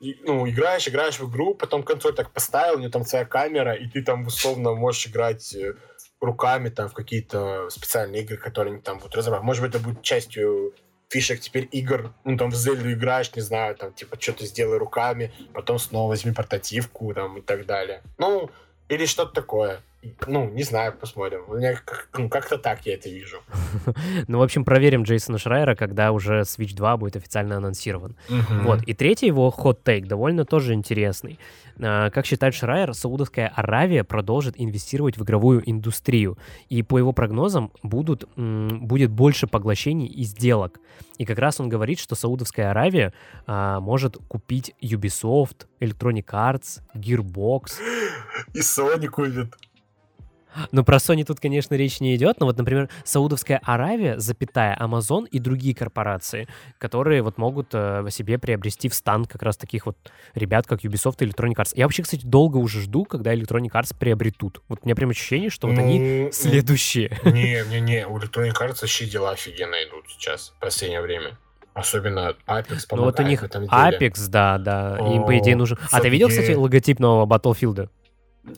И, 0.00 0.18
ну, 0.24 0.48
играешь, 0.48 0.88
играешь 0.88 1.20
в 1.20 1.28
игру, 1.30 1.54
потом 1.54 1.82
консоль 1.82 2.14
так 2.14 2.30
поставил, 2.30 2.76
у 2.76 2.78
нее 2.78 2.88
там 2.88 3.04
своя 3.04 3.26
камера, 3.26 3.74
и 3.74 3.86
ты 3.86 4.02
там 4.02 4.26
условно 4.26 4.74
можешь 4.74 5.06
играть 5.06 5.54
э, 5.54 5.74
руками 6.20 6.70
там 6.70 6.88
в 6.88 6.94
какие-то 6.94 7.68
специальные 7.68 8.22
игры, 8.22 8.38
которые 8.38 8.74
они 8.74 8.82
там 8.82 8.98
будут 8.98 9.14
разрабатывать. 9.16 9.46
Может 9.46 9.62
быть, 9.62 9.74
это 9.74 9.84
будет 9.84 10.02
частью 10.02 10.74
фишек 11.10 11.40
теперь 11.40 11.68
игр. 11.72 12.14
Ну, 12.24 12.38
там 12.38 12.50
в 12.50 12.54
Зельду 12.54 12.90
играешь, 12.90 13.34
не 13.34 13.42
знаю, 13.42 13.74
там, 13.74 13.92
типа, 13.92 14.18
что-то 14.18 14.46
сделай 14.46 14.78
руками, 14.78 15.32
потом 15.52 15.78
снова 15.78 16.08
возьми 16.08 16.32
портативку, 16.32 17.12
там, 17.12 17.38
и 17.38 17.40
так 17.42 17.66
далее. 17.66 18.02
Ну, 18.16 18.50
или 18.88 19.06
что-то 19.06 19.32
такое. 19.32 19.82
Ну, 20.26 20.48
не 20.48 20.62
знаю, 20.62 20.94
посмотрим. 20.98 21.42
У 21.48 21.56
меня 21.56 21.78
ну, 22.16 22.30
как-то 22.30 22.56
так 22.56 22.86
я 22.86 22.94
это 22.94 23.10
вижу. 23.10 23.38
Ну, 24.28 24.38
в 24.38 24.42
общем, 24.42 24.64
проверим 24.64 25.02
Джейсона 25.02 25.38
Шрайера, 25.38 25.74
когда 25.74 26.12
уже 26.12 26.40
Switch 26.40 26.74
2 26.74 26.96
будет 26.96 27.16
официально 27.16 27.56
анонсирован. 27.56 28.16
Вот. 28.62 28.82
И 28.82 28.94
третий 28.94 29.26
его 29.26 29.50
хот-тейк 29.50 30.06
довольно 30.06 30.44
тоже 30.44 30.72
интересный. 30.72 31.38
А, 31.78 32.10
Как 32.10 32.26
считает 32.26 32.54
Шрайер, 32.54 32.94
Саудовская 32.94 33.48
Аравия 33.48 34.04
продолжит 34.04 34.54
инвестировать 34.56 35.18
в 35.18 35.22
игровую 35.22 35.68
индустрию. 35.68 36.38
И 36.68 36.82
по 36.82 36.98
его 36.98 37.12
прогнозам 37.12 37.72
будут, 37.82 38.28
будет 38.36 39.10
больше 39.10 39.46
поглощений 39.46 40.06
и 40.06 40.24
сделок. 40.24 40.80
И 41.18 41.26
как 41.26 41.38
раз 41.38 41.60
он 41.60 41.68
говорит, 41.68 41.98
что 41.98 42.14
Саудовская 42.14 42.70
Аравия 42.70 43.12
а, 43.46 43.80
может 43.80 44.16
купить 44.28 44.74
Ubisoft, 44.80 45.66
Electronic 45.80 46.26
Arts, 46.26 46.80
Gearbox. 46.94 47.72
И 48.54 48.60
Sony 48.60 49.06
купит. 49.08 49.54
Но 50.72 50.84
про 50.84 50.96
Sony 50.96 51.24
тут, 51.24 51.40
конечно, 51.40 51.74
речь 51.74 52.00
не 52.00 52.16
идет. 52.16 52.40
Но 52.40 52.46
вот, 52.46 52.56
например, 52.58 52.88
Саудовская 53.04 53.60
Аравия, 53.62 54.18
запятая 54.18 54.76
Amazon 54.80 55.26
и 55.28 55.38
другие 55.38 55.74
корпорации, 55.74 56.48
которые 56.78 57.22
вот 57.22 57.38
могут 57.38 57.68
э, 57.72 58.06
себе 58.10 58.38
приобрести 58.38 58.88
в 58.88 58.94
стан 58.94 59.24
как 59.24 59.42
раз 59.42 59.56
таких 59.56 59.86
вот 59.86 59.96
ребят, 60.34 60.66
как 60.66 60.84
Ubisoft 60.84 61.16
и 61.20 61.26
Electronic 61.26 61.56
Arts. 61.56 61.72
Я 61.74 61.86
вообще, 61.86 62.02
кстати, 62.02 62.24
долго 62.24 62.56
уже 62.56 62.80
жду, 62.80 63.04
когда 63.04 63.34
Electronic 63.34 63.70
Arts 63.70 63.94
приобретут. 63.98 64.62
Вот 64.68 64.80
у 64.82 64.86
меня 64.86 64.94
прям 64.94 65.10
ощущение, 65.10 65.50
что 65.50 65.68
вот 65.68 65.78
они 65.78 65.98
Ну, 65.98 66.32
следующие. 66.32 67.18
Не, 67.24 67.64
не, 67.70 67.80
не, 67.80 68.06
у 68.06 68.18
Electronic 68.18 68.54
Arts 68.60 68.78
вообще 68.80 69.06
дела 69.06 69.30
офигенно 69.32 69.76
идут 69.84 70.04
сейчас, 70.08 70.52
в 70.56 70.60
последнее 70.60 71.00
время. 71.00 71.38
Особенно 71.72 72.34
Apex 72.46 72.86
Ну 72.90 73.04
вот 73.04 73.20
у 73.20 73.22
них. 73.22 73.42
Apex, 73.42 74.28
да, 74.28 74.58
да, 74.58 74.98
им, 74.98 75.24
по 75.24 75.38
идее, 75.38 75.56
нужен... 75.56 75.78
А 75.90 76.00
ты 76.00 76.08
видел, 76.08 76.28
кстати, 76.28 76.52
логотип 76.52 76.98
нового 76.98 77.26
Battlefield? 77.26 77.88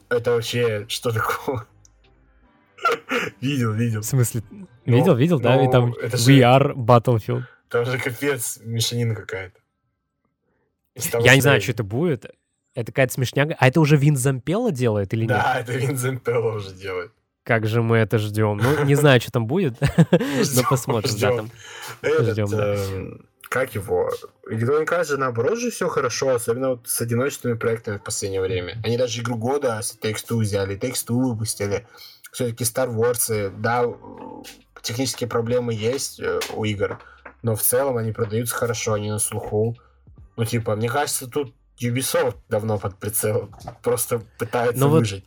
Это 0.09 0.33
вообще 0.33 0.87
что 0.89 1.11
такое? 1.13 1.67
Видел, 3.41 3.73
видел. 3.73 4.01
В 4.01 4.05
смысле? 4.05 4.43
Ну, 4.51 4.67
Видел, 4.97 5.15
видел, 5.15 5.39
да? 5.41 5.63
И 5.65 5.71
там 5.71 5.95
же- 5.95 6.41
are 6.41 6.75
Battlefield. 6.75 7.43
Там 7.69 7.87
же 7.87 7.99
капец, 7.99 8.59
мешанина 8.63 9.15
какая-то. 9.15 9.59
Того, 11.11 11.25
Я 11.25 11.35
не 11.35 11.41
знаю, 11.41 11.57
я- 11.57 11.61
что 11.63 11.73
это 11.73 11.85
будет. 11.85 12.27
Это 12.75 12.87
какая-то 12.93 13.13
смешняга. 13.15 13.55
А 13.59 13.69
это 13.69 13.81
уже 13.81 13.97
Вин 13.97 14.17
Зампелло 14.17 14.71
делает 14.73 15.13
или 15.15 15.21
нет? 15.23 15.29
Да, 15.29 15.57
это 15.61 15.73
Винсент 15.73 16.25
Телло 16.25 16.57
уже 16.57 16.73
делает. 16.75 17.13
Как 17.45 17.67
же 17.67 17.83
мы 17.83 17.97
это 17.99 18.19
ждем? 18.19 18.59
Ну, 18.59 18.85
не 18.85 18.95
знаю, 18.95 19.21
что 19.21 19.33
там 19.33 19.47
будет, 19.47 19.75
но 20.11 20.63
посмотрим, 20.71 21.11
да, 21.19 21.37
там. 21.37 21.51
Этот, 22.01 22.33
Ждем, 22.33 22.47
да. 22.49 22.75
эм, 22.77 23.27
Как 23.51 23.75
его? 23.75 24.09
Electronic 24.49 24.87
Arts 24.87 25.05
же 25.09 25.17
наоборот 25.17 25.59
же 25.59 25.71
все 25.73 25.89
хорошо, 25.89 26.29
особенно 26.35 26.71
вот 26.71 26.89
с 26.89 27.01
одиночными 27.01 27.55
проектами 27.55 27.99
в 27.99 28.05
последнее 28.05 28.41
время. 28.41 28.81
Они 28.85 28.97
даже 28.97 29.21
игру 29.23 29.35
года 29.37 29.81
с 29.83 29.99
Takes-Two 30.01 30.39
взяли, 30.39 30.79
Takes-Two 30.79 31.15
выпустили. 31.31 31.87
Все-таки 32.33 32.65
Star 32.65 32.89
Wars, 32.93 33.33
э, 33.33 33.51
да, 33.51 33.85
э, 33.85 33.93
технические 34.83 35.29
проблемы 35.29 35.73
есть 35.75 36.19
э, 36.19 36.41
у 36.55 36.65
игр, 36.65 36.99
но 37.43 37.55
в 37.55 37.63
целом 37.63 37.97
они 37.99 38.13
продаются 38.13 38.55
хорошо, 38.55 38.95
они 38.95 39.11
на 39.11 39.19
слуху. 39.21 39.77
Ну, 40.37 40.45
типа, 40.45 40.75
мне 40.75 40.89
кажется, 40.89 41.27
тут 41.29 41.55
Ubisoft 41.81 42.37
давно 42.49 42.79
под 42.79 42.99
прицелом. 42.99 43.55
Просто 43.83 44.23
пытается 44.39 44.81
Ну 44.81 44.89
вот 44.89 45.01
выжить. 45.01 45.25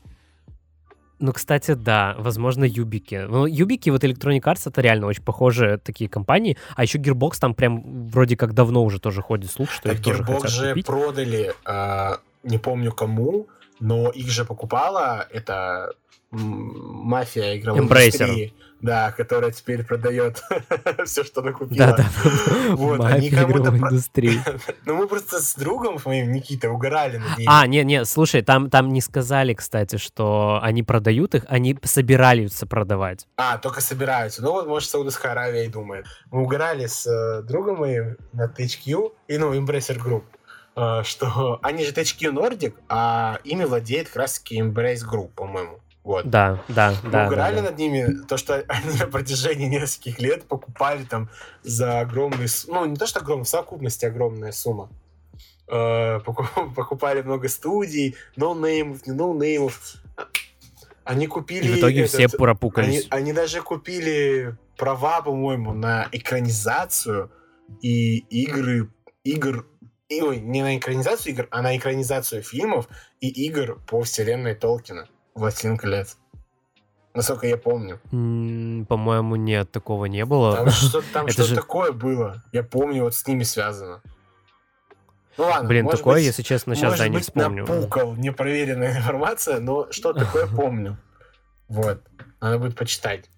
Ну, 1.19 1.31
кстати, 1.31 1.73
да, 1.75 2.15
возможно, 2.17 2.65
Юбики. 2.65 3.25
Ну, 3.29 3.45
Юбики, 3.45 3.89
вот 3.89 4.03
Electronic 4.03 4.41
Arts, 4.41 4.63
это 4.65 4.81
реально 4.81 5.07
очень 5.07 5.23
похожие 5.23 5.77
такие 5.77 6.09
компании. 6.09 6.57
А 6.75 6.83
еще 6.83 6.97
Gearbox 6.97 7.35
там 7.39 7.53
прям 7.53 8.07
вроде 8.09 8.35
как 8.35 8.53
давно 8.53 8.83
уже 8.83 8.99
тоже 8.99 9.21
ходит 9.21 9.49
слух, 9.49 9.71
что 9.71 9.83
Так 9.83 9.99
их 9.99 10.03
тоже 10.03 10.23
хотят 10.23 10.49
же 10.51 10.69
купить. 10.69 10.85
продали, 10.85 11.53
а, 11.63 12.19
не 12.43 12.57
помню 12.57 12.91
кому, 12.91 13.47
но 13.79 14.09
их 14.09 14.29
же 14.29 14.43
покупала 14.43 15.25
эта 15.31 15.93
м, 15.93 15.93
мафия 16.35 17.57
игровой 17.57 17.81
Embracer. 17.81 18.25
индустрии, 18.25 18.53
да, 18.81 19.11
которая 19.11 19.51
теперь 19.51 19.83
продает 19.83 20.43
все, 21.05 21.23
что 21.23 21.41
она 21.41 21.51
купила. 21.51 21.87
Да-да, 21.87 22.05
Вот, 22.75 22.99
мафия 22.99 23.29
игровой 23.29 23.61
про- 23.63 23.77
индустрии. 23.77 24.39
Ну, 24.85 24.95
мы 24.95 25.07
просто 25.07 25.39
с 25.39 25.55
другом 25.55 25.97
с 25.99 26.05
моим, 26.05 26.31
Никитой, 26.31 26.69
угорали 26.69 27.17
над 27.17 27.37
ней. 27.37 27.47
А, 27.49 27.65
не-не, 27.67 28.05
слушай, 28.05 28.41
там, 28.41 28.69
там 28.69 28.89
не 28.89 29.01
сказали, 29.01 29.53
кстати, 29.53 29.97
что 29.97 30.59
они 30.61 30.83
продают 30.83 31.33
их, 31.35 31.43
они 31.47 31.77
собираются 31.83 32.67
продавать. 32.67 33.25
А, 33.37 33.57
только 33.57 33.81
собираются. 33.81 34.41
Ну, 34.43 34.51
вот, 34.51 34.67
может, 34.67 34.89
Саудовская 34.89 35.31
Аравия 35.31 35.65
и 35.65 35.69
думает. 35.69 36.05
Мы 36.31 36.41
угорали 36.43 36.85
с 36.85 37.07
э, 37.07 37.41
другом 37.43 37.79
моим 37.79 38.17
на 38.33 38.45
THQ 38.47 39.11
и, 39.27 39.37
ну, 39.37 39.53
Embracer 39.53 39.97
Group, 39.97 40.23
э, 40.75 41.03
что 41.03 41.59
они 41.63 41.83
же 41.85 41.91
THQ 41.91 42.31
Nordic, 42.31 42.73
а 42.89 43.39
ими 43.43 43.63
владеет 43.65 44.07
как 44.07 44.17
раз-таки 44.17 44.59
Embracer 44.61 45.01
Group, 45.09 45.29
по-моему. 45.35 45.79
Вот. 46.05 46.29
Да, 46.29 46.63
да, 46.67 46.93
Мы 47.03 47.09
да. 47.09 47.21
да, 47.23 47.27
угорали 47.27 47.55
да. 47.55 47.61
над 47.63 47.77
ними, 47.79 48.23
то, 48.27 48.37
что 48.37 48.63
они 48.67 48.97
на 48.99 49.07
протяжении 49.07 49.65
нескольких 49.65 50.19
лет 50.19 50.43
покупали 50.43 51.03
там 51.03 51.29
за 51.63 51.99
огромные... 51.99 52.47
Ну, 52.67 52.85
не 52.85 52.95
то, 52.95 53.07
что 53.07 53.19
огромные, 53.19 53.45
в 53.45 53.49
совокупности 53.49 54.05
огромная 54.05 54.51
сумма. 54.51 54.89
Э, 55.67 56.19
поку- 56.19 56.47
Покупали 56.75 57.23
много 57.23 57.49
студий, 57.49 58.15
ноунеймов, 58.35 59.07
не 59.07 59.13
ноунеймов. 59.13 59.95
Они 61.03 61.25
купили... 61.25 61.67
И 61.67 61.71
в 61.71 61.79
итоге 61.79 62.05
все 62.05 62.23
этот- 62.25 62.35
они, 62.35 62.43
пропукались. 62.45 63.07
они 63.09 63.33
даже 63.33 63.61
купили 63.61 64.55
права, 64.77 65.23
по-моему, 65.23 65.73
на 65.73 66.07
экранизацию 66.11 67.31
и 67.81 68.17
игры, 68.17 68.91
игр, 69.23 69.65
и, 70.07 70.21
ой, 70.21 70.37
не 70.39 70.61
на 70.61 70.77
экранизацию 70.77 71.33
игр, 71.33 71.47
а 71.49 71.63
на 71.63 71.75
экранизацию 71.75 72.43
фильмов 72.43 72.87
и 73.21 73.27
игр 73.47 73.79
по 73.87 74.03
вселенной 74.03 74.53
Толкина. 74.53 75.07
«Властелин 75.35 75.77
колец». 75.77 76.17
Насколько 77.13 77.47
я 77.47 77.55
помню. 77.55 77.99
По-моему, 78.89 79.37
нет, 79.37 79.71
такого 79.71 80.05
не 80.05 80.25
было. 80.25 80.55
Там 80.57 80.69
что-то 80.69 81.05
там 81.13 81.29
же- 81.29 81.55
такое 81.55 81.91
было. 81.93 82.43
Я 82.51 82.63
помню, 82.63 83.03
вот 83.03 83.15
с 83.15 83.25
ними 83.25 83.43
связано. 83.43 84.01
Ну 85.37 85.43
ладно, 85.45 85.67
Блин, 85.69 85.87
такое, 85.87 86.15
быть, 86.15 86.23
если 86.25 86.43
честно, 86.43 86.75
сейчас 86.75 86.97
да, 86.97 87.07
не 87.07 87.15
быть, 87.17 87.23
вспомню. 87.25 87.65
напукал 87.65 88.15
непроверенная 88.15 88.97
информация, 88.97 89.59
но 89.59 89.91
что 89.91 90.13
такое 90.13 90.47
помню. 90.47 90.97
Вот. 91.67 92.01
Надо 92.41 92.59
будет 92.59 92.75
почитать. 92.77 93.29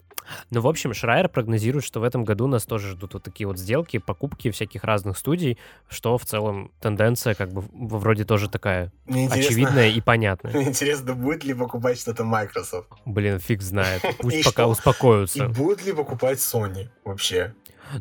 Ну, 0.50 0.60
в 0.60 0.66
общем, 0.66 0.94
Шрайер 0.94 1.28
прогнозирует, 1.28 1.84
что 1.84 2.00
в 2.00 2.02
этом 2.04 2.24
году 2.24 2.46
нас 2.46 2.64
тоже 2.64 2.90
ждут 2.90 3.14
вот 3.14 3.22
такие 3.22 3.46
вот 3.46 3.58
сделки, 3.58 3.98
покупки 3.98 4.50
всяких 4.50 4.84
разных 4.84 5.18
студий, 5.18 5.58
что 5.88 6.18
в 6.18 6.24
целом 6.24 6.70
тенденция 6.80 7.34
как 7.34 7.52
бы 7.52 7.64
вроде 7.98 8.24
тоже 8.24 8.48
такая 8.48 8.92
очевидная 9.06 9.88
и 9.88 10.00
понятная. 10.00 10.52
Мне 10.54 10.68
интересно, 10.68 11.14
будет 11.14 11.44
ли 11.44 11.54
покупать 11.54 11.98
что-то 11.98 12.24
Microsoft? 12.24 12.88
Блин, 13.04 13.38
фиг 13.38 13.62
знает. 13.62 14.02
Пусть 14.18 14.36
И 14.36 14.42
пока 14.42 14.62
что? 14.62 14.68
И 14.68 14.72
успокоятся. 14.72 15.48
будет 15.48 15.84
ли 15.84 15.92
покупать 15.92 16.38
Sony 16.38 16.88
вообще? 17.04 17.54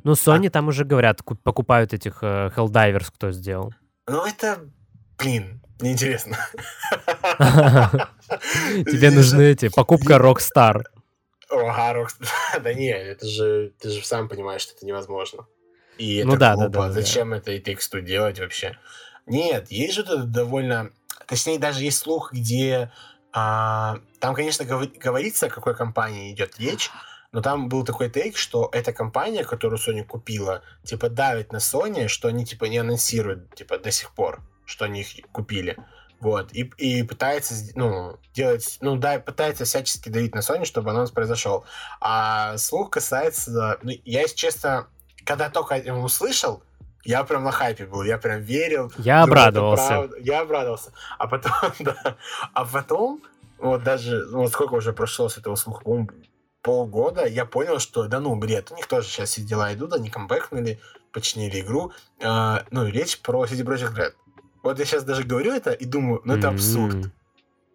Ну, 0.03 0.13
Sony 0.13 0.49
там 0.49 0.67
уже 0.67 0.83
говорят, 0.83 1.21
ку- 1.21 1.35
покупают 1.35 1.93
этих 1.93 2.19
э, 2.21 2.51
Helldivers, 2.55 3.07
кто 3.13 3.31
сделал. 3.31 3.73
Ну, 4.07 4.25
это, 4.25 4.59
блин, 5.17 5.61
Неинтересно. 5.79 6.37
Тебе 8.85 9.11
нужны 9.11 9.41
эти, 9.43 9.69
покупка 9.69 10.15
Rockstar. 10.15 10.83
Ага, 11.49 11.99
Rockstar. 11.99 12.27
Да 12.61 12.73
не, 12.73 12.89
это 12.89 13.25
же, 13.27 13.73
ты 13.79 13.89
же 13.89 14.05
сам 14.05 14.27
понимаешь, 14.29 14.61
что 14.61 14.75
это 14.75 14.85
невозможно. 14.85 15.47
И 15.97 16.23
Ну 16.23 16.31
это 16.33 16.39
да, 16.39 16.55
да, 16.55 16.63
глупо. 16.63 16.79
да, 16.79 16.87
да. 16.87 16.93
Зачем 16.93 17.33
это 17.33 17.51
и 17.51 17.59
тексту 17.59 18.01
делать 18.01 18.39
вообще? 18.39 18.77
Нет, 19.25 19.71
есть 19.71 19.93
же 19.93 20.03
довольно... 20.03 20.91
Точнее, 21.25 21.59
даже 21.59 21.83
есть 21.83 21.97
слух, 21.97 22.31
где... 22.31 22.91
а, 23.33 23.99
там, 24.19 24.33
конечно, 24.35 24.63
говор- 24.63 24.97
говорится, 24.97 25.47
о 25.47 25.49
какой 25.49 25.75
компании 25.75 26.31
идет 26.33 26.59
речь, 26.59 26.89
но 27.31 27.41
там 27.41 27.67
был 27.67 27.83
такой 27.83 28.09
тейк, 28.09 28.37
что 28.37 28.69
эта 28.71 28.93
компания, 28.93 29.43
которую 29.43 29.79
Sony 29.79 30.03
купила, 30.05 30.63
типа 30.83 31.09
давит 31.09 31.51
на 31.51 31.57
Sony, 31.57 32.07
что 32.07 32.29
они 32.29 32.45
типа 32.45 32.65
не 32.65 32.77
анонсируют 32.77 33.53
типа 33.55 33.77
до 33.79 33.91
сих 33.91 34.11
пор, 34.15 34.41
что 34.65 34.85
они 34.85 35.01
их 35.01 35.27
купили. 35.31 35.77
Вот, 36.19 36.51
и, 36.51 36.71
и 36.77 37.03
пытается, 37.03 37.53
ну, 37.75 38.17
делать, 38.33 38.77
ну, 38.81 38.95
да, 38.95 39.19
пытается 39.19 39.65
всячески 39.65 40.09
давить 40.09 40.33
на 40.33 40.39
Sony, 40.39 40.65
чтобы 40.65 40.89
анонс 40.89 41.11
произошел. 41.11 41.63
А 42.01 42.57
слух 42.57 42.89
касается, 42.89 43.77
ну, 43.83 43.91
я, 44.03 44.21
если 44.21 44.35
честно, 44.35 44.87
когда 45.23 45.49
только 45.49 45.75
услышал, 45.93 46.63
я 47.03 47.23
прям 47.23 47.43
на 47.43 47.51
хайпе 47.51 47.85
был, 47.85 48.03
я 48.03 48.17
прям 48.17 48.41
верил. 48.41 48.91
Я 48.97 49.21
думал, 49.25 49.37
обрадовался. 49.37 50.09
Я 50.19 50.41
обрадовался. 50.41 50.91
А 51.17 51.27
потом, 51.27 51.53
да, 51.79 52.17
а 52.53 52.65
потом, 52.65 53.21
вот 53.59 53.83
даже, 53.83 54.25
ну, 54.25 54.39
вот 54.39 54.51
сколько 54.51 54.73
уже 54.73 54.93
прошло 54.93 55.29
с 55.29 55.37
этого 55.37 55.55
слуха, 55.55 55.83
по-моему, 55.83 56.09
полгода, 56.61 57.25
я 57.25 57.45
понял, 57.45 57.79
что, 57.79 58.07
да 58.07 58.19
ну, 58.19 58.35
бред, 58.35 58.71
у 58.71 58.75
них 58.75 58.87
тоже 58.87 59.07
сейчас 59.07 59.29
все 59.29 59.41
дела 59.41 59.73
идут, 59.73 59.93
они 59.93 60.09
камбэкнули, 60.09 60.81
починили 61.13 61.61
игру. 61.61 61.93
А, 62.21 62.65
ну, 62.71 62.85
и 62.85 62.91
речь 62.91 63.19
про 63.21 63.45
CD 63.45 63.63
Projekt 63.63 63.95
Red. 63.95 64.13
Вот 64.63 64.79
я 64.79 64.85
сейчас 64.85 65.03
даже 65.03 65.23
говорю 65.23 65.53
это 65.53 65.71
и 65.71 65.85
думаю, 65.85 66.21
ну, 66.25 66.37
это 66.37 66.49
абсурд, 66.49 67.11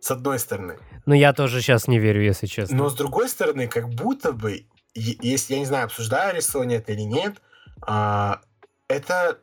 с 0.01 0.11
одной 0.11 0.39
стороны. 0.39 0.79
Ну, 1.07 1.15
я 1.15 1.33
тоже 1.33 1.61
сейчас 1.61 1.89
не 1.89 1.99
верю, 1.99 2.23
если 2.23 2.47
честно. 2.47 2.77
Но 2.77 2.89
с 2.89 2.95
другой 2.95 3.29
стороны, 3.29 3.69
как 3.69 3.89
будто 3.89 4.33
бы, 4.33 4.67
если 4.95 5.55
я 5.55 5.61
не 5.61 5.67
знаю, 5.67 5.87
обсуждаю 5.87 6.39
Sony 6.41 6.77
это 6.77 6.93
или 6.93 7.03
нет, 7.03 7.41
а, 7.81 8.41
это 8.89 9.39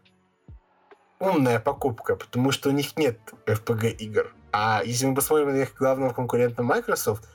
умная 1.20 1.60
покупка, 1.60 2.16
потому 2.16 2.52
что 2.52 2.70
у 2.70 2.72
них 2.72 2.98
нет 2.98 3.20
FPG 3.46 3.92
игр. 3.98 4.34
А 4.52 4.82
если 4.84 5.06
мы 5.06 5.16
посмотрим 5.16 5.52
на 5.52 5.62
их 5.62 5.76
главного 5.76 6.14
конкурента 6.14 6.64
Microsoft, 6.64 7.28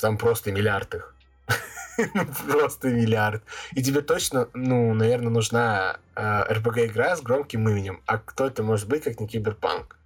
там 0.00 0.18
просто 0.18 0.52
миллиард 0.52 0.94
их. 0.94 1.13
Просто 2.48 2.88
миллиард. 2.88 3.42
И 3.72 3.82
тебе 3.82 4.00
точно, 4.00 4.48
ну, 4.54 4.92
наверное, 4.94 5.30
нужна 5.30 5.96
RPG 6.16 6.86
игра 6.86 7.16
с 7.16 7.22
громким 7.22 7.68
именем. 7.68 8.00
А 8.06 8.18
кто 8.18 8.46
это 8.46 8.62
может 8.62 8.88
быть, 8.88 9.04
как 9.04 9.20
не 9.20 9.26
Киберпанк? 9.28 9.96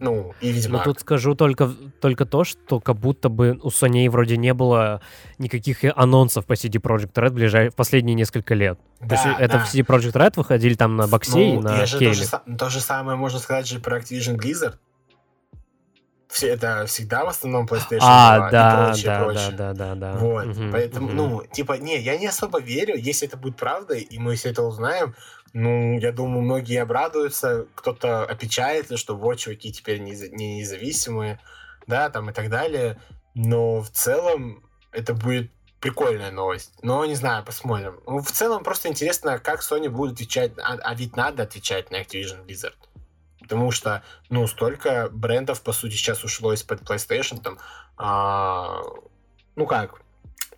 Ну, 0.00 0.32
и 0.40 0.50
Ну, 0.50 0.54
Ведьмак. 0.54 0.84
тут 0.84 1.00
скажу 1.00 1.34
только, 1.34 1.68
только 2.00 2.24
то, 2.24 2.44
что 2.44 2.78
как 2.78 2.96
будто 2.96 3.28
бы 3.28 3.58
у 3.62 3.68
Sony 3.68 4.08
вроде 4.08 4.36
не 4.36 4.54
было 4.54 5.00
никаких 5.38 5.82
и 5.84 5.92
анонсов 5.94 6.46
по 6.46 6.52
CD 6.52 6.80
Projekt 6.80 7.14
Red 7.14 7.30
в, 7.30 7.34
ближай... 7.34 7.70
в 7.70 7.74
последние 7.74 8.14
несколько 8.14 8.54
лет. 8.54 8.78
то 9.00 9.06
есть 9.14 9.24
Да, 9.24 9.36
это 9.40 9.58
да. 9.58 9.64
в 9.64 9.74
CD 9.74 9.84
Projekt 9.84 10.12
Red 10.12 10.34
выходили 10.36 10.74
там 10.74 10.94
на 10.96 11.08
боксе 11.08 11.50
и 11.50 11.52
Ну, 11.54 11.62
на 11.62 11.78
я 11.78 11.86
же 11.86 11.98
Кейле. 11.98 12.14
то, 12.14 12.20
же, 12.46 12.56
то 12.56 12.68
же 12.70 12.80
самое 12.80 13.16
можно 13.18 13.40
сказать 13.40 13.66
же 13.66 13.80
про 13.80 13.98
Activision 13.98 14.36
Blizzard. 14.36 14.76
Все 16.28 16.48
это 16.48 16.84
всегда 16.86 17.24
в 17.24 17.28
основном 17.28 17.66
PlayStation 17.66 18.00
2 18.00 18.46
А, 18.46 18.48
и 18.48 18.52
да, 18.52 18.74
прочее, 18.74 19.06
да, 19.06 19.24
прочее. 19.24 19.50
да, 19.52 19.72
да, 19.72 19.94
да, 19.94 19.94
да. 19.94 20.18
Вот, 20.18 20.44
Мгм, 20.44 20.70
поэтому, 20.70 21.06
мгм. 21.08 21.16
ну, 21.16 21.42
типа, 21.52 21.72
не, 21.74 21.98
я 21.98 22.18
не 22.18 22.26
особо 22.26 22.60
верю, 22.60 22.96
если 22.96 23.26
это 23.26 23.36
будет 23.36 23.56
правдой, 23.56 24.00
и 24.02 24.18
мы 24.18 24.36
все 24.36 24.50
это 24.50 24.62
узнаем, 24.62 25.14
ну, 25.54 25.98
я 25.98 26.12
думаю, 26.12 26.42
многие 26.42 26.82
обрадуются, 26.82 27.66
кто-то 27.74 28.24
опечалится, 28.24 28.96
что 28.98 29.16
вот, 29.16 29.38
чуваки 29.38 29.72
теперь 29.72 30.00
не, 30.00 30.12
не 30.30 30.58
независимые, 30.58 31.40
да, 31.86 32.10
там 32.10 32.28
и 32.28 32.32
так 32.34 32.50
далее, 32.50 33.00
но 33.34 33.80
в 33.80 33.90
целом 33.90 34.62
это 34.92 35.14
будет 35.14 35.50
прикольная 35.80 36.30
новость. 36.30 36.72
Но 36.82 37.04
не 37.06 37.14
знаю, 37.14 37.44
посмотрим. 37.44 38.00
Ну, 38.06 38.20
в 38.20 38.30
целом 38.30 38.64
просто 38.64 38.88
интересно, 38.88 39.38
как 39.38 39.62
Sony 39.62 39.88
будет 39.88 40.14
отвечать, 40.14 40.52
а, 40.58 40.74
а 40.82 40.94
ведь 40.94 41.16
надо 41.16 41.44
отвечать 41.44 41.90
на 41.90 42.02
Activision 42.02 42.44
Blizzard. 42.44 42.74
Потому 43.48 43.70
что, 43.70 44.02
ну, 44.28 44.46
столько 44.46 45.08
брендов, 45.10 45.62
по 45.62 45.72
сути, 45.72 45.94
сейчас 45.94 46.22
ушло 46.22 46.52
из-под 46.52 46.82
PlayStation, 46.82 47.40
там, 47.40 47.58
а, 47.96 48.82
ну 49.56 49.66
как, 49.66 50.02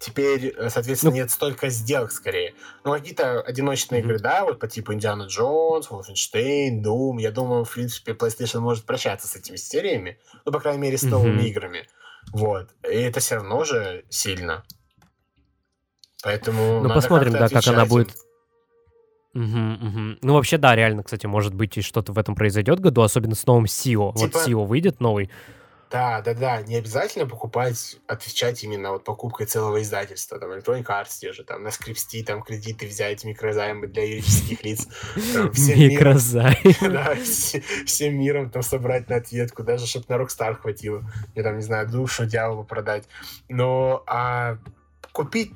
теперь, 0.00 0.48
э, 0.48 0.70
соответственно, 0.70 1.12
Ну- 1.12 1.18
нет 1.18 1.30
столько 1.30 1.68
сделок 1.68 2.10
скорее. 2.10 2.54
Ну, 2.82 2.92
какие-то 2.92 3.42
одиночные 3.42 4.00
Мгм. 4.00 4.10
игры, 4.10 4.18
да, 4.20 4.44
вот 4.44 4.58
по 4.58 4.66
типу 4.66 4.92
Индиана 4.92 5.24
Джонс, 5.28 5.88
Wolfenstein, 5.88 6.82
Doom, 6.82 7.20
я 7.20 7.30
думаю, 7.30 7.64
в 7.64 7.72
принципе, 7.72 8.10
PlayStation 8.12 8.58
может 8.58 8.84
прощаться 8.86 9.28
с 9.28 9.36
этими 9.36 9.54
сериями, 9.56 10.18
ну, 10.44 10.50
по 10.50 10.58
крайней 10.58 10.80
мере, 10.80 10.98
с 10.98 11.04
новыми 11.04 11.34
Мгм. 11.36 11.46
играми. 11.46 11.88
Вот. 12.32 12.70
И 12.82 12.96
это 12.96 13.20
все 13.20 13.36
равно 13.36 13.62
же 13.64 14.04
сильно. 14.08 14.64
Поэтому 16.24 16.80
Ну, 16.82 16.92
посмотрим, 16.92 17.32
да, 17.34 17.48
как 17.48 17.64
она 17.68 17.86
будет. 17.86 18.16
Мгм, 19.32 19.72
мгм. 19.74 20.18
Ну, 20.22 20.34
вообще, 20.34 20.58
да, 20.58 20.74
реально, 20.74 21.02
кстати, 21.04 21.26
может 21.26 21.54
быть, 21.54 21.76
и 21.78 21.82
что-то 21.82 22.12
в 22.12 22.18
этом 22.18 22.34
произойдет 22.34 22.80
году, 22.80 23.02
особенно 23.02 23.34
с 23.34 23.46
новым 23.46 23.64
SEO. 23.64 24.12
Вот 24.12 24.32
Типа- 24.32 24.38
SEO 24.38 24.66
выйдет 24.66 25.00
новый. 25.00 25.30
Да, 25.90 26.20
да, 26.20 26.34
да, 26.34 26.62
не 26.62 26.76
обязательно 26.76 27.26
покупать, 27.26 27.96
отвечать 28.06 28.62
именно 28.62 28.92
вот 28.92 29.02
покупкой 29.02 29.46
целого 29.46 29.82
издательства, 29.82 30.38
там, 30.38 30.52
Electronic 30.52 30.84
Arts 30.86 31.18
те 31.20 31.32
же, 31.32 31.42
там, 31.42 31.64
на 31.64 31.72
скрипсти, 31.72 32.22
там, 32.22 32.42
кредиты 32.42 32.86
взять, 32.86 33.24
микрозаймы 33.24 33.88
для 33.88 34.04
юридических 34.08 34.62
лиц, 34.62 34.86
там, 35.34 35.50
всем 35.52 35.78
миром, 35.80 35.94
Микрозай. 35.94 36.58
да, 36.80 37.16
все- 37.16 37.60
всем 37.86 38.14
миром 38.20 38.50
там 38.50 38.62
собрать 38.62 39.08
на 39.08 39.16
ответку, 39.16 39.64
даже 39.64 39.86
чтобы 39.86 40.06
на 40.08 40.14
Rockstar 40.14 40.54
хватило, 40.54 41.02
я 41.34 41.42
там, 41.42 41.56
не 41.56 41.62
знаю, 41.62 41.88
душу 41.88 42.24
дьяволу 42.24 42.62
продать, 42.62 43.08
но 43.48 44.04
а 44.06 44.58
купить 45.10 45.54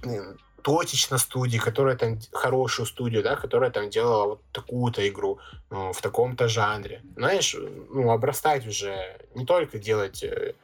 точечно 0.65 1.19
студии, 1.19 1.59
которая 1.59 1.95
там, 1.95 2.19
хорошую 2.33 2.87
студию, 2.87 3.23
да, 3.23 3.37
которая 3.37 3.71
там 3.71 3.91
делала 3.91 4.27
вот 4.27 4.41
такую-то 4.51 5.07
игру, 5.07 5.39
ну, 5.71 5.93
в 5.93 6.01
таком-то 6.01 6.49
жанре. 6.49 7.03
Знаешь, 7.17 7.55
ну, 7.91 8.11
обрастать 8.11 8.67
уже, 8.67 8.97
не 9.35 9.45
только 9.45 9.79
делать 9.79 10.25
э, 10.25 10.55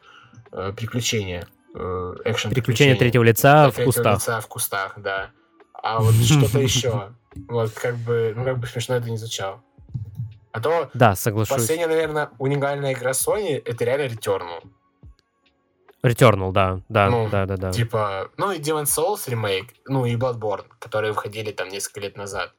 э, 0.52 0.72
приключения, 0.74 1.46
э, 1.74 2.14
экшен 2.24 2.50
Приключения 2.50 2.96
третьего 2.96 3.22
лица 3.22 3.70
в 3.70 3.84
кустах. 3.84 4.14
лица 4.16 4.40
в 4.40 4.46
кустах, 4.46 4.94
да. 4.96 5.32
А 5.74 6.00
вот 6.00 6.14
что-то 6.14 6.58
еще. 6.60 7.12
Вот 7.48 7.70
как 7.72 7.96
бы, 7.96 8.32
ну 8.34 8.44
как 8.44 8.58
бы 8.58 8.66
смешно 8.66 8.96
это 8.96 9.10
не 9.10 9.18
звучало. 9.18 9.62
А 10.52 10.60
то 10.60 10.90
Да, 10.94 11.14
соглашусь. 11.14 11.58
последняя, 11.58 11.86
наверное, 11.86 12.30
уникальная 12.38 12.94
игра 12.94 13.10
Sony 13.10 13.62
это 13.64 13.84
реально 13.84 14.12
Returnal. 14.14 14.64
Returnal, 16.02 16.52
да, 16.52 16.80
да, 16.88 17.10
Ну, 17.10 17.28
да, 17.30 17.46
да, 17.46 17.56
да. 17.56 17.72
Типа, 17.72 18.30
ну 18.38 18.52
и 18.52 18.58
Demon 18.58 18.84
Souls 18.84 19.28
ремейк, 19.28 19.66
ну 19.86 20.06
и 20.06 20.14
Bloodborne, 20.16 20.64
которые 20.78 21.12
выходили 21.12 21.52
там 21.52 21.68
несколько 21.68 22.00
лет 22.00 22.16
назад. 22.16 22.54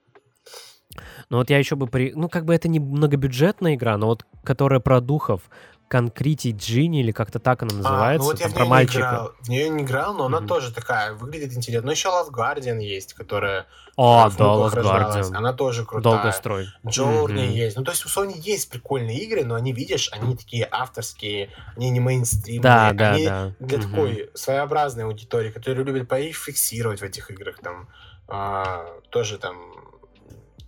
Ну 1.30 1.38
вот 1.38 1.50
я 1.50 1.58
еще 1.58 1.76
бы 1.76 1.88
при... 1.88 2.12
Ну 2.14 2.30
как 2.30 2.46
бы 2.46 2.54
это 2.54 2.68
не 2.68 2.80
многобюджетная 2.80 3.76
игра, 3.76 3.98
но 3.98 4.08
вот 4.08 4.26
которая 4.44 4.80
про 4.80 5.00
духов, 5.00 5.50
Concrete 5.92 6.54
Genie 6.54 7.02
или 7.02 7.12
как-то 7.12 7.40
так 7.40 7.62
она 7.64 7.72
А, 7.74 7.78
называется, 7.78 8.20
ну 8.26 8.32
вот 8.32 8.40
я 8.40 8.48
в 8.48 8.54
про 8.54 8.64
не 8.64 8.70
мальчика. 8.70 9.00
играл. 9.00 9.32
В 9.42 9.50
нее 9.50 9.70
не 9.70 9.84
играл, 9.84 10.14
но 10.14 10.26
она 10.26 10.40
Мгм. 10.40 10.48
тоже 10.48 10.74
такая, 10.74 11.14
выглядит 11.14 11.54
интересно. 11.54 11.88
Ну 11.88 11.92
еще 11.92 12.08
Last 12.10 12.30
Guardian 12.32 12.80
есть, 12.80 13.14
которая 13.14 13.68
О, 13.98 14.30
в 14.30 14.38
да, 14.38 14.46
Last. 14.46 14.74
Guardian. 14.82 15.36
Она 15.36 15.54
тоже 15.54 15.86
крутая. 15.86 16.14
Долгострой. 16.14 16.68
Джорни 16.88 17.42
Мгм. 17.44 17.52
есть. 17.52 17.78
Ну, 17.78 17.84
то 17.84 17.92
есть 17.92 18.06
у 18.06 18.10
Sony 18.10 18.34
есть 18.38 18.70
прикольные 18.70 19.18
игры, 19.20 19.44
но 19.44 19.56
они, 19.56 19.74
видишь, 19.74 20.10
они 20.14 20.38
такие 20.38 20.68
авторские, 20.72 21.50
они 21.76 21.90
не 21.90 22.00
мейнстримные. 22.00 22.62
Да, 22.62 22.94
да, 22.94 23.14
они 23.14 23.26
да. 23.26 23.54
для 23.60 23.78
Мгм. 23.78 23.90
такой 23.90 24.30
своеобразной 24.34 25.04
аудитории, 25.04 25.52
которая 25.52 25.84
любит 25.84 26.08
пофиксировать 26.08 27.02
в 27.02 27.04
этих 27.04 27.30
играх, 27.32 27.60
там, 27.60 27.90
а, 28.28 28.86
тоже 29.10 29.38
там 29.38 29.58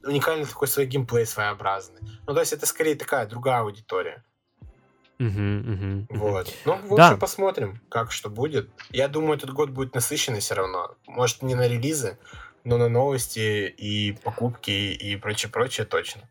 уникальный 0.04 0.46
такой 0.46 0.68
свой 0.68 0.86
геймплей 0.86 1.26
своеобразный. 1.26 2.02
Ну, 2.28 2.34
то 2.34 2.42
есть 2.42 2.52
это 2.52 2.66
скорее 2.66 2.96
такая 2.96 3.26
другая 3.26 3.62
аудитория. 3.62 4.24
Вот. 6.10 6.54
Ну, 6.66 6.76
в 6.90 6.96
Да. 6.96 7.08
общем, 7.08 7.20
посмотрим, 7.20 7.80
как 7.90 8.12
что 8.12 8.30
будет. 8.30 8.70
Я 8.90 9.08
думаю, 9.08 9.38
этот 9.38 9.52
год 9.52 9.70
будет 9.70 9.96
насыщенный 9.96 10.40
все 10.40 10.56
равно. 10.56 10.96
Может, 11.08 11.42
не 11.44 11.56
на 11.56 11.68
релизы, 11.68 12.18
но 12.64 12.78
на 12.78 12.90
новости 12.90 13.68
и 13.78 14.14
покупки 14.24 14.72
и 14.72 15.16
прочее-прочее 15.16 15.86
точно. 15.86 16.24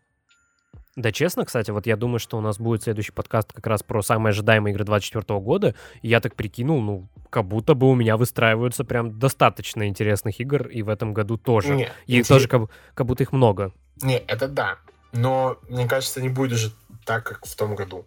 Да, 0.94 1.10
честно, 1.10 1.46
кстати, 1.46 1.70
вот 1.70 1.86
я 1.86 1.96
думаю, 1.96 2.18
что 2.18 2.36
у 2.36 2.42
нас 2.42 2.58
будет 2.58 2.82
следующий 2.82 3.12
подкаст 3.12 3.50
как 3.54 3.66
раз 3.66 3.82
про 3.82 4.02
самые 4.02 4.30
ожидаемые 4.32 4.74
игры 4.74 4.84
24 4.84 5.40
года. 5.40 5.74
И 6.02 6.08
я 6.08 6.20
так 6.20 6.34
прикинул, 6.34 6.82
ну, 6.82 7.08
как 7.30 7.46
будто 7.46 7.72
бы 7.74 7.88
у 7.90 7.94
меня 7.94 8.18
выстраиваются 8.18 8.84
прям 8.84 9.18
достаточно 9.18 9.88
интересных 9.88 10.38
игр, 10.38 10.66
и 10.66 10.82
в 10.82 10.90
этом 10.90 11.14
году 11.14 11.38
тоже. 11.38 11.74
Не, 11.74 11.88
И 12.06 12.18
интерес- 12.20 12.28
тоже 12.28 12.46
как, 12.48 12.62
как 12.92 13.06
будто 13.06 13.22
их 13.22 13.32
много. 13.32 13.72
Не, 14.02 14.18
это 14.18 14.48
да. 14.48 14.76
Но, 15.12 15.56
мне 15.70 15.88
кажется, 15.88 16.20
не 16.20 16.28
будет 16.28 16.52
уже 16.52 16.72
так, 17.06 17.24
как 17.24 17.46
в 17.46 17.56
том 17.56 17.74
году. 17.74 18.06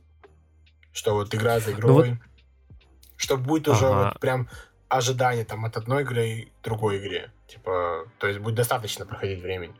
Что 0.95 1.13
вот 1.13 1.35
игра 1.35 1.59
за 1.59 1.73
игрой. 1.73 1.91
Ну 1.91 2.15
вот- 2.15 2.77
Что 3.17 3.37
будет 3.37 3.67
уже 3.67 3.85
Ага. 3.85 4.11
вот 4.11 4.19
прям 4.21 4.47
ожидание 4.87 5.43
там 5.43 5.65
от 5.65 5.75
одной 5.75 6.03
игры 6.03 6.47
к 6.61 6.63
другой 6.63 6.99
игре. 6.99 7.31
Типа, 7.47 8.05
то 8.17 8.27
есть 8.27 8.39
будет 8.39 8.55
достаточно 8.55 9.05
проходить 9.05 9.41
времени. 9.41 9.75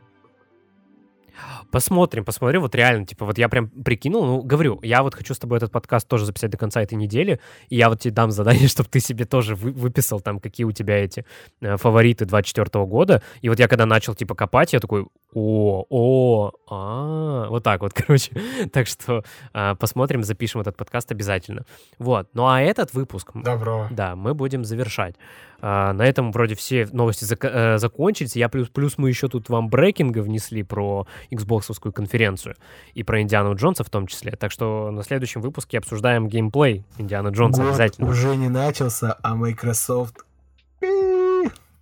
Посмотрим, 1.70 2.24
посмотрим, 2.24 2.62
вот 2.62 2.74
реально, 2.74 3.04
типа, 3.04 3.26
вот 3.26 3.36
я 3.36 3.48
прям 3.50 3.68
прикинул, 3.68 4.24
ну, 4.24 4.42
говорю, 4.42 4.78
я 4.82 5.02
вот 5.02 5.14
хочу 5.14 5.34
с 5.34 5.38
тобой 5.38 5.58
этот 5.58 5.70
подкаст 5.70 6.08
тоже 6.08 6.24
записать 6.24 6.50
до 6.50 6.56
конца 6.56 6.80
этой 6.80 6.94
недели, 6.94 7.40
и 7.68 7.76
я 7.76 7.90
вот 7.90 8.00
тебе 8.00 8.14
дам 8.14 8.30
задание, 8.30 8.68
чтобы 8.68 8.88
ты 8.88 9.00
себе 9.00 9.26
тоже 9.26 9.54
вы, 9.54 9.72
выписал 9.72 10.20
там, 10.20 10.40
какие 10.40 10.64
у 10.64 10.72
тебя 10.72 10.96
эти 11.04 11.26
э, 11.60 11.76
фавориты 11.76 12.24
24 12.24 12.86
года, 12.86 13.22
и 13.42 13.50
вот 13.50 13.58
я 13.58 13.68
когда 13.68 13.84
начал, 13.84 14.14
типа, 14.14 14.34
копать, 14.34 14.72
я 14.72 14.80
такой, 14.80 15.08
о, 15.38 15.84
о, 15.90 16.50
а, 16.70 17.48
вот 17.50 17.62
так 17.62 17.82
вот, 17.82 17.92
короче, 17.94 18.32
так 18.72 18.86
что 18.86 19.22
э, 19.52 19.74
посмотрим, 19.78 20.22
запишем 20.22 20.62
этот 20.62 20.78
подкаст 20.78 21.12
обязательно. 21.12 21.66
Вот, 21.98 22.28
ну 22.32 22.46
а 22.46 22.62
этот 22.62 22.94
выпуск... 22.94 23.32
Добро. 23.34 23.86
Да, 23.90 24.16
мы 24.16 24.32
будем 24.32 24.64
завершать. 24.64 25.14
А, 25.60 25.92
на 25.92 26.02
этом 26.06 26.32
вроде 26.32 26.54
все 26.54 26.88
новости 26.90 27.24
зак- 27.24 27.48
э, 27.48 27.78
закончились. 27.78 28.34
Я 28.34 28.48
плюс, 28.48 28.68
плюс 28.68 28.96
мы 28.96 29.10
еще 29.10 29.28
тут 29.28 29.50
вам 29.50 29.68
брейкинга 29.68 30.20
внесли 30.20 30.62
про 30.62 31.06
Xbox 31.30 31.92
конференцию 31.92 32.56
и 32.94 33.02
про 33.02 33.20
Индиану 33.20 33.54
Джонса 33.54 33.84
в 33.84 33.90
том 33.90 34.06
числе. 34.06 34.32
Так 34.32 34.52
что 34.52 34.90
на 34.90 35.02
следующем 35.02 35.42
выпуске 35.42 35.78
обсуждаем 35.78 36.28
геймплей 36.28 36.84
Индиана 36.96 37.28
Джонса 37.28 37.60
Год 37.60 37.70
обязательно. 37.70 38.08
уже 38.08 38.36
не 38.36 38.48
начался, 38.48 39.18
а 39.22 39.34
Microsoft 39.34 40.25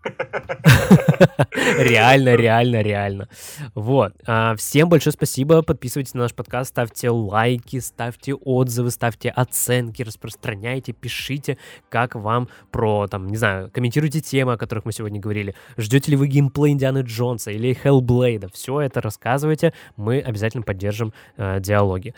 Реально, 1.78 2.34
реально, 2.34 2.82
реально. 2.82 3.28
Вот. 3.74 4.12
А, 4.26 4.54
всем 4.56 4.88
большое 4.88 5.12
спасибо. 5.12 5.62
Подписывайтесь 5.62 6.14
на 6.14 6.22
наш 6.22 6.34
подкаст, 6.34 6.70
ставьте 6.70 7.10
лайки, 7.10 7.80
ставьте 7.80 8.34
отзывы, 8.34 8.90
ставьте 8.90 9.30
оценки, 9.30 10.02
распространяйте, 10.02 10.92
пишите, 10.92 11.58
как 11.88 12.14
вам 12.14 12.48
про, 12.70 13.06
там, 13.08 13.28
не 13.28 13.36
знаю, 13.36 13.70
комментируйте 13.72 14.20
темы, 14.20 14.52
о 14.54 14.56
которых 14.56 14.84
мы 14.84 14.92
сегодня 14.92 15.20
говорили. 15.20 15.54
Ждете 15.76 16.12
ли 16.12 16.16
вы 16.16 16.28
геймплей 16.28 16.72
Индианы 16.72 17.02
Джонса 17.02 17.50
или 17.50 17.76
Hellblade? 17.82 18.50
Все 18.52 18.80
это 18.80 19.00
рассказывайте. 19.00 19.72
Мы 19.96 20.20
обязательно 20.20 20.62
поддержим 20.62 21.12
э, 21.36 21.60
диалоги. 21.60 22.14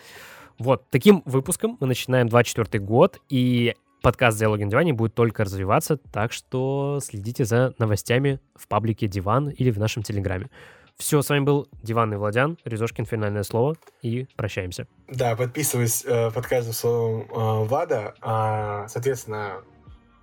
Вот, 0.59 0.85
таким 0.91 1.23
выпуском 1.27 1.77
мы 1.81 1.87
начинаем 1.87 2.29
24 2.29 2.83
год, 2.83 3.21
и 3.29 3.75
подкаст 4.07 4.39
«Диалоги 4.39 4.63
на 4.63 4.71
диване» 4.71 4.93
будет 4.93 5.17
только 5.17 5.43
развиваться, 5.43 5.97
так 5.97 6.33
что 6.33 7.01
следите 7.03 7.45
за 7.45 7.75
новостями 7.81 8.39
в 8.55 8.69
паблике 8.69 9.09
«Диван» 9.09 9.49
или 9.49 9.73
в 9.73 9.81
нашем 9.81 10.05
Телеграме. 10.05 10.49
Все, 10.97 11.23
с 11.23 11.29
вами 11.29 11.43
был 11.43 11.69
Диван 11.83 12.15
и 12.15 12.17
Владян, 12.17 12.57
Резошкин, 12.65 13.05
финальное 13.05 13.43
слово, 13.43 13.75
и 14.03 14.29
прощаемся. 14.37 14.87
Да, 15.09 15.35
подписываюсь 15.35 16.05
э, 16.05 16.31
под 16.31 16.47
каждым 16.47 16.73
словом 16.73 17.23
э, 17.23 17.65
Влада. 17.65 18.15
А, 18.21 18.87
соответственно, 18.87 19.55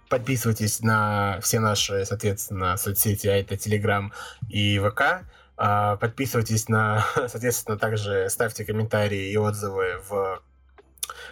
подписывайтесь 0.07 0.79
на 0.79 1.41
все 1.41 1.59
наши, 1.59 2.05
соответственно, 2.05 2.77
соцсети, 2.77 3.27
а 3.27 3.35
это 3.35 3.57
Телеграм 3.57 4.13
и 4.47 4.79
ВК. 4.79 5.25
А, 5.57 5.97
подписывайтесь 5.97 6.69
на, 6.69 7.05
соответственно, 7.15 7.77
также 7.77 8.29
ставьте 8.29 8.63
комментарии 8.63 9.29
и 9.29 9.35
отзывы 9.35 9.99
в 10.07 10.41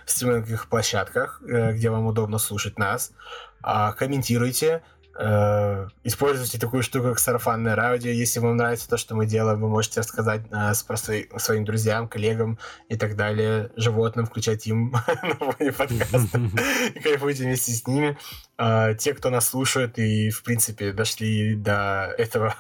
стриминговых 0.06 0.68
площадках, 0.68 1.42
э, 1.48 1.74
где 1.74 1.90
вам 1.90 2.06
удобно 2.06 2.38
слушать 2.38 2.78
нас. 2.78 3.12
А, 3.64 3.92
комментируйте, 3.94 4.82
э, 5.20 5.88
используйте 6.04 6.60
такую 6.60 6.84
штуку, 6.84 7.10
как 7.10 7.20
сарафанное 7.20 7.76
радио. 7.76 8.12
Если 8.12 8.40
вам 8.40 8.58
нравится 8.58 8.90
то, 8.90 8.98
что 8.98 9.16
мы 9.16 9.26
делаем, 9.26 9.62
вы 9.62 9.68
можете 9.68 10.00
рассказать 10.00 10.50
нас 10.50 10.84
про 10.84 10.98
свои, 10.98 11.26
своим 11.38 11.66
друзьям, 11.66 12.08
коллегам 12.08 12.58
и 12.90 12.98
так 12.98 13.16
далее, 13.16 13.72
животным, 13.76 14.26
включать 14.26 14.66
им 14.68 14.92
на 15.24 15.36
фоне 15.36 15.72
подкаста. 15.72 16.42
И 16.96 17.00
кайфуйте 17.00 17.44
вместе 17.44 17.72
с 17.72 17.86
ними. 17.88 18.18
А, 18.58 18.94
те, 18.94 19.14
кто 19.14 19.30
нас 19.30 19.48
слушает 19.48 20.00
и, 20.00 20.30
в 20.30 20.44
принципе, 20.44 20.92
дошли 20.92 21.56
до 21.56 22.14
этого 22.18 22.56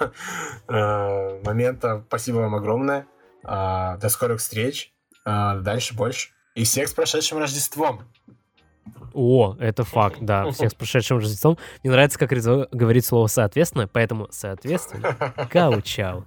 э, 0.67 1.41
момента, 1.43 2.03
спасибо 2.07 2.37
вам 2.37 2.55
огромное. 2.55 3.07
А, 3.43 3.97
до 3.97 4.09
скорых 4.09 4.39
встреч. 4.39 4.93
Дальше 5.23 5.93
больше. 5.93 6.29
И 6.55 6.63
всех 6.63 6.89
с 6.89 6.93
прошедшим 6.93 7.37
Рождеством! 7.37 8.01
О, 9.13 9.55
это 9.59 9.83
факт, 9.83 10.17
да. 10.21 10.49
Всех 10.51 10.71
с 10.71 10.73
прошедшим 10.73 11.17
Рождеством. 11.17 11.57
Мне 11.83 11.91
нравится, 11.91 12.17
как 12.17 12.29
говорит 12.29 13.05
слово 13.05 13.27
«соответственно», 13.27 13.87
поэтому, 13.87 14.27
соответственно, 14.31 15.15
кауч-аут. 15.51 16.25